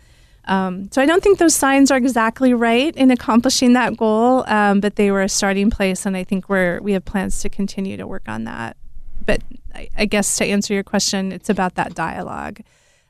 Um, 0.47 0.89
so 0.91 1.01
I 1.01 1.05
don't 1.05 1.21
think 1.21 1.39
those 1.39 1.55
signs 1.55 1.91
are 1.91 1.97
exactly 1.97 2.53
right 2.53 2.95
in 2.95 3.11
accomplishing 3.11 3.73
that 3.73 3.97
goal, 3.97 4.45
um, 4.47 4.79
but 4.79 4.95
they 4.95 5.11
were 5.11 5.21
a 5.21 5.29
starting 5.29 5.69
place, 5.69 6.05
and 6.05 6.15
I 6.15 6.23
think 6.23 6.47
we're 6.47 6.79
we 6.81 6.93
have 6.93 7.03
plans 7.03 7.41
to 7.41 7.49
continue 7.49 7.97
to 7.97 8.07
work 8.07 8.23
on 8.27 8.45
that. 8.45 8.77
But 9.25 9.41
I, 9.75 9.89
I 9.97 10.05
guess 10.05 10.37
to 10.37 10.45
answer 10.45 10.73
your 10.73 10.83
question, 10.83 11.31
it's 11.31 11.49
about 11.49 11.75
that 11.75 11.93
dialogue. 11.93 12.61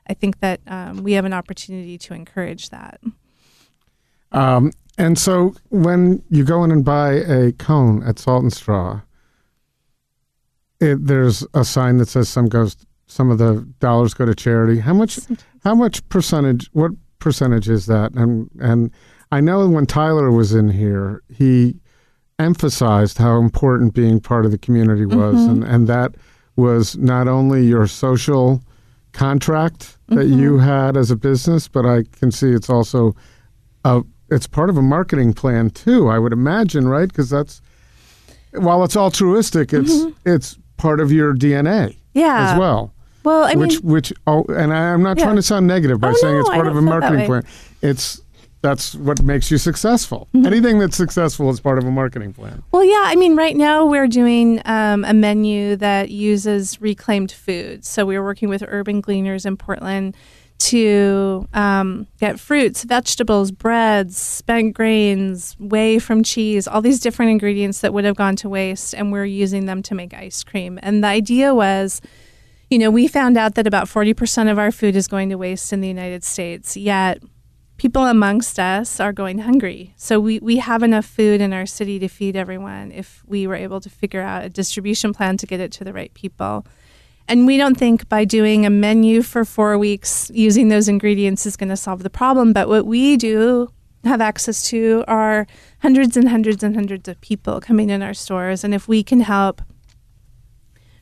I 0.08 0.14
think 0.14 0.40
that 0.40 0.60
um, 0.66 1.04
we 1.04 1.12
have 1.12 1.24
an 1.24 1.32
opportunity 1.32 1.96
to 1.98 2.14
encourage 2.14 2.70
that. 2.70 3.00
Um, 4.32 4.72
and 4.96 5.16
so 5.16 5.54
when 5.68 6.22
you 6.28 6.44
go 6.44 6.64
in 6.64 6.72
and 6.72 6.84
buy 6.84 7.12
a 7.12 7.52
cone 7.52 8.02
at 8.02 8.18
Salt 8.18 8.42
and 8.42 8.52
Straw, 8.52 9.02
it, 10.80 11.06
there's 11.06 11.46
a 11.54 11.64
sign 11.64 11.98
that 11.98 12.08
says 12.08 12.28
some 12.28 12.48
goes 12.48 12.76
some 13.06 13.30
of 13.30 13.38
the 13.38 13.66
dollars 13.80 14.12
go 14.12 14.26
to 14.26 14.34
charity. 14.34 14.80
How 14.80 14.92
much 14.92 15.20
how 15.64 15.74
much 15.74 16.06
percentage 16.08 16.68
what 16.72 16.92
percentage 17.18 17.68
is 17.68 17.86
that? 17.86 18.12
And 18.12 18.50
and 18.60 18.90
I 19.30 19.40
know 19.40 19.68
when 19.68 19.86
Tyler 19.86 20.30
was 20.30 20.54
in 20.54 20.70
here, 20.70 21.22
he 21.28 21.76
emphasized 22.38 23.18
how 23.18 23.38
important 23.38 23.94
being 23.94 24.20
part 24.20 24.44
of 24.44 24.50
the 24.50 24.58
community 24.58 25.04
was 25.04 25.36
mm-hmm. 25.36 25.50
and, 25.50 25.64
and 25.64 25.88
that 25.88 26.14
was 26.56 26.96
not 26.96 27.28
only 27.28 27.64
your 27.64 27.86
social 27.86 28.62
contract 29.12 29.96
that 30.08 30.26
mm-hmm. 30.26 30.38
you 30.38 30.58
had 30.58 30.96
as 30.96 31.10
a 31.10 31.16
business, 31.16 31.68
but 31.68 31.84
I 31.84 32.04
can 32.12 32.30
see 32.30 32.50
it's 32.50 32.70
also 32.70 33.14
a, 33.84 34.02
it's 34.30 34.46
part 34.46 34.70
of 34.70 34.76
a 34.76 34.82
marketing 34.82 35.32
plan 35.32 35.70
too. 35.70 36.08
I 36.08 36.18
would 36.18 36.32
imagine, 36.32 36.88
right? 36.88 37.08
Because 37.08 37.30
that's 37.30 37.60
while 38.52 38.84
it's 38.84 38.96
altruistic, 38.96 39.72
it's 39.72 39.92
mm-hmm. 39.92 40.10
it's 40.24 40.58
part 40.76 41.00
of 41.00 41.12
your 41.12 41.34
DNA 41.34 41.96
Yeah. 42.14 42.52
as 42.52 42.58
well. 42.58 42.92
Well, 43.28 43.44
I 43.44 43.54
which 43.54 43.82
mean, 43.82 43.92
which 43.92 44.12
oh, 44.26 44.44
and 44.48 44.72
I, 44.72 44.92
I'm 44.92 45.02
not 45.02 45.18
Yeah. 45.18 45.24
trying 45.24 45.36
to 45.36 45.42
sound 45.42 45.66
negative 45.66 46.00
by 46.00 46.10
Oh, 46.10 46.14
saying 46.14 46.34
no, 46.34 46.40
it's 46.40 46.48
part 46.48 46.66
of 46.66 46.76
a 46.76 46.80
don't 46.80 46.84
feel 46.84 46.92
that 46.92 47.00
marketing 47.00 47.26
plan. 47.26 47.42
It's 47.82 48.20
that's 48.60 48.94
what 48.94 49.22
makes 49.22 49.50
you 49.50 49.58
successful. 49.58 50.26
Mm-hmm. 50.34 50.46
Anything 50.46 50.78
that's 50.80 50.96
successful 50.96 51.48
is 51.50 51.60
part 51.60 51.78
of 51.78 51.84
a 51.84 51.90
marketing 51.90 52.32
plan. 52.32 52.62
Well, 52.72 52.82
yeah. 52.84 53.04
I 53.04 53.14
mean, 53.14 53.36
right 53.36 53.56
now 53.56 53.86
we're 53.86 54.08
doing 54.08 54.60
um, 54.64 55.04
a 55.04 55.14
menu 55.14 55.76
that 55.76 56.10
uses 56.10 56.80
reclaimed 56.80 57.30
food. 57.30 57.84
So 57.84 58.04
we're 58.04 58.24
working 58.24 58.48
with 58.48 58.64
Urban 58.66 59.00
Gleaners 59.00 59.46
in 59.46 59.56
Portland 59.56 60.16
to 60.58 61.46
um, 61.54 62.08
get 62.18 62.40
fruits, 62.40 62.82
vegetables, 62.82 63.52
breads, 63.52 64.16
spent 64.16 64.74
grains, 64.74 65.54
whey 65.60 66.00
from 66.00 66.24
cheese, 66.24 66.66
all 66.66 66.82
these 66.82 66.98
different 66.98 67.30
ingredients 67.30 67.80
that 67.80 67.94
would 67.94 68.04
have 68.04 68.16
gone 68.16 68.34
to 68.36 68.48
waste, 68.48 68.92
and 68.92 69.12
we're 69.12 69.24
using 69.24 69.66
them 69.66 69.82
to 69.84 69.94
make 69.94 70.12
ice 70.14 70.42
cream. 70.42 70.80
And 70.82 71.04
the 71.04 71.08
idea 71.08 71.54
was, 71.54 72.00
you 72.70 72.78
know, 72.78 72.90
we 72.90 73.08
found 73.08 73.36
out 73.36 73.54
that 73.54 73.66
about 73.66 73.86
40% 73.86 74.50
of 74.50 74.58
our 74.58 74.70
food 74.70 74.94
is 74.94 75.08
going 75.08 75.30
to 75.30 75.38
waste 75.38 75.72
in 75.72 75.80
the 75.80 75.88
United 75.88 76.22
States, 76.22 76.76
yet 76.76 77.22
people 77.78 78.04
amongst 78.04 78.58
us 78.58 79.00
are 79.00 79.12
going 79.12 79.38
hungry. 79.38 79.94
So 79.96 80.20
we, 80.20 80.38
we 80.40 80.56
have 80.58 80.82
enough 80.82 81.06
food 81.06 81.40
in 81.40 81.52
our 81.52 81.64
city 81.64 81.98
to 82.00 82.08
feed 82.08 82.36
everyone 82.36 82.92
if 82.92 83.22
we 83.26 83.46
were 83.46 83.54
able 83.54 83.80
to 83.80 83.88
figure 83.88 84.20
out 84.20 84.44
a 84.44 84.50
distribution 84.50 85.14
plan 85.14 85.36
to 85.38 85.46
get 85.46 85.60
it 85.60 85.72
to 85.72 85.84
the 85.84 85.92
right 85.92 86.12
people. 86.12 86.66
And 87.26 87.46
we 87.46 87.56
don't 87.56 87.76
think 87.76 88.08
by 88.08 88.24
doing 88.24 88.66
a 88.66 88.70
menu 88.70 89.22
for 89.22 89.44
four 89.44 89.78
weeks 89.78 90.30
using 90.34 90.68
those 90.68 90.88
ingredients 90.88 91.46
is 91.46 91.56
going 91.56 91.68
to 91.68 91.76
solve 91.76 92.02
the 92.02 92.10
problem. 92.10 92.52
But 92.52 92.68
what 92.68 92.86
we 92.86 93.16
do 93.16 93.70
have 94.04 94.20
access 94.20 94.68
to 94.70 95.04
are 95.06 95.46
hundreds 95.80 96.16
and 96.16 96.28
hundreds 96.28 96.62
and 96.62 96.74
hundreds 96.74 97.08
of 97.08 97.20
people 97.20 97.60
coming 97.60 97.90
in 97.90 98.02
our 98.02 98.14
stores. 98.14 98.64
And 98.64 98.74
if 98.74 98.88
we 98.88 99.02
can 99.02 99.20
help 99.20 99.62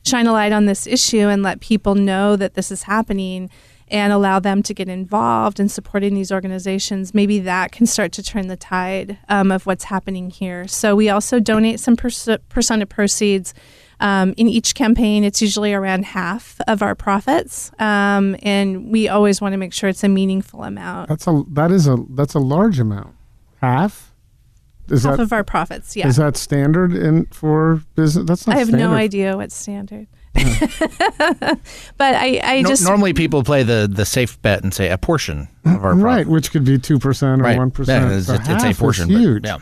shine 0.07 0.27
a 0.27 0.31
light 0.31 0.51
on 0.51 0.65
this 0.65 0.87
issue 0.87 1.27
and 1.27 1.43
let 1.43 1.59
people 1.59 1.95
know 1.95 2.35
that 2.35 2.53
this 2.53 2.71
is 2.71 2.83
happening 2.83 3.49
and 3.89 4.11
allow 4.11 4.39
them 4.39 4.61
to 4.63 4.73
get 4.73 4.89
involved 4.89 5.59
in 5.59 5.69
supporting 5.69 6.13
these 6.13 6.31
organizations, 6.31 7.13
maybe 7.13 7.39
that 7.39 7.71
can 7.71 7.85
start 7.85 8.11
to 8.13 8.23
turn 8.23 8.47
the 8.47 8.57
tide 8.57 9.17
um, 9.29 9.51
of 9.51 9.65
what's 9.65 9.85
happening 9.85 10.29
here. 10.29 10.67
So 10.67 10.95
we 10.95 11.09
also 11.09 11.39
donate 11.39 11.79
some 11.79 11.95
perc- 11.95 12.39
percent 12.49 12.81
of 12.81 12.89
proceeds. 12.89 13.53
Um, 13.99 14.35
in 14.37 14.47
each 14.47 14.75
campaign, 14.75 15.23
it's 15.23 15.41
usually 15.41 15.73
around 15.73 16.05
half 16.05 16.61
of 16.67 16.83
our 16.83 16.93
profits, 16.93 17.71
um, 17.79 18.35
and 18.43 18.91
we 18.91 19.09
always 19.09 19.41
want 19.41 19.53
to 19.53 19.57
make 19.57 19.73
sure 19.73 19.89
it's 19.89 20.03
a 20.03 20.09
meaningful 20.09 20.63
amount. 20.63 21.09
That's 21.09 21.25
a 21.25 21.41
that 21.53 21.71
is 21.71 21.87
a 21.87 21.97
that's 22.11 22.35
a 22.35 22.39
large 22.39 22.79
amount. 22.79 23.15
Half. 23.59 24.13
Is 24.89 25.03
half 25.03 25.17
that 25.17 25.23
of 25.23 25.33
our 25.33 25.43
profits, 25.43 25.95
yeah. 25.95 26.07
is 26.07 26.15
that 26.17 26.37
standard 26.37 26.93
in 26.93 27.25
for 27.27 27.81
business? 27.95 28.25
That's 28.25 28.47
not. 28.47 28.55
I 28.55 28.59
have 28.59 28.67
standard. 28.69 28.87
no 28.87 28.93
idea 28.93 29.35
what's 29.37 29.55
standard. 29.55 30.07
but 30.33 32.15
I, 32.15 32.39
I 32.43 32.61
No- 32.61 32.69
just 32.69 32.83
normally 32.83 33.13
people 33.13 33.43
play 33.43 33.63
the 33.63 33.89
the 33.91 34.05
safe 34.05 34.41
bet 34.41 34.63
and 34.63 34.73
say 34.73 34.89
a 34.89 34.97
portion 34.97 35.47
of 35.65 35.83
our 35.83 35.95
right, 35.95 36.27
which 36.27 36.51
could 36.51 36.63
be 36.63 36.77
two 36.77 36.99
percent 36.99 37.41
or 37.41 37.45
Right. 37.45 37.57
one 37.57 37.71
percent. 37.71 38.11
Yeah, 38.11 38.17
it's, 38.17 38.29
it's 38.29 38.63
a 38.63 38.73
portion. 38.79 39.07
but- 39.07 39.17
huge. 39.17 39.45
yeah. 39.45 39.57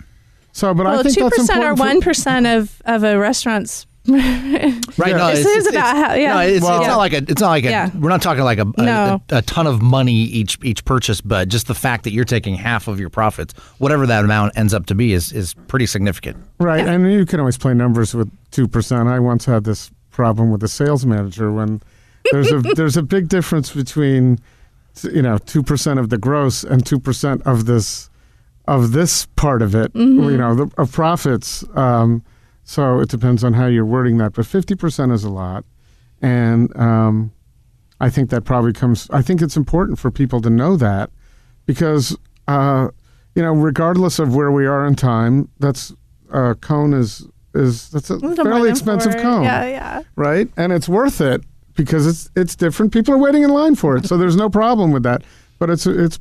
So, 0.52 0.74
but 0.74 0.88
I 0.88 1.04
think 1.04 1.16
two 1.16 1.30
percent 1.30 1.64
or 1.64 1.74
one 1.76 2.02
percent 2.02 2.46
of 2.48 2.82
of 2.86 3.04
a 3.04 3.18
restaurant's. 3.18 3.88
Right. 4.97 5.10
Yeah. 5.12 5.18
No, 5.18 5.28
This 5.32 5.39
it's, 5.39 5.49
is 5.49 5.68
it's- 5.68 5.74
about 5.74 5.95
how- 5.97 6.14
yeah. 6.14 6.34
No, 6.34 6.39
it's, 6.39 6.64
Well- 6.64 6.80
it's 6.80 6.88
not 6.88 6.97
like 6.97 7.14
a. 7.14 7.18
It's 7.18 7.41
not 7.41 7.49
like 7.49 7.66
a. 7.66 7.70
Yeah. 7.70 7.89
We're 7.97 8.10
not 8.10 8.22
talking 8.22 8.43
like 8.43 8.60
a, 8.60 8.66
a, 8.78 8.82
No. 8.82 9.22
a, 9.30 9.38
a 9.38 9.41
ton 9.41 9.68
of 9.68 9.82
money 9.82 10.14
each 10.14 10.58
each 10.64 10.86
purchase, 10.86 11.20
but 11.22 11.49
just 11.49 11.68
the 11.68 11.74
fact 11.74 12.03
that 12.06 12.12
you're 12.12 12.24
taking 12.26 12.56
half 12.56 12.88
of 12.88 12.99
your 12.99 13.10
profits, 13.10 13.53
whatever 13.80 14.06
that 14.08 14.24
amount 14.24 14.58
ends 14.58 14.74
up 14.74 14.86
to 14.88 14.95
be, 14.95 15.12
is 15.14 15.32
is 15.34 15.53
pretty 15.68 15.86
significant. 15.86 16.38
Right, 16.60 16.88
and 16.88 17.12
you 17.12 17.26
can 17.26 17.39
always 17.39 17.58
play 17.58 17.74
numbers 17.74 18.14
with 18.14 18.32
two 18.51 18.68
percent. 18.68 19.10
I 19.10 19.20
once 19.20 19.45
had 19.45 19.64
this 19.66 19.91
problem 20.12 20.49
with 20.51 20.64
a 20.64 20.68
sales 20.70 21.06
manager 21.06 21.51
when 21.51 21.82
there's 22.32 22.51
a 22.51 22.60
there's 22.76 22.95
a 22.95 23.03
big 23.03 23.28
difference 23.28 23.74
between 23.74 24.39
you 25.12 25.22
know 25.22 25.38
two 25.39 25.62
percent 25.64 25.99
of 25.99 26.10
the 26.10 26.18
gross 26.18 26.64
and 26.64 26.86
two 26.86 26.99
percent 26.99 27.41
of 27.43 27.66
this 27.66 28.10
of 28.68 28.93
this 28.93 29.26
part 29.36 29.62
of 29.62 29.76
it. 29.76 29.91
You 29.93 30.38
know, 30.38 30.56
the, 30.56 30.72
of 30.78 30.91
profits. 30.93 31.64
Um, 31.76 32.24
so 32.66 32.99
it 32.99 33.09
depends 33.09 33.43
on 33.43 33.53
how 33.53 33.68
you're 33.68 33.86
wording 33.86 34.18
that, 34.18 34.34
but 34.34 34.45
fifty 34.45 34.76
percent 34.76 35.11
is 35.13 35.24
a 35.24 35.30
lot, 35.30 35.63
and 36.22 36.76
um, 36.76 37.32
I 38.01 38.09
think 38.09 38.30
that 38.32 38.43
probably 38.43 38.74
comes. 38.74 39.09
I 39.11 39.22
think 39.22 39.41
it's 39.41 39.55
important 39.55 39.99
for 39.99 40.11
people 40.11 40.41
to 40.41 40.49
know 40.49 40.76
that 40.76 41.09
because 41.66 42.18
uh, 42.47 42.89
you 43.36 43.41
know, 43.41 43.53
regardless 43.53 44.20
of 44.20 44.36
where 44.36 44.51
we 44.51 44.66
are 44.66 44.86
in 44.86 44.95
time, 44.95 45.49
that's 45.59 45.93
uh, 46.34 46.55
cone 46.55 46.93
is 46.93 47.28
is 47.53 47.89
that's 47.89 48.09
a 48.09 48.20
more 48.20 48.36
fairly 48.36 48.70
expensive 48.70 49.16
cone, 49.18 49.43
Yeah, 49.43 49.66
yeah. 49.66 50.01
right? 50.16 50.49
And 50.57 50.74
it's 50.74 50.89
worth 50.89 51.22
it 51.22 51.41
because 51.76 52.07
it's 52.07 52.30
it's 52.36 52.55
different. 52.55 52.91
People 52.91 53.13
are 53.13 53.18
waiting 53.18 53.43
in 53.43 53.49
line 53.49 53.76
for 53.76 53.95
it, 53.95 54.05
so 54.05 54.18
there's 54.18 54.36
no 54.36 54.49
problem 54.49 54.91
with 54.91 55.03
that. 55.03 55.24
But 55.59 55.70
it's 55.70 55.86
it's 55.86 56.20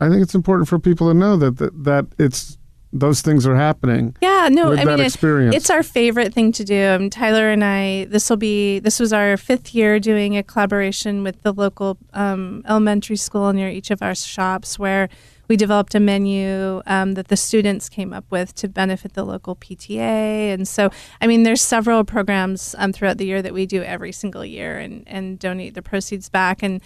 I 0.00 0.08
think 0.08 0.22
it's 0.22 0.34
important 0.34 0.68
for 0.68 0.78
people 0.78 1.08
to 1.08 1.14
know 1.14 1.36
that 1.36 1.58
that, 1.58 1.84
that 1.84 2.06
it's 2.18 2.58
those 2.94 3.20
things 3.22 3.44
are 3.44 3.56
happening. 3.56 4.16
Yeah, 4.22 4.48
no, 4.50 4.72
I 4.72 4.84
mean, 4.84 5.00
experience. 5.00 5.56
it's 5.56 5.68
our 5.68 5.82
favorite 5.82 6.32
thing 6.32 6.52
to 6.52 6.64
do. 6.64 6.86
Um, 6.86 7.10
Tyler 7.10 7.50
and 7.50 7.64
I, 7.64 8.04
this 8.04 8.30
will 8.30 8.36
be, 8.36 8.78
this 8.78 9.00
was 9.00 9.12
our 9.12 9.36
fifth 9.36 9.74
year 9.74 9.98
doing 9.98 10.36
a 10.36 10.44
collaboration 10.44 11.24
with 11.24 11.42
the 11.42 11.52
local 11.52 11.98
um, 12.12 12.62
elementary 12.68 13.16
school 13.16 13.52
near 13.52 13.68
each 13.68 13.90
of 13.90 14.00
our 14.00 14.14
shops 14.14 14.78
where 14.78 15.08
we 15.48 15.56
developed 15.56 15.94
a 15.96 16.00
menu 16.00 16.80
um, 16.86 17.14
that 17.14 17.28
the 17.28 17.36
students 17.36 17.88
came 17.88 18.12
up 18.12 18.24
with 18.30 18.54
to 18.54 18.68
benefit 18.68 19.14
the 19.14 19.24
local 19.24 19.56
PTA. 19.56 20.54
And 20.54 20.66
so, 20.66 20.90
I 21.20 21.26
mean, 21.26 21.42
there's 21.42 21.60
several 21.60 22.04
programs 22.04 22.76
um, 22.78 22.92
throughout 22.92 23.18
the 23.18 23.26
year 23.26 23.42
that 23.42 23.52
we 23.52 23.66
do 23.66 23.82
every 23.82 24.12
single 24.12 24.44
year 24.44 24.78
and, 24.78 25.02
and 25.06 25.38
donate 25.38 25.74
the 25.74 25.82
proceeds 25.82 26.28
back. 26.28 26.62
And 26.62 26.80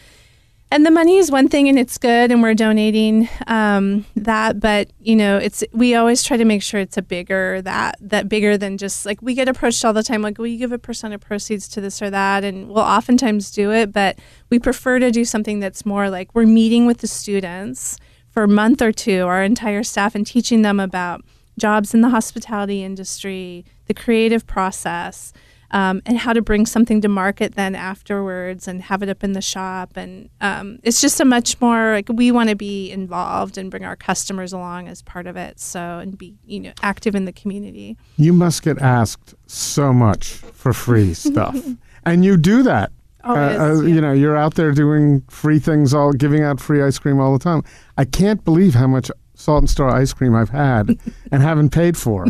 and 0.71 0.85
the 0.85 0.91
money 0.91 1.17
is 1.17 1.31
one 1.31 1.49
thing 1.49 1.69
and 1.69 1.79
it's 1.79 1.97
good 1.97 2.31
and 2.31 2.43
we're 2.43 2.55
donating 2.55 3.29
um, 3.47 4.05
that 4.17 4.61
but 4.61 4.91
you 5.01 5.17
know 5.17 5.39
it's 5.39 5.65
we 5.73 5.95
always 5.95 6.23
try 6.23 6.37
to 6.37 6.45
make 6.45 6.63
sure 6.63 6.81
it's 6.81 6.97
a 6.97 7.03
bigger 7.03 7.63
that 7.63 7.97
that 8.01 8.29
bigger 8.29 8.57
than 8.57 8.77
just 8.77 9.07
like 9.07 9.21
we 9.23 9.35
get 9.35 9.49
approached 9.49 9.85
all 9.85 9.93
the 9.93 10.03
time 10.03 10.23
like 10.23 10.39
will 10.39 10.47
you 10.47 10.59
give 10.59 10.73
a 10.73 10.79
percent 10.79 11.15
of 11.15 11.21
proceeds 11.21 11.69
to 11.69 11.81
this 11.81 12.03
or 12.03 12.11
that? 12.11 12.45
And 12.45 12.69
we'll 12.69 12.79
oftentimes 12.79 13.51
do 13.51 13.73
it 13.73 13.93
but 13.93 14.19
we 14.51 14.59
prefer 14.59 14.99
to 14.99 15.11
do 15.11 15.25
something 15.25 15.61
that's 15.61 15.87
more 15.87 16.11
like 16.11 16.35
we're 16.35 16.47
meeting 16.47 16.87
with 16.87 16.99
the 16.99 17.09
students 17.09 17.97
for 18.31 18.43
a 18.43 18.49
month 18.49 18.83
or 18.83 18.93
two 18.93 19.27
our 19.27 19.43
entire 19.43 19.83
staff 19.83 20.15
and 20.15 20.27
teaching 20.27 20.63
them 20.63 20.79
about 20.79 21.23
jobs 21.59 21.95
in 21.95 22.03
the 22.03 22.11
hospitality 22.11 22.85
industry 22.85 23.65
the 23.87 23.95
creative 23.95 24.47
process 24.47 25.33
um, 25.71 26.03
and 26.07 26.19
how 26.19 26.33
to 26.33 26.43
bring 26.43 26.67
something 26.67 27.01
to 27.01 27.09
market 27.09 27.55
then 27.55 27.75
afterwards 27.75 28.67
and 28.67 28.83
have 28.83 29.03
it 29.03 29.09
up 29.09 29.23
in 29.23 29.33
the 29.33 29.43
shop. 29.43 29.97
And 29.97 30.31
um, 30.41 30.79
it's 30.83 31.01
just 31.01 31.21
a 31.21 31.25
much 31.25 31.61
more 31.61 31.93
like 31.93 32.09
we 32.09 32.31
want 32.31 32.49
to 32.49 32.57
be 32.57 32.91
involved 32.91 33.59
and 33.59 33.71
bring 33.71 33.85
our 33.85 33.97
customers 33.97 34.53
along 34.53 34.89
as 34.89 35.03
part 35.03 35.27
of 35.27 35.37
it. 35.37 35.61
So 35.61 35.99
and 35.99 36.17
be 36.17 36.35
you 36.47 36.61
know 36.61 36.73
active 36.83 37.15
in 37.15 37.25
the 37.25 37.33
community. 37.33 37.97
You 38.17 38.33
must 38.33 38.63
get 38.63 38.79
asked 38.79 39.35
so 39.47 39.93
much 39.93 40.29
for 40.33 40.73
free 40.73 41.15
stuff, 41.15 41.57
and 42.05 42.25
you 42.25 42.37
do 42.37 42.63
that. 42.63 42.93
Always, 43.25 43.59
uh, 43.59 43.83
yeah. 43.83 43.95
You 43.95 44.01
know, 44.01 44.13
you're 44.13 44.37
out 44.37 44.55
there 44.55 44.73
doing 44.73 45.23
free 45.29 45.59
things, 45.59 45.93
all 45.93 46.13
giving 46.13 46.43
out 46.43 46.61
free 46.61 46.83
ice 46.83 46.99
cream 46.99 47.21
all 47.21 47.33
the 47.33 47.43
time. 47.43 47.63
I 47.97 48.05
can't 48.05 48.45
believe 48.45 48.75
how 48.75 48.87
much 48.87 49.11
Salt 49.39 49.61
and 49.63 49.71
Straw 49.71 49.95
ice 49.95 50.13
cream 50.13 50.35
I've 50.35 50.51
had 50.51 50.99
and 51.33 51.43
haven't 51.43 51.71
paid 51.71 51.97
for. 51.97 52.27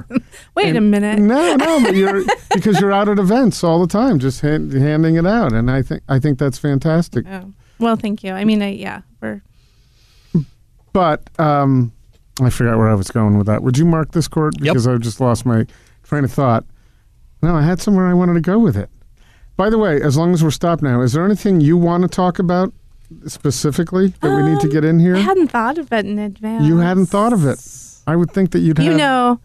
Wait 0.54 0.76
a 0.76 0.80
minute. 0.80 1.18
No, 1.18 1.56
no, 1.56 1.80
but 1.82 1.94
you're 1.96 2.22
because 2.54 2.78
you're 2.80 2.92
out 2.92 3.08
at 3.08 3.18
events 3.18 3.64
all 3.64 3.80
the 3.80 3.86
time, 3.86 4.18
just 4.18 4.42
hand, 4.42 4.74
handing 4.74 5.16
it 5.16 5.26
out, 5.26 5.54
and 5.54 5.70
I 5.70 5.80
think 5.80 6.02
I 6.06 6.18
think 6.18 6.38
that's 6.38 6.58
fantastic. 6.58 7.24
Oh. 7.26 7.52
Well, 7.78 7.96
thank 7.96 8.22
you. 8.22 8.32
I 8.32 8.44
mean, 8.44 8.60
I, 8.60 8.72
yeah, 8.72 9.02
we're 9.22 9.40
But 10.92 11.30
um, 11.40 11.92
I 12.42 12.50
forgot 12.50 12.76
where 12.76 12.88
I 12.90 12.94
was 12.94 13.10
going 13.10 13.38
with 13.38 13.46
that. 13.46 13.62
Would 13.62 13.78
you 13.78 13.84
mark 13.86 14.12
this 14.12 14.28
court 14.28 14.54
Yep. 14.60 14.74
because 14.74 14.86
I've 14.86 15.00
just 15.00 15.20
lost 15.20 15.46
my 15.46 15.64
train 16.02 16.24
of 16.24 16.32
thought? 16.32 16.64
No, 17.42 17.54
I 17.54 17.62
had 17.62 17.80
somewhere 17.80 18.06
I 18.06 18.14
wanted 18.14 18.34
to 18.34 18.40
go 18.40 18.58
with 18.58 18.76
it. 18.76 18.90
By 19.56 19.70
the 19.70 19.78
way, 19.78 20.00
as 20.02 20.16
long 20.16 20.34
as 20.34 20.42
we're 20.44 20.50
stopped 20.50 20.82
now, 20.82 21.00
is 21.00 21.12
there 21.14 21.24
anything 21.24 21.60
you 21.60 21.76
want 21.76 22.02
to 22.02 22.08
talk 22.08 22.38
about 22.38 22.72
specifically 23.26 24.08
that 24.20 24.34
we 24.36 24.42
need 24.50 24.60
to 24.60 24.66
Um, 24.66 24.72
get 24.72 24.84
in 24.84 24.98
here? 24.98 25.16
I 25.16 25.20
hadn't 25.20 25.48
thought 25.48 25.78
of 25.78 25.92
it 25.92 26.06
in 26.06 26.18
advance. 26.18 26.64
You 26.64 26.78
hadn't 26.78 27.06
thought 27.06 27.32
of 27.32 27.46
it. 27.46 27.58
I 28.06 28.16
would 28.16 28.30
think 28.30 28.50
that 28.52 28.60
you'd 28.60 28.78
have. 28.78 28.84
You 28.84 28.92
have. 28.92 28.98
know, 29.00 29.40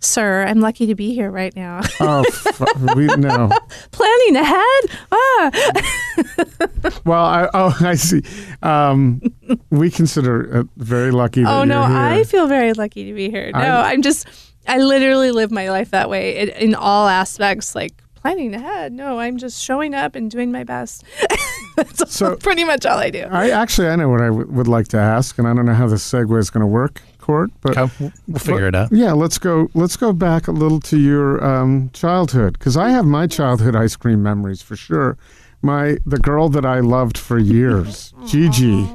sir, 0.00 0.44
I'm 0.46 0.60
lucky 0.60 0.86
to 0.86 0.94
be 0.94 1.14
here 1.14 1.30
right 1.30 1.54
now. 1.54 1.80
Oh, 2.00 2.22
fu- 2.24 2.94
we 2.96 3.06
no. 3.16 3.50
Planning 3.92 4.36
ahead. 4.36 4.84
Ah. 5.12 5.50
Well, 7.04 7.24
I, 7.24 7.48
oh, 7.54 7.76
I 7.80 7.94
see. 7.94 8.22
Um, 8.62 9.22
we 9.70 9.90
consider 9.90 10.60
it 10.60 10.66
very 10.76 11.10
lucky 11.10 11.44
Oh 11.44 11.64
no. 11.64 11.82
I 11.82 12.24
feel 12.24 12.46
very 12.46 12.72
lucky 12.72 13.04
to 13.06 13.14
be 13.14 13.30
here. 13.30 13.50
No, 13.52 13.58
I- 13.60 13.92
I'm 13.92 14.02
just 14.02 14.26
I 14.66 14.78
literally 14.78 15.30
live 15.30 15.50
my 15.50 15.70
life 15.70 15.90
that 15.90 16.10
way 16.10 16.36
in, 16.38 16.48
in 16.50 16.74
all 16.74 17.06
aspects, 17.08 17.74
like 17.74 17.92
planning 18.14 18.54
ahead. 18.54 18.92
No, 18.92 19.18
I'm 19.20 19.36
just 19.38 19.62
showing 19.62 19.94
up 19.94 20.14
and 20.16 20.30
doing 20.30 20.50
my 20.52 20.64
best. 20.64 21.04
That's 21.78 22.14
So- 22.14 22.36
pretty 22.48 22.64
much 22.64 22.84
all 22.86 22.98
I 22.98 23.10
do. 23.10 23.22
I 23.30 23.50
actually 23.50 23.88
I 23.88 23.96
know 23.96 24.08
what 24.08 24.20
I 24.20 24.26
w- 24.26 24.46
would 24.50 24.68
like 24.68 24.88
to 24.88 24.98
ask, 24.98 25.38
and 25.38 25.46
I 25.48 25.54
don't 25.54 25.66
know 25.66 25.74
how 25.74 25.86
this 25.88 26.02
segue 26.10 26.38
is 26.38 26.50
going 26.50 26.62
to 26.62 26.66
work, 26.66 27.00
Court. 27.18 27.50
But 27.60 27.76
Okay, 27.78 27.92
we'll- 28.00 28.12
we'll 28.26 28.38
figure 28.38 28.66
it 28.68 28.74
out. 28.74 28.90
Yeah, 28.92 29.12
let's 29.12 29.38
go. 29.38 29.68
Let's 29.74 29.96
go 29.96 30.12
back 30.12 30.48
a 30.48 30.52
little 30.52 30.80
to 30.80 30.98
your 30.98 31.44
um, 31.44 31.90
childhood 31.92 32.54
because 32.58 32.76
I 32.76 32.90
have 32.90 33.04
my 33.06 33.26
childhood 33.26 33.76
ice 33.76 33.96
cream 33.96 34.22
memories 34.22 34.62
for 34.62 34.76
sure. 34.76 35.16
My 35.62 35.98
the 36.06 36.18
girl 36.18 36.48
that 36.50 36.64
I 36.64 36.80
loved 36.80 37.18
for 37.18 37.38
years, 37.38 38.12
Gigi. 38.26 38.88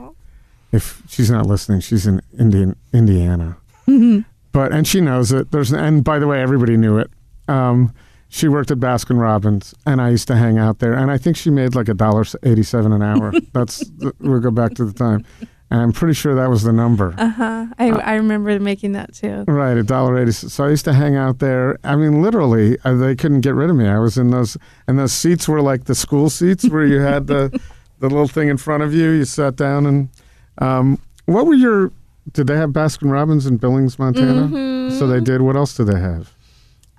If 0.72 1.04
she's 1.08 1.30
not 1.30 1.46
listening, 1.46 1.82
she's 1.82 2.08
in 2.08 2.22
Indian 2.38 2.76
Indiana. 2.94 3.58
But 4.54 4.72
and 4.72 4.88
she 4.88 5.02
knows 5.02 5.32
it. 5.32 5.50
There's 5.52 5.72
and 5.74 6.04
by 6.04 6.20
the 6.20 6.28
way, 6.28 6.40
everybody 6.40 6.78
knew 6.78 7.00
it. 7.00 7.10
Um, 7.48 7.92
she 8.34 8.48
worked 8.48 8.72
at 8.72 8.80
Baskin 8.80 9.22
Robbins, 9.22 9.76
and 9.86 10.02
I 10.02 10.10
used 10.10 10.28
to 10.28 10.36
hang 10.36 10.58
out 10.58 10.80
there. 10.80 10.94
And 10.94 11.12
I 11.12 11.20
think 11.20 11.38
she 11.38 11.52
made 11.52 11.76
like 11.76 11.88
a 11.88 11.94
dollar 11.94 12.26
eighty-seven 12.42 12.92
an 12.92 13.04
hour. 13.04 13.32
That's 13.54 13.84
we'll 14.20 14.40
go 14.40 14.50
back 14.50 14.74
to 14.74 14.86
the 14.86 14.92
time, 14.92 15.24
and 15.70 15.80
I'm 15.80 15.92
pretty 15.92 16.16
sure 16.16 16.34
that 16.34 16.50
was 16.50 16.64
the 16.64 16.74
number. 16.74 17.14
Uh 17.16 17.30
huh. 17.30 17.66
I, 17.78 17.90
I 17.92 18.16
remember 18.16 18.60
making 18.60 18.94
that 18.94 19.14
too. 19.14 19.44
Right, 19.48 19.78
a 19.78 19.84
dollar 19.84 20.18
eighty. 20.20 20.32
So 20.32 20.66
I 20.66 20.70
used 20.70 20.84
to 20.86 20.94
hang 20.94 21.16
out 21.16 21.38
there. 21.38 21.78
I 21.84 21.96
mean, 21.96 22.24
literally, 22.24 22.76
uh, 22.84 22.96
they 22.96 23.16
couldn't 23.16 23.42
get 23.42 23.54
rid 23.54 23.70
of 23.70 23.76
me. 23.76 23.88
I 23.88 24.00
was 24.00 24.18
in 24.18 24.32
those, 24.32 24.58
and 24.88 24.98
those 24.98 25.14
seats 25.14 25.48
were 25.48 25.62
like 25.62 25.84
the 25.84 25.94
school 25.94 26.32
seats 26.32 26.68
where 26.68 26.88
you 26.88 27.02
had 27.02 27.28
the 27.28 27.50
the 28.00 28.10
little 28.10 28.28
thing 28.28 28.48
in 28.48 28.58
front 28.58 28.82
of 28.82 28.96
you. 28.96 29.12
You 29.12 29.26
sat 29.26 29.58
down, 29.58 29.86
and 29.86 30.10
um, 30.58 31.00
what 31.28 31.46
were 31.46 31.54
your? 31.54 31.92
Did 32.32 32.48
they 32.48 32.56
have 32.56 32.72
Baskin 32.72 33.12
Robbins 33.12 33.46
in 33.46 33.58
Billings, 33.58 34.00
Montana? 34.00 34.90
So 34.98 35.06
they 35.06 35.20
did. 35.20 35.42
What 35.42 35.56
else 35.56 35.76
did 35.78 35.86
they 35.86 36.00
have? 36.00 36.33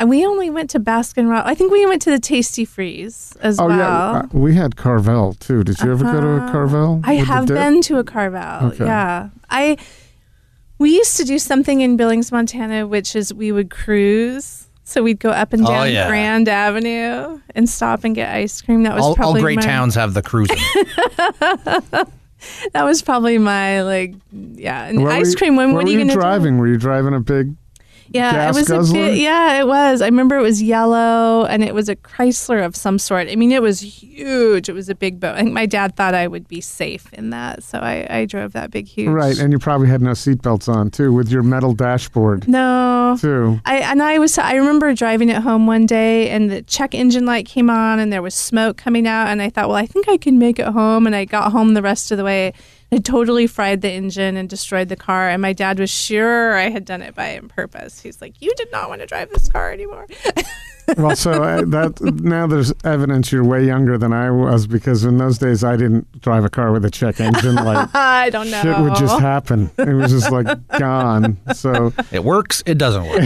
And 0.01 0.11
we 0.11 0.27
only 0.27 0.51
went 0.51 0.71
to 0.71 0.81
Baskin 0.81 1.29
Robbins. 1.31 1.51
I 1.51 1.55
think 1.55 1.71
we 1.73 1.87
went 1.87 2.03
to 2.03 2.11
the 2.11 2.19
Tastee-Freez 2.19 3.37
as 3.41 3.59
well. 3.59 3.67
Oh 3.67 3.69
well. 3.69 3.79
yeah, 3.79 4.19
uh, 4.19 4.27
we 4.33 4.55
had 4.55 4.75
Carvel 4.77 5.35
too. 5.35 5.63
Did 5.63 5.81
you 5.81 5.93
ever 5.93 6.05
go 6.05 6.21
to 6.21 6.45
a 6.47 6.51
Carvel? 6.51 7.01
I 7.05 7.15
have 7.15 7.47
been 7.47 7.81
to 7.83 7.99
a 7.99 8.05
Carvel. 8.05 8.71
Okay. 8.73 8.85
Yeah. 8.85 9.29
I 9.51 9.77
we 10.79 10.97
used 10.97 11.17
to 11.19 11.25
do 11.25 11.39
something 11.39 11.81
in 11.81 11.97
Billings, 11.97 12.33
Montana, 12.33 12.87
which 12.89 13.15
is 13.15 13.33
we 13.33 13.53
would 13.53 13.71
cruise. 13.71 14.67
So 14.87 15.03
we'd 15.03 15.21
go 15.21 15.31
up 15.31 15.53
and 15.55 15.63
Oh, 15.65 15.69
down 15.69 15.93
yeah. 15.93 16.09
Grand 16.09 16.49
Avenue 16.49 17.41
and 17.55 17.71
stop 17.71 18.03
and 18.05 18.15
get 18.15 18.35
ice 18.35 18.61
cream. 18.61 18.83
That 18.83 18.95
was 18.95 19.03
All, 19.03 19.11
all 19.11 19.17
probably 19.17 19.41
great 19.41 19.57
my, 19.57 19.63
towns 19.63 19.95
have 19.95 20.13
the 20.13 20.23
cruising. 20.23 20.59
That 22.75 22.85
was 22.85 23.01
probably 23.01 23.39
my 23.39 23.83
like 23.83 24.15
yeah. 24.33 24.85
And 24.85 25.03
What 25.03 25.13
ice 25.13 25.31
you- 25.31 25.37
cream. 25.39 25.57
When 25.57 25.69
what 25.69 25.77
what 25.77 25.85
were 25.85 25.91
you 25.91 25.99
you 26.01 26.05
gonna 26.05 26.13
do? 26.15 26.21
driving? 26.21 26.59
Were 26.59 26.67
you 26.67 26.77
driving 26.77 27.15
a 27.15 27.21
big? 27.21 27.55
Yeah, 28.09 28.33
gas 28.33 28.57
it 28.57 28.61
was 28.61 28.69
guzzler? 28.69 29.05
a 29.05 29.15
yeah, 29.15 29.61
it 29.61 29.67
was. 29.67 30.03
I 30.03 30.07
remember 30.07 30.37
it 30.37 30.43
was 30.43 30.63
yellow 30.63 31.45
and 31.47 31.63
it 31.65 31.75
was 31.75 31.89
a 31.89 31.97
Chrysler 31.97 32.65
of 32.65 32.77
some 32.77 32.99
sort. 32.99 33.29
I 33.29 33.37
mean, 33.37 33.53
it 33.53 33.63
was 33.63 33.81
huge. 33.81 34.69
It 34.69 34.73
was 34.73 34.89
a 34.89 34.95
big 34.95 35.21
boat. 35.21 35.37
I 35.37 35.43
think 35.43 35.53
my 35.53 35.67
dad 35.67 35.97
thought 35.97 36.15
I 36.15 36.27
would 36.27 36.49
be 36.49 36.61
safe 36.61 37.13
in 37.13 37.31
that, 37.31 37.63
so 37.63 37.79
I, 37.79 38.07
I 38.09 38.25
drove 38.27 38.53
that 38.53 38.71
big, 38.71 38.87
huge. 38.87 39.09
Right, 39.09 39.39
and 39.39 39.53
you 39.53 39.59
probably 39.59 39.89
had 39.89 40.03
no 40.03 40.13
seatbelts 40.13 40.69
on 40.69 40.91
too, 40.91 41.13
with 41.13 41.31
your 41.31 41.43
metal 41.43 41.75
dashboard 41.75 42.47
no. 42.49 43.17
too. 43.21 43.61
I 43.65 43.79
and 43.79 44.03
I 44.03 44.19
was 44.19 44.37
I 44.39 44.55
remember 44.55 44.93
driving 44.95 45.29
it 45.29 45.43
home 45.43 45.67
one 45.67 45.87
day 45.87 46.31
and 46.31 46.51
the 46.51 46.63
check 46.63 46.95
engine 46.95 47.27
light 47.27 47.47
came 47.47 47.71
on 47.71 47.99
and 47.99 48.13
there 48.13 48.23
was 48.23 48.35
smoke 48.35 48.77
coming 48.77 49.07
out 49.07 49.29
and 49.29 49.43
I 49.43 49.51
thought, 49.51 49.69
well, 49.69 49.77
I 49.77 49.87
think 49.87 50.09
I 50.09 50.17
can 50.17 50.39
make 50.39 50.59
it 50.59 50.67
home 50.67 51.07
and 51.07 51.15
I 51.15 51.25
got 51.25 51.53
home 51.53 51.75
the 51.75 51.83
rest 51.83 52.11
of 52.11 52.19
the 52.19 52.25
way. 52.25 52.53
I 52.95 52.99
totally 52.99 53.49
fried 53.49 53.81
the 53.81 53.91
engine 53.91 54.37
and 54.37 54.49
destroyed 54.49 54.89
the 54.89 54.95
car 54.97 55.29
and 55.29 55.43
my 55.43 55.53
dad 55.53 55.81
was 55.81 55.91
sure 55.91 56.55
I 56.57 56.71
had 56.71 56.85
done 56.85 57.03
it 57.03 57.15
by 57.17 57.37
on 57.37 57.49
purpose. 57.49 58.01
He's 58.01 58.21
like, 58.21 58.41
"You 58.41 58.55
did 58.57 58.71
not 58.71 58.89
want 58.89 59.01
to 59.01 59.07
drive 59.07 59.31
this 59.31 59.49
car 59.49 59.73
anymore." 59.73 60.07
Well, 60.99 61.17
so 61.17 61.43
uh, 61.43 61.63
that 61.69 61.99
now 62.23 62.47
there's 62.47 62.71
evidence 62.85 63.33
you're 63.33 63.43
way 63.43 63.65
younger 63.65 63.97
than 63.97 64.13
I 64.13 64.31
was 64.31 64.67
because 64.67 65.03
in 65.03 65.17
those 65.17 65.39
days 65.39 65.65
I 65.65 65.77
didn't 65.79 66.21
drive 66.21 66.45
a 66.45 66.51
car 66.51 66.73
with 66.73 66.85
a 66.85 66.91
check 66.91 67.21
engine 67.21 67.55
light. 67.55 67.89
I 67.95 68.29
don't 68.29 68.51
know. 68.51 68.61
Shit 68.61 68.79
would 68.81 68.95
just 68.97 69.19
happen. 69.19 69.71
It 69.79 69.95
was 69.95 70.13
just 70.13 70.31
like 70.31 70.47
gone. 70.79 71.39
So, 71.55 71.95
it 72.13 72.23
works, 72.23 72.63
it 72.67 72.77
doesn't 72.77 73.05
work. 73.09 73.23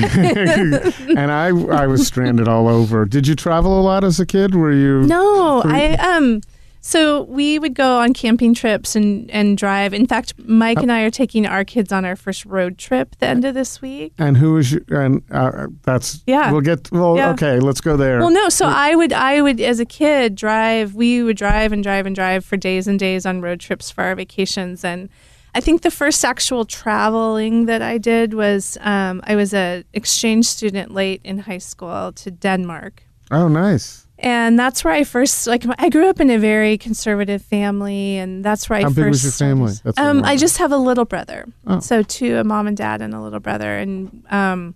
and 1.18 1.32
I 1.32 1.48
I 1.48 1.88
was 1.88 2.06
stranded 2.06 2.46
all 2.46 2.68
over. 2.68 3.04
Did 3.04 3.26
you 3.26 3.34
travel 3.34 3.80
a 3.80 3.82
lot 3.82 4.04
as 4.04 4.20
a 4.20 4.24
kid? 4.24 4.54
Were 4.54 4.72
you? 4.72 5.02
No, 5.02 5.62
Free- 5.62 5.72
I 5.72 6.16
um. 6.16 6.40
So 6.80 7.22
we 7.22 7.58
would 7.58 7.74
go 7.74 7.98
on 7.98 8.12
camping 8.14 8.54
trips 8.54 8.96
and 8.96 9.30
and 9.30 9.58
drive. 9.58 9.92
In 9.94 10.06
fact, 10.06 10.34
Mike 10.38 10.82
and 10.82 10.92
I 10.92 11.02
are 11.02 11.10
taking 11.10 11.46
our 11.46 11.64
kids 11.64 11.92
on 11.92 12.04
our 12.04 12.16
first 12.16 12.44
road 12.46 12.78
trip 12.78 13.16
the 13.18 13.26
end 13.26 13.44
of 13.44 13.54
this 13.54 13.82
week. 13.82 14.12
And 14.18 14.36
who 14.36 14.56
is 14.56 14.72
was 14.72 14.72
you? 14.72 14.96
And 14.96 15.22
uh, 15.30 15.66
that's 15.82 16.22
Yeah. 16.26 16.52
We'll 16.52 16.64
get. 16.64 16.90
Well, 16.92 17.16
Yeah. 17.16 17.32
okay. 17.32 17.60
Let's 17.60 17.80
go 17.80 17.96
there. 17.96 18.18
Well, 18.18 18.30
no. 18.30 18.48
So 18.48 18.66
I 18.66 18.94
would, 18.94 19.12
I 19.12 19.42
would, 19.42 19.60
as 19.60 19.80
a 19.80 19.84
kid, 19.84 20.34
drive. 20.34 20.94
We 20.94 21.22
would 21.22 21.36
drive 21.36 21.72
and 21.72 21.82
drive 21.82 22.06
and 22.06 22.16
drive 22.16 22.44
for 22.44 22.56
days 22.56 22.88
and 22.88 22.98
days 22.98 23.26
on 23.26 23.40
road 23.42 23.60
trips 23.60 23.90
for 23.90 24.04
our 24.04 24.16
vacations. 24.16 24.84
And 24.84 25.08
I 25.54 25.60
think 25.60 25.82
the 25.82 25.90
first 25.90 26.24
actual 26.24 26.64
traveling 26.64 27.66
that 27.66 27.82
I 27.82 27.98
did 27.98 28.34
was 28.34 28.76
um, 28.80 29.20
I 29.30 29.36
was 29.36 29.54
a 29.54 29.82
exchange 29.92 30.44
student 30.44 30.92
late 30.94 31.20
in 31.24 31.38
high 31.38 31.60
school 31.60 32.12
to 32.12 32.30
Denmark. 32.30 33.02
oh, 33.30 33.48
nice. 33.48 34.07
And 34.20 34.58
that's 34.58 34.82
where 34.82 34.92
I 34.92 35.04
first 35.04 35.46
like. 35.46 35.64
I 35.78 35.88
grew 35.90 36.08
up 36.08 36.18
in 36.18 36.28
a 36.28 36.38
very 36.38 36.76
conservative 36.76 37.40
family, 37.40 38.16
and 38.16 38.44
that's 38.44 38.68
where 38.68 38.80
I 38.80 38.82
How 38.82 38.88
first. 38.88 38.96
big 38.96 39.06
was 39.08 39.22
your 39.24 39.32
family? 39.32 39.72
That's 39.84 39.96
I 39.96 40.08
um, 40.08 40.24
I 40.24 40.36
just 40.36 40.58
have 40.58 40.72
a 40.72 40.76
little 40.76 41.04
brother, 41.04 41.46
Oh. 41.68 41.78
so 41.78 42.02
two, 42.02 42.36
a 42.36 42.42
mom 42.42 42.66
and 42.66 42.76
dad, 42.76 43.00
and 43.00 43.14
a 43.14 43.20
little 43.20 43.38
brother, 43.38 43.76
and 43.78 44.24
um, 44.30 44.74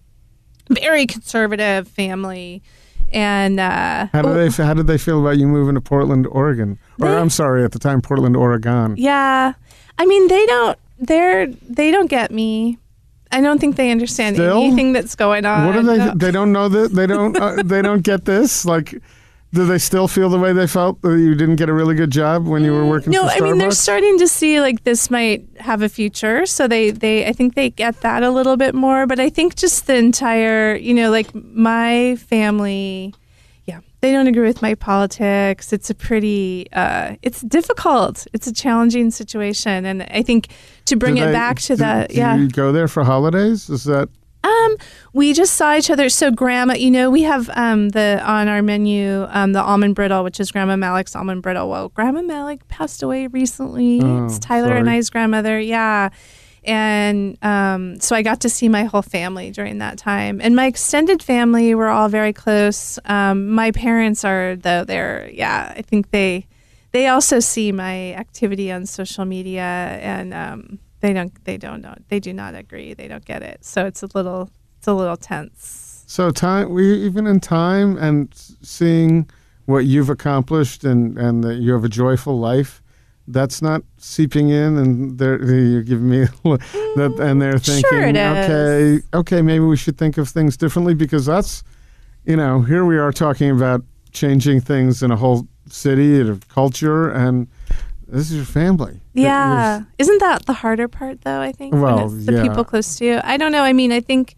very 0.70 1.06
conservative 1.06 1.88
family. 1.88 2.62
And 3.12 3.58
uh, 3.58 4.06
How 4.12 4.22
did 4.22 4.30
oh, 4.30 4.34
they? 4.34 4.48
How 4.64 4.74
did 4.74 4.86
they 4.86 4.96
feel 4.96 5.20
about 5.20 5.38
you 5.38 5.48
moving 5.48 5.74
to 5.74 5.80
Portland, 5.80 6.26
Oregon? 6.30 6.78
Or 7.00 7.08
They- 7.08 7.16
I'm 7.16 7.28
sorry, 7.28 7.64
at 7.64 7.72
the 7.72 7.78
time, 7.80 8.00
Portland, 8.00 8.36
Oregon. 8.36 8.94
Yeah, 8.96 9.54
I 9.98 10.06
mean 10.06 10.28
they 10.28 10.46
don't. 10.46 10.78
They're 11.00 11.46
they 11.48 11.90
don't 11.90 12.08
get 12.08 12.30
me. 12.30 12.78
I 13.32 13.40
don't 13.40 13.58
think 13.58 13.74
they 13.76 13.90
understand 13.90 14.36
Still? 14.36 14.58
anything 14.58 14.92
that's 14.92 15.14
going 15.16 15.44
on. 15.46 15.66
What 15.66 15.76
are 15.76 15.82
they? 15.82 15.96
No. 15.98 16.12
They 16.14 16.30
don't 16.30 16.52
know 16.52 16.68
that. 16.68 16.92
They 16.92 17.06
don't. 17.08 17.36
Uh, 17.36 17.62
they 17.64 17.82
don't 17.82 18.02
get 18.02 18.24
this. 18.24 18.64
Like, 18.64 18.94
do 19.54 19.66
they 19.66 19.78
still 19.78 20.08
feel 20.08 20.30
the 20.30 20.38
way 20.38 20.52
they 20.54 20.66
felt 20.66 21.02
that 21.02 21.18
you 21.18 21.34
didn't 21.34 21.56
get 21.56 21.68
a 21.68 21.72
really 21.74 21.94
good 21.94 22.10
job 22.10 22.46
when 22.46 22.64
you 22.64 22.72
were 22.72 22.86
working 22.86 23.12
No, 23.12 23.24
I 23.24 23.38
mean 23.40 23.58
they're 23.58 23.70
starting 23.70 24.18
to 24.18 24.26
see 24.28 24.60
like 24.60 24.84
this 24.84 25.10
might 25.10 25.44
have 25.60 25.82
a 25.82 25.88
future, 25.88 26.46
so 26.46 26.66
they 26.66 26.90
they 26.90 27.26
I 27.26 27.32
think 27.32 27.54
they 27.54 27.68
get 27.70 28.00
that 28.00 28.22
a 28.22 28.30
little 28.30 28.56
bit 28.56 28.74
more. 28.74 29.06
But 29.06 29.20
I 29.20 29.28
think 29.28 29.54
just 29.56 29.86
the 29.86 29.96
entire, 29.96 30.74
you 30.76 30.94
know, 30.94 31.10
like 31.10 31.34
my 31.34 32.16
family, 32.16 33.14
yeah, 33.66 33.80
they 34.00 34.10
don't 34.10 34.26
agree 34.26 34.46
with 34.46 34.62
my 34.62 34.74
politics. 34.74 35.72
It's 35.72 35.90
a 35.90 35.94
pretty, 35.94 36.66
uh, 36.72 37.16
it's 37.22 37.42
difficult. 37.42 38.26
It's 38.32 38.46
a 38.46 38.52
challenging 38.54 39.10
situation, 39.10 39.84
and 39.84 40.02
I 40.04 40.22
think 40.22 40.48
to 40.86 40.96
bring 40.96 41.16
Do 41.16 41.22
it 41.24 41.26
they- 41.26 41.32
back 41.32 41.58
to 41.60 41.74
do- 41.74 41.76
that, 41.76 42.08
do 42.08 42.16
yeah. 42.16 42.36
you 42.36 42.48
go 42.48 42.72
there 42.72 42.88
for 42.88 43.04
holidays? 43.04 43.68
Is 43.68 43.84
that 43.84 44.08
Um, 44.44 44.76
we 45.12 45.32
just 45.32 45.54
saw 45.54 45.76
each 45.76 45.90
other. 45.90 46.08
So 46.08 46.30
grandma, 46.30 46.74
you 46.74 46.90
know, 46.90 47.10
we 47.10 47.22
have 47.22 47.50
um 47.54 47.90
the 47.90 48.20
on 48.24 48.48
our 48.48 48.62
menu 48.62 49.26
um 49.30 49.52
the 49.52 49.62
almond 49.62 49.94
brittle, 49.94 50.24
which 50.24 50.40
is 50.40 50.50
Grandma 50.50 50.76
Malek's 50.76 51.14
almond 51.14 51.42
brittle. 51.42 51.68
Well, 51.68 51.90
Grandma 51.90 52.22
Malik 52.22 52.66
passed 52.68 53.02
away 53.02 53.28
recently. 53.28 54.00
Oh, 54.02 54.26
it's 54.26 54.38
Tyler 54.38 54.76
and. 54.76 54.90
I's 54.90 55.10
grandmother. 55.10 55.60
Yeah. 55.60 56.10
And 56.64 57.38
um, 57.42 57.98
so 57.98 58.14
I 58.14 58.22
got 58.22 58.40
to 58.42 58.48
see 58.48 58.68
my 58.68 58.84
whole 58.84 59.02
family 59.02 59.50
during 59.50 59.78
that 59.78 59.98
time, 59.98 60.40
and 60.40 60.54
my 60.54 60.66
extended 60.66 61.20
family 61.20 61.74
were 61.74 61.88
all 61.88 62.08
very 62.08 62.32
close. 62.32 63.00
Um, 63.04 63.48
my 63.48 63.72
parents 63.72 64.24
are, 64.24 64.54
though, 64.54 64.84
they're 64.84 65.28
yeah. 65.32 65.74
I 65.76 65.82
think 65.82 66.12
they 66.12 66.46
they 66.92 67.08
also 67.08 67.40
see 67.40 67.72
my 67.72 68.14
activity 68.14 68.70
on 68.70 68.86
social 68.86 69.24
media, 69.24 69.62
and 69.62 70.32
um, 70.32 70.78
they 71.02 71.12
don't 71.12 71.44
they 71.44 71.58
don't 71.58 71.82
know 71.82 71.94
they 72.08 72.18
do 72.18 72.32
not 72.32 72.54
agree. 72.54 72.94
They 72.94 73.08
don't 73.08 73.24
get 73.24 73.42
it. 73.42 73.64
So 73.64 73.84
it's 73.84 74.02
a 74.02 74.08
little 74.14 74.48
it's 74.78 74.86
a 74.86 74.94
little 74.94 75.16
tense. 75.16 76.04
so? 76.06 76.30
Time 76.30 76.70
we 76.70 76.94
even 77.04 77.26
in 77.26 77.40
time 77.40 77.98
and 77.98 78.32
seeing 78.62 79.28
what 79.66 79.84
you've 79.84 80.08
accomplished 80.08 80.84
and 80.84 81.18
and 81.18 81.44
that 81.44 81.56
you 81.56 81.72
have 81.72 81.84
a 81.84 81.88
joyful 81.88 82.38
life. 82.38 82.82
That's 83.28 83.62
not 83.62 83.82
seeping 83.98 84.48
in, 84.48 84.76
and 84.78 85.18
they're 85.18 85.42
you're 85.44 85.82
giving 85.82 86.08
me 86.08 86.24
that, 86.42 87.16
and 87.20 87.40
they're 87.40 87.54
mm, 87.54 87.66
thinking, 87.66 88.14
Sure 88.14 88.36
okay, 88.36 89.00
okay, 89.14 89.42
maybe 89.42 89.64
we 89.64 89.76
should 89.76 89.96
think 89.96 90.18
of 90.18 90.28
things 90.28 90.56
differently 90.56 90.94
because 90.94 91.24
that's, 91.24 91.62
you 92.24 92.34
know, 92.36 92.62
here 92.62 92.84
we 92.84 92.98
are 92.98 93.12
talking 93.12 93.50
about 93.50 93.82
changing 94.10 94.60
things 94.60 95.04
in 95.04 95.12
a 95.12 95.16
whole 95.16 95.46
city 95.68 96.20
and 96.20 96.30
a 96.30 96.46
culture, 96.48 97.10
and 97.10 97.46
this 98.12 98.30
is 98.30 98.36
your 98.36 98.44
family. 98.44 99.00
Yeah, 99.14 99.80
is- 99.98 100.06
isn't 100.08 100.18
that 100.20 100.46
the 100.46 100.52
harder 100.52 100.86
part 100.88 101.22
though? 101.22 101.40
I 101.40 101.50
think 101.52 101.74
Well, 101.74 102.08
the 102.08 102.32
yeah. 102.34 102.42
people 102.42 102.64
close 102.64 102.96
to 102.96 103.04
you. 103.04 103.20
I 103.24 103.36
don't 103.36 103.52
know. 103.52 103.62
I 103.62 103.72
mean, 103.72 103.90
I 103.92 104.00
think, 104.00 104.36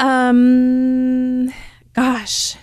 um, 0.00 1.52
gosh, 1.94 2.56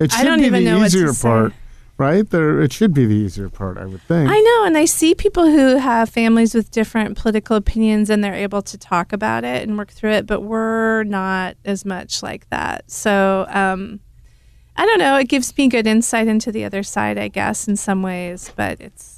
It 0.00 0.12
I 0.12 0.18
should 0.18 0.24
don't 0.24 0.40
be 0.40 0.46
even 0.46 0.64
the 0.64 0.70
know 0.72 0.84
easier 0.84 1.12
say. 1.12 1.28
part, 1.28 1.52
right? 1.98 2.28
There, 2.28 2.60
it 2.60 2.72
should 2.72 2.92
be 2.94 3.06
the 3.06 3.14
easier 3.14 3.48
part, 3.48 3.78
I 3.78 3.84
would 3.86 4.02
think. 4.02 4.28
I 4.30 4.38
know, 4.40 4.64
and 4.66 4.76
I 4.76 4.84
see 4.84 5.14
people 5.14 5.46
who 5.50 5.76
have 5.76 6.08
families 6.08 6.54
with 6.54 6.70
different 6.70 7.16
political 7.16 7.56
opinions, 7.56 8.10
and 8.10 8.22
they're 8.22 8.34
able 8.34 8.62
to 8.62 8.78
talk 8.78 9.12
about 9.12 9.44
it 9.44 9.66
and 9.68 9.78
work 9.78 9.90
through 9.90 10.12
it. 10.12 10.26
But 10.26 10.40
we're 10.42 11.04
not 11.04 11.56
as 11.64 11.84
much 11.84 12.22
like 12.22 12.48
that. 12.50 12.90
So, 12.90 13.46
um, 13.48 14.00
I 14.76 14.86
don't 14.86 14.98
know. 14.98 15.16
It 15.18 15.28
gives 15.28 15.56
me 15.56 15.68
good 15.68 15.86
insight 15.86 16.28
into 16.28 16.50
the 16.50 16.64
other 16.64 16.82
side, 16.82 17.18
I 17.18 17.28
guess, 17.28 17.68
in 17.68 17.76
some 17.76 18.02
ways. 18.02 18.50
But 18.56 18.80
it's 18.80 19.11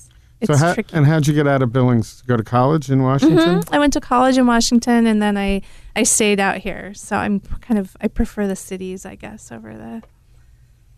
it's 0.49 0.59
so, 0.59 0.67
how, 0.67 0.75
tricky. 0.75 0.95
and 0.97 1.07
how'd 1.07 1.27
you 1.27 1.35
get 1.35 1.47
out 1.47 1.63
of 1.63 1.73
Billings? 1.73 2.23
Go 2.27 2.37
to 2.37 2.43
college 2.45 2.91
in 2.91 3.03
Washington? 3.03 3.61
Mhm. 3.61 3.69
I 3.73 3.79
went 3.79 3.93
to 3.95 4.01
college 4.01 4.37
in 4.39 4.47
Washington, 4.47 5.07
and 5.07 5.21
then 5.21 5.37
I 5.37 5.63
I 5.97 6.03
stayed 6.05 6.41
out 6.41 6.59
here. 6.59 6.93
So 6.95 7.17
I'm 7.17 7.41
kind 7.41 7.79
of 7.79 7.97
I 8.01 8.09
prefer 8.09 8.47
the 8.47 8.57
cities, 8.57 9.05
I 9.07 9.15
guess, 9.15 9.51
over 9.53 9.75
the. 9.77 10.03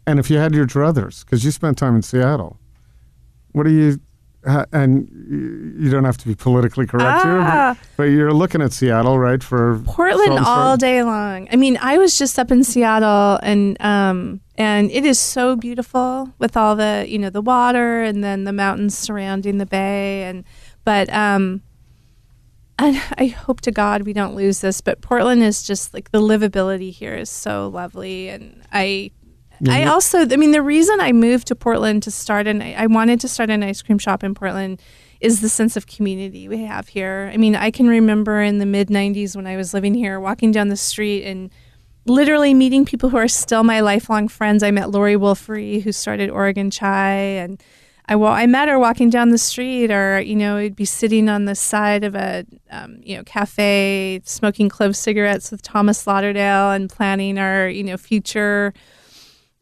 And 0.06 0.18
if 0.20 0.30
you 0.30 0.38
had 0.38 0.54
your 0.54 0.66
druthers, 0.66 1.24
because 1.24 1.44
you 1.44 1.50
spent 1.50 1.78
time 1.78 1.96
in 1.96 2.02
Seattle, 2.02 2.58
what 3.52 3.64
do 3.64 3.70
you? 3.72 3.98
and 4.72 5.08
you 5.80 5.90
don't 5.90 6.04
have 6.04 6.16
to 6.16 6.24
be 6.28 6.34
politically 6.36 6.86
correct 6.86 7.24
here, 7.24 7.40
Ah. 7.40 7.74
but, 7.76 7.88
but 7.96 8.02
you're 8.04 8.32
looking 8.32 8.62
at 8.62 8.72
Seattle, 8.72 9.18
right? 9.18 9.42
For 9.42 9.80
Portland 9.84 10.38
all 10.38 10.76
day 10.76 11.02
long. 11.02 11.48
I 11.50 11.56
mean, 11.56 11.76
I 11.82 11.98
was 11.98 12.16
just 12.16 12.38
up 12.38 12.52
in 12.52 12.62
Seattle 12.62 13.40
and 13.42 13.76
um 13.80 14.40
and 14.58 14.90
it 14.90 15.04
is 15.04 15.18
so 15.18 15.56
beautiful 15.56 16.32
with 16.38 16.56
all 16.56 16.76
the, 16.76 17.04
you 17.08 17.18
know, 17.18 17.30
the 17.30 17.42
water 17.42 18.02
and 18.02 18.24
then 18.24 18.44
the 18.44 18.52
mountains 18.52 18.96
surrounding 18.96 19.58
the 19.58 19.66
bay 19.66 20.24
and 20.24 20.44
but 20.84 21.12
um 21.12 21.62
I, 22.78 23.02
I 23.16 23.26
hope 23.26 23.62
to 23.62 23.70
God 23.70 24.02
we 24.02 24.12
don't 24.12 24.34
lose 24.34 24.60
this, 24.60 24.80
but 24.80 25.00
Portland 25.00 25.42
is 25.42 25.62
just 25.62 25.94
like 25.94 26.10
the 26.10 26.20
livability 26.20 26.92
here 26.92 27.14
is 27.14 27.30
so 27.30 27.68
lovely, 27.68 28.28
and 28.28 28.62
I, 28.70 29.12
I 29.66 29.84
also, 29.84 30.20
I 30.20 30.36
mean, 30.36 30.50
the 30.50 30.60
reason 30.60 31.00
I 31.00 31.12
moved 31.12 31.46
to 31.46 31.54
Portland 31.54 32.02
to 32.02 32.10
start 32.10 32.46
an, 32.46 32.60
I 32.60 32.86
wanted 32.86 33.20
to 33.20 33.28
start 33.28 33.48
an 33.48 33.62
ice 33.62 33.80
cream 33.80 33.98
shop 33.98 34.22
in 34.22 34.34
Portland, 34.34 34.82
is 35.20 35.40
the 35.40 35.48
sense 35.48 35.78
of 35.78 35.86
community 35.86 36.46
we 36.48 36.64
have 36.64 36.88
here. 36.88 37.30
I 37.32 37.38
mean, 37.38 37.56
I 37.56 37.70
can 37.70 37.88
remember 37.88 38.42
in 38.42 38.58
the 38.58 38.66
mid 38.66 38.88
'90s 38.88 39.34
when 39.34 39.46
I 39.46 39.56
was 39.56 39.72
living 39.72 39.94
here, 39.94 40.20
walking 40.20 40.52
down 40.52 40.68
the 40.68 40.76
street 40.76 41.24
and 41.24 41.50
literally 42.06 42.54
meeting 42.54 42.84
people 42.84 43.10
who 43.10 43.16
are 43.16 43.28
still 43.28 43.64
my 43.64 43.80
lifelong 43.80 44.28
friends. 44.28 44.62
I 44.62 44.70
met 44.70 44.90
Lori 44.90 45.16
Wolfrey, 45.16 45.82
who 45.82 45.92
started 45.92 46.30
Oregon 46.30 46.70
Chai, 46.70 47.12
and 47.14 47.62
I 48.08 48.16
wa- 48.16 48.32
I 48.32 48.46
met 48.46 48.68
her 48.68 48.78
walking 48.78 49.10
down 49.10 49.30
the 49.30 49.38
street, 49.38 49.90
or 49.90 50.20
you 50.20 50.36
know, 50.36 50.56
we'd 50.56 50.76
be 50.76 50.84
sitting 50.84 51.28
on 51.28 51.44
the 51.44 51.54
side 51.54 52.04
of 52.04 52.14
a 52.14 52.46
um, 52.70 53.00
you 53.02 53.16
know 53.16 53.24
cafe, 53.24 54.20
smoking 54.24 54.68
clove 54.68 54.96
cigarettes 54.96 55.50
with 55.50 55.62
Thomas 55.62 56.06
Lauderdale, 56.06 56.70
and 56.70 56.88
planning 56.88 57.38
our 57.38 57.68
you 57.68 57.82
know 57.84 57.96
future. 57.96 58.72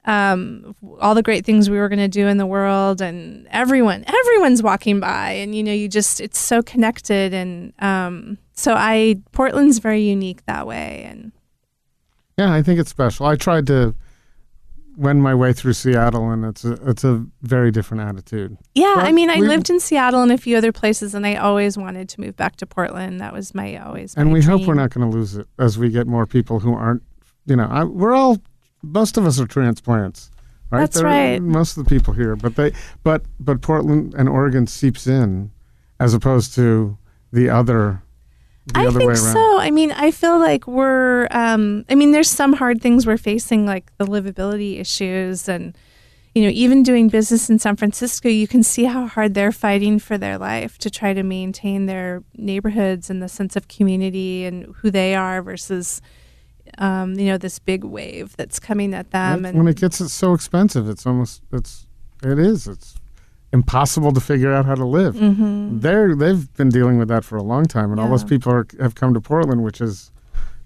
Um, 0.06 0.76
all 1.00 1.14
the 1.14 1.22
great 1.22 1.46
things 1.46 1.70
we 1.70 1.78
were 1.78 1.88
going 1.88 1.98
to 1.98 2.08
do 2.08 2.26
in 2.28 2.36
the 2.36 2.44
world, 2.44 3.00
and 3.00 3.46
everyone, 3.50 4.04
everyone's 4.06 4.62
walking 4.62 5.00
by, 5.00 5.30
and 5.30 5.54
you 5.54 5.62
know, 5.62 5.72
you 5.72 5.88
just 5.88 6.20
it's 6.20 6.38
so 6.38 6.62
connected, 6.62 7.32
and 7.32 7.72
um, 7.78 8.36
so 8.52 8.74
I 8.74 9.16
Portland's 9.32 9.78
very 9.78 10.02
unique 10.02 10.44
that 10.44 10.66
way, 10.66 11.06
and 11.08 11.32
Yeah, 12.38 12.52
I 12.52 12.62
think 12.62 12.80
it's 12.80 12.90
special. 12.90 13.26
I 13.26 13.36
tried 13.36 13.66
to 13.68 13.94
wend 14.96 15.22
my 15.22 15.34
way 15.34 15.52
through 15.52 15.72
Seattle, 15.72 16.30
and 16.30 16.44
it's 16.44 16.64
a 16.64 16.72
it's 16.88 17.04
a 17.04 17.24
very 17.42 17.70
different 17.70 18.02
attitude. 18.02 18.56
Yeah, 18.74 18.92
But 18.96 19.04
I 19.06 19.12
mean, 19.12 19.30
I 19.30 19.40
we- 19.40 19.48
lived 19.48 19.70
in 19.70 19.80
Seattle 19.80 20.22
and 20.22 20.32
a 20.32 20.38
few 20.38 20.56
other 20.56 20.72
places, 20.72 21.14
and 21.14 21.26
I 21.26 21.36
always 21.36 21.76
wanted 21.76 22.08
to 22.10 22.20
move 22.20 22.36
back 22.36 22.56
to 22.56 22.66
Portland. 22.66 23.20
That 23.20 23.32
was 23.32 23.54
my 23.54 23.76
always. 23.76 24.14
And 24.14 24.28
my 24.28 24.34
we 24.34 24.42
hope 24.42 24.66
we're 24.66 24.74
not 24.74 24.90
going 24.90 25.08
to 25.10 25.16
lose 25.16 25.36
it 25.36 25.46
as 25.58 25.78
we 25.78 25.90
get 25.90 26.06
more 26.06 26.26
people 26.26 26.60
who 26.60 26.74
aren't. 26.74 27.02
You 27.46 27.56
know, 27.56 27.66
I, 27.70 27.84
we're 27.84 28.14
all 28.14 28.38
most 28.82 29.16
of 29.16 29.26
us 29.26 29.38
are 29.40 29.46
transplants, 29.46 30.30
right? 30.70 30.80
That's 30.80 30.96
They're- 30.96 31.04
right. 31.06 31.42
Most 31.42 31.76
of 31.76 31.84
the 31.84 31.88
people 31.90 32.14
here, 32.14 32.36
but 32.36 32.56
they 32.56 32.72
but 33.02 33.22
but 33.40 33.60
Portland 33.62 34.14
and 34.14 34.28
Oregon 34.28 34.66
seeps 34.66 35.06
in, 35.06 35.50
as 36.00 36.14
opposed 36.14 36.54
to 36.56 36.96
the 37.32 37.48
other. 37.48 38.00
I 38.74 38.90
think 38.90 39.14
so. 39.16 39.58
I 39.58 39.70
mean, 39.70 39.92
I 39.92 40.10
feel 40.10 40.38
like 40.38 40.66
we're. 40.66 41.28
Um, 41.30 41.84
I 41.90 41.94
mean, 41.94 42.12
there's 42.12 42.30
some 42.30 42.54
hard 42.54 42.80
things 42.80 43.06
we're 43.06 43.18
facing, 43.18 43.66
like 43.66 43.90
the 43.98 44.06
livability 44.06 44.80
issues, 44.80 45.48
and 45.48 45.76
you 46.34 46.42
know, 46.44 46.48
even 46.48 46.82
doing 46.82 47.08
business 47.08 47.50
in 47.50 47.58
San 47.58 47.76
Francisco, 47.76 48.28
you 48.28 48.48
can 48.48 48.62
see 48.62 48.84
how 48.84 49.06
hard 49.06 49.34
they're 49.34 49.52
fighting 49.52 49.98
for 49.98 50.16
their 50.16 50.38
life 50.38 50.78
to 50.78 50.90
try 50.90 51.12
to 51.12 51.22
maintain 51.22 51.86
their 51.86 52.22
neighborhoods 52.36 53.10
and 53.10 53.22
the 53.22 53.28
sense 53.28 53.54
of 53.54 53.68
community 53.68 54.44
and 54.44 54.74
who 54.76 54.90
they 54.90 55.14
are 55.14 55.42
versus. 55.42 56.00
Um, 56.78 57.14
you 57.14 57.26
know 57.26 57.38
this 57.38 57.58
big 57.60 57.84
wave 57.84 58.34
that's 58.36 58.58
coming 58.58 58.94
at 58.94 59.10
them, 59.10 59.42
Right? 59.44 59.50
and 59.50 59.58
when 59.58 59.68
it 59.68 59.76
gets 59.76 59.98
so 60.12 60.32
expensive, 60.32 60.88
it's 60.88 61.06
almost 61.06 61.42
it's 61.52 61.86
it 62.22 62.38
is 62.38 62.66
it's 62.66 62.96
impossible 63.54 64.12
to 64.12 64.20
figure 64.20 64.52
out 64.52 64.66
how 64.66 64.74
to 64.74 64.84
live. 64.84 65.14
Mm-hmm. 65.14 65.78
They're 65.80 66.14
they've 66.14 66.52
been 66.54 66.68
dealing 66.68 66.98
with 66.98 67.08
that 67.08 67.24
for 67.24 67.36
a 67.36 67.42
long 67.42 67.64
time, 67.64 67.90
and 67.92 67.98
all 68.00 68.08
those 68.10 68.24
people 68.24 68.52
are, 68.52 68.66
have 68.80 68.94
come 68.94 69.14
to 69.14 69.20
Portland, 69.20 69.62
which 69.64 69.78
has 69.78 70.10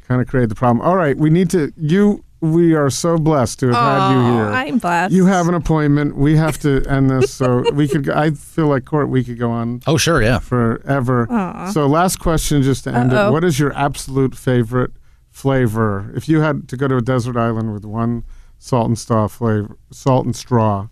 kind 0.09 0.21
of 0.21 0.27
created 0.27 0.51
the 0.51 0.55
problem. 0.57 0.81
All 0.85 0.97
right, 0.97 1.17
we 1.17 1.31
need 1.31 1.51
to 1.51 1.73
you. 1.77 2.25
We 2.41 2.75
are 2.75 2.89
so 2.89 3.19
blessed 3.19 3.59
to 3.61 3.67
have 3.73 3.75
had 3.77 4.13
you 4.15 4.33
here. 4.33 4.45
I'm 4.47 4.79
blessed. 4.79 5.13
you 5.13 5.27
have 5.27 5.49
an 5.49 5.55
appointment. 5.55 6.17
We 6.17 6.37
have 6.37 6.57
to 6.61 6.85
end 6.89 7.11
this, 7.11 7.35
so 7.35 7.65
we 7.73 7.89
could. 7.89 8.05
go- 8.05 8.15
I 8.15 8.31
feel 8.31 8.69
like 8.69 8.85
court. 8.85 9.09
We 9.09 9.25
could 9.25 9.39
go 9.41 9.51
on 9.51 9.81
Oh, 9.89 9.97
sure, 9.97 10.23
yeah. 10.23 10.39
forever. 10.39 11.27
Aw. 11.29 11.71
So, 11.73 11.87
last 11.89 12.21
question, 12.21 12.63
just 12.63 12.85
to 12.85 12.91
end 12.95 13.13
Uh-oh. 13.13 13.29
it. 13.29 13.33
What 13.33 13.43
is 13.45 13.59
your 13.59 13.73
absolute 13.75 14.37
favorite 14.37 14.93
flavor? 15.33 16.13
If 16.15 16.29
you 16.29 16.41
had 16.41 16.69
to 16.69 16.77
go 16.77 16.87
to 16.89 16.97
a 16.97 17.03
desert 17.03 17.37
island 17.37 17.73
with 17.75 17.85
one 17.85 18.23
salt 18.61 18.87
and 18.87 18.97
straw 18.99 19.27
flavor, 19.27 19.77
salt 19.91 20.25
and 20.25 20.35
straw 20.37 20.87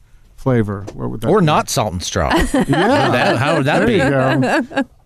flavor, 0.47 0.85
what 0.95 1.11
would 1.11 1.21
that? 1.23 1.29
Or 1.29 1.41
be? 1.41 1.47
not 1.47 1.69
salt 1.69 1.93
and 1.93 2.03
straw. 2.03 2.31
Yeah. 2.55 2.63
That- 3.11 3.37
how 3.37 3.57
would 3.57 3.67
that 3.67 3.79
there 3.81 3.87
be? 3.87 3.95
you 3.95 4.09
go. 4.09 4.85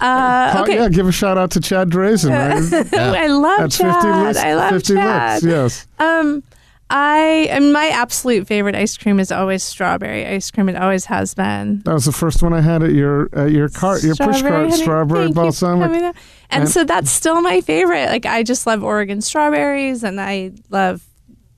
Uh, 0.00 0.60
okay. 0.62 0.76
yeah, 0.76 0.88
give 0.88 1.06
a 1.06 1.12
shout 1.12 1.36
out 1.36 1.50
to 1.50 1.60
Chad 1.60 1.90
Draizin. 1.90 2.30
Right? 2.30 2.94
I 3.22 3.26
love 3.26 3.58
That's 3.60 3.76
Chad. 3.76 3.94
50 4.02 4.08
licks. 4.24 4.38
I 4.38 4.54
love 4.54 4.70
50 4.70 4.94
Chad. 4.94 5.42
licks, 5.42 5.44
yes. 5.44 5.86
Um, 5.98 6.42
I 6.88 7.48
and 7.50 7.70
my 7.72 7.88
absolute 7.88 8.46
favorite 8.46 8.74
ice 8.74 8.96
cream 8.96 9.20
is 9.20 9.30
always 9.30 9.62
strawberry 9.62 10.26
ice 10.26 10.50
cream. 10.50 10.70
It 10.70 10.76
always 10.76 11.04
has 11.04 11.34
been. 11.34 11.80
That 11.84 11.92
was 11.92 12.06
the 12.06 12.12
first 12.12 12.42
one 12.42 12.54
I 12.54 12.62
had 12.62 12.82
at 12.82 12.92
your 12.92 13.28
at 13.34 13.50
your 13.50 13.68
cart, 13.68 14.02
your 14.02 14.14
push 14.16 14.40
cart, 14.40 14.72
strawberry 14.72 15.24
Thank 15.26 15.36
you 15.36 15.42
balsamic. 15.42 15.86
coming. 15.88 16.04
And, 16.04 16.14
And- 16.50 16.68
so 16.68 16.84
that's 16.84 17.10
still 17.10 17.40
my 17.42 17.60
favorite. 17.60 18.06
Like 18.08 18.24
I 18.24 18.42
just 18.42 18.66
love 18.66 18.82
Oregon 18.82 19.20
strawberries, 19.20 20.02
and 20.02 20.18
I 20.20 20.52
love 20.70 21.02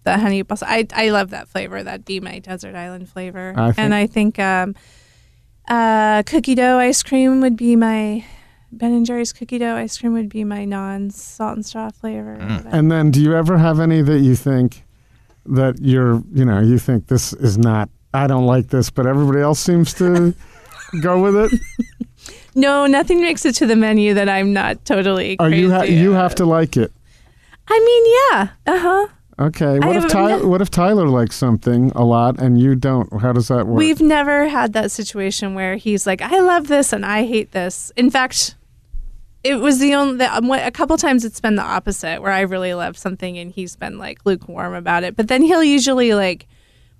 the 0.04 0.16
honey 0.18 0.42
balsam. 0.42 0.68
I 0.70 0.86
I 0.92 1.08
love 1.10 1.30
that 1.30 1.48
flavor. 1.48 1.82
That'd 1.82 2.04
be 2.04 2.20
my 2.20 2.38
desert 2.38 2.74
island 2.74 3.08
flavor. 3.08 3.54
I 3.56 3.66
think- 3.72 3.78
and 3.78 3.94
I 3.94 4.06
think 4.06 4.38
um, 4.38 4.74
uh, 5.68 6.22
cookie 6.24 6.54
dough 6.54 6.78
ice 6.78 7.02
cream 7.02 7.40
would 7.40 7.56
be 7.56 7.76
my. 7.76 8.24
Ben 8.72 8.92
and 8.92 9.06
Jerry's 9.06 9.32
cookie 9.32 9.58
dough 9.58 9.76
ice 9.76 9.96
cream 9.98 10.14
would 10.14 10.28
be 10.28 10.42
my 10.42 10.64
non 10.64 11.10
salt 11.10 11.54
and 11.54 11.64
straw 11.64 11.90
flavor. 11.90 12.36
Mm. 12.40 12.66
And 12.72 12.90
then, 12.90 13.10
do 13.12 13.22
you 13.22 13.34
ever 13.36 13.56
have 13.56 13.78
any 13.78 14.02
that 14.02 14.18
you 14.18 14.34
think 14.34 14.82
that 15.46 15.76
you're, 15.80 16.22
you 16.32 16.44
know, 16.44 16.58
you 16.60 16.78
think 16.78 17.06
this 17.06 17.32
is 17.34 17.56
not, 17.56 17.88
I 18.12 18.26
don't 18.26 18.46
like 18.46 18.68
this, 18.68 18.90
but 18.90 19.06
everybody 19.06 19.40
else 19.40 19.60
seems 19.60 19.94
to 19.94 20.34
go 21.02 21.22
with 21.22 21.36
it? 21.52 21.60
No, 22.56 22.86
nothing 22.86 23.20
makes 23.20 23.44
it 23.46 23.54
to 23.56 23.66
the 23.66 23.76
menu 23.76 24.12
that 24.14 24.28
I'm 24.28 24.52
not 24.52 24.84
totally. 24.84 25.36
Or 25.38 25.50
you 25.50 25.70
ha- 25.70 25.82
you 25.82 26.10
have 26.12 26.34
to 26.36 26.44
like 26.44 26.76
it? 26.76 26.92
I 27.68 27.78
mean, 27.78 28.14
yeah. 28.32 28.72
Uh 28.74 28.78
huh. 28.80 29.06
Okay. 29.38 29.78
What 29.78 29.96
I 29.96 29.98
if 30.04 30.08
Tyler? 30.08 30.42
no- 30.42 30.48
What 30.48 30.60
if 30.62 30.70
Tyler 30.70 31.08
likes 31.08 31.36
something 31.36 31.90
a 31.94 32.04
lot 32.04 32.40
and 32.40 32.60
you 32.60 32.74
don't? 32.74 33.20
How 33.20 33.32
does 33.32 33.48
that 33.48 33.66
work? 33.66 33.76
We've 33.78 34.00
never 34.00 34.48
had 34.48 34.72
that 34.74 34.90
situation 34.90 35.54
where 35.54 35.76
he's 35.76 36.06
like, 36.06 36.22
"I 36.22 36.40
love 36.40 36.68
this" 36.68 36.92
and 36.92 37.04
I 37.04 37.24
hate 37.24 37.50
this. 37.52 37.90
In 37.96 38.10
fact, 38.10 38.54
it 39.42 39.56
was 39.56 39.78
the 39.80 39.94
only 39.94 40.18
the, 40.18 40.34
um, 40.34 40.50
a 40.52 40.70
couple 40.70 40.96
times 40.96 41.24
it's 41.24 41.40
been 41.40 41.56
the 41.56 41.62
opposite 41.62 42.22
where 42.22 42.32
I 42.32 42.40
really 42.42 42.74
love 42.74 42.96
something 42.96 43.36
and 43.36 43.50
he's 43.50 43.74
been 43.76 43.98
like 43.98 44.20
lukewarm 44.24 44.72
about 44.74 45.02
it. 45.04 45.16
But 45.16 45.28
then 45.28 45.42
he'll 45.42 45.64
usually 45.64 46.14
like 46.14 46.46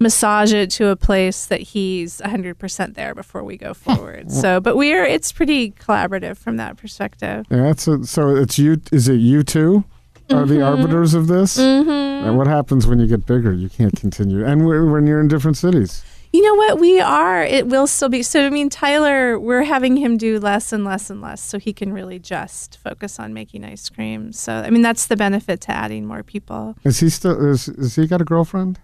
massage 0.01 0.53
it 0.53 0.71
to 0.73 0.89
a 0.89 0.97
place 0.97 1.47
that 1.47 1.61
he's 1.61 2.21
100% 2.21 2.95
there 2.95 3.15
before 3.15 3.45
we 3.45 3.57
go 3.57 3.73
forward. 3.75 4.31
so, 4.33 4.61
but 4.61 4.77
we're 4.77 5.05
it's 5.05 5.31
pretty 5.31 5.71
collaborative 5.71 6.37
from 6.37 6.57
that 6.57 6.77
perspective. 6.77 7.47
yeah. 7.49 7.63
That's 7.63 7.87
a, 7.87 8.05
so. 8.05 8.35
It's 8.35 8.59
you. 8.59 8.81
Is 8.91 9.09
it 9.09 9.15
you 9.21 9.45
two? 9.45 9.85
Are 10.31 10.47
the 10.47 10.63
arbiters 10.63 11.15
of 11.15 11.27
this? 11.27 11.59
Mm-hmm. 11.59 12.27
And 12.27 12.39
what 12.39 12.47
happens 12.47 12.87
when 12.87 12.99
you 12.99 13.07
get 13.07 13.27
bigger? 13.27 13.53
You 13.53 13.69
can't 13.69 13.95
continue. 13.95 14.45
And 14.45 14.67
we 14.67 14.81
when 14.81 15.07
you're 15.07 15.21
in 15.21 15.29
different 15.29 15.57
cities. 15.57 16.03
You 16.33 16.43
know 16.43 16.55
what? 16.55 16.81
We 16.81 17.01
are. 17.01 17.45
It 17.45 17.69
will 17.69 17.87
still 17.87 18.09
be. 18.09 18.25
So, 18.25 18.45
I 18.45 18.51
mean, 18.51 18.69
Tyler, 18.69 19.39
we're 19.39 19.63
having 19.63 19.97
him 19.97 20.17
do 20.17 20.41
less 20.41 20.73
and 20.73 20.85
less 20.85 21.09
and 21.09 21.21
less 21.21 21.41
so 21.41 21.61
he 21.61 21.73
can 21.73 21.93
really 21.93 22.19
just 22.19 22.79
focus 22.79 23.21
on 23.21 23.33
making 23.33 23.65
ice 23.65 23.89
cream. 23.89 24.33
So, 24.33 24.53
I 24.53 24.71
mean, 24.71 24.83
that's 24.83 25.07
the 25.07 25.17
benefit 25.17 25.61
to 25.63 25.71
adding 25.71 26.07
more 26.07 26.25
people. 26.25 26.75
Is 26.83 26.99
he 26.99 27.09
still? 27.09 27.41
Is, 27.49 27.69
is 27.69 27.95
he 27.95 28.09
got 28.09 28.21
a 28.21 28.25
girlfriend? 28.25 28.81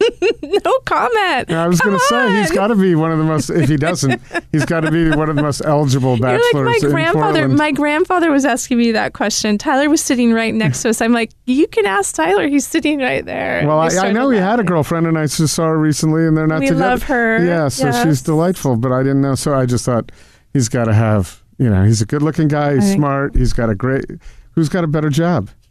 No 0.42 0.78
comment. 0.84 1.48
Yeah, 1.50 1.64
I 1.64 1.68
was 1.68 1.80
going 1.80 1.94
to 1.96 2.04
say 2.06 2.40
he's 2.40 2.50
got 2.50 2.68
to 2.68 2.74
be 2.74 2.94
one 2.94 3.12
of 3.12 3.18
the 3.18 3.24
most. 3.24 3.50
If 3.50 3.68
he 3.68 3.76
doesn't, 3.76 4.20
he's 4.52 4.64
got 4.64 4.80
to 4.80 4.90
be 4.90 5.10
one 5.10 5.28
of 5.30 5.36
the 5.36 5.42
most 5.42 5.62
eligible 5.64 6.16
You're 6.16 6.28
like 6.32 6.40
bachelors 6.42 6.64
my 6.82 6.86
in 6.88 6.92
grandfather. 6.94 7.38
Portland. 7.40 7.56
My 7.58 7.72
grandfather 7.72 8.30
was 8.30 8.44
asking 8.44 8.78
me 8.78 8.92
that 8.92 9.12
question. 9.12 9.58
Tyler 9.58 9.88
was 9.90 10.02
sitting 10.02 10.32
right 10.32 10.54
next 10.54 10.82
to 10.82 10.88
us. 10.90 11.00
I'm 11.00 11.12
like, 11.12 11.30
you 11.46 11.66
can 11.68 11.86
ask 11.86 12.14
Tyler. 12.14 12.48
He's 12.48 12.66
sitting 12.66 12.98
right 12.98 13.24
there. 13.24 13.66
well, 13.66 13.80
We 13.88 13.96
I, 13.98 14.08
I 14.08 14.12
know 14.12 14.30
he 14.30 14.38
had 14.38 14.58
a 14.60 14.64
girlfriend, 14.64 15.06
and 15.06 15.18
I 15.18 15.26
just 15.26 15.54
saw 15.54 15.66
her 15.66 15.78
recently, 15.78 16.26
and 16.26 16.36
they're 16.36 16.46
not 16.46 16.60
We 16.60 16.68
together. 16.68 16.86
love 16.86 17.02
her. 17.04 17.44
Yeah, 17.44 17.68
so 17.68 17.86
Yes. 17.86 18.02
she's 18.04 18.22
delightful, 18.22 18.76
but 18.76 18.92
I 18.92 19.02
didn't 19.02 19.20
know. 19.20 19.34
So 19.34 19.54
I 19.54 19.66
just 19.66 19.84
thought 19.84 20.10
he's 20.52 20.68
got 20.68 20.84
to 20.86 20.94
have. 20.94 21.42
You 21.58 21.68
know, 21.68 21.84
he's 21.84 22.00
a 22.02 22.06
good-looking 22.06 22.48
guy. 22.48 22.74
He's 22.74 22.84
I 22.84 22.86
think- 22.88 22.98
smart. 22.98 23.36
He's 23.36 23.52
got 23.52 23.68
a 23.70 23.74
great. 23.74 24.06
Who's 24.52 24.68
got 24.68 24.82
a 24.82 24.88
better 24.88 25.10
job? 25.10 25.50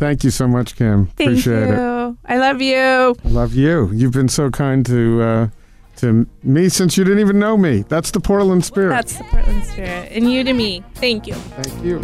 Thank 0.00 0.24
you 0.24 0.30
so 0.30 0.48
much, 0.48 0.76
Kim. 0.76 1.08
Thank 1.08 1.28
Appreciate 1.28 1.68
you. 1.68 1.74
it. 1.74 2.16
I 2.24 2.38
love 2.38 2.62
you. 2.62 2.74
I 3.22 3.28
love 3.28 3.52
you. 3.52 3.92
You've 3.92 4.14
been 4.14 4.30
so 4.30 4.50
kind 4.50 4.84
to 4.86 5.22
uh, 5.22 5.48
to 5.96 6.26
me 6.42 6.70
since 6.70 6.96
you 6.96 7.04
didn't 7.04 7.18
even 7.18 7.38
know 7.38 7.58
me. 7.58 7.82
That's 7.86 8.10
the 8.10 8.18
Portland 8.18 8.64
spirit. 8.64 8.94
That's 8.94 9.18
the 9.18 9.24
Portland 9.24 9.62
spirit. 9.62 10.10
And 10.10 10.32
you 10.32 10.42
to 10.42 10.54
me. 10.54 10.82
Thank 10.94 11.26
you. 11.26 11.34
Thank 11.34 11.84
you. 11.84 11.98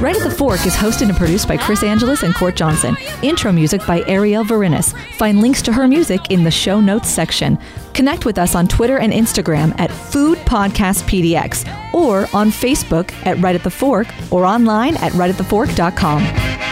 Right 0.00 0.14
at 0.14 0.22
the 0.22 0.30
Fork 0.30 0.64
is 0.64 0.74
hosted 0.74 1.08
and 1.08 1.16
produced 1.16 1.48
by 1.48 1.56
Chris 1.56 1.82
Angelus 1.82 2.22
and 2.22 2.32
Court 2.36 2.54
Johnson. 2.54 2.96
Intro 3.22 3.50
music 3.50 3.84
by 3.84 4.02
Arielle 4.02 4.44
Verinis. 4.44 4.96
Find 5.14 5.40
links 5.40 5.60
to 5.62 5.72
her 5.72 5.88
music 5.88 6.30
in 6.30 6.44
the 6.44 6.50
show 6.52 6.80
notes 6.80 7.08
section. 7.08 7.58
Connect 7.94 8.24
with 8.24 8.38
us 8.38 8.54
on 8.54 8.68
Twitter 8.68 8.98
and 8.98 9.12
Instagram 9.12 9.74
at 9.80 9.90
Food 9.90 10.38
Podcast 10.38 11.02
PDX 11.10 11.92
or 11.92 12.28
on 12.32 12.50
Facebook 12.50 13.12
at 13.26 13.38
Right 13.40 13.56
at 13.56 13.64
the 13.64 13.70
Fork 13.70 14.06
or 14.30 14.44
online 14.44 14.96
at 14.98 15.10
rightatthefork.com. 15.12 16.71